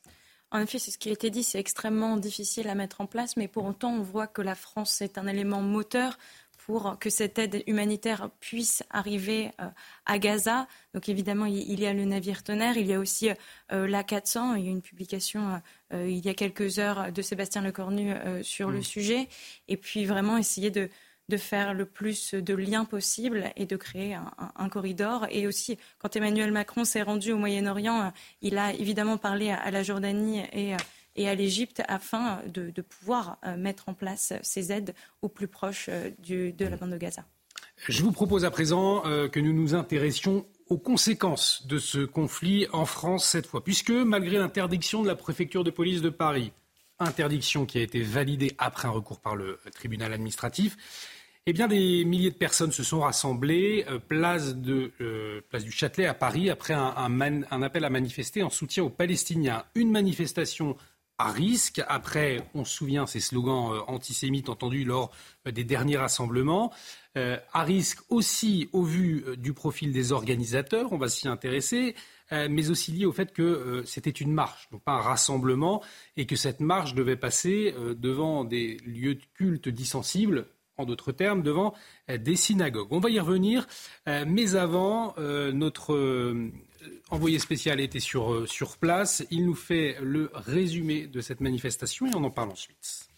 en 0.54 0.60
effet, 0.60 0.78
c'est 0.78 0.92
ce 0.92 0.98
qui 0.98 1.08
a 1.08 1.12
été 1.12 1.30
dit, 1.30 1.42
c'est 1.42 1.58
extrêmement 1.58 2.16
difficile 2.16 2.68
à 2.68 2.76
mettre 2.76 3.00
en 3.00 3.06
place, 3.06 3.36
mais 3.36 3.48
pour 3.48 3.64
autant, 3.64 3.92
on 3.92 4.02
voit 4.02 4.28
que 4.28 4.40
la 4.40 4.54
France 4.54 5.02
est 5.02 5.18
un 5.18 5.26
élément 5.26 5.62
moteur 5.62 6.16
pour 6.66 6.98
que 6.98 7.10
cette 7.10 7.38
aide 7.38 7.62
humanitaire 7.66 8.30
puisse 8.40 8.82
arriver 8.90 9.50
à 10.06 10.18
Gaza. 10.18 10.66
Donc 10.94 11.08
évidemment, 11.08 11.46
il 11.46 11.80
y 11.80 11.86
a 11.86 11.92
le 11.92 12.04
navire 12.04 12.42
tonnerre, 12.42 12.78
il 12.78 12.86
y 12.86 12.94
a 12.94 12.98
aussi 12.98 13.28
l'A400. 13.70 14.58
Il 14.58 14.64
y 14.64 14.68
a 14.68 14.70
une 14.70 14.82
publication 14.82 15.60
il 15.92 16.24
y 16.24 16.28
a 16.28 16.34
quelques 16.34 16.78
heures 16.78 17.12
de 17.12 17.22
Sébastien 17.22 17.60
Lecornu 17.60 18.14
sur 18.42 18.70
le 18.70 18.78
mm. 18.78 18.82
sujet. 18.82 19.28
Et 19.68 19.76
puis 19.76 20.06
vraiment 20.06 20.38
essayer 20.38 20.70
de, 20.70 20.88
de 21.28 21.36
faire 21.36 21.72
le 21.72 21.86
plus 21.86 22.34
de 22.34 22.54
liens 22.54 22.84
possible 22.84 23.50
et 23.56 23.66
de 23.66 23.76
créer 23.76 24.14
un, 24.14 24.68
corridor. 24.68 25.26
Et 25.30 25.46
aussi, 25.46 25.78
quand 25.98 26.14
Emmanuel 26.16 26.52
Macron 26.52 26.84
s'est 26.84 27.02
rendu 27.02 27.32
au 27.32 27.38
Moyen-Orient, 27.38 28.12
il 28.42 28.58
a 28.58 28.72
évidemment 28.74 29.16
parlé 29.16 29.50
à, 29.50 29.70
la 29.70 29.82
Jordanie 29.82 30.42
et, 30.52 30.74
et 31.16 31.28
à 31.28 31.34
l'Égypte 31.34 31.82
afin 31.88 32.40
de, 32.46 32.70
pouvoir 32.82 33.38
euh, 33.44 33.56
mettre 33.56 33.88
en 33.88 33.94
place 33.94 34.32
ces 34.42 34.72
aides 34.72 34.94
au 35.22 35.28
plus 35.28 35.48
proche 35.48 35.86
euh, 35.88 36.10
de 36.20 36.64
la 36.64 36.76
bande 36.76 36.90
de 36.90 36.96
Gaza. 36.96 37.24
Je 37.88 38.02
vous 38.02 38.12
propose 38.12 38.44
à 38.44 38.50
présent 38.50 39.04
euh, 39.06 39.28
que 39.28 39.40
nous 39.40 39.52
nous 39.52 39.74
intéressions 39.74 40.46
aux 40.68 40.78
conséquences 40.78 41.66
de 41.66 41.78
ce 41.78 41.98
conflit 42.04 42.66
en 42.72 42.86
France 42.86 43.26
cette 43.26 43.46
fois, 43.46 43.62
puisque 43.62 43.90
malgré 43.90 44.38
l'interdiction 44.38 45.02
de 45.02 45.08
la 45.08 45.16
préfecture 45.16 45.64
de 45.64 45.70
police 45.70 46.00
de 46.00 46.10
Paris, 46.10 46.52
interdiction 46.98 47.66
qui 47.66 47.78
a 47.78 47.82
été 47.82 48.00
validée 48.00 48.52
après 48.58 48.88
un 48.88 48.92
recours 48.92 49.20
par 49.20 49.36
le 49.36 49.58
tribunal 49.72 50.12
administratif, 50.12 50.76
eh 51.46 51.52
bien, 51.52 51.68
des 51.68 52.06
milliers 52.06 52.30
de 52.30 52.36
personnes 52.36 52.72
se 52.72 52.82
sont 52.82 53.00
rassemblées 53.00 53.84
place 54.08 54.54
du 54.56 54.90
Châtelet 55.70 56.06
à 56.06 56.14
Paris 56.14 56.48
après 56.48 56.72
un, 56.72 56.94
un, 56.96 57.62
appel 57.62 57.84
à 57.84 57.90
manifester 57.90 58.42
en 58.42 58.48
soutien 58.48 58.84
aux 58.84 58.88
Palestiniens. 58.88 59.64
Une 59.74 59.90
manifestation 59.90 60.74
à 61.18 61.30
risque. 61.30 61.82
Après, 61.88 62.48
on 62.54 62.64
se 62.64 62.74
souvient 62.74 63.06
ces 63.06 63.20
slogans 63.20 63.72
euh, 63.72 63.80
antisémites 63.86 64.48
entendus 64.48 64.84
lors 64.84 65.10
des 65.46 65.64
derniers 65.64 65.96
rassemblements. 65.96 66.72
à 67.16 67.62
risque 67.62 68.00
aussi 68.08 68.68
au 68.72 68.82
vu 68.82 69.24
du 69.36 69.52
profil 69.52 69.92
des 69.92 70.10
organisateurs, 70.10 70.92
on 70.92 70.98
va 70.98 71.08
s'y 71.08 71.28
intéresser, 71.28 71.94
mais 72.32 72.70
aussi 72.70 72.92
lié 72.92 73.04
au 73.04 73.12
fait 73.12 73.32
que 73.32 73.82
c'était 73.86 74.10
une 74.10 74.32
marche, 74.32 74.68
donc 74.72 74.82
pas 74.82 74.94
un 74.94 75.00
rassemblement, 75.00 75.82
et 76.16 76.24
que 76.26 76.34
cette 76.34 76.60
marche 76.60 76.94
devait 76.94 77.16
passer 77.16 77.74
devant 77.96 78.44
des 78.44 78.78
lieux 78.86 79.16
de 79.16 79.24
culte 79.34 79.68
dissensibles, 79.68 80.46
en 80.76 80.84
d'autres 80.84 81.12
termes, 81.12 81.42
devant 81.42 81.74
euh, 82.10 82.18
des 82.18 82.36
synagogues. 82.36 82.88
On 82.90 83.00
va 83.00 83.10
y 83.10 83.20
revenir, 83.20 83.66
euh, 84.08 84.24
mais 84.26 84.56
avant, 84.56 85.14
euh, 85.18 85.52
notre 85.52 85.94
envoyé 87.10 87.38
spécial 87.38 87.80
était 87.80 88.00
sur, 88.00 88.48
sur 88.48 88.76
place. 88.76 89.24
Il 89.30 89.46
nous 89.46 89.54
fait 89.54 89.96
le 90.02 90.30
résumé 90.34 91.06
de 91.06 91.20
cette 91.20 91.40
manifestation 91.40 92.06
et 92.06 92.14
on 92.14 92.24
en 92.24 92.30
parle 92.30 92.50
ensuite. 92.50 93.08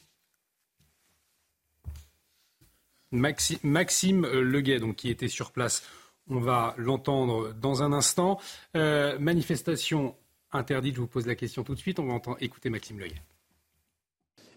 Maxime 3.12 4.26
Leguet, 4.26 4.78
donc, 4.78 4.97
qui 4.97 5.10
était 5.10 5.28
sur 5.28 5.52
place, 5.52 5.82
on 6.28 6.40
va 6.40 6.74
l'entendre 6.76 7.52
dans 7.52 7.82
un 7.82 7.93
instant. 7.93 8.40
manifestation 8.74 10.16
interdite, 10.52 10.97
je 10.97 11.01
vous 11.01 11.06
pose 11.06 11.26
la 11.26 11.34
question 11.34 11.62
tout 11.64 11.74
de 11.74 11.80
suite. 11.80 11.98
On 11.98 12.06
va 12.06 12.14
entendre, 12.14 12.38
écouter 12.40 12.68
Maxime 12.68 12.98
Leguet. 12.98 13.22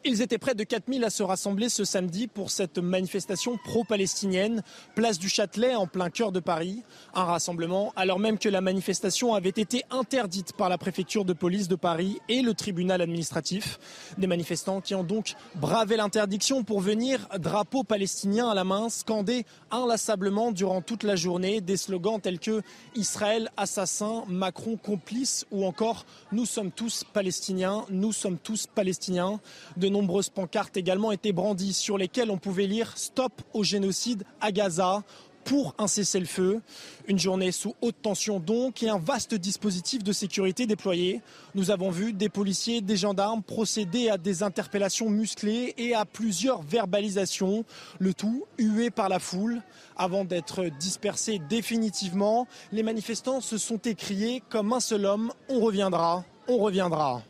Ils 0.05 0.21
étaient 0.21 0.37
près 0.37 0.55
de 0.55 0.63
4000 0.63 1.03
à 1.03 1.09
se 1.09 1.23
rassembler 1.23 1.67
ce 1.67 1.83
samedi 1.83 2.27
pour 2.27 2.51
cette 2.51 2.77
manifestation 2.77 3.57
pro-palestinienne, 3.65 4.63
place 4.95 5.19
du 5.19 5.27
Châtelet 5.27 5.75
en 5.75 5.87
plein 5.87 6.09
cœur 6.09 6.31
de 6.31 6.39
Paris. 6.39 6.83
Un 7.13 7.25
rassemblement 7.25 7.91
alors 7.97 8.17
même 8.17 8.37
que 8.37 8.47
la 8.47 8.61
manifestation 8.61 9.33
avait 9.33 9.49
été 9.49 9.83
interdite 9.91 10.53
par 10.53 10.69
la 10.69 10.77
préfecture 10.77 11.25
de 11.25 11.33
police 11.33 11.67
de 11.67 11.75
Paris 11.75 12.17
et 12.29 12.41
le 12.41 12.53
tribunal 12.53 13.01
administratif. 13.01 13.77
Des 14.17 14.25
manifestants 14.25 14.79
qui 14.79 14.95
ont 14.95 15.03
donc 15.03 15.33
bravé 15.55 15.97
l'interdiction 15.97 16.63
pour 16.63 16.79
venir, 16.79 17.27
drapeau 17.37 17.83
palestinien 17.83 18.47
à 18.47 18.55
la 18.55 18.63
main, 18.63 18.87
scander 18.87 19.45
inlassablement 19.69 20.53
durant 20.53 20.81
toute 20.81 21.03
la 21.03 21.17
journée 21.17 21.59
des 21.59 21.75
slogans 21.75 22.21
tels 22.21 22.39
que 22.39 22.61
Israël 22.95 23.49
assassin, 23.57 24.23
Macron 24.29 24.77
complice 24.77 25.45
ou 25.51 25.65
encore 25.65 26.05
Nous 26.31 26.45
sommes 26.45 26.71
tous 26.71 27.03
palestiniens, 27.03 27.83
nous 27.89 28.13
sommes 28.13 28.37
tous 28.37 28.65
palestiniens. 28.65 29.41
Nombreuses 29.89 30.29
pancartes 30.29 30.77
également 30.77 31.11
étaient 31.11 31.31
brandies 31.31 31.73
sur 31.73 31.97
lesquelles 31.97 32.31
on 32.31 32.37
pouvait 32.37 32.67
lire 32.67 32.97
Stop 32.97 33.41
au 33.53 33.63
génocide 33.63 34.23
à 34.41 34.51
Gaza 34.51 35.03
pour 35.43 35.73
un 35.77 35.87
cessez-le-feu. 35.87 36.61
Une 37.07 37.17
journée 37.17 37.51
sous 37.51 37.73
haute 37.81 38.01
tension 38.01 38.39
donc 38.39 38.83
et 38.83 38.89
un 38.89 38.99
vaste 38.99 39.33
dispositif 39.33 40.03
de 40.03 40.11
sécurité 40.11 40.67
déployé. 40.67 41.21
Nous 41.55 41.71
avons 41.71 41.89
vu 41.89 42.13
des 42.13 42.29
policiers, 42.29 42.81
des 42.81 42.97
gendarmes 42.97 43.41
procéder 43.41 44.09
à 44.09 44.17
des 44.17 44.43
interpellations 44.43 45.09
musclées 45.09 45.73
et 45.77 45.95
à 45.95 46.05
plusieurs 46.05 46.61
verbalisations, 46.61 47.65
le 47.97 48.13
tout 48.13 48.45
hué 48.57 48.91
par 48.91 49.09
la 49.09 49.19
foule. 49.19 49.61
Avant 49.97 50.23
d'être 50.23 50.65
dispersés 50.79 51.41
définitivement, 51.49 52.47
les 52.71 52.83
manifestants 52.83 53.41
se 53.41 53.57
sont 53.57 53.79
écriés 53.79 54.43
comme 54.49 54.71
un 54.73 54.79
seul 54.79 55.05
homme, 55.05 55.31
on 55.49 55.59
reviendra, 55.59 56.25
on 56.47 56.57
reviendra. 56.57 57.23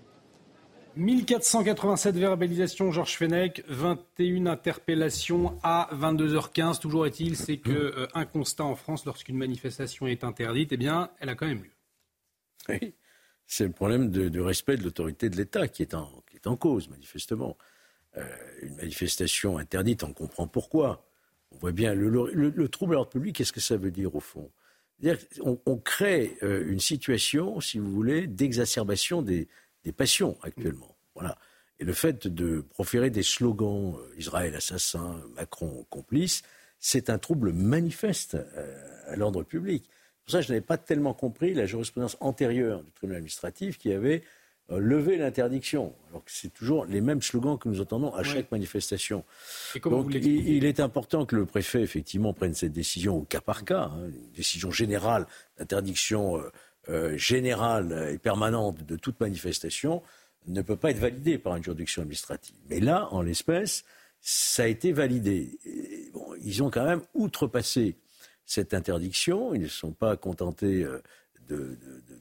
1487 0.95 2.15
verbalisations, 2.17 2.91
Georges 2.91 3.15
Fenech, 3.17 3.63
21 3.67 4.47
interpellations 4.47 5.57
à 5.63 5.89
22h15. 5.93 6.79
Toujours 6.79 7.05
est-il, 7.05 7.35
c'est 7.35 7.57
qu'un 7.57 7.73
euh, 7.73 8.25
constat 8.31 8.65
en 8.65 8.75
France, 8.75 9.05
lorsqu'une 9.05 9.37
manifestation 9.37 10.07
est 10.07 10.23
interdite, 10.23 10.71
eh 10.71 10.77
bien, 10.77 11.11
elle 11.19 11.29
a 11.29 11.35
quand 11.35 11.47
même 11.47 11.63
lieu. 11.63 11.71
Oui, 12.69 12.93
c'est 13.47 13.65
le 13.65 13.71
problème 13.71 14.09
de, 14.09 14.39
respect 14.39 14.77
de 14.77 14.83
l'autorité 14.83 15.29
de 15.29 15.37
l'État 15.37 15.67
qui, 15.67 15.81
est 15.81 15.93
en, 15.93 16.23
qui 16.29 16.37
est 16.37 16.47
en 16.47 16.55
cause, 16.55 16.89
manifestement. 16.89 17.57
Euh, 18.17 18.23
une 18.61 18.75
manifestation 18.75 19.57
interdite, 19.57 20.03
on 20.03 20.13
comprend 20.13 20.47
pourquoi. 20.47 21.05
On 21.51 21.57
voit 21.57 21.71
bien 21.71 21.93
le, 21.93 22.67
trouble 22.67 22.93
à 22.93 22.95
l'ordre 22.95 23.11
public, 23.11 23.35
qu'est-ce 23.35 23.53
que 23.53 23.59
ça 23.59 23.77
veut 23.77 23.91
dire 23.91 24.15
au 24.15 24.19
fond? 24.19 24.51
On, 25.41 25.57
on, 25.65 25.77
crée 25.77 26.37
euh, 26.43 26.65
une 26.67 26.81
situation, 26.81 27.61
si 27.61 27.79
vous 27.79 27.89
voulez, 27.89 28.27
d'exacerbation 28.27 29.21
des, 29.21 29.47
des 29.83 29.91
passions 29.91 30.37
actuellement. 30.41 30.95
Voilà. 31.15 31.37
Et 31.79 31.85
le 31.85 31.93
fait 31.93 32.27
de 32.27 32.61
proférer 32.61 33.09
des 33.09 33.23
slogans 33.23 33.95
euh, 33.95 34.15
Israël 34.17 34.55
assassin, 34.55 35.21
Macron 35.35 35.85
complice, 35.89 36.41
c'est 36.79 37.09
un 37.09 37.17
trouble 37.17 37.53
manifeste 37.53 38.35
euh, 38.35 38.77
à 39.07 39.15
l'ordre 39.15 39.43
public. 39.43 39.89
Pour 40.23 40.31
ça, 40.31 40.41
je 40.41 40.49
n'avais 40.49 40.61
pas 40.61 40.77
tellement 40.77 41.13
compris 41.13 41.53
la 41.53 41.65
jurisprudence 41.65 42.17
antérieure 42.19 42.83
du 42.83 42.91
tribunal 42.91 43.17
administratif 43.17 43.77
qui 43.77 43.91
avait 43.91 44.23
euh, 44.71 44.79
levé 44.79 45.17
l'interdiction, 45.17 45.95
alors 46.09 46.23
que 46.23 46.31
c'est 46.31 46.53
toujours 46.53 46.85
les 46.85 47.01
mêmes 47.01 47.23
slogans 47.23 47.57
que 47.57 47.67
nous 47.67 47.81
entendons 47.81 48.13
à 48.13 48.21
chaque 48.21 48.51
manifestation. 48.51 49.23
Donc, 49.83 50.13
il, 50.13 50.65
est 50.65 50.79
important 50.79 51.25
que 51.25 51.35
le 51.35 51.45
préfet, 51.45 51.81
effectivement, 51.81 52.33
prenne 52.33 52.53
cette 52.53 52.73
décision 52.73 53.17
au 53.17 53.23
cas 53.23 53.41
par 53.41 53.65
cas, 53.65 53.89
hein, 53.91 54.09
une 54.09 54.31
décision 54.31 54.69
générale 54.69 55.25
d'interdiction 55.57 56.37
euh, 56.37 56.51
générale 57.15 58.09
et 58.11 58.17
permanente 58.17 58.83
de 58.83 58.95
toute 58.95 59.19
manifestation 59.19 60.01
ne 60.47 60.61
peut 60.61 60.75
pas 60.75 60.91
être 60.91 60.99
validée 60.99 61.37
par 61.37 61.55
une 61.55 61.63
juridiction 61.63 62.01
administrative. 62.01 62.55
Mais 62.69 62.79
là, 62.79 63.07
en 63.11 63.21
l'espèce, 63.21 63.83
ça 64.21 64.63
a 64.63 64.67
été 64.67 64.91
validé. 64.91 65.57
ils 66.41 66.63
ont 66.63 66.69
quand 66.69 66.85
même 66.85 67.01
outrepassé 67.13 67.95
cette 68.45 68.73
interdiction. 68.73 69.53
Ils 69.53 69.61
ne 69.61 69.67
sont 69.67 69.91
pas 69.91 70.17
contentés 70.17 70.83
euh, 70.83 71.01
de, 71.47 71.77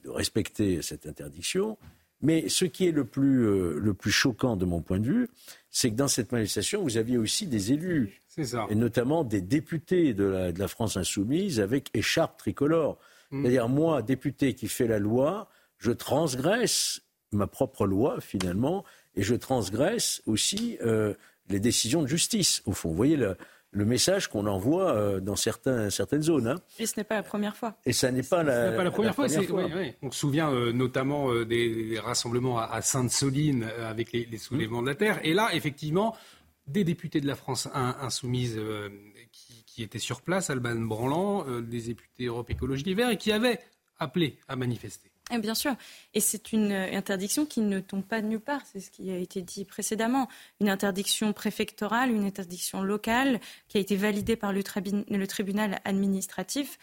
respecter 0.06 0.82
cette 0.82 1.06
interdiction. 1.06 1.78
Mais 2.20 2.48
ce 2.48 2.64
qui 2.64 2.86
est 2.86 2.92
le 2.92 3.04
plus, 3.04 3.46
euh, 3.46 3.78
le 3.78 3.94
plus 3.94 4.10
choquant 4.10 4.56
de 4.56 4.64
mon 4.64 4.80
point 4.80 4.98
de 4.98 5.06
vue, 5.06 5.28
c'est 5.70 5.90
que 5.90 5.96
dans 5.96 6.08
cette 6.08 6.32
manifestation, 6.32 6.82
vous 6.82 6.96
aviez 6.96 7.16
aussi 7.16 7.46
des 7.46 7.72
élus, 7.72 8.20
et 8.70 8.74
notamment 8.74 9.24
des 9.24 9.40
députés 9.40 10.14
de 10.14 10.24
la, 10.24 10.52
de 10.52 10.58
la 10.58 10.68
France 10.68 10.96
insoumise 10.96 11.60
avec 11.60 11.90
écharpe 11.94 12.38
tricolore. 12.38 12.98
Mm. 13.30 13.42
C'est-à-dire, 13.42 13.68
moi, 13.68 14.02
député 14.02 14.54
qui 14.54 14.68
fait 14.68 14.86
la 14.86 14.98
loi, 14.98 15.48
je 15.78 15.92
transgresse 15.92 17.02
ma 17.32 17.46
propre 17.46 17.86
loi, 17.86 18.20
finalement, 18.20 18.84
et 19.14 19.22
je 19.22 19.34
transgresse 19.34 20.22
aussi 20.26 20.78
euh, 20.82 21.14
les 21.48 21.60
décisions 21.60 22.02
de 22.02 22.06
justice, 22.06 22.62
au 22.66 22.72
fond. 22.72 22.90
Vous 22.90 22.96
voyez 22.96 23.16
le, 23.16 23.36
message 23.72 24.28
qu'on 24.28 24.46
envoie 24.46 24.92
euh, 24.92 25.20
dans 25.20 25.36
certains, 25.36 25.90
certaines 25.90 26.22
zones. 26.22 26.48
Hein. 26.48 26.56
Et 26.78 26.86
ce 26.86 26.94
n'est 26.96 27.04
pas 27.04 27.16
la 27.16 27.22
première 27.22 27.54
fois. 27.54 27.76
Et 27.84 27.92
ça 27.92 28.10
n'est 28.10 28.22
pas, 28.22 28.42
la, 28.42 28.72
pas 28.72 28.82
la 28.82 28.90
première 28.90 29.14
fois. 29.14 29.26
On 30.02 30.10
se 30.10 30.18
souvient 30.18 30.50
euh, 30.50 30.72
notamment 30.72 31.32
des, 31.44 31.98
rassemblements 32.02 32.58
à, 32.58 32.80
Sainte-Soline 32.82 33.66
avec 33.86 34.12
les, 34.12 34.38
soulèvements 34.38 34.82
de 34.82 34.88
la 34.88 34.94
terre. 34.94 35.20
Et 35.22 35.34
là, 35.34 35.50
effectivement, 35.52 36.16
des 36.66 36.82
députés 36.82 37.20
de 37.20 37.26
la 37.26 37.36
France 37.36 37.68
insoumise 37.74 38.58
qui 39.78 39.84
était 39.84 40.00
sur 40.00 40.22
place, 40.22 40.50
Alban 40.50 40.74
Branlant, 40.74 41.46
euh, 41.46 41.60
des 41.60 41.82
députés 41.82 42.24
Europe 42.24 42.50
Écologie 42.50 42.82
Les 42.82 42.94
Verts, 42.94 43.10
et 43.10 43.16
qui 43.16 43.30
avait 43.30 43.60
appelé 44.00 44.36
à 44.48 44.56
manifester. 44.56 45.08
Et 45.30 45.38
bien 45.38 45.54
sûr. 45.54 45.76
Et 46.14 46.20
c'est 46.20 46.52
une 46.52 46.72
interdiction 46.72 47.46
qui 47.46 47.60
ne 47.60 47.78
tombe 47.78 48.02
pas 48.02 48.20
de 48.20 48.26
nulle 48.26 48.40
part. 48.40 48.62
C'est 48.66 48.80
ce 48.80 48.90
qui 48.90 49.12
a 49.12 49.16
été 49.16 49.40
dit 49.40 49.64
précédemment. 49.64 50.26
Une 50.60 50.68
interdiction 50.68 51.32
préfectorale, 51.32 52.10
une 52.10 52.24
interdiction 52.24 52.82
locale 52.82 53.38
qui 53.68 53.78
a 53.78 53.80
été 53.80 53.94
validée 53.94 54.34
par 54.34 54.52
le, 54.52 54.64
tribunal 54.64 55.78
administratif. 55.84 56.76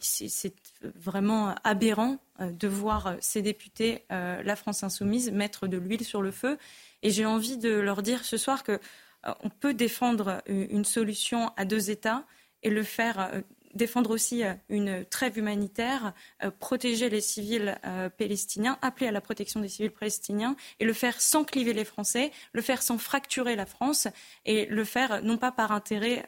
C'est 0.00 0.54
vraiment 0.82 1.54
aberrant 1.64 2.16
euh, 2.40 2.50
de 2.50 2.66
voir 2.66 3.16
ces 3.20 3.42
députés, 3.42 4.04
euh, 4.10 4.42
la 4.42 4.56
France 4.56 4.82
insoumise, 4.84 5.30
mettre 5.30 5.66
de 5.66 5.76
l'huile 5.76 6.04
sur 6.04 6.22
le 6.22 6.30
feu. 6.30 6.56
Et 7.02 7.10
j'ai 7.10 7.26
envie 7.26 7.58
de 7.58 7.74
leur 7.74 8.00
dire 8.00 8.24
ce 8.24 8.38
soir 8.38 8.62
que 8.62 8.80
on 9.24 9.50
peut 9.50 9.74
défendre 9.74 10.42
une 10.46 10.84
solution 10.84 11.52
à 11.56 11.64
deux 11.64 11.90
États 11.90 12.24
et 12.62 12.70
le 12.70 12.82
faire 12.82 13.42
défendre 13.74 14.10
aussi 14.10 14.44
euh, 14.44 14.54
une 14.68 15.04
trêve 15.04 15.38
humanitaire, 15.38 16.12
euh, 16.42 16.50
protéger 16.50 17.08
les 17.08 17.20
civils 17.20 17.78
euh, 17.84 18.08
palestiniens, 18.10 18.78
appeler 18.82 19.06
à 19.06 19.12
la 19.12 19.20
protection 19.20 19.60
des 19.60 19.68
civils 19.68 19.90
palestiniens 19.90 20.56
et 20.80 20.84
le 20.84 20.92
faire 20.92 21.20
sans 21.20 21.44
cliver 21.44 21.72
les 21.72 21.84
Français, 21.84 22.32
le 22.52 22.62
faire 22.62 22.82
sans 22.82 22.98
fracturer 22.98 23.56
la 23.56 23.66
France 23.66 24.08
et 24.44 24.66
le 24.66 24.84
faire 24.84 25.22
non 25.22 25.38
pas 25.38 25.52
par 25.52 25.72
intérêt 25.72 26.26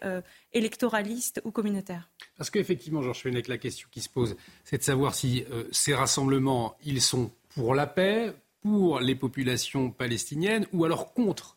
électoraliste 0.53 1.41
ou 1.45 1.51
communautaire. 1.51 2.09
Parce 2.37 2.51
qu'effectivement, 2.51 3.03
Georges 3.03 3.23
Fenech, 3.23 3.49
la 3.49 3.59
question 3.59 3.89
qui 3.91 4.01
se 4.01 4.09
pose, 4.09 4.37
c'est 4.65 4.79
de 4.79 4.83
savoir 4.83 5.15
si 5.15 5.45
ces 5.73 5.95
rassemblements, 5.95 6.77
sont 6.99 7.31
pour 7.55 7.75
la 7.75 7.87
paix, 7.87 8.33
pour 8.62 9.01
les 9.01 9.15
populations 9.15 9.91
palestiniennes 9.91 10.66
ou 10.73 10.85
alors 10.85 11.12
contre, 11.12 11.57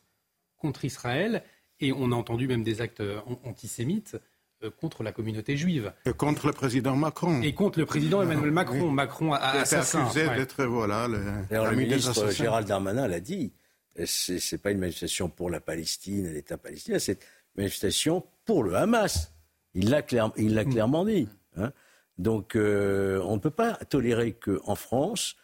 contre 0.57 0.85
Israël. 0.85 1.43
Et 1.79 1.93
on 1.93 2.11
a 2.11 2.15
entendu 2.15 2.47
même 2.47 2.63
des 2.63 2.81
actes 2.81 3.03
antisémites. 3.43 4.17
Euh, 4.63 4.71
contre 4.71 5.03
la 5.03 5.11
communauté 5.11 5.55
juive. 5.55 5.93
Et 6.07 6.13
contre 6.13 6.47
le 6.47 6.53
président 6.53 6.95
Macron. 6.95 7.43
Et 7.43 7.53
contre 7.53 7.77
le 7.77 7.85
président 7.85 8.23
Emmanuel 8.23 8.49
Macron. 8.49 8.89
Macron 8.89 9.33
a, 9.33 9.37
assassin. 9.37 10.09
d'être, 10.15 10.65
voilà, 10.65 11.07
le, 11.07 11.19
le 11.51 11.75
ministre 11.75 12.31
Gérald 12.31 12.67
Darmanin 12.67 13.07
l'a 13.07 13.19
dit. 13.19 13.53
C'est, 14.05 14.39
n'est 14.51 14.57
pas 14.57 14.71
une 14.71 14.79
manifestation 14.79 15.29
pour 15.29 15.51
la 15.51 15.59
Palestine, 15.59 16.33
l'État 16.33 16.57
palestinien, 16.57 16.97
c'est 16.97 17.19
une 17.55 17.63
manifestation 17.63 18.23
pour 18.45 18.63
le 18.63 18.75
Hamas. 18.75 19.31
Il 19.75 19.91
l'a, 19.91 20.01
il 20.37 20.55
l'a 20.55 20.65
clairement 20.65 21.05
dit. 21.05 21.27
Hein. 21.55 21.71
Donc, 22.17 22.55
euh, 22.55 23.21
on 23.25 23.35
ne 23.35 23.39
peut 23.39 23.51
pas 23.51 23.73
tolérer 23.73 24.33
qu'en 24.33 24.75
France, 24.75 25.35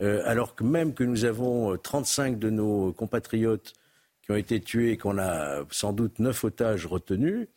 euh, 0.00 0.22
alors 0.26 0.54
que 0.54 0.62
même 0.62 0.94
que 0.94 1.02
nous 1.02 1.24
avons 1.24 1.76
35 1.76 2.38
de 2.38 2.50
nos 2.50 2.92
compatriotes 2.92 3.72
qui 4.30 4.34
ont 4.34 4.36
été 4.36 4.60
tués, 4.60 4.96
qu'on 4.96 5.18
a 5.18 5.64
sans 5.72 5.92
doute 5.92 6.20
9 6.20 6.44
otages 6.44 6.86
retenus, 6.86 7.48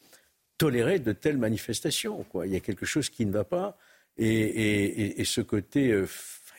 tolérer 0.58 0.98
de 0.98 1.12
telles 1.12 1.38
manifestations. 1.38 2.24
Quoi. 2.24 2.48
Il 2.48 2.54
y 2.54 2.56
a 2.56 2.60
quelque 2.62 2.86
chose 2.86 3.10
qui 3.10 3.28
ne 3.28 3.32
va 3.32 3.44
pas. 3.44 3.78
Et, 4.18 5.24
ce 5.24 5.42
côté 5.42 5.92
euh, 5.92 6.08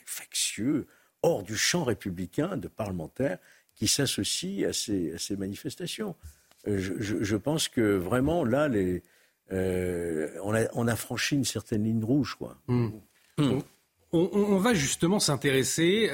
factieux, 0.06 0.86
hors 1.22 1.42
du 1.42 1.56
champ 1.56 1.82
républicain 1.82 2.56
de 2.56 2.68
parlementaires 2.68 3.38
qui 3.74 3.88
s'associe 3.88 4.64
à 4.68 4.72
ces, 4.72 5.36
manifestations. 5.36 6.14
Euh, 6.68 6.78
je, 6.78 7.36
pense 7.36 7.66
que 7.66 7.96
vraiment, 7.96 8.44
là, 8.44 8.68
les, 8.68 9.02
euh, 9.50 10.28
on, 10.44 10.86
a, 10.86 10.96
franchi 10.96 11.34
une 11.34 11.44
certaine 11.44 11.82
ligne 11.82 12.04
rouge. 12.04 12.36
Quoi. 12.36 12.56
Hmm. 12.68 12.90
Hmm. 13.38 13.58
On, 14.12 14.58
va 14.58 14.74
justement 14.74 15.18
s'intéresser 15.18 16.08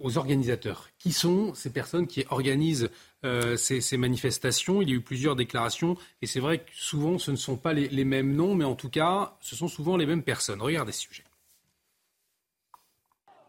aux 0.00 0.18
organisateurs. 0.18 0.88
Qui 0.98 1.12
sont 1.12 1.54
ces 1.54 1.70
personnes 1.70 2.06
qui 2.06 2.24
organisent 2.30 2.90
euh, 3.24 3.56
ces, 3.56 3.96
manifestations? 3.96 4.82
Il 4.82 4.90
y 4.90 4.92
a 4.92 4.96
eu 4.96 5.00
plusieurs 5.00 5.36
déclarations 5.36 5.96
et 6.22 6.26
c'est 6.26 6.40
vrai 6.40 6.58
que 6.58 6.70
souvent 6.72 7.18
ce 7.18 7.30
ne 7.30 7.36
sont 7.36 7.56
pas 7.56 7.72
les, 7.72 7.88
les, 7.88 8.04
mêmes 8.04 8.34
noms, 8.34 8.54
mais 8.54 8.64
en 8.64 8.74
tout 8.74 8.90
cas 8.90 9.36
ce 9.40 9.56
sont 9.56 9.68
souvent 9.68 9.96
les 9.96 10.06
mêmes 10.06 10.22
personnes. 10.22 10.60
Regardez 10.60 10.92
ce 10.92 11.00
sujet. 11.00 11.24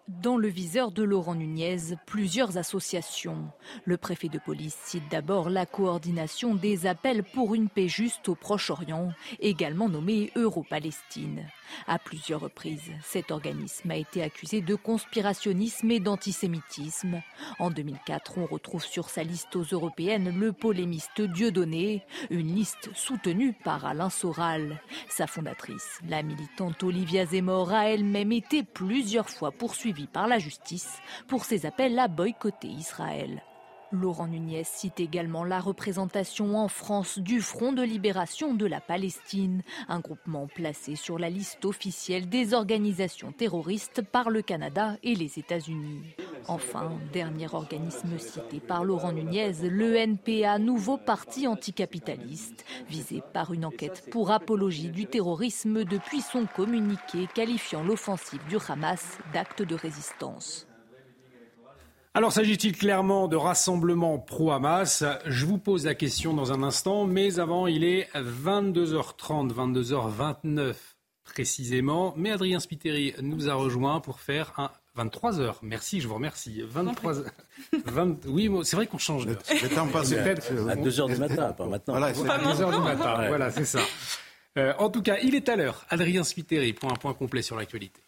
Dans 0.08 0.38
le 0.38 0.48
viseur 0.48 0.92
de 0.92 1.04
Laurent 1.04 1.36
Nunez, 1.36 1.98
plusieurs 2.06 2.58
associations. 2.58 3.52
Le 3.84 3.98
préfet 3.98 4.30
de 4.30 4.40
police 4.40 4.78
cite 4.86 5.04
d'abord 5.12 5.50
la 5.50 5.66
coordination 5.66 6.56
des 6.56 6.86
appels 6.88 7.26
pour 7.26 7.56
une 7.56 7.68
paix 7.68 7.90
juste 7.90 8.30
au 8.30 8.36
Proche-Orient, 8.36 9.12
également 9.42 9.90
nommée 9.90 10.32
Euro-Palestine. 10.38 11.46
À 11.88 12.00
plusieurs 12.00 12.42
reprises, 12.42 12.92
cet 13.04 13.32
organisme 13.32 13.92
a 13.92 13.96
été 13.96 14.24
accusé 14.24 14.62
de 14.62 14.76
conspirationnisme 14.76 15.92
et 15.92 16.00
d'antisémitisme. 16.00 17.22
En 17.60 17.72
2004, 17.72 18.38
on 18.38 18.46
retrouve 18.46 18.84
sur 18.84 19.10
sa 19.10 19.24
liste 19.24 19.56
aux 19.56 19.64
européennes 19.64 20.38
le 20.38 20.54
polémiste 20.54 21.22
Dieudonné, 21.22 22.04
une 22.30 22.56
liste 22.56 22.90
soutenue 22.96 23.54
par 23.54 23.86
Alain 23.86 24.10
Soral. 24.10 24.82
Sa 25.10 25.28
fondatrice, 25.28 26.00
la 26.08 26.24
militante 26.24 26.84
Olivia 26.84 27.26
Zemmour, 27.26 27.72
a 27.72 27.90
elle-même 27.90 28.32
été 28.32 28.64
plusieurs 28.64 29.30
fois 29.30 29.52
poursuivie 29.52 30.08
par 30.08 30.28
la 30.28 30.40
justice 30.40 31.00
pour 31.28 31.46
ses 31.46 31.66
appels 31.66 31.98
à 32.00 32.08
boycotter 32.08 32.68
Israël. 32.68 33.42
Laurent 33.92 34.28
Nunez 34.28 34.66
cite 34.66 35.00
également 35.00 35.46
la 35.46 35.62
représentation 35.62 36.58
en 36.58 36.68
France 36.68 37.20
du 37.20 37.42
Front 37.42 37.72
de 37.72 37.82
libération 37.82 38.54
de 38.54 38.66
la 38.66 38.82
Palestine, 38.82 39.62
un 39.88 40.02
groupement 40.02 40.48
placé 40.48 40.98
sur 40.98 41.18
la 41.18 41.30
liste 41.30 41.64
officielle 41.64 42.28
des 42.28 42.54
organisations 42.54 43.32
terroristes 43.32 44.02
par 44.02 44.30
le 44.30 44.42
Canada 44.42 44.98
et 45.04 45.16
les 45.16 45.40
États-Unis. 45.40 46.02
Enfin, 46.50 46.92
dernier 47.14 47.48
organisme 47.54 48.18
cité 48.20 48.60
par 48.60 48.84
Laurent 48.84 49.14
Nunez, 49.14 49.54
le 49.70 49.96
NPA, 49.96 50.60
nouveau 50.60 50.98
parti 50.98 51.48
anticapitaliste, 51.48 52.66
visé 52.90 53.22
par 53.34 53.54
une 53.54 53.64
enquête 53.64 54.10
pour 54.12 54.32
apologie 54.32 54.90
du 54.90 55.06
terrorisme 55.06 55.86
depuis 55.86 56.22
son 56.22 56.46
communiqué 56.46 57.28
qualifiant 57.34 57.84
l'offensive 57.84 58.46
du 58.50 58.58
Hamas 58.68 59.18
d'acte 59.34 59.62
de 59.62 59.76
résistance. 59.76 60.68
Alors 62.18 62.34
s'agit-il 62.34 62.76
clairement 62.76 63.28
de 63.28 63.36
rassemblement 63.36 64.18
pro-Hamas? 64.18 65.04
Je 65.28 65.46
vous 65.46 65.60
pose 65.60 65.86
la 65.86 65.94
question 65.94 66.34
dans 66.34 66.52
un 66.52 66.64
instant, 66.64 67.06
mais 67.06 67.40
avant 67.40 67.68
il 67.68 67.84
est 67.84 68.10
22h30, 68.16 69.54
22h29 69.54 70.74
précisément. 71.24 72.16
Mais 72.18 72.32
Adrien 72.32 72.60
Spiteri 72.60 73.14
nous 73.22 73.50
a 73.50 73.54
rejoint 73.54 74.00
pour 74.00 74.20
faire 74.20 74.52
un 74.58 74.72
23h. 74.98 75.58
Merci, 75.62 76.02
je 76.02 76.08
vous 76.08 76.16
remercie. 76.16 76.64
23 76.68 77.14
Oui, 78.26 78.50
c'est 78.64 78.78
vrai 78.78 78.88
qu'on 78.88 78.98
change 78.98 79.28
d'heure. 79.28 79.44
Le 79.52 79.70
temps 79.70 79.86
passe 79.86 80.12
à 80.12 80.76
2h 80.76 81.14
du 81.14 81.20
matin, 81.20 81.54
pas 81.54 81.68
maintenant. 81.68 82.00
Voilà, 82.00 82.16
c'est 82.16 82.28
à 82.28 82.40
2h 82.40 82.72
du 82.72 82.84
matin. 82.84 83.28
Voilà, 83.28 83.52
c'est 83.52 83.66
ça. 83.66 83.82
Euh, 84.58 84.74
en 84.80 84.90
tout 84.90 85.04
cas, 85.04 85.18
il 85.22 85.36
est 85.36 85.50
à 85.50 85.56
l'heure. 85.56 85.86
Adrien 85.92 86.24
Spiteri 86.24 86.74
pour 86.74 86.92
un 86.92 86.96
point 86.96 87.14
complet 87.14 87.44
sur 87.44 87.56
l'actualité. 87.56 88.02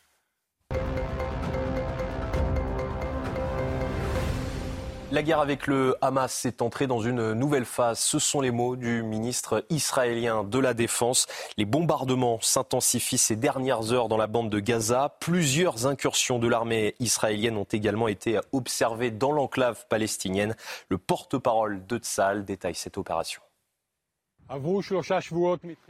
La 5.12 5.24
guerre 5.24 5.40
avec 5.40 5.66
le 5.66 5.96
Hamas 6.02 6.46
est 6.46 6.62
entrée 6.62 6.86
dans 6.86 7.02
une 7.02 7.34
nouvelle 7.34 7.66
phase. 7.66 7.98
Ce 7.98 8.20
sont 8.20 8.42
les 8.42 8.52
mots 8.52 8.76
du 8.76 9.02
ministre 9.02 9.66
israélien 9.72 10.44
de 10.44 10.60
la 10.60 10.76
Défense. 10.76 11.26
Les 11.58 11.66
bombardements 11.66 12.40
s'intensifient 12.42 13.18
ces 13.18 13.36
dernières 13.36 13.92
heures 13.92 14.08
dans 14.08 14.18
la 14.18 14.28
bande 14.28 14.52
de 14.52 14.60
Gaza. 14.60 15.18
Plusieurs 15.20 15.88
incursions 15.88 16.38
de 16.38 16.48
l'armée 16.48 16.94
israélienne 17.00 17.58
ont 17.58 17.64
également 17.64 18.08
été 18.08 18.40
observées 18.52 19.10
dans 19.10 19.32
l'enclave 19.32 19.88
palestinienne. 19.90 20.56
Le 20.90 21.00
porte-parole 21.00 21.88
de 21.88 21.98
Tzal 21.98 22.46
détaille 22.46 22.76
cette 22.76 23.00
opération. 23.00 23.42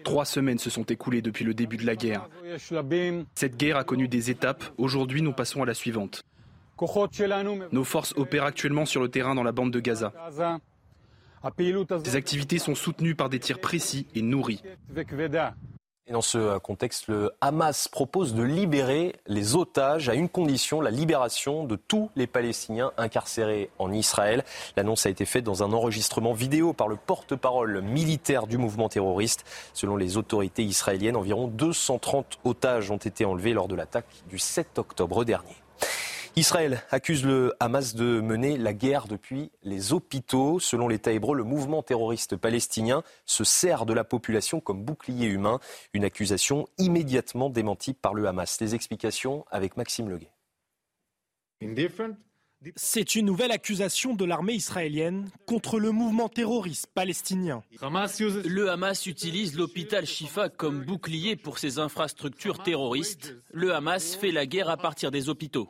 Trois 0.05 0.25
semaines 0.25 0.59
se 0.59 0.69
sont 0.69 0.83
écoulées 0.83 1.21
depuis 1.21 1.43
le 1.43 1.53
début 1.53 1.77
de 1.77 1.85
la 1.85 1.95
guerre. 1.97 2.29
Cette 3.35 3.57
guerre 3.57 3.77
a 3.77 3.83
connu 3.83 4.07
des 4.07 4.29
étapes. 4.29 4.63
Aujourd'hui, 4.77 5.21
nous 5.21 5.33
passons 5.33 5.61
à 5.61 5.65
la 5.65 5.73
suivante. 5.73 6.23
Nos 7.71 7.83
forces 7.83 8.13
opèrent 8.15 8.45
actuellement 8.45 8.85
sur 8.85 9.01
le 9.01 9.09
terrain 9.09 9.35
dans 9.35 9.43
la 9.43 9.51
bande 9.51 9.71
de 9.71 9.79
Gaza. 9.79 10.13
Ces 12.03 12.15
activités 12.15 12.59
sont 12.59 12.75
soutenues 12.75 13.15
par 13.15 13.29
des 13.29 13.39
tirs 13.39 13.59
précis 13.59 14.07
et 14.15 14.21
nourris. 14.21 14.61
Et 16.09 16.11
dans 16.11 16.23
ce 16.23 16.57
contexte, 16.57 17.07
le 17.07 17.31
Hamas 17.39 17.87
propose 17.87 18.33
de 18.33 18.41
libérer 18.41 19.15
les 19.27 19.55
otages 19.55 20.09
à 20.09 20.15
une 20.15 20.27
condition, 20.27 20.81
la 20.81 20.89
libération 20.89 21.65
de 21.65 21.75
tous 21.75 22.09
les 22.15 22.25
Palestiniens 22.25 22.91
incarcérés 22.97 23.69
en 23.77 23.91
Israël. 23.91 24.43
L'annonce 24.75 25.05
a 25.05 25.11
été 25.11 25.25
faite 25.25 25.43
dans 25.43 25.61
un 25.61 25.71
enregistrement 25.71 26.33
vidéo 26.33 26.73
par 26.73 26.87
le 26.87 26.95
porte-parole 26.95 27.81
militaire 27.81 28.47
du 28.47 28.57
mouvement 28.57 28.89
terroriste. 28.89 29.45
Selon 29.75 29.97
les 29.97 30.17
autorités 30.17 30.63
israéliennes, 30.63 31.15
environ 31.15 31.47
230 31.47 32.39
otages 32.43 32.89
ont 32.89 32.97
été 32.97 33.23
enlevés 33.23 33.53
lors 33.53 33.67
de 33.67 33.75
l'attaque 33.75 34.07
du 34.31 34.39
7 34.39 34.79
octobre 34.79 35.23
dernier. 35.23 35.57
Israël 36.35 36.83
accuse 36.91 37.25
le 37.25 37.53
Hamas 37.59 37.95
de 37.95 38.21
mener 38.21 38.57
la 38.57 38.73
guerre 38.73 39.07
depuis 39.07 39.51
les 39.63 39.93
hôpitaux. 39.93 40.59
Selon 40.59 40.87
l'État 40.87 41.11
hébreu, 41.11 41.35
le 41.35 41.43
mouvement 41.43 41.83
terroriste 41.83 42.37
palestinien 42.37 43.03
se 43.25 43.43
sert 43.43 43.85
de 43.85 43.93
la 43.93 44.03
population 44.03 44.59
comme 44.61 44.83
bouclier 44.83 45.27
humain. 45.27 45.59
Une 45.93 46.05
accusation 46.05 46.67
immédiatement 46.77 47.49
démentie 47.49 47.93
par 47.93 48.13
le 48.13 48.27
Hamas. 48.27 48.61
Les 48.61 48.75
explications 48.75 49.45
avec 49.51 49.75
Maxime 49.75 50.09
Leguet. 50.09 50.31
C'est 52.75 53.15
une 53.15 53.25
nouvelle 53.25 53.51
accusation 53.51 54.13
de 54.15 54.25
l'armée 54.25 54.53
israélienne 54.53 55.29
contre 55.45 55.79
le 55.79 55.91
mouvement 55.91 56.27
terroriste 56.27 56.87
palestinien. 56.93 57.63
Le 57.81 58.69
Hamas 58.69 59.05
utilise 59.05 59.55
l'hôpital 59.55 60.05
Shifa 60.05 60.49
comme 60.49 60.83
bouclier 60.83 61.37
pour 61.37 61.57
ses 61.57 61.79
infrastructures 61.79 62.61
terroristes. 62.61 63.35
Le 63.51 63.73
Hamas 63.73 64.15
fait 64.15 64.31
la 64.31 64.45
guerre 64.45 64.69
à 64.69 64.77
partir 64.77 65.09
des 65.09 65.29
hôpitaux. 65.29 65.69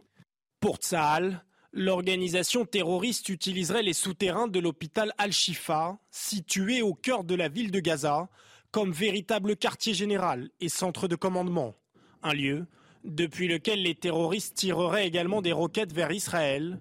Pour 0.59 0.75
Tsahal, 0.77 1.45
l'organisation 1.71 2.65
terroriste 2.65 3.29
utiliserait 3.29 3.83
les 3.83 3.93
souterrains 3.93 4.47
de 4.47 4.59
l'hôpital 4.59 5.13
Al-Shifa, 5.17 5.97
situé 6.11 6.81
au 6.81 6.93
cœur 6.93 7.23
de 7.23 7.35
la 7.35 7.47
ville 7.47 7.71
de 7.71 7.79
Gaza, 7.79 8.27
comme 8.71 8.91
véritable 8.91 9.55
quartier 9.55 9.93
général 9.93 10.49
et 10.59 10.67
centre 10.67 11.07
de 11.07 11.15
commandement. 11.15 11.75
Un 12.23 12.33
lieu 12.33 12.67
depuis 13.05 13.47
lequel 13.47 13.81
les 13.83 13.95
terroristes 13.95 14.57
tireraient 14.57 15.07
également 15.07 15.41
des 15.41 15.53
roquettes 15.53 15.93
vers 15.93 16.11
Israël. 16.11 16.79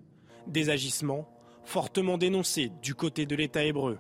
Des 0.49 0.71
agissements 0.71 1.29
fortement 1.65 2.19
dénoncée 2.19 2.73
du 2.83 2.95
côté 2.95 3.27
de 3.27 3.37
l'État 3.37 3.63
hébreu. 3.63 3.99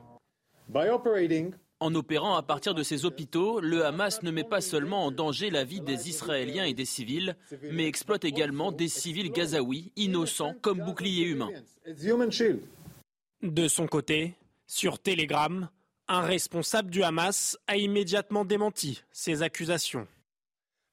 En 1.80 1.94
opérant 1.94 2.34
à 2.34 2.42
partir 2.42 2.74
de 2.74 2.82
ces 2.82 3.05
hôpitaux, 3.05 3.60
le 3.60 3.84
Hamas 3.84 4.22
ne 4.24 4.32
met 4.32 4.42
pas 4.42 4.60
seulement 4.60 5.06
en 5.06 5.12
danger 5.12 5.48
la 5.48 5.62
vie 5.62 5.80
des 5.80 6.09
Israéliens 6.09 6.64
et 6.64 6.74
des 6.74 6.84
civils, 6.84 7.36
mais 7.70 7.86
exploite 7.86 8.24
également 8.24 8.72
des 8.72 8.88
civils 8.88 9.30
gazaouis 9.30 9.92
innocents 9.94 10.55
comme 10.60 10.84
boucliers 10.84 11.26
humains. 11.26 11.50
De 13.42 13.68
son 13.68 13.86
côté, 13.86 14.34
sur 14.66 14.98
Telegram, 14.98 15.68
un 16.09 16.22
responsable 16.22 16.90
du 16.90 17.05
Hamas 17.05 17.56
a 17.68 17.76
immédiatement 17.76 18.44
démenti 18.44 19.05
ces 19.12 19.42
accusations. 19.42 20.09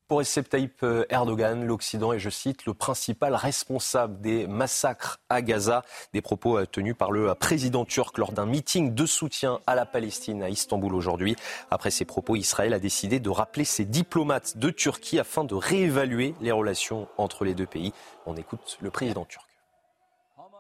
Pour 0.08 0.20
Recep 0.20 0.48
Tayyip 0.48 0.84
euh, 0.84 1.04
Erdogan, 1.10 1.66
l'Occident 1.66 2.14
est, 2.14 2.20
je 2.20 2.30
cite, 2.30 2.68
le 2.68 2.76
principal 2.76 3.34
responsable 3.34 4.22
des 4.22 4.46
massacres 4.46 5.20
à 5.30 5.42
Gaza. 5.42 5.82
Des 6.14 6.22
propos 6.22 6.60
euh, 6.60 6.68
tenus 6.68 6.96
par 6.96 7.12
le 7.12 7.32
euh, 7.32 7.34
président 7.34 7.86
turc 7.86 8.20
lors 8.20 8.32
d'un 8.32 8.46
meeting 8.46 8.94
de 8.94 9.06
soutien 9.08 9.62
à 9.66 9.74
la 9.74 9.88
Palestine 9.88 10.44
à 10.44 10.50
Istanbul 10.50 10.94
aujourd'hui. 10.94 11.36
Après 11.72 11.90
ces 11.90 12.06
propos, 12.06 12.36
Israël 12.36 12.76
a 12.76 12.80
décidé 12.80 13.20
de 13.20 13.32
rappeler 13.32 13.66
ses 13.66 13.84
diplomates 13.84 14.58
de 14.58 14.70
Turquie 14.70 15.18
afin 15.18 15.44
de 15.44 15.56
réévaluer 15.56 16.36
les 16.40 16.52
relations 16.52 17.08
entre 17.18 17.44
les 17.44 17.56
deux 17.56 17.66
pays. 17.66 17.92
On 18.28 18.36
écoute 18.36 18.78
le 18.82 18.92
président 18.92 19.26
turc. 19.26 19.48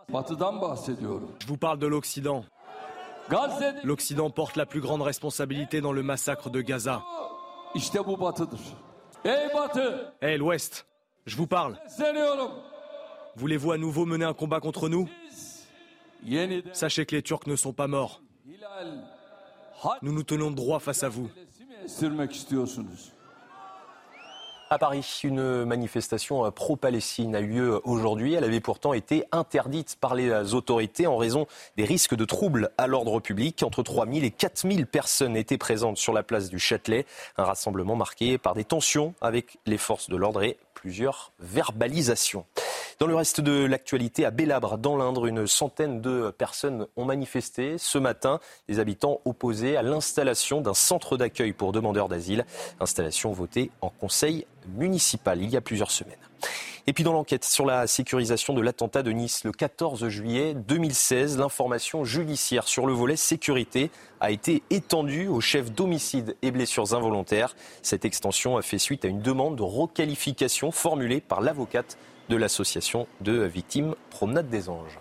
Je 0.10 1.48
vous 1.48 1.58
parle 1.58 1.78
de 1.78 1.86
l'Occident. 1.86 2.44
L'Occident 3.84 4.32
porte 4.32 4.56
la 4.56 4.66
plus 4.66 4.82
grande 4.82 5.04
responsabilité 5.04 5.82
dans 5.82 5.94
le 5.94 6.02
massacre 6.02 6.50
de 6.50 6.62
Gaza. 6.62 7.04
Hé 10.22 10.38
l'Ouest, 10.38 10.86
je 11.26 11.36
vous 11.36 11.48
parle. 11.48 11.78
Voulez-vous 13.36 13.72
à 13.72 13.78
nouveau 13.78 14.06
mener 14.06 14.26
un 14.26 14.34
combat 14.34 14.60
contre 14.60 14.88
nous 14.88 15.10
Sachez 16.74 17.06
que 17.06 17.16
les 17.16 17.24
Turcs 17.24 17.48
ne 17.48 17.56
sont 17.56 17.74
pas 17.74 17.88
morts. 17.88 18.22
Nous 20.02 20.12
nous 20.12 20.24
tenons 20.24 20.52
droit 20.52 20.80
face 20.80 21.04
à 21.04 21.10
vous. 21.10 21.30
À 24.72 24.80
Paris, 24.80 25.22
une 25.24 25.64
manifestation 25.64 26.52
pro-Palestine 26.52 27.36
a 27.36 27.40
eu 27.40 27.48
lieu 27.48 27.82
aujourd'hui. 27.84 28.34
Elle 28.34 28.44
avait 28.44 28.60
pourtant 28.60 28.94
été 28.94 29.24
interdite 29.32 29.96
par 30.02 30.16
les 30.16 30.56
autorités 30.56 31.06
en 31.06 31.18
raison 31.18 31.46
des 31.78 31.86
risques 31.86 32.16
de 32.16 32.26
troubles 32.26 32.72
à 32.80 32.88
l'ordre 32.88 33.20
public. 33.20 33.62
Entre 33.62 33.84
3 33.84 34.08
000 34.08 34.26
et 34.26 34.32
4 34.32 34.68
000 34.68 34.86
personnes 34.86 35.38
étaient 35.38 35.60
présentes 35.60 35.98
sur 35.98 36.14
la 36.14 36.24
place 36.24 36.50
du 36.50 36.58
Châtelet. 36.58 37.06
Un 37.38 37.44
rassemblement 37.44 37.96
marqué 37.96 38.40
par 38.40 38.56
des 38.56 38.64
tensions 38.64 39.14
avec 39.22 39.60
les 39.68 39.78
forces 39.78 40.10
de 40.10 40.16
l'ordre 40.16 40.42
et 40.42 40.58
plusieurs 40.76 41.32
verbalisations. 41.40 42.46
Dans 43.00 43.08
le 43.08 43.16
reste 43.16 43.42
de 43.42 43.66
l'actualité, 43.66 44.24
à 44.26 44.32
Bélabre, 44.32 44.78
dans 44.78 44.96
l'Indre, 44.96 45.26
une 45.26 45.48
centaine 45.48 46.00
de 46.00 46.32
personnes 46.38 46.88
ont 46.96 47.04
manifesté 47.04 47.78
ce 47.78 47.98
matin. 47.98 48.40
Des 48.70 48.80
habitants 48.80 49.20
opposés 49.26 49.76
à 49.76 49.82
l'installation 49.82 50.62
d'un 50.62 50.74
centre 50.74 51.18
d'accueil 51.18 51.52
pour 51.52 51.74
demandeurs 51.74 52.08
d'asile. 52.08 52.46
Installation 52.80 53.34
votée 53.34 53.72
en 53.82 53.90
conseil 53.90 54.46
municipal 54.78 55.42
il 55.42 55.50
y 55.50 55.58
a 55.58 55.62
plusieurs 55.62 55.92
semaines. 55.92 56.16
Et 56.88 56.94
puis 56.94 57.04
dans 57.04 57.14
l'enquête 57.14 57.44
sur 57.44 57.66
la 57.66 57.88
sécurisation 57.88 58.54
de 58.54 58.62
l'attentat 58.62 59.02
de 59.02 59.12
Nice 59.12 59.44
le 59.44 59.52
14 59.52 60.08
juillet 60.08 60.54
2016, 60.54 61.38
l'information 61.40 62.04
judiciaire 62.04 62.68
sur 62.68 62.86
le 62.86 62.94
volet 62.94 63.16
sécurité 63.16 63.90
a 64.20 64.30
été 64.30 64.62
étendue 64.70 65.28
aux 65.28 65.42
chefs 65.42 65.72
d'homicide 65.72 66.36
et 66.44 66.52
blessures 66.52 66.94
involontaires. 66.94 67.56
Cette 67.82 68.06
extension 68.06 68.58
a 68.58 68.62
fait 68.62 68.78
suite 68.78 69.04
à 69.04 69.08
une 69.08 69.22
demande 69.22 69.56
de 69.56 69.64
requalification 69.64 70.72
formulée 70.72 71.22
par 71.22 71.42
l'avocate 71.42 71.98
de 72.30 72.36
l'association 72.36 73.08
de 73.22 73.44
victimes 73.44 73.96
Promenade 74.12 74.50
des 74.50 74.70
Anges. 74.70 75.00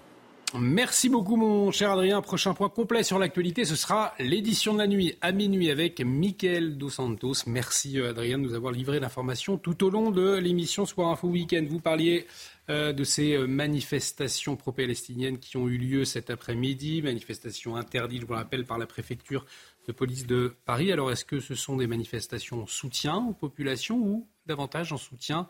Merci 0.57 1.09
beaucoup 1.09 1.35
mon 1.35 1.73
cher 1.73 1.91
Adrien. 1.91 2.23
Prochain 2.23 2.55
point 2.55 2.69
complet 2.69 3.03
sur 3.03 3.19
l'actualité, 3.19 3.65
ce 3.65 3.75
sera 3.75 4.15
l'édition 4.21 4.73
de 4.73 4.79
la 4.79 4.87
nuit 4.87 5.17
à 5.21 5.33
minuit 5.33 5.69
avec 5.69 6.01
Mickaël 6.01 6.79
Dos 6.79 6.91
Santos. 6.91 7.35
Merci 7.49 7.99
euh, 7.99 8.11
Adrien 8.11 8.39
de 8.39 8.45
nous 8.45 8.55
avoir 8.55 8.73
livré 8.73 9.01
l'information 9.01 9.59
tout 9.59 9.83
au 9.83 9.91
long 9.91 10.13
de 10.13 10.35
l'émission 10.35 10.87
Soir 10.87 11.11
Info 11.11 11.27
Week-end. 11.27 11.65
Vous 11.69 11.81
parliez 11.81 12.29
euh, 12.71 12.93
de 12.93 13.03
ces 13.03 13.33
euh, 13.33 13.49
manifestations 13.49 14.55
pro-palestiniennes 14.55 15.41
qui 15.41 15.57
ont 15.57 15.67
eu 15.67 15.77
lieu 15.77 16.05
cet 16.05 16.31
après-midi, 16.31 17.03
manifestations 17.03 17.75
interdites, 17.75 18.21
je 18.21 18.27
vous 18.27 18.35
le 18.35 18.39
rappelle, 18.39 18.65
par 18.65 18.79
la 18.79 18.87
préfecture 18.87 19.47
de 19.89 19.93
police 19.93 20.25
de 20.25 20.55
Paris. 20.67 20.93
Alors 20.93 21.11
est-ce 21.11 21.25
que 21.25 21.41
ce 21.41 21.57
sont 21.57 21.79
des 21.79 21.89
manifestations 21.89 22.63
en 22.63 22.67
soutien 22.69 23.17
aux 23.17 23.35
populations 23.35 23.99
ou 23.99 24.29
davantage 24.47 24.93
en 24.93 24.99
soutien 24.99 25.49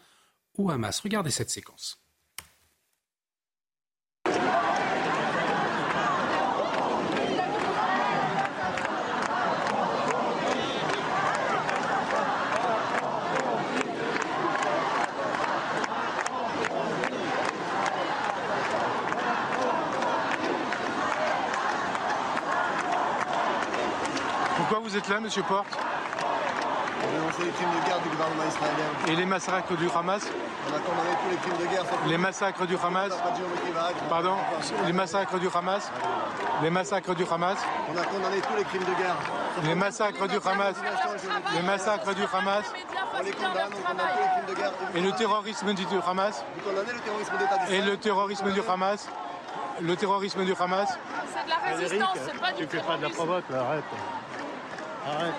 au 0.57 0.71
Hamas? 0.71 0.99
Regardez 1.01 1.31
cette 1.31 1.51
séquence. 1.51 2.01
Pourquoi 24.57 24.81
vous 24.95 25.01
êtes 25.01 25.09
là, 25.09 25.19
Monsieur 25.19 25.43
Porte 25.43 25.67
les 27.41 27.51
crimes 27.51 27.69
de 27.69 27.87
guerre 27.87 28.01
du 28.01 28.09
gouvernement 28.11 28.45
israélien. 28.49 29.09
Et 29.09 29.17
les 29.17 29.27
massacres 29.27 29.77
du 29.77 29.89
Hamas 29.91 30.23
On 30.71 30.77
a 30.77 30.79
condamné 30.79 31.11
tous 31.21 31.31
les 31.31 31.37
crimes 31.37 31.67
de 31.67 31.75
guerre. 31.75 31.85
Les 32.07 32.17
massacres 32.17 32.67
du 32.67 32.77
Hamas 32.77 33.11
Pardon 34.09 34.37
Les 34.87 34.93
massacres 34.93 35.39
du 35.41 35.49
Hamas 35.53 35.91
Les 36.63 36.71
massacres 36.71 37.15
du 37.15 37.25
Hamas 37.25 37.59
On 37.93 37.99
a 37.99 38.05
condamné 38.05 38.41
tous 38.41 38.57
les 38.57 38.65
crimes 38.65 38.85
de 38.85 38.95
guerre. 38.95 39.17
Les 39.65 39.75
massacres 39.75 40.29
du 40.29 40.37
Hamas 40.37 40.77
Les 41.55 41.63
massacres 41.63 42.15
du 42.15 42.23
Hamas 42.23 42.65
On 43.19 43.23
les 43.23 43.33
condamne, 43.33 43.71
on 43.77 43.89
condamne 43.89 44.07
tous 44.15 44.23
les 44.23 44.29
crimes 44.29 44.47
de 44.47 44.55
guerre. 44.55 44.73
Et 44.95 45.01
le 45.01 45.13
terrorisme 45.13 45.75
du 45.75 45.85
Hamas 46.07 46.45
Vous 46.55 46.71
condamnez 46.71 46.93
le 46.93 47.01
terrorisme 47.01 47.37
d'État 47.39 47.69
Et 47.69 47.81
le 47.81 47.97
terrorisme 47.97 48.53
du 48.53 48.61
Hamas 48.61 49.09
Le 49.81 49.97
terrorisme 49.97 50.45
du 50.45 50.55
Hamas 50.59 50.89
C'est 51.27 51.45
de 51.45 51.51
la 51.51 51.77
résistance, 51.77 52.19
c'est 52.27 52.41
pas 52.41 52.53
du 52.53 52.67
Tu 52.67 52.77
fais 52.77 52.83
pas 52.83 52.97
de 52.97 53.03
la 53.03 53.11
provoque, 53.11 53.45
arrête. 53.51 53.85
Arrête. 55.05 55.35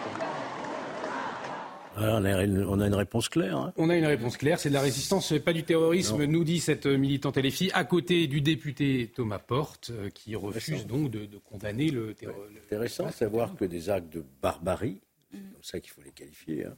On 1.97 2.25
a, 2.25 2.43
une, 2.43 2.93
réponse 2.93 3.29
claire. 3.29 3.57
Hein. 3.57 3.73
On 3.77 3.89
a 3.89 3.95
une 3.95 4.05
réponse 4.05 4.35
claire, 4.35 4.59
c'est 4.59 4.67
de 4.67 4.73
la 4.73 4.81
résistance, 4.81 5.33
pas 5.43 5.53
du 5.53 5.63
terrorisme, 5.63 6.25
nous 6.25 6.43
dit 6.43 6.59
cette 6.59 6.85
militante 6.87 7.37
LFI, 7.37 7.71
à 7.73 7.85
côté 7.85 8.27
du 8.27 8.41
député 8.41 9.11
Thomas 9.15 9.39
Porte, 9.39 9.91
euh, 9.91 10.09
qui 10.09 10.35
refuse 10.35 10.85
donc 10.85 11.09
de, 11.09 11.25
condamner 11.37 11.89
le 11.89 12.13
terrorisme. 12.13 12.57
intéressant 12.65 13.07
de 13.07 13.13
savoir 13.13 13.55
que 13.55 13.63
des 13.63 13.89
actes 13.89 14.11
de 14.11 14.25
barbarie, 14.41 14.99
c'est 15.31 15.37
comme 15.37 15.63
ça 15.63 15.79
qu'il 15.79 15.91
faut 15.91 16.01
les 16.01 16.11
qualifier, 16.11 16.65
hein, 16.65 16.75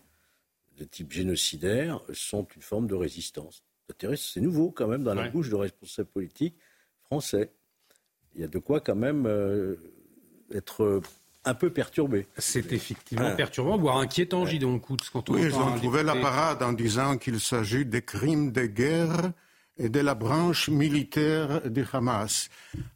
de 0.78 0.84
type 0.84 1.12
génocidaire, 1.12 2.00
sont 2.14 2.48
une 2.56 2.62
forme 2.62 2.88
de 2.88 2.96
résistance. 2.96 3.64
C'est 4.16 4.42
nouveau 4.42 4.70
quand 4.70 4.88
même 4.88 5.04
dans 5.04 5.16
la 5.16 5.30
bouche 5.30 5.50
de 5.50 5.56
responsables 5.56 6.10
politiques 6.10 6.58
français. 7.02 7.52
Il 8.36 8.42
y 8.42 8.44
a 8.44 8.48
de 8.48 8.60
quoi 8.60 8.82
quand 8.82 8.96
même 8.96 9.26
euh, 9.26 9.78
être 10.54 11.02
un 11.48 11.54
peu 11.54 11.70
perturbé. 11.70 12.28
C'est 12.38 12.74
effectivement 12.74 13.36
perturbant, 13.36 13.78
voire 13.78 13.98
inquiétant, 13.98 14.44
ouais. 14.44 14.52
Gidon 14.52 14.80
quand 14.80 15.30
on 15.30 15.34
Oui, 15.34 15.44
ils 15.44 15.56
ont 15.56 15.76
trouvé 15.78 16.04
la 16.04 16.16
parade 16.16 16.62
en 16.62 16.74
disant 16.74 17.18
qu'il 17.18 17.40
s'agit 17.40 17.86
des 17.86 18.02
crimes 18.02 18.52
de 18.52 18.66
guerre 18.66 19.32
et 19.80 19.90
de 19.90 20.00
la 20.00 20.16
branche 20.16 20.70
militaire 20.70 21.70
du 21.70 21.86
Hamas. 21.94 22.50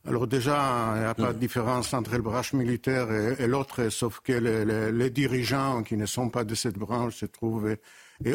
Alors 0.06 0.28
déjà, 0.28 0.94
il 0.96 1.00
n'y 1.02 1.06
a 1.06 1.14
pas 1.14 1.34
de 1.34 1.40
différence 1.40 1.94
entre 1.94 2.12
la 2.12 2.20
branche 2.20 2.54
militaire 2.54 3.08
et, 3.40 3.48
l'autre, 3.48 3.90
sauf 3.90 4.20
que 4.20 4.34
les, 4.34 5.10
dirigeants 5.12 5.84
qui 5.84 5.96
ne 5.96 6.06
sont 6.06 6.30
pas 6.30 6.44
de 6.44 6.56
cette 6.56 6.78
branche 6.78 7.18
se 7.18 7.28
trouvent 7.28 7.76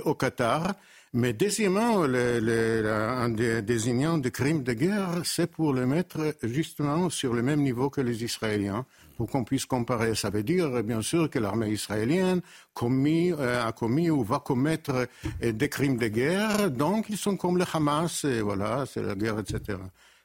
au 0.04 0.14
Qatar. 0.14 0.74
Mais 1.12 1.32
deuxièmement, 1.32 2.04
en 2.04 3.28
désignant 3.28 4.18
des 4.18 4.30
crimes 4.30 4.62
de 4.62 4.72
guerre, 4.72 5.10
c'est 5.24 5.50
pour 5.50 5.74
les 5.74 5.86
mettre 5.86 6.36
justement 6.42 7.10
sur 7.10 7.34
le 7.34 7.42
même 7.42 7.62
niveau 7.62 7.90
que 7.90 8.00
les 8.00 8.22
Israéliens 8.22 8.86
pour 9.16 9.28
qu'on 9.28 9.44
puisse 9.44 9.66
comparer. 9.66 10.14
Ça 10.14 10.30
veut 10.30 10.42
dire, 10.42 10.82
bien 10.82 11.02
sûr, 11.02 11.28
que 11.30 11.38
l'armée 11.38 11.70
israélienne 11.70 12.40
euh, 12.82 13.66
a 13.66 13.72
commis 13.72 14.10
ou 14.10 14.22
va 14.22 14.38
commettre 14.38 15.08
euh, 15.42 15.52
des 15.52 15.68
crimes 15.68 15.96
de 15.96 16.08
guerre, 16.08 16.70
donc 16.70 17.06
ils 17.08 17.16
sont 17.16 17.36
comme 17.36 17.58
le 17.58 17.64
Hamas, 17.72 18.24
et 18.24 18.40
voilà, 18.40 18.84
c'est 18.86 19.02
la 19.02 19.14
guerre, 19.14 19.38
etc. 19.38 19.78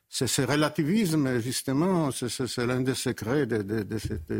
C'est 0.09 0.27
ce 0.27 0.41
relativisme, 0.41 1.39
justement, 1.39 2.11
c'est 2.11 2.65
l'un 2.65 2.81
des 2.81 2.95
secrets 2.95 3.45
de, 3.45 3.97
cette 3.97 4.34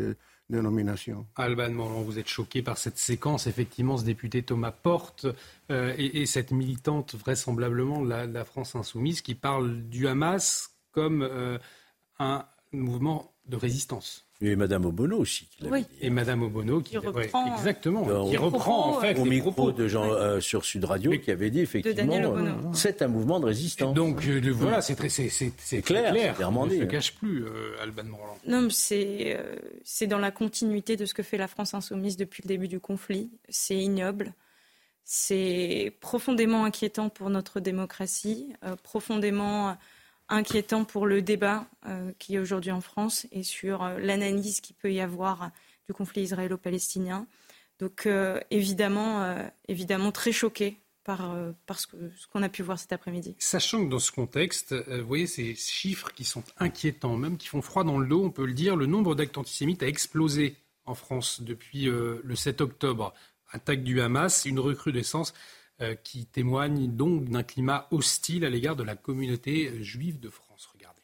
dénomination. 0.49 1.25
Alban 1.37 1.71
vous 2.03 2.19
êtes 2.19 2.27
choqué 2.27 2.61
par 2.61 2.77
cette 2.77 2.97
séquence, 2.97 3.47
effectivement, 3.47 3.97
ce 3.97 4.03
député 4.03 4.43
Thomas 4.43 4.71
Porte 4.71 5.27
euh, 5.71 5.93
et, 5.97 6.25
cette 6.25 6.51
militante, 6.51 7.15
vraisemblablement, 7.15 8.01
de 8.01 8.09
la, 8.09 8.45
France 8.45 8.75
insoumise, 8.75 9.21
qui 9.21 9.33
parle 9.33 9.83
du 9.83 10.09
Hamas 10.09 10.71
comme 10.91 11.25
un 12.19 12.45
mouvement 12.73 13.33
de 13.45 13.55
résistance. 13.55 14.25
Et 14.43 14.55
Madame 14.55 14.85
Obono 14.85 15.18
aussi. 15.18 15.47
Qui 15.51 15.68
oui. 15.68 15.85
Et 16.01 16.09
Madame 16.09 16.41
Obono 16.41 16.81
qui, 16.81 16.97
reprend, 16.97 17.55
exactement, 17.55 18.27
qui 18.27 18.38
reprend 18.38 18.89
en 18.89 18.99
fait 18.99 19.18
au 19.19 19.26
micro 19.26 19.72
de 19.72 19.88
Jean 19.88 20.11
euh, 20.11 20.39
sur 20.39 20.65
Sud 20.65 20.84
Radio 20.84 21.11
qui 21.11 21.30
avait 21.30 21.51
dit 21.51 21.59
effectivement 21.59 22.15
euh, 22.15 22.51
c'est 22.73 23.03
un 23.03 23.07
mouvement 23.07 23.39
de 23.39 23.45
résistance. 23.45 23.93
donc 23.93 24.26
euh, 24.26 24.41
voilà, 24.51 24.81
c'est 24.81 24.97
c'est 25.09 25.81
clair, 25.84 26.11
clair. 26.11 26.35
clairement 26.35 26.65
dit. 26.65 26.80
Ne 26.80 26.85
se 26.85 26.88
cache 26.88 27.13
plus, 27.13 27.45
Alban 27.81 28.05
Morland. 28.05 28.38
Non, 28.47 28.68
c'est 28.72 29.39
c'est 29.84 30.07
dans 30.07 30.19
la 30.19 30.31
continuité 30.31 30.97
de 30.97 31.05
ce 31.05 31.13
que 31.13 31.23
fait 31.23 31.38
la 31.38 31.47
France 31.47 31.76
insoumise 31.76 32.18
depuis 32.18 32.41
le 32.43 32.47
début 32.47 32.68
du 32.68 32.80
conflit. 32.80 33.30
C'est 33.47 33.77
ignoble. 33.77 34.34
C'est 35.03 35.97
profondément 35.99 36.65
inquiétant 36.65 37.09
pour 37.09 37.30
notre 37.30 37.59
démocratie, 37.59 38.53
profondément 38.81 39.76
inquiétant 40.31 40.85
pour 40.85 41.05
le 41.05 41.21
débat 41.21 41.67
euh, 41.85 42.11
qui 42.17 42.35
est 42.35 42.39
aujourd'hui 42.39 42.71
en 42.71 42.81
France 42.81 43.27
et 43.31 43.43
sur 43.43 43.83
euh, 43.83 43.99
l'analyse 43.99 44.61
qu'il 44.61 44.75
peut 44.75 44.91
y 44.91 45.01
avoir 45.01 45.51
du 45.87 45.93
conflit 45.93 46.23
israélo-palestinien. 46.23 47.27
Donc 47.79 48.05
euh, 48.05 48.39
évidemment, 48.49 49.35
évidemment 49.67 50.11
très 50.11 50.31
choqué 50.31 50.77
par, 51.03 51.35
par 51.65 51.79
ce 51.79 51.87
qu'on 52.31 52.43
a 52.43 52.49
pu 52.49 52.61
voir 52.61 52.77
cet 52.77 52.93
après-midi. 52.93 53.35
Sachant 53.39 53.83
que 53.83 53.89
dans 53.89 53.99
ce 53.99 54.11
contexte, 54.11 54.73
vous 54.73 55.07
voyez 55.07 55.25
ces 55.25 55.55
chiffres 55.55 56.11
qui 56.13 56.23
sont 56.23 56.43
inquiétants, 56.59 57.17
même 57.17 57.37
qui 57.37 57.47
font 57.47 57.63
froid 57.63 57.83
dans 57.83 57.97
le 57.97 58.07
dos, 58.07 58.23
on 58.23 58.29
peut 58.29 58.45
le 58.45 58.53
dire, 58.53 58.75
le 58.75 58.85
nombre 58.85 59.15
d'actes 59.15 59.37
antisémites 59.37 59.81
a 59.81 59.87
explosé 59.87 60.55
en 60.85 60.93
France 60.93 61.41
depuis 61.41 61.85
le 61.85 62.35
7 62.35 62.61
octobre. 62.61 63.15
Attaque 63.49 63.83
du 63.83 63.99
Hamas, 63.99 64.45
une 64.45 64.59
recrudescence 64.59 65.33
qui 66.03 66.25
témoigne 66.25 66.87
donc 66.87 67.29
d'un 67.29 67.43
climat 67.43 67.87
hostile 67.91 68.45
à 68.45 68.49
l'égard 68.49 68.75
de 68.75 68.83
la 68.83 68.95
communauté 68.95 69.83
juive 69.83 70.19
de 70.19 70.29
France. 70.29 70.69
Regardez. 70.73 71.01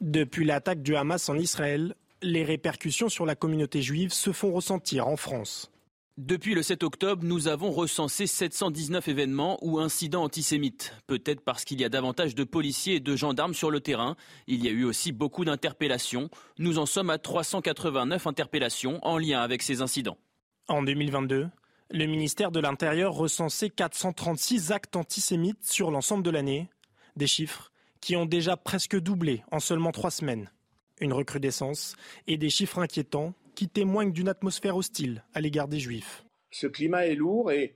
Depuis 0.00 0.44
l'attaque 0.44 0.82
du 0.82 0.94
Hamas 0.94 1.28
en 1.28 1.36
Israël, 1.36 1.94
les 2.22 2.44
répercussions 2.44 3.08
sur 3.08 3.26
la 3.26 3.34
communauté 3.34 3.82
juive 3.82 4.12
se 4.12 4.32
font 4.32 4.52
ressentir 4.52 5.08
en 5.08 5.16
France. 5.16 5.70
Depuis 6.18 6.54
le 6.54 6.62
7 6.62 6.82
octobre, 6.82 7.24
nous 7.24 7.46
avons 7.46 7.70
recensé 7.70 8.26
719 8.26 9.06
événements 9.08 9.58
ou 9.60 9.78
incidents 9.78 10.24
antisémites. 10.24 10.94
Peut-être 11.06 11.42
parce 11.42 11.66
qu'il 11.66 11.78
y 11.78 11.84
a 11.84 11.90
davantage 11.90 12.34
de 12.34 12.44
policiers 12.44 12.94
et 12.94 13.00
de 13.00 13.16
gendarmes 13.16 13.52
sur 13.52 13.70
le 13.70 13.80
terrain. 13.80 14.16
Il 14.46 14.64
y 14.64 14.68
a 14.68 14.70
eu 14.70 14.84
aussi 14.84 15.12
beaucoup 15.12 15.44
d'interpellations. 15.44 16.30
Nous 16.58 16.78
en 16.78 16.86
sommes 16.86 17.10
à 17.10 17.18
389 17.18 18.26
interpellations 18.26 18.98
en 19.06 19.18
lien 19.18 19.42
avec 19.42 19.60
ces 19.60 19.82
incidents. 19.82 20.16
En 20.68 20.82
2022, 20.82 21.48
le 21.90 22.06
ministère 22.06 22.50
de 22.50 22.60
l'Intérieur 22.60 23.14
recensait 23.14 23.70
436 23.70 24.72
actes 24.72 24.96
antisémites 24.96 25.64
sur 25.64 25.90
l'ensemble 25.90 26.22
de 26.22 26.30
l'année, 26.30 26.68
des 27.16 27.26
chiffres 27.26 27.72
qui 28.00 28.16
ont 28.16 28.26
déjà 28.26 28.56
presque 28.56 28.98
doublé 28.98 29.42
en 29.50 29.60
seulement 29.60 29.92
trois 29.92 30.10
semaines. 30.10 30.50
Une 31.00 31.12
recrudescence 31.12 31.96
et 32.26 32.38
des 32.38 32.50
chiffres 32.50 32.80
inquiétants 32.80 33.34
qui 33.54 33.68
témoignent 33.68 34.12
d'une 34.12 34.28
atmosphère 34.28 34.76
hostile 34.76 35.24
à 35.34 35.40
l'égard 35.40 35.68
des 35.68 35.78
Juifs. 35.78 36.24
Ce 36.50 36.66
climat 36.66 37.06
est 37.06 37.14
lourd 37.14 37.50
et 37.50 37.74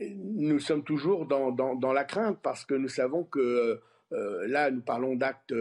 nous 0.00 0.60
sommes 0.60 0.84
toujours 0.84 1.26
dans, 1.26 1.92
la 1.92 2.04
crainte 2.04 2.38
parce 2.42 2.64
que 2.64 2.74
nous 2.74 2.88
savons 2.88 3.24
que 3.24 3.80
euh, 4.12 4.48
là, 4.48 4.70
nous 4.70 4.80
parlons 4.80 5.16
d'actes 5.16 5.52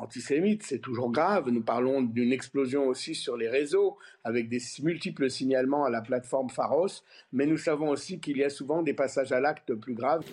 antisémite, 0.00 0.62
c'est 0.62 0.78
toujours 0.78 1.10
grave. 1.10 1.48
Nous 1.50 1.62
parlons 1.62 2.02
d'une 2.02 2.32
explosion 2.32 2.86
aussi 2.86 3.14
sur 3.14 3.36
les 3.36 3.48
réseaux, 3.48 3.96
avec 4.24 4.48
des 4.48 4.60
multiples 4.82 5.30
signalements 5.30 5.84
à 5.84 5.90
la 5.90 6.00
plateforme 6.00 6.50
Pharos, 6.50 7.02
mais 7.32 7.46
nous 7.46 7.58
savons 7.58 7.90
aussi 7.90 8.20
qu'il 8.20 8.36
y 8.38 8.44
a 8.44 8.50
souvent 8.50 8.82
des 8.82 8.94
passages 8.94 9.32
à 9.32 9.40
l'acte 9.40 9.74
plus 9.74 9.94
graves. 9.94 10.24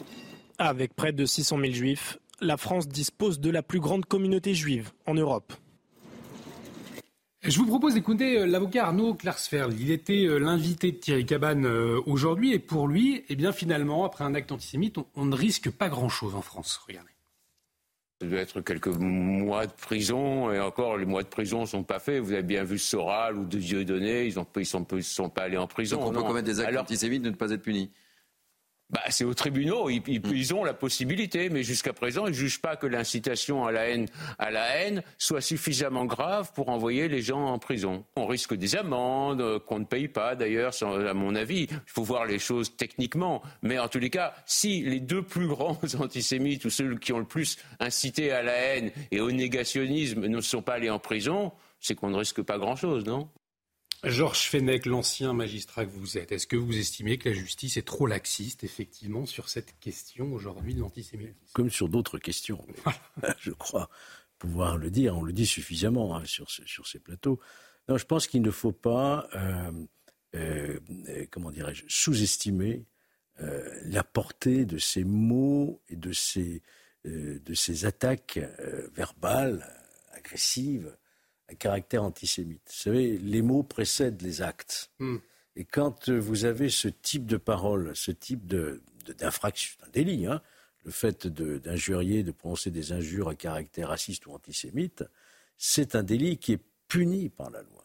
Avec 0.57 0.95
près 0.95 1.11
de 1.11 1.26
600 1.26 1.60
000 1.60 1.73
juifs, 1.73 2.18
la 2.41 2.57
France 2.57 2.88
dispose 2.88 3.39
de 3.39 3.49
la 3.49 3.64
plus 3.64 3.80
grande 3.80 4.06
communauté 4.06 4.53
juive 4.53 4.91
en 5.06 5.14
Europe. 5.14 5.53
Je 7.44 7.57
vous 7.60 7.65
propose 7.65 7.94
d'écouter 7.94 8.39
euh, 8.39 8.45
l'avocat 8.45 8.88
Arnaud 8.88 9.14
Klarsfeld. 9.14 9.80
Il 9.80 9.91
était 9.91 10.26
euh, 10.26 10.38
l'invité 10.38 10.91
de 10.91 10.98
Thierry 10.98 11.26
Cabane 11.26 11.65
euh, 11.65 12.02
aujourd'hui 12.06 12.53
et 12.53 12.60
pour 12.60 12.88
lui, 12.88 13.23
eh 13.30 13.35
bien 13.35 13.53
finalement, 13.53 14.03
après 14.03 14.26
un 14.26 14.35
acte 14.35 14.52
antisémite, 14.52 14.98
on 15.15 15.26
ne 15.26 15.35
risque 15.35 15.69
pas 15.69 15.88
grand-chose 15.88 16.35
en 16.35 16.41
France. 16.41 16.77
Regardez. 16.88 17.16
Ça 18.19 18.27
doit 18.27 18.39
être 18.39 18.61
quelques 18.61 18.88
mois 18.88 19.68
de 19.68 19.72
prison, 19.73 20.52
et 20.52 20.60
encore, 20.60 20.98
les 20.98 21.06
mois 21.06 21.22
de 21.22 21.27
prison 21.27 21.61
ne 21.61 21.65
sont 21.68 21.84
pas 21.84 21.99
faits. 21.99 22.19
Vous 22.19 22.31
avez 22.31 22.41
bien 22.41 22.64
vu 22.64 22.80
Soral 22.80 23.38
ou 23.38 23.45
de 23.45 23.60
Dieudonné, 23.60 24.26
ils 24.26 24.30
ne 24.30 24.64
sont, 24.64 24.88
sont, 25.02 25.30
pas 25.30 25.44
allés 25.44 25.57
en 25.57 25.68
prison. 25.68 25.98
Donc 25.98 26.07
on 26.07 26.14
peut 26.14 26.23
commettre 26.23 26.48
des 26.48 26.60
actes 26.60 26.77
antisémites 26.77 27.22
de 27.22 27.30
ne 27.30 27.35
pas 27.35 27.52
être 27.52 27.61
punis 27.61 27.91
bah, 28.90 29.02
c'est 29.10 29.26
aux 29.26 29.34
tribunaux, 29.34 29.90
ils, 29.90 30.02
ils, 30.08 30.54
ont 30.54 30.64
la 30.64 30.74
possibilité, 30.74 31.50
mais 31.50 31.62
jusqu'à 31.62 31.92
présent, 31.92 32.26
ils 32.26 32.32
ne 32.32 32.36
jugent 32.36 32.62
pas 32.62 32.78
que 32.78 32.88
l'incitation 32.88 33.66
à 33.66 33.72
la 33.74 33.90
haine, 33.90 34.08
à 34.40 34.50
la 34.50 34.66
haine 34.78 35.04
soit 35.18 35.42
suffisamment 35.42 36.06
grave 36.06 36.54
pour 36.54 36.70
envoyer 36.70 37.10
les 37.10 37.22
gens 37.22 37.48
en 37.48 37.60
prison. 37.60 38.06
On 38.16 38.26
risque 38.28 38.54
des 38.54 38.78
amendes 38.78 39.42
euh, 39.42 39.60
qu'on 39.60 39.80
ne 39.80 39.86
paye 39.86 40.08
pas, 40.08 40.36
d'ailleurs, 40.36 40.72
à 40.84 41.14
mon 41.14 41.36
avis. 41.36 41.64
Il 41.70 41.82
faut 41.88 42.04
voir 42.04 42.26
les 42.26 42.40
choses 42.40 42.78
techniquement, 42.78 43.42
mais 43.62 43.78
en 43.78 43.90
tous 43.90 44.00
les 44.00 44.10
cas, 44.10 44.34
si 44.46 44.82
les 44.84 45.02
deux 45.02 45.22
plus 45.22 45.48
grands 45.48 45.78
antisémites 46.00 46.64
ou 46.64 46.70
ceux 46.70 46.96
qui 46.96 47.12
ont 47.12 47.20
le 47.20 47.26
plus 47.26 47.58
incité 47.82 48.32
à 48.32 48.42
la 48.42 48.54
haine 48.54 48.92
et 49.12 49.20
au 49.20 49.34
négationnisme 49.34 50.28
ne 50.28 50.40
sont 50.40 50.62
pas 50.62 50.76
allés 50.76 50.90
en 50.90 51.00
prison, 51.00 51.52
c'est 51.82 51.96
qu'on 51.96 52.10
ne 52.10 52.18
risque 52.18 52.42
pas 52.42 52.58
grand-chose, 52.58 53.06
non? 53.06 53.30
Georges 54.03 54.48
Fenech, 54.49 54.86
l'ancien 54.86 55.34
magistrat 55.34 55.86
que 55.86 55.91
vous 55.91 56.18
êtes, 56.18 56.32
est-ce 56.32 56.45
que 56.45 56.56
vous 56.56 56.78
estimez 56.78 57.18
que 57.18 57.30
la 57.30 57.36
justice 57.36 57.78
est 57.78 57.86
trop 57.86 58.06
laxiste, 58.06 58.64
effectivement, 58.64 59.26
sur 59.26 59.49
cette 59.49 59.80
question 59.80 60.34
aujourd'hui 60.34 60.76
de 60.76 60.82
l'antisémitisme? 60.82 61.53
Comme 61.53 61.72
sur 61.72 61.90
d'autres 61.90 62.19
questions, 62.19 62.64
je 63.40 63.52
crois 63.52 63.90
pouvoir 64.38 64.78
le 64.78 64.91
dire, 64.91 65.18
on 65.18 65.24
le 65.24 65.34
dit 65.34 65.48
suffisamment 65.48 66.15
hein, 66.15 66.24
sur, 66.26 66.49
sur, 66.49 66.86
ces 66.86 66.99
plateaux. 66.99 67.40
Non, 67.90 67.98
je 67.98 68.06
pense 68.06 68.28
qu'il 68.28 68.44
ne 68.44 68.52
faut 68.52 68.72
pas, 68.72 69.28
euh, 69.34 69.72
euh, 70.36 70.80
comment 71.32 71.49
dirais-je, 71.49 71.86
sous-estimer 71.88 72.86
euh, 73.40 73.68
la 73.86 74.03
portée 74.03 74.65
de 74.65 74.78
ces 74.78 75.03
mots 75.03 75.82
et 75.90 75.95
de 75.95 76.11
ces, 76.11 76.61
de 77.06 77.53
ces 77.53 77.86
attaques 77.86 78.40
verbales, 78.94 79.65
agressives, 80.14 80.95
à 81.48 81.56
caractère 81.56 82.03
antisémite. 82.03 82.61
Vous 82.65 82.74
savez, 82.74 83.18
les 83.18 83.41
mots 83.41 83.64
précèdent 83.64 84.22
les 84.22 84.41
actes. 84.41 84.91
Hmm. 84.99 85.18
Et 85.56 85.65
quand 85.65 86.10
vous 86.10 86.45
avez 86.45 86.69
ce 86.69 86.88
type 86.88 87.26
de 87.26 87.38
parole, 87.38 87.95
ce 87.95 88.11
type 88.11 88.45
d'infraction, 88.45 89.76
de, 89.82 89.88
un 89.88 89.91
délit, 89.91 90.28
hein, 90.28 90.41
le 90.86 90.91
fait 90.91 91.28
d'injurier, 91.28 92.24
de, 92.24 92.32
prononcer 92.32 92.69
des 92.69 92.91
injures 92.91 93.30
à 93.30 93.36
caractère 93.36 93.90
raciste 93.90 94.28
ou 94.28 94.34
antisémite, 94.34 95.03
c'est 95.57 95.95
un 95.95 96.03
délit 96.03 96.38
qui 96.38 96.53
est 96.53 96.61
puni 96.88 97.30
par 97.30 97.49
la 97.49 97.61
loi. 97.61 97.84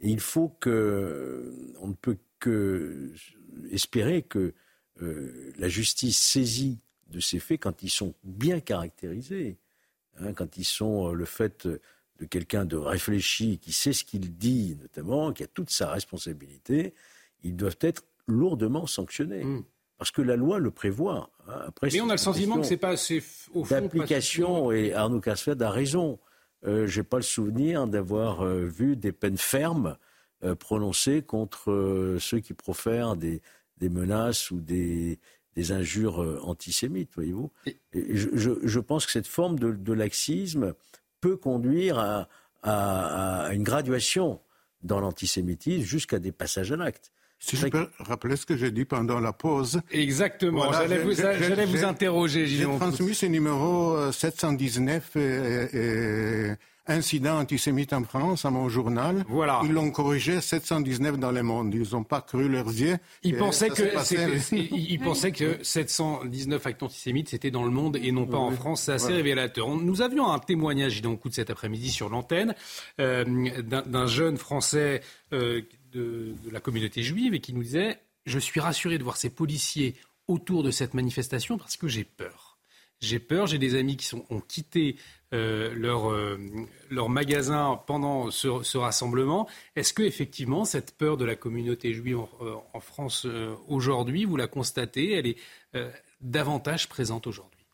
Et 0.00 0.10
il 0.10 0.20
faut 0.20 0.48
que, 0.48 1.52
on 1.80 1.88
ne 1.88 1.94
peut 1.94 2.18
que 2.38 3.12
espérer 3.70 4.22
que 4.22 4.52
euh, 5.00 5.52
la 5.56 5.68
justice 5.68 6.18
saisit 6.18 6.78
de 7.08 7.20
ces 7.20 7.38
faits 7.38 7.60
quand 7.60 7.82
ils 7.82 7.90
sont 7.90 8.14
bien 8.22 8.60
caractérisés, 8.60 9.56
hein, 10.18 10.32
quand 10.34 10.58
ils 10.58 10.64
sont 10.64 11.08
euh, 11.08 11.14
le 11.14 11.24
fait 11.24 11.66
de 12.20 12.26
quelqu'un 12.26 12.64
de 12.64 12.76
réfléchi, 12.76 13.58
qui 13.58 13.72
sait 13.72 13.92
ce 13.92 14.04
qu'il 14.04 14.36
dit 14.36 14.76
notamment, 14.80 15.32
qui 15.32 15.42
a 15.42 15.46
toute 15.46 15.70
sa 15.70 15.90
responsabilité, 15.90 16.94
ils 17.42 17.56
doivent 17.56 17.78
être 17.80 18.04
lourdement 18.26 18.86
sanctionnés. 18.86 19.44
Hmm. 19.44 19.62
Parce 19.98 20.10
que 20.10 20.22
la 20.22 20.36
loi 20.36 20.58
le 20.58 20.70
prévoit. 20.70 21.30
Hein. 21.46 21.62
Après, 21.66 21.88
Mais 21.92 22.00
on 22.00 22.08
a 22.10 22.14
le 22.14 22.18
sentiment 22.18 22.58
que 22.60 22.66
c'est 22.66 22.76
pas 22.76 22.90
assez 22.90 23.22
au 23.52 23.64
fond. 23.64 23.74
D'application, 23.74 24.72
et 24.72 24.92
Arnaud 24.92 25.20
Casfeld 25.20 25.62
a 25.62 25.70
raison. 25.70 26.18
Euh, 26.66 26.86
Je 26.86 27.00
n'ai 27.00 27.04
pas 27.04 27.18
le 27.18 27.22
souvenir 27.22 27.86
d'avoir 27.86 28.42
euh, 28.42 28.66
vu 28.66 28.96
des 28.96 29.12
peines 29.12 29.38
fermes 29.38 29.96
euh, 30.42 30.54
prononcées 30.54 31.22
contre 31.22 32.16
ceux 32.18 32.40
qui 32.40 32.54
profèrent 32.54 33.16
des, 33.16 33.40
menaces 33.80 34.50
ou 34.50 34.60
des, 34.60 35.18
injures 35.70 36.18
antisémites, 36.42 37.10
voyez-vous. 37.14 37.52
je, 37.92 38.80
pense 38.80 39.06
que 39.06 39.12
cette 39.12 39.26
forme 39.26 39.58
de 39.58 39.92
laxisme 39.92 40.74
peut 41.24 41.36
conduire 41.38 41.98
à, 42.62 43.48
une 43.52 43.62
graduation 43.62 44.40
dans 44.82 45.00
l'antisémitisme 45.00 45.82
jusqu'à 45.82 46.18
des 46.18 46.32
passages 46.32 46.70
à 46.70 46.76
l'acte. 46.76 47.12
Si 47.38 47.56
je 47.56 47.66
peux 47.66 47.88
rappeler 47.98 48.36
ce 48.36 48.44
que 48.44 48.56
j'ai 48.58 48.70
dit 48.70 48.84
pendant 48.84 49.20
la 49.20 49.32
pause. 49.32 49.80
Exactement, 49.90 50.70
j'allais 50.72 50.98
vous, 51.66 51.84
interroger, 51.84 52.46
J'ai 52.46 52.64
transmis 52.64 53.14
ce 53.14 53.26
numéro 53.26 54.12
719 54.12 55.10
euh, 55.16 55.68
et, 55.72 56.50
et 56.50 56.54
incident 56.86 57.38
antisémite 57.38 57.92
en 57.92 58.04
France 58.04 58.44
à 58.44 58.50
mon 58.50 58.68
journal. 58.68 59.24
Voilà. 59.28 59.60
Ils 59.64 59.72
l'ont 59.72 59.90
corrigé 59.90 60.40
719 60.40 61.18
dans 61.18 61.32
le 61.32 61.42
monde. 61.42 61.74
Ils 61.74 61.92
n'ont 61.92 62.04
pas 62.04 62.20
cru 62.20 62.48
leurs 62.48 62.68
yeux. 62.68 62.96
Ils 63.22 63.36
pensaient 63.36 63.70
que, 63.70 64.54
ils 64.54 65.00
pensaient 65.00 65.32
que 65.32 65.62
719 65.62 66.66
actes 66.66 66.82
antisémites, 66.82 67.30
c'était 67.30 67.50
dans 67.50 67.64
le 67.64 67.70
monde 67.70 67.96
et 67.96 68.12
non 68.12 68.26
pas 68.26 68.38
en 68.38 68.50
France. 68.50 68.82
C'est 68.82 68.92
assez 68.92 69.12
révélateur. 69.12 69.68
Nous 69.68 70.02
avions 70.02 70.30
un 70.30 70.38
témoignage, 70.38 71.00
dans 71.02 71.10
le 71.10 71.16
coup 71.16 71.28
de 71.28 71.34
cet 71.34 71.50
après-midi 71.50 71.90
sur 71.90 72.08
l'antenne, 72.08 72.54
euh, 73.00 73.24
d'un 73.62 74.06
jeune 74.06 74.36
Français 74.36 75.00
euh, 75.32 75.62
de, 75.92 76.34
de 76.44 76.50
la 76.50 76.60
communauté 76.60 77.02
juive 77.02 77.34
et 77.34 77.40
qui 77.40 77.54
nous 77.54 77.62
disait, 77.62 77.98
je 78.26 78.38
suis 78.38 78.60
rassuré 78.60 78.98
de 78.98 79.04
voir 79.04 79.16
ces 79.16 79.30
policiers 79.30 79.94
autour 80.28 80.62
de 80.62 80.70
cette 80.70 80.94
manifestation 80.94 81.58
parce 81.58 81.76
que 81.76 81.88
j'ai 81.88 82.04
peur. 82.04 82.53
J'ai 83.04 83.18
peur. 83.18 83.46
J'ai 83.46 83.58
des 83.58 83.74
amis 83.74 83.96
qui 83.96 84.14
ont 84.14 84.40
quitté 84.40 84.96
euh, 85.34 85.74
leur, 85.74 86.12
euh, 86.12 86.38
leur 86.90 87.08
magasin 87.08 87.80
pendant 87.88 88.30
ce, 88.30 88.76
rassemblement. 88.76 89.48
Est-ce 89.74 89.92
que 89.92 90.02
effectivement 90.04 90.64
cette 90.64 90.96
peur 90.96 91.16
de 91.16 91.24
la 91.24 91.34
communauté 91.34 91.92
juive 91.92 92.18
en, 92.18 92.28
euh, 92.42 92.80
France 92.80 93.26
aujourd'hui, 93.66 94.26
vous 94.26 94.36
la 94.36 94.46
constatez, 94.46 95.12
elle 95.12 95.26
est 95.26 95.36
davantage 96.20 96.88
présente 96.88 97.26
aujourd'hui? 97.26 97.66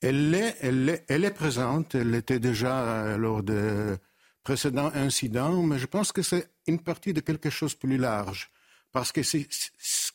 Elle 0.00 0.34
est, 0.34 0.56
elle, 0.60 0.88
est, 0.88 1.04
elle 1.08 1.24
est 1.24 1.34
présente. 1.34 1.94
Elle 1.94 2.14
était 2.14 2.40
déjà 2.40 3.18
lors 3.18 3.42
de 3.42 3.98
précédents 4.42 4.90
incidents, 4.94 5.62
mais 5.62 5.78
je 5.78 5.86
pense 5.86 6.12
que 6.12 6.22
c'est 6.22 6.48
une 6.66 6.80
partie 6.80 7.12
de 7.12 7.20
quelque 7.20 7.50
chose 7.50 7.74
de 7.74 7.78
plus 7.78 7.98
large. 7.98 8.50
Parce 8.96 9.12
que 9.12 9.22
ce 9.22 9.36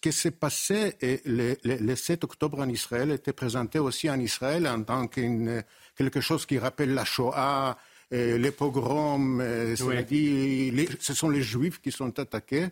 qui 0.02 0.12
s'est 0.12 0.32
passé 0.32 0.96
et 1.02 1.22
le, 1.26 1.96
7 1.96 2.24
octobre 2.24 2.62
en 2.62 2.68
Israël 2.68 3.12
était 3.12 3.32
présenté 3.32 3.78
aussi 3.78 4.10
en 4.10 4.20
Israël 4.20 4.68
en 4.68 4.82
tant 4.82 5.06
que 5.06 5.62
quelque 5.96 6.20
chose 6.20 6.48
qui 6.48 6.58
rappelle 6.58 6.96
la 6.96 7.06
Shoah, 7.06 7.78
et 8.10 8.40
les 8.40 8.50
pogroms, 8.50 9.40
ce 9.76 11.14
sont 11.14 11.30
les 11.30 11.44
Juifs 11.44 11.80
qui 11.80 11.92
sont 11.92 12.18
attaqués. 12.20 12.70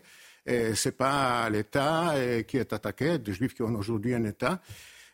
Ce 0.48 0.88
n'est 0.88 0.92
pas 0.92 1.48
l'État 1.48 2.16
qui 2.48 2.56
est 2.56 2.72
attaqué, 2.72 3.18
des 3.18 3.32
Juifs 3.32 3.54
qui 3.54 3.62
ont 3.62 3.76
aujourd'hui 3.76 4.12
un 4.12 4.24
État. 4.24 4.60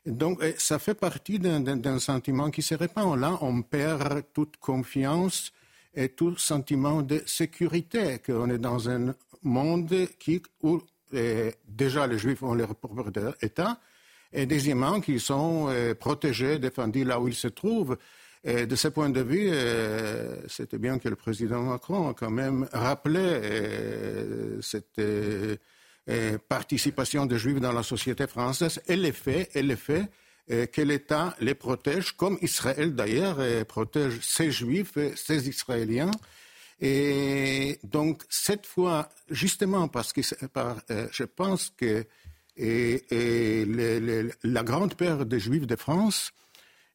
Donc, 0.07 0.43
ça 0.57 0.79
fait 0.79 0.95
partie 0.95 1.39
d'un 1.39 1.99
sentiment 1.99 2.51
qui 2.51 2.63
se 2.63 2.75
répand. 2.75 3.21
Là, 3.21 3.37
on 3.43 3.61
perd 3.61 4.23
toute 4.33 4.57
confiance 4.57 5.53
et 5.97 6.11
tout 6.11 6.37
sentiment 6.37 7.03
de 7.03 7.23
sécurité, 7.27 8.19
qu'on 8.25 8.49
est 8.51 8.59
dans 8.59 8.89
un 8.89 9.15
monde 9.47 9.95
qui, 10.19 10.43
où 10.63 10.83
eh, 11.13 11.55
déjà 11.67 12.07
les 12.07 12.19
Juifs 12.19 12.43
ont 12.43 12.55
leur 12.55 12.75
propre 12.75 13.11
État, 13.41 13.81
et 14.33 14.45
deuxièmement, 14.45 15.01
qu'ils 15.01 15.21
sont 15.21 15.71
eh, 15.71 15.95
protégés, 15.95 16.59
défendus 16.59 17.05
là 17.05 17.21
où 17.21 17.29
ils 17.29 17.35
se 17.35 17.49
trouvent. 17.49 17.97
De 18.45 18.77
ce 18.77 18.87
point 18.87 19.11
de 19.11 19.23
vue, 19.23 19.49
eh, 19.53 20.47
c'était 20.49 20.79
bien 20.79 20.99
que 21.01 21.09
le 21.09 21.17
président 21.17 21.63
Macron 21.63 22.11
a 22.11 22.15
quand 22.15 22.31
même 22.31 22.69
rappelé 22.73 23.41
cette 24.61 25.01
participation 26.49 27.27
des 27.27 27.39
Juifs 27.39 27.59
dans 27.59 27.73
la 27.73 27.83
société 27.83 28.29
française 28.29 28.81
et 28.87 28.95
les 28.95 29.11
faits, 29.11 29.51
et 29.57 29.63
les 29.63 29.75
faits 29.75 30.09
que 30.49 30.83
l'État 30.83 31.35
les 31.41 31.57
protège, 31.57 32.13
comme 32.13 32.39
Israël 32.41 32.95
d'ailleurs 32.95 33.39
protège 33.67 34.21
ses 34.23 34.53
Juifs, 34.53 34.97
ses 35.17 35.49
Israéliens. 35.49 36.13
Et 36.81 37.79
donc, 37.85 38.23
cette 38.29 38.67
fois, 38.67 39.09
justement, 39.31 39.89
parce 39.89 40.13
que 40.13 40.21
euh, 40.91 41.09
je 41.11 41.25
pense 41.25 41.73
que 41.77 42.05
la 44.45 44.63
grande 44.63 44.95
peur 44.95 45.27
des 45.27 45.41
Juifs 45.41 45.67
de 45.67 45.77
France 45.77 46.33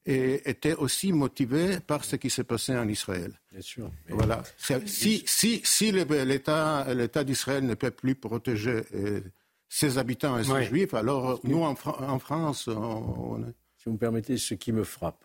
était 0.05 0.73
aussi 0.73 1.13
motivée 1.13 1.79
par 1.79 2.03
ce 2.03 2.15
qui 2.15 2.29
s'est 2.29 2.43
passé 2.43 2.75
en 2.75 2.87
Israël. 2.87 3.33
Bien 3.51 3.61
sûr. 3.61 3.91
Voilà. 4.09 4.43
Si, 4.57 5.23
si, 5.25 5.61
si 5.63 5.91
l'État 5.91 7.23
d'Israël 7.23 7.65
ne 7.65 7.75
peut 7.75 7.91
plus 7.91 8.15
protéger 8.15 8.81
euh, 8.95 9.21
ses 9.69 9.97
habitants 9.99 10.39
et 10.39 10.43
ses 10.43 10.63
juifs, 10.63 10.93
alors 10.93 11.39
nous, 11.43 11.61
en, 11.61 11.75
France, 11.75 12.67
on... 12.67 13.43
Si 13.77 13.85
vous 13.85 13.93
me 13.93 13.97
permettez, 13.97 14.37
ce 14.37 14.53
qui 14.53 14.71
me 14.71 14.83
frappe, 14.83 15.23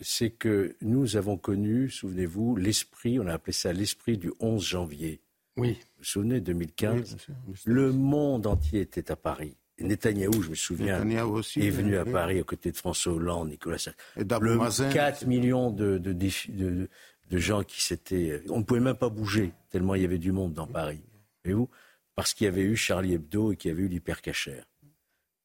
c'est 0.00 0.30
que 0.30 0.76
nous 0.80 1.16
avons 1.16 1.36
connu, 1.36 1.90
souvenez-vous, 1.90 2.56
l'esprit, 2.56 3.18
on 3.18 3.26
a 3.26 3.34
appelé 3.34 3.52
ça 3.52 3.72
l'esprit 3.72 4.18
du 4.18 4.32
11 4.40 4.64
janvier. 4.64 5.20
Oui. 5.56 5.72
Vous 5.72 5.98
vous 5.98 6.04
souvenez, 6.04 6.40
2015 6.40 7.16
Le 7.64 7.92
monde 7.92 8.46
entier 8.46 8.80
était 8.80 9.10
à 9.10 9.16
Paris. 9.16 9.56
Netanyahou, 9.78 10.42
je 10.42 10.50
me 10.50 10.54
souviens, 10.54 11.06
est 11.06 11.70
venu 11.70 11.96
à 11.96 12.04
Paris 12.04 12.40
aux 12.40 12.44
côtés 12.44 12.70
de 12.70 12.76
François 12.76 13.12
Hollande, 13.12 13.50
Nicolas 13.50 13.78
Sarkozy. 13.78 14.84
4 14.92 15.26
millions 15.26 15.70
de, 15.70 15.98
de, 15.98 16.12
de, 16.12 16.88
de 17.30 17.38
gens 17.38 17.62
qui 17.62 17.82
s'étaient... 17.82 18.42
On 18.48 18.60
ne 18.60 18.64
pouvait 18.64 18.80
même 18.80 18.96
pas 18.96 19.10
bouger, 19.10 19.52
tellement 19.70 19.94
il 19.94 20.02
y 20.02 20.04
avait 20.04 20.18
du 20.18 20.32
monde 20.32 20.54
dans 20.54 20.66
Paris. 20.66 21.02
Voyez-vous? 21.44 21.68
Parce 22.14 22.32
qu'il 22.32 22.46
y 22.46 22.48
avait 22.48 22.62
eu 22.62 22.76
Charlie 22.76 23.14
Hebdo 23.14 23.52
et 23.52 23.56
qu'il 23.56 23.70
y 23.70 23.74
avait 23.74 23.82
eu 23.82 23.88
l'hypercachère. 23.88 24.64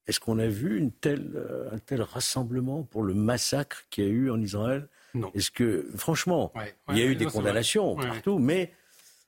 Est-ce 0.08 0.20
qu'on 0.20 0.40
a 0.40 0.48
vu 0.48 0.78
une 0.78 0.92
telle, 0.92 1.32
euh, 1.36 1.70
un 1.72 1.80
tel 1.80 2.02
rassemblement 2.02 2.84
pour 2.84 3.04
le 3.04 3.14
massacre 3.14 3.84
qu'il 3.90 4.04
y 4.04 4.08
a 4.08 4.10
eu 4.10 4.32
en 4.32 4.42
Israël? 4.42 4.88
Non. 5.14 5.32
Est-ce 5.34 5.52
que, 5.52 5.88
franchement, 5.96 6.54
il 6.90 6.98
y 6.98 7.02
a 7.02 7.06
eu 7.06 7.16
des 7.16 7.26
condamnations 7.26 7.96
partout, 7.96 8.40
mais 8.40 8.72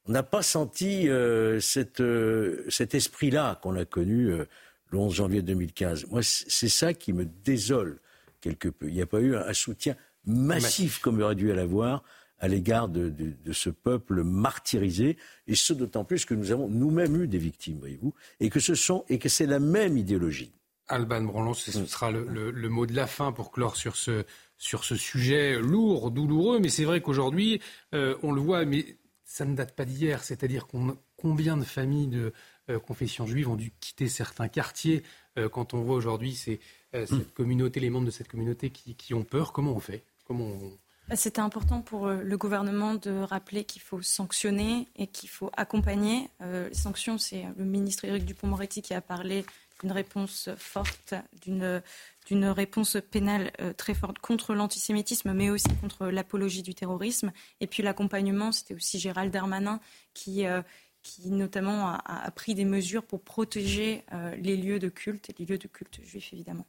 on 0.07 0.11
n'a 0.11 0.23
pas 0.23 0.41
senti 0.41 1.09
euh, 1.09 1.59
cette, 1.59 1.99
euh, 1.99 2.65
cet 2.69 2.95
esprit-là 2.95 3.59
qu'on 3.61 3.75
a 3.75 3.85
connu 3.85 4.27
le 4.27 4.97
11 4.97 5.13
janvier 5.13 5.41
2015. 5.41 6.07
Moi, 6.07 6.21
c'est 6.23 6.69
ça 6.69 6.93
qui 6.93 7.13
me 7.13 7.25
désole 7.25 7.99
quelque 8.39 8.69
peu. 8.69 8.87
Il 8.87 8.93
n'y 8.93 9.01
a 9.01 9.05
pas 9.05 9.19
eu 9.19 9.35
un, 9.35 9.53
soutien 9.53 9.95
massif, 10.25 10.99
comme 10.99 11.17
il 11.17 11.23
aurait 11.23 11.35
dû 11.35 11.49
y 11.49 11.51
avoir 11.51 12.03
à 12.39 12.49
l'égard 12.49 12.89
de, 12.89 13.09
de, 13.09 13.53
ce 13.53 13.69
peuple 13.69 14.21
martyrisé, 14.23 15.17
et 15.47 15.55
ce 15.55 15.71
d'autant 15.71 16.03
plus 16.03 16.25
que 16.25 16.33
nous 16.33 16.51
avons 16.51 16.67
nous-mêmes 16.67 17.21
eu 17.21 17.27
des 17.27 17.37
victimes, 17.37 17.79
voyez-vous, 17.79 18.13
et 18.41 18.49
que 18.49 18.59
ce 18.59 18.75
sont 18.75 19.05
et 19.07 19.17
que 19.17 19.29
c'est 19.29 19.45
la 19.45 19.59
même 19.59 19.97
idéologie. 19.97 20.51
Alban 20.87 21.21
Branlon, 21.21 21.53
ce 21.53 21.77
mm. 21.77 21.87
sera 21.87 22.11
le, 22.11 22.69
mot 22.69 22.85
de 22.85 22.95
la 22.95 23.07
fin 23.07 23.31
pour 23.31 23.51
clore 23.51 23.75
sur 23.75 23.95
ce, 23.95 24.25
sur 24.57 24.83
ce 24.83 24.95
sujet 24.95 25.59
lourd, 25.59 26.11
douloureux. 26.11 26.59
Mais 26.59 26.69
c'est 26.69 26.85
vrai 26.85 27.01
qu'aujourd'hui, 27.01 27.61
euh, 27.93 28.15
on 28.23 28.31
le 28.31 28.41
voit, 28.41 28.65
mais 28.65 28.97
ça 29.23 29.45
ne 29.45 29.55
date 29.55 29.75
pas 29.75 29.85
d'hier. 29.85 30.23
C'est-à-dire 30.23 30.67
combien 31.17 31.57
de 31.57 31.63
familles 31.63 32.07
de 32.07 32.33
euh, 32.69 32.79
confession 32.79 33.25
juive 33.25 33.49
ont 33.49 33.55
dû 33.55 33.71
quitter 33.79 34.07
certains 34.07 34.47
quartiers 34.47 35.03
euh, 35.37 35.49
quand 35.49 35.73
on 35.73 35.81
voit 35.81 35.95
aujourd'hui 35.95 36.35
cette 36.35 37.11
mm. 37.11 37.23
communauté, 37.33 37.79
les 37.79 37.89
membres 37.89 38.05
de 38.05 38.11
cette 38.11 38.27
communauté 38.27 38.69
qui, 38.69 39.13
ont 39.13 39.23
peur. 39.23 39.53
Comment 39.53 39.71
on 39.71 39.79
fait? 39.79 40.03
Comment 40.25 40.51
bah, 41.07 41.15
C'était 41.15 41.41
important 41.41 41.81
pour 41.81 42.07
le 42.07 42.37
gouvernement 42.37 42.95
de 42.95 43.21
rappeler 43.21 43.63
qu'il 43.63 43.81
faut 43.81 44.01
sanctionner 44.01 44.87
et 44.97 45.07
qu'il 45.07 45.29
faut 45.29 45.49
accompagner. 45.55 46.29
les 46.41 46.73
sanctions, 46.73 47.17
c'est 47.17 47.45
le 47.57 47.65
ministre 47.65 48.05
Éric 48.05 48.25
Dupont-Moretti 48.25 48.81
qui 48.81 48.93
a 48.93 49.01
parlé 49.01 49.45
une 49.83 49.91
réponse 49.91 50.49
forte, 50.57 51.13
d'une 51.45 52.45
réponse 52.45 52.97
pénale 53.11 53.51
euh, 53.61 53.73
très 53.73 53.93
forte 53.93 54.19
contre 54.19 54.53
l'antisémitisme, 54.53 55.33
mais 55.33 55.49
aussi 55.49 55.67
contre 55.81 56.07
l'apologie 56.07 56.63
du 56.63 56.73
terrorisme. 56.73 57.31
Et 57.59 57.67
puis 57.67 57.83
l'accompagnement, 57.83 58.51
c'était 58.51 58.73
aussi 58.73 58.99
Gérald 58.99 59.31
Darmanin 59.31 59.79
qui, 60.13 60.45
euh, 60.45 60.61
qui 61.01 61.29
notamment 61.29 61.89
a, 61.89 62.31
pris 62.31 62.55
des 62.55 62.65
mesures 62.65 63.03
pour 63.03 63.21
protéger 63.21 64.03
euh, 64.13 64.35
les 64.37 64.57
lieux 64.57 64.79
de 64.79 64.89
culte, 64.89 65.29
et 65.29 65.35
les 65.37 65.45
lieux 65.45 65.57
de 65.57 65.67
culte 65.67 65.99
juifs 66.03 66.33
évidemment. 66.33 66.65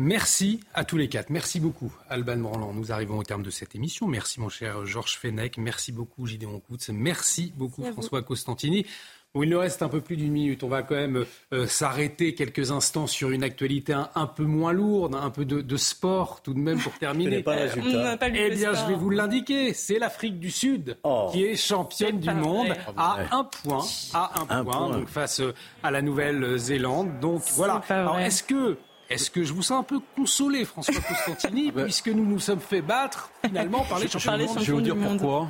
Merci 0.00 0.60
à 0.74 0.84
tous 0.84 0.96
les 0.96 1.08
quatre. 1.08 1.28
Merci 1.28 1.58
beaucoup, 1.58 1.92
Alban 2.08 2.36
Morland. 2.36 2.72
Nous 2.72 2.92
arrivons 2.92 3.18
au 3.18 3.24
terme 3.24 3.42
de 3.42 3.50
cette 3.50 3.74
émission. 3.74 4.06
Merci, 4.06 4.38
mon 4.38 4.48
cher 4.48 4.86
Georges 4.86 5.18
Fenech. 5.18 5.58
Merci 5.58 5.90
beaucoup, 5.90 6.24
Gideon 6.24 6.60
Koutz. 6.60 6.90
Merci 6.90 7.52
beaucoup, 7.56 7.82
François 7.84 8.22
Costantini 8.22 8.86
il 9.34 9.50
nous 9.50 9.58
reste 9.58 9.82
un 9.82 9.88
peu 9.88 10.00
plus 10.00 10.16
d'une 10.16 10.32
minute. 10.32 10.62
On 10.62 10.68
va 10.68 10.82
quand 10.82 10.94
même 10.94 11.24
euh, 11.52 11.66
s'arrêter 11.66 12.34
quelques 12.34 12.70
instants 12.70 13.06
sur 13.06 13.30
une 13.30 13.42
actualité 13.42 13.94
un, 14.14 14.26
peu 14.26 14.44
moins 14.44 14.72
lourde, 14.72 15.14
un 15.14 15.30
peu 15.30 15.44
de, 15.44 15.76
sport 15.76 16.42
tout 16.42 16.54
de 16.54 16.58
même 16.58 16.78
pour 16.78 16.92
terminer. 16.94 17.42
pas 17.42 17.56
eh 17.56 18.50
bien, 18.50 18.72
je 18.74 18.86
vais 18.86 18.94
vous 18.94 19.10
l'indiquer. 19.10 19.72
C'est 19.74 19.98
l'Afrique 19.98 20.38
du 20.38 20.50
Sud 20.50 20.96
oh. 21.02 21.28
qui 21.32 21.44
est 21.44 21.56
championne 21.56 22.18
du 22.18 22.30
monde 22.30 22.74
à 22.96 23.18
un 23.30 23.44
point, 23.44 23.84
à 24.14 24.32
un, 24.48 24.64
point, 24.64 24.90
Donc 24.90 25.08
face 25.08 25.40
euh, 25.40 25.54
à 25.82 25.90
la 25.90 26.02
Nouvelle-Zélande. 26.02 27.20
Donc 27.20 27.42
voilà. 27.54 27.82
Alors 27.88 28.18
est-ce 28.18 28.42
que 28.42 28.76
est-ce 29.10 29.30
que 29.30 29.42
je 29.42 29.54
vous 29.54 29.62
sens 29.62 29.80
un 29.80 29.84
peu 29.84 30.00
consolé, 30.16 30.64
François 30.64 31.00
Costantini, 31.00 31.72
puisque 31.76 32.08
nous 32.08 32.26
nous 32.26 32.40
sommes 32.40 32.60
fait 32.60 32.82
battre 32.82 33.30
finalement 33.44 33.84
par 33.84 33.98
les 33.98 34.08
champions 34.08 34.36
du 34.36 34.44
monde? 34.44 34.58
Je 34.60 34.64
vais 34.66 34.72
vous 34.72 34.80
dire 34.80 34.96
pourquoi. 34.96 35.48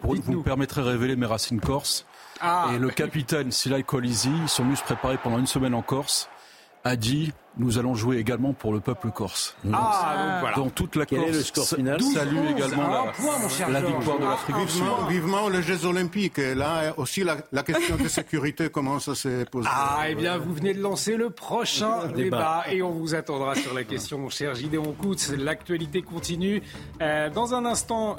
Pour, 0.00 0.14
vous 0.14 0.32
me 0.32 0.42
permettrez 0.42 0.82
de 0.82 0.86
révéler 0.86 1.16
mes 1.16 1.26
racines 1.26 1.60
corses. 1.60 2.06
Ah. 2.40 2.70
Et 2.74 2.78
le 2.78 2.90
capitaine 2.90 3.52
Silai 3.52 3.82
Colisi, 3.82 4.30
ils 4.42 4.48
sont 4.48 4.64
préparer 4.84 5.18
pendant 5.18 5.38
une 5.38 5.46
semaine 5.46 5.74
en 5.74 5.82
Corse, 5.82 6.28
a 6.84 6.96
dit 6.96 7.32
nous 7.58 7.78
allons 7.78 7.94
jouer 7.94 8.18
également 8.18 8.52
pour 8.52 8.72
le 8.72 8.80
peuple 8.80 9.10
corse. 9.10 9.56
Ah, 9.72 10.42
donc 10.56 10.64
Dans 10.64 10.70
toute 10.70 10.96
la 10.96 11.06
Corse. 11.06 11.30
le 11.30 11.42
score 11.42 11.66
final 11.66 12.00
Salue 12.00 12.50
également 12.50 13.06
la, 13.68 13.80
victoire 13.80 14.18
de 14.18 14.24
l'Afrique 14.24 14.56
du 14.56 14.68
Sud. 14.68 14.84
Vivement 15.08 15.48
les 15.48 15.62
Jeux 15.62 15.86
Olympiques. 15.86 16.38
Et 16.38 16.54
là 16.54 16.92
aussi, 16.96 17.24
la, 17.24 17.62
question 17.62 17.96
de 17.96 18.08
sécurité 18.08 18.68
commence 18.68 19.08
à 19.08 19.14
se 19.14 19.44
poser. 19.44 19.68
Ah, 19.70 20.04
eh 20.08 20.14
bien, 20.14 20.36
vous 20.38 20.52
venez 20.52 20.74
de 20.74 20.80
lancer 20.80 21.16
le 21.16 21.30
prochain 21.30 22.08
débat. 22.08 22.64
Et 22.70 22.82
on 22.82 22.90
vous 22.90 23.14
attendra 23.14 23.54
sur 23.54 23.74
la 23.74 23.84
question, 23.84 24.18
mon 24.18 24.30
cher 24.30 24.54
Gideon 24.54 24.92
Koutz. 24.92 25.32
L'actualité 25.36 26.02
continue. 26.02 26.62
Euh, 27.00 27.30
dans 27.30 27.54
un 27.54 27.64
instant, 27.64 28.16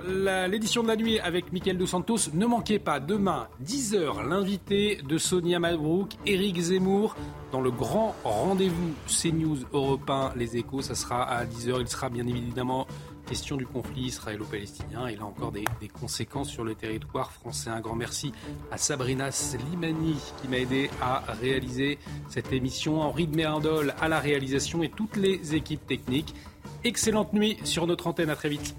l'édition 0.48 0.84
de 0.84 0.88
la 0.88 0.96
nuit 0.96 1.20
avec 1.20 1.52
Mickaël 1.52 1.78
Dos 1.78 1.88
Santos. 1.88 2.30
Ne 2.34 2.46
manquez 2.46 2.80
pas, 2.80 3.00
demain, 3.00 3.48
10h, 3.66 4.28
l'invité 4.28 5.00
de 5.08 5.18
Sonia 5.18 5.60
Mabrouk, 5.60 6.12
Éric 6.26 6.60
Zemmour, 6.60 7.16
dans 7.52 7.62
le 7.62 7.72
grand 7.72 8.16
rendez-vous 8.24 8.94
CNews 9.26 9.58
Europe 9.74 10.08
1, 10.08 10.34
Les 10.36 10.58
Échos. 10.58 10.84
Ça 10.84 10.94
sera 10.94 11.24
à 11.24 11.46
10h. 11.46 11.82
Il 11.82 11.88
sera 11.88 12.10
bien 12.10 12.28
évidemment 12.28 12.86
question 13.28 13.58
du 13.58 13.66
conflit 13.66 14.04
israélo-palestinien 14.04 15.08
et 15.08 15.16
là 15.16 15.26
encore 15.26 15.52
des, 15.52 15.66
conséquences 16.00 16.50
sur 16.50 16.64
le 16.64 16.76
territoire 16.76 17.32
français. 17.32 17.72
Un 17.72 17.80
grand 17.80 17.96
merci 17.96 18.32
à 18.72 18.78
Sabrina 18.78 19.32
Slimani 19.32 20.16
qui 20.40 20.48
m'a 20.48 20.60
aidé 20.60 20.92
à 21.02 21.24
réaliser 21.42 21.98
cette 22.30 22.54
émission, 22.54 23.02
Henri 23.02 23.26
de 23.26 23.36
Mérindol 23.36 23.96
à 24.00 24.08
la 24.08 24.20
réalisation 24.20 24.84
et 24.84 24.90
toutes 24.90 25.16
les 25.16 25.56
équipes 25.56 25.88
techniques. 25.88 26.36
Excellente 26.84 27.34
nuit 27.34 27.58
sur 27.64 27.88
notre 27.88 28.06
antenne, 28.06 28.30
à 28.30 28.36
très 28.36 28.50
vite. 28.50 28.76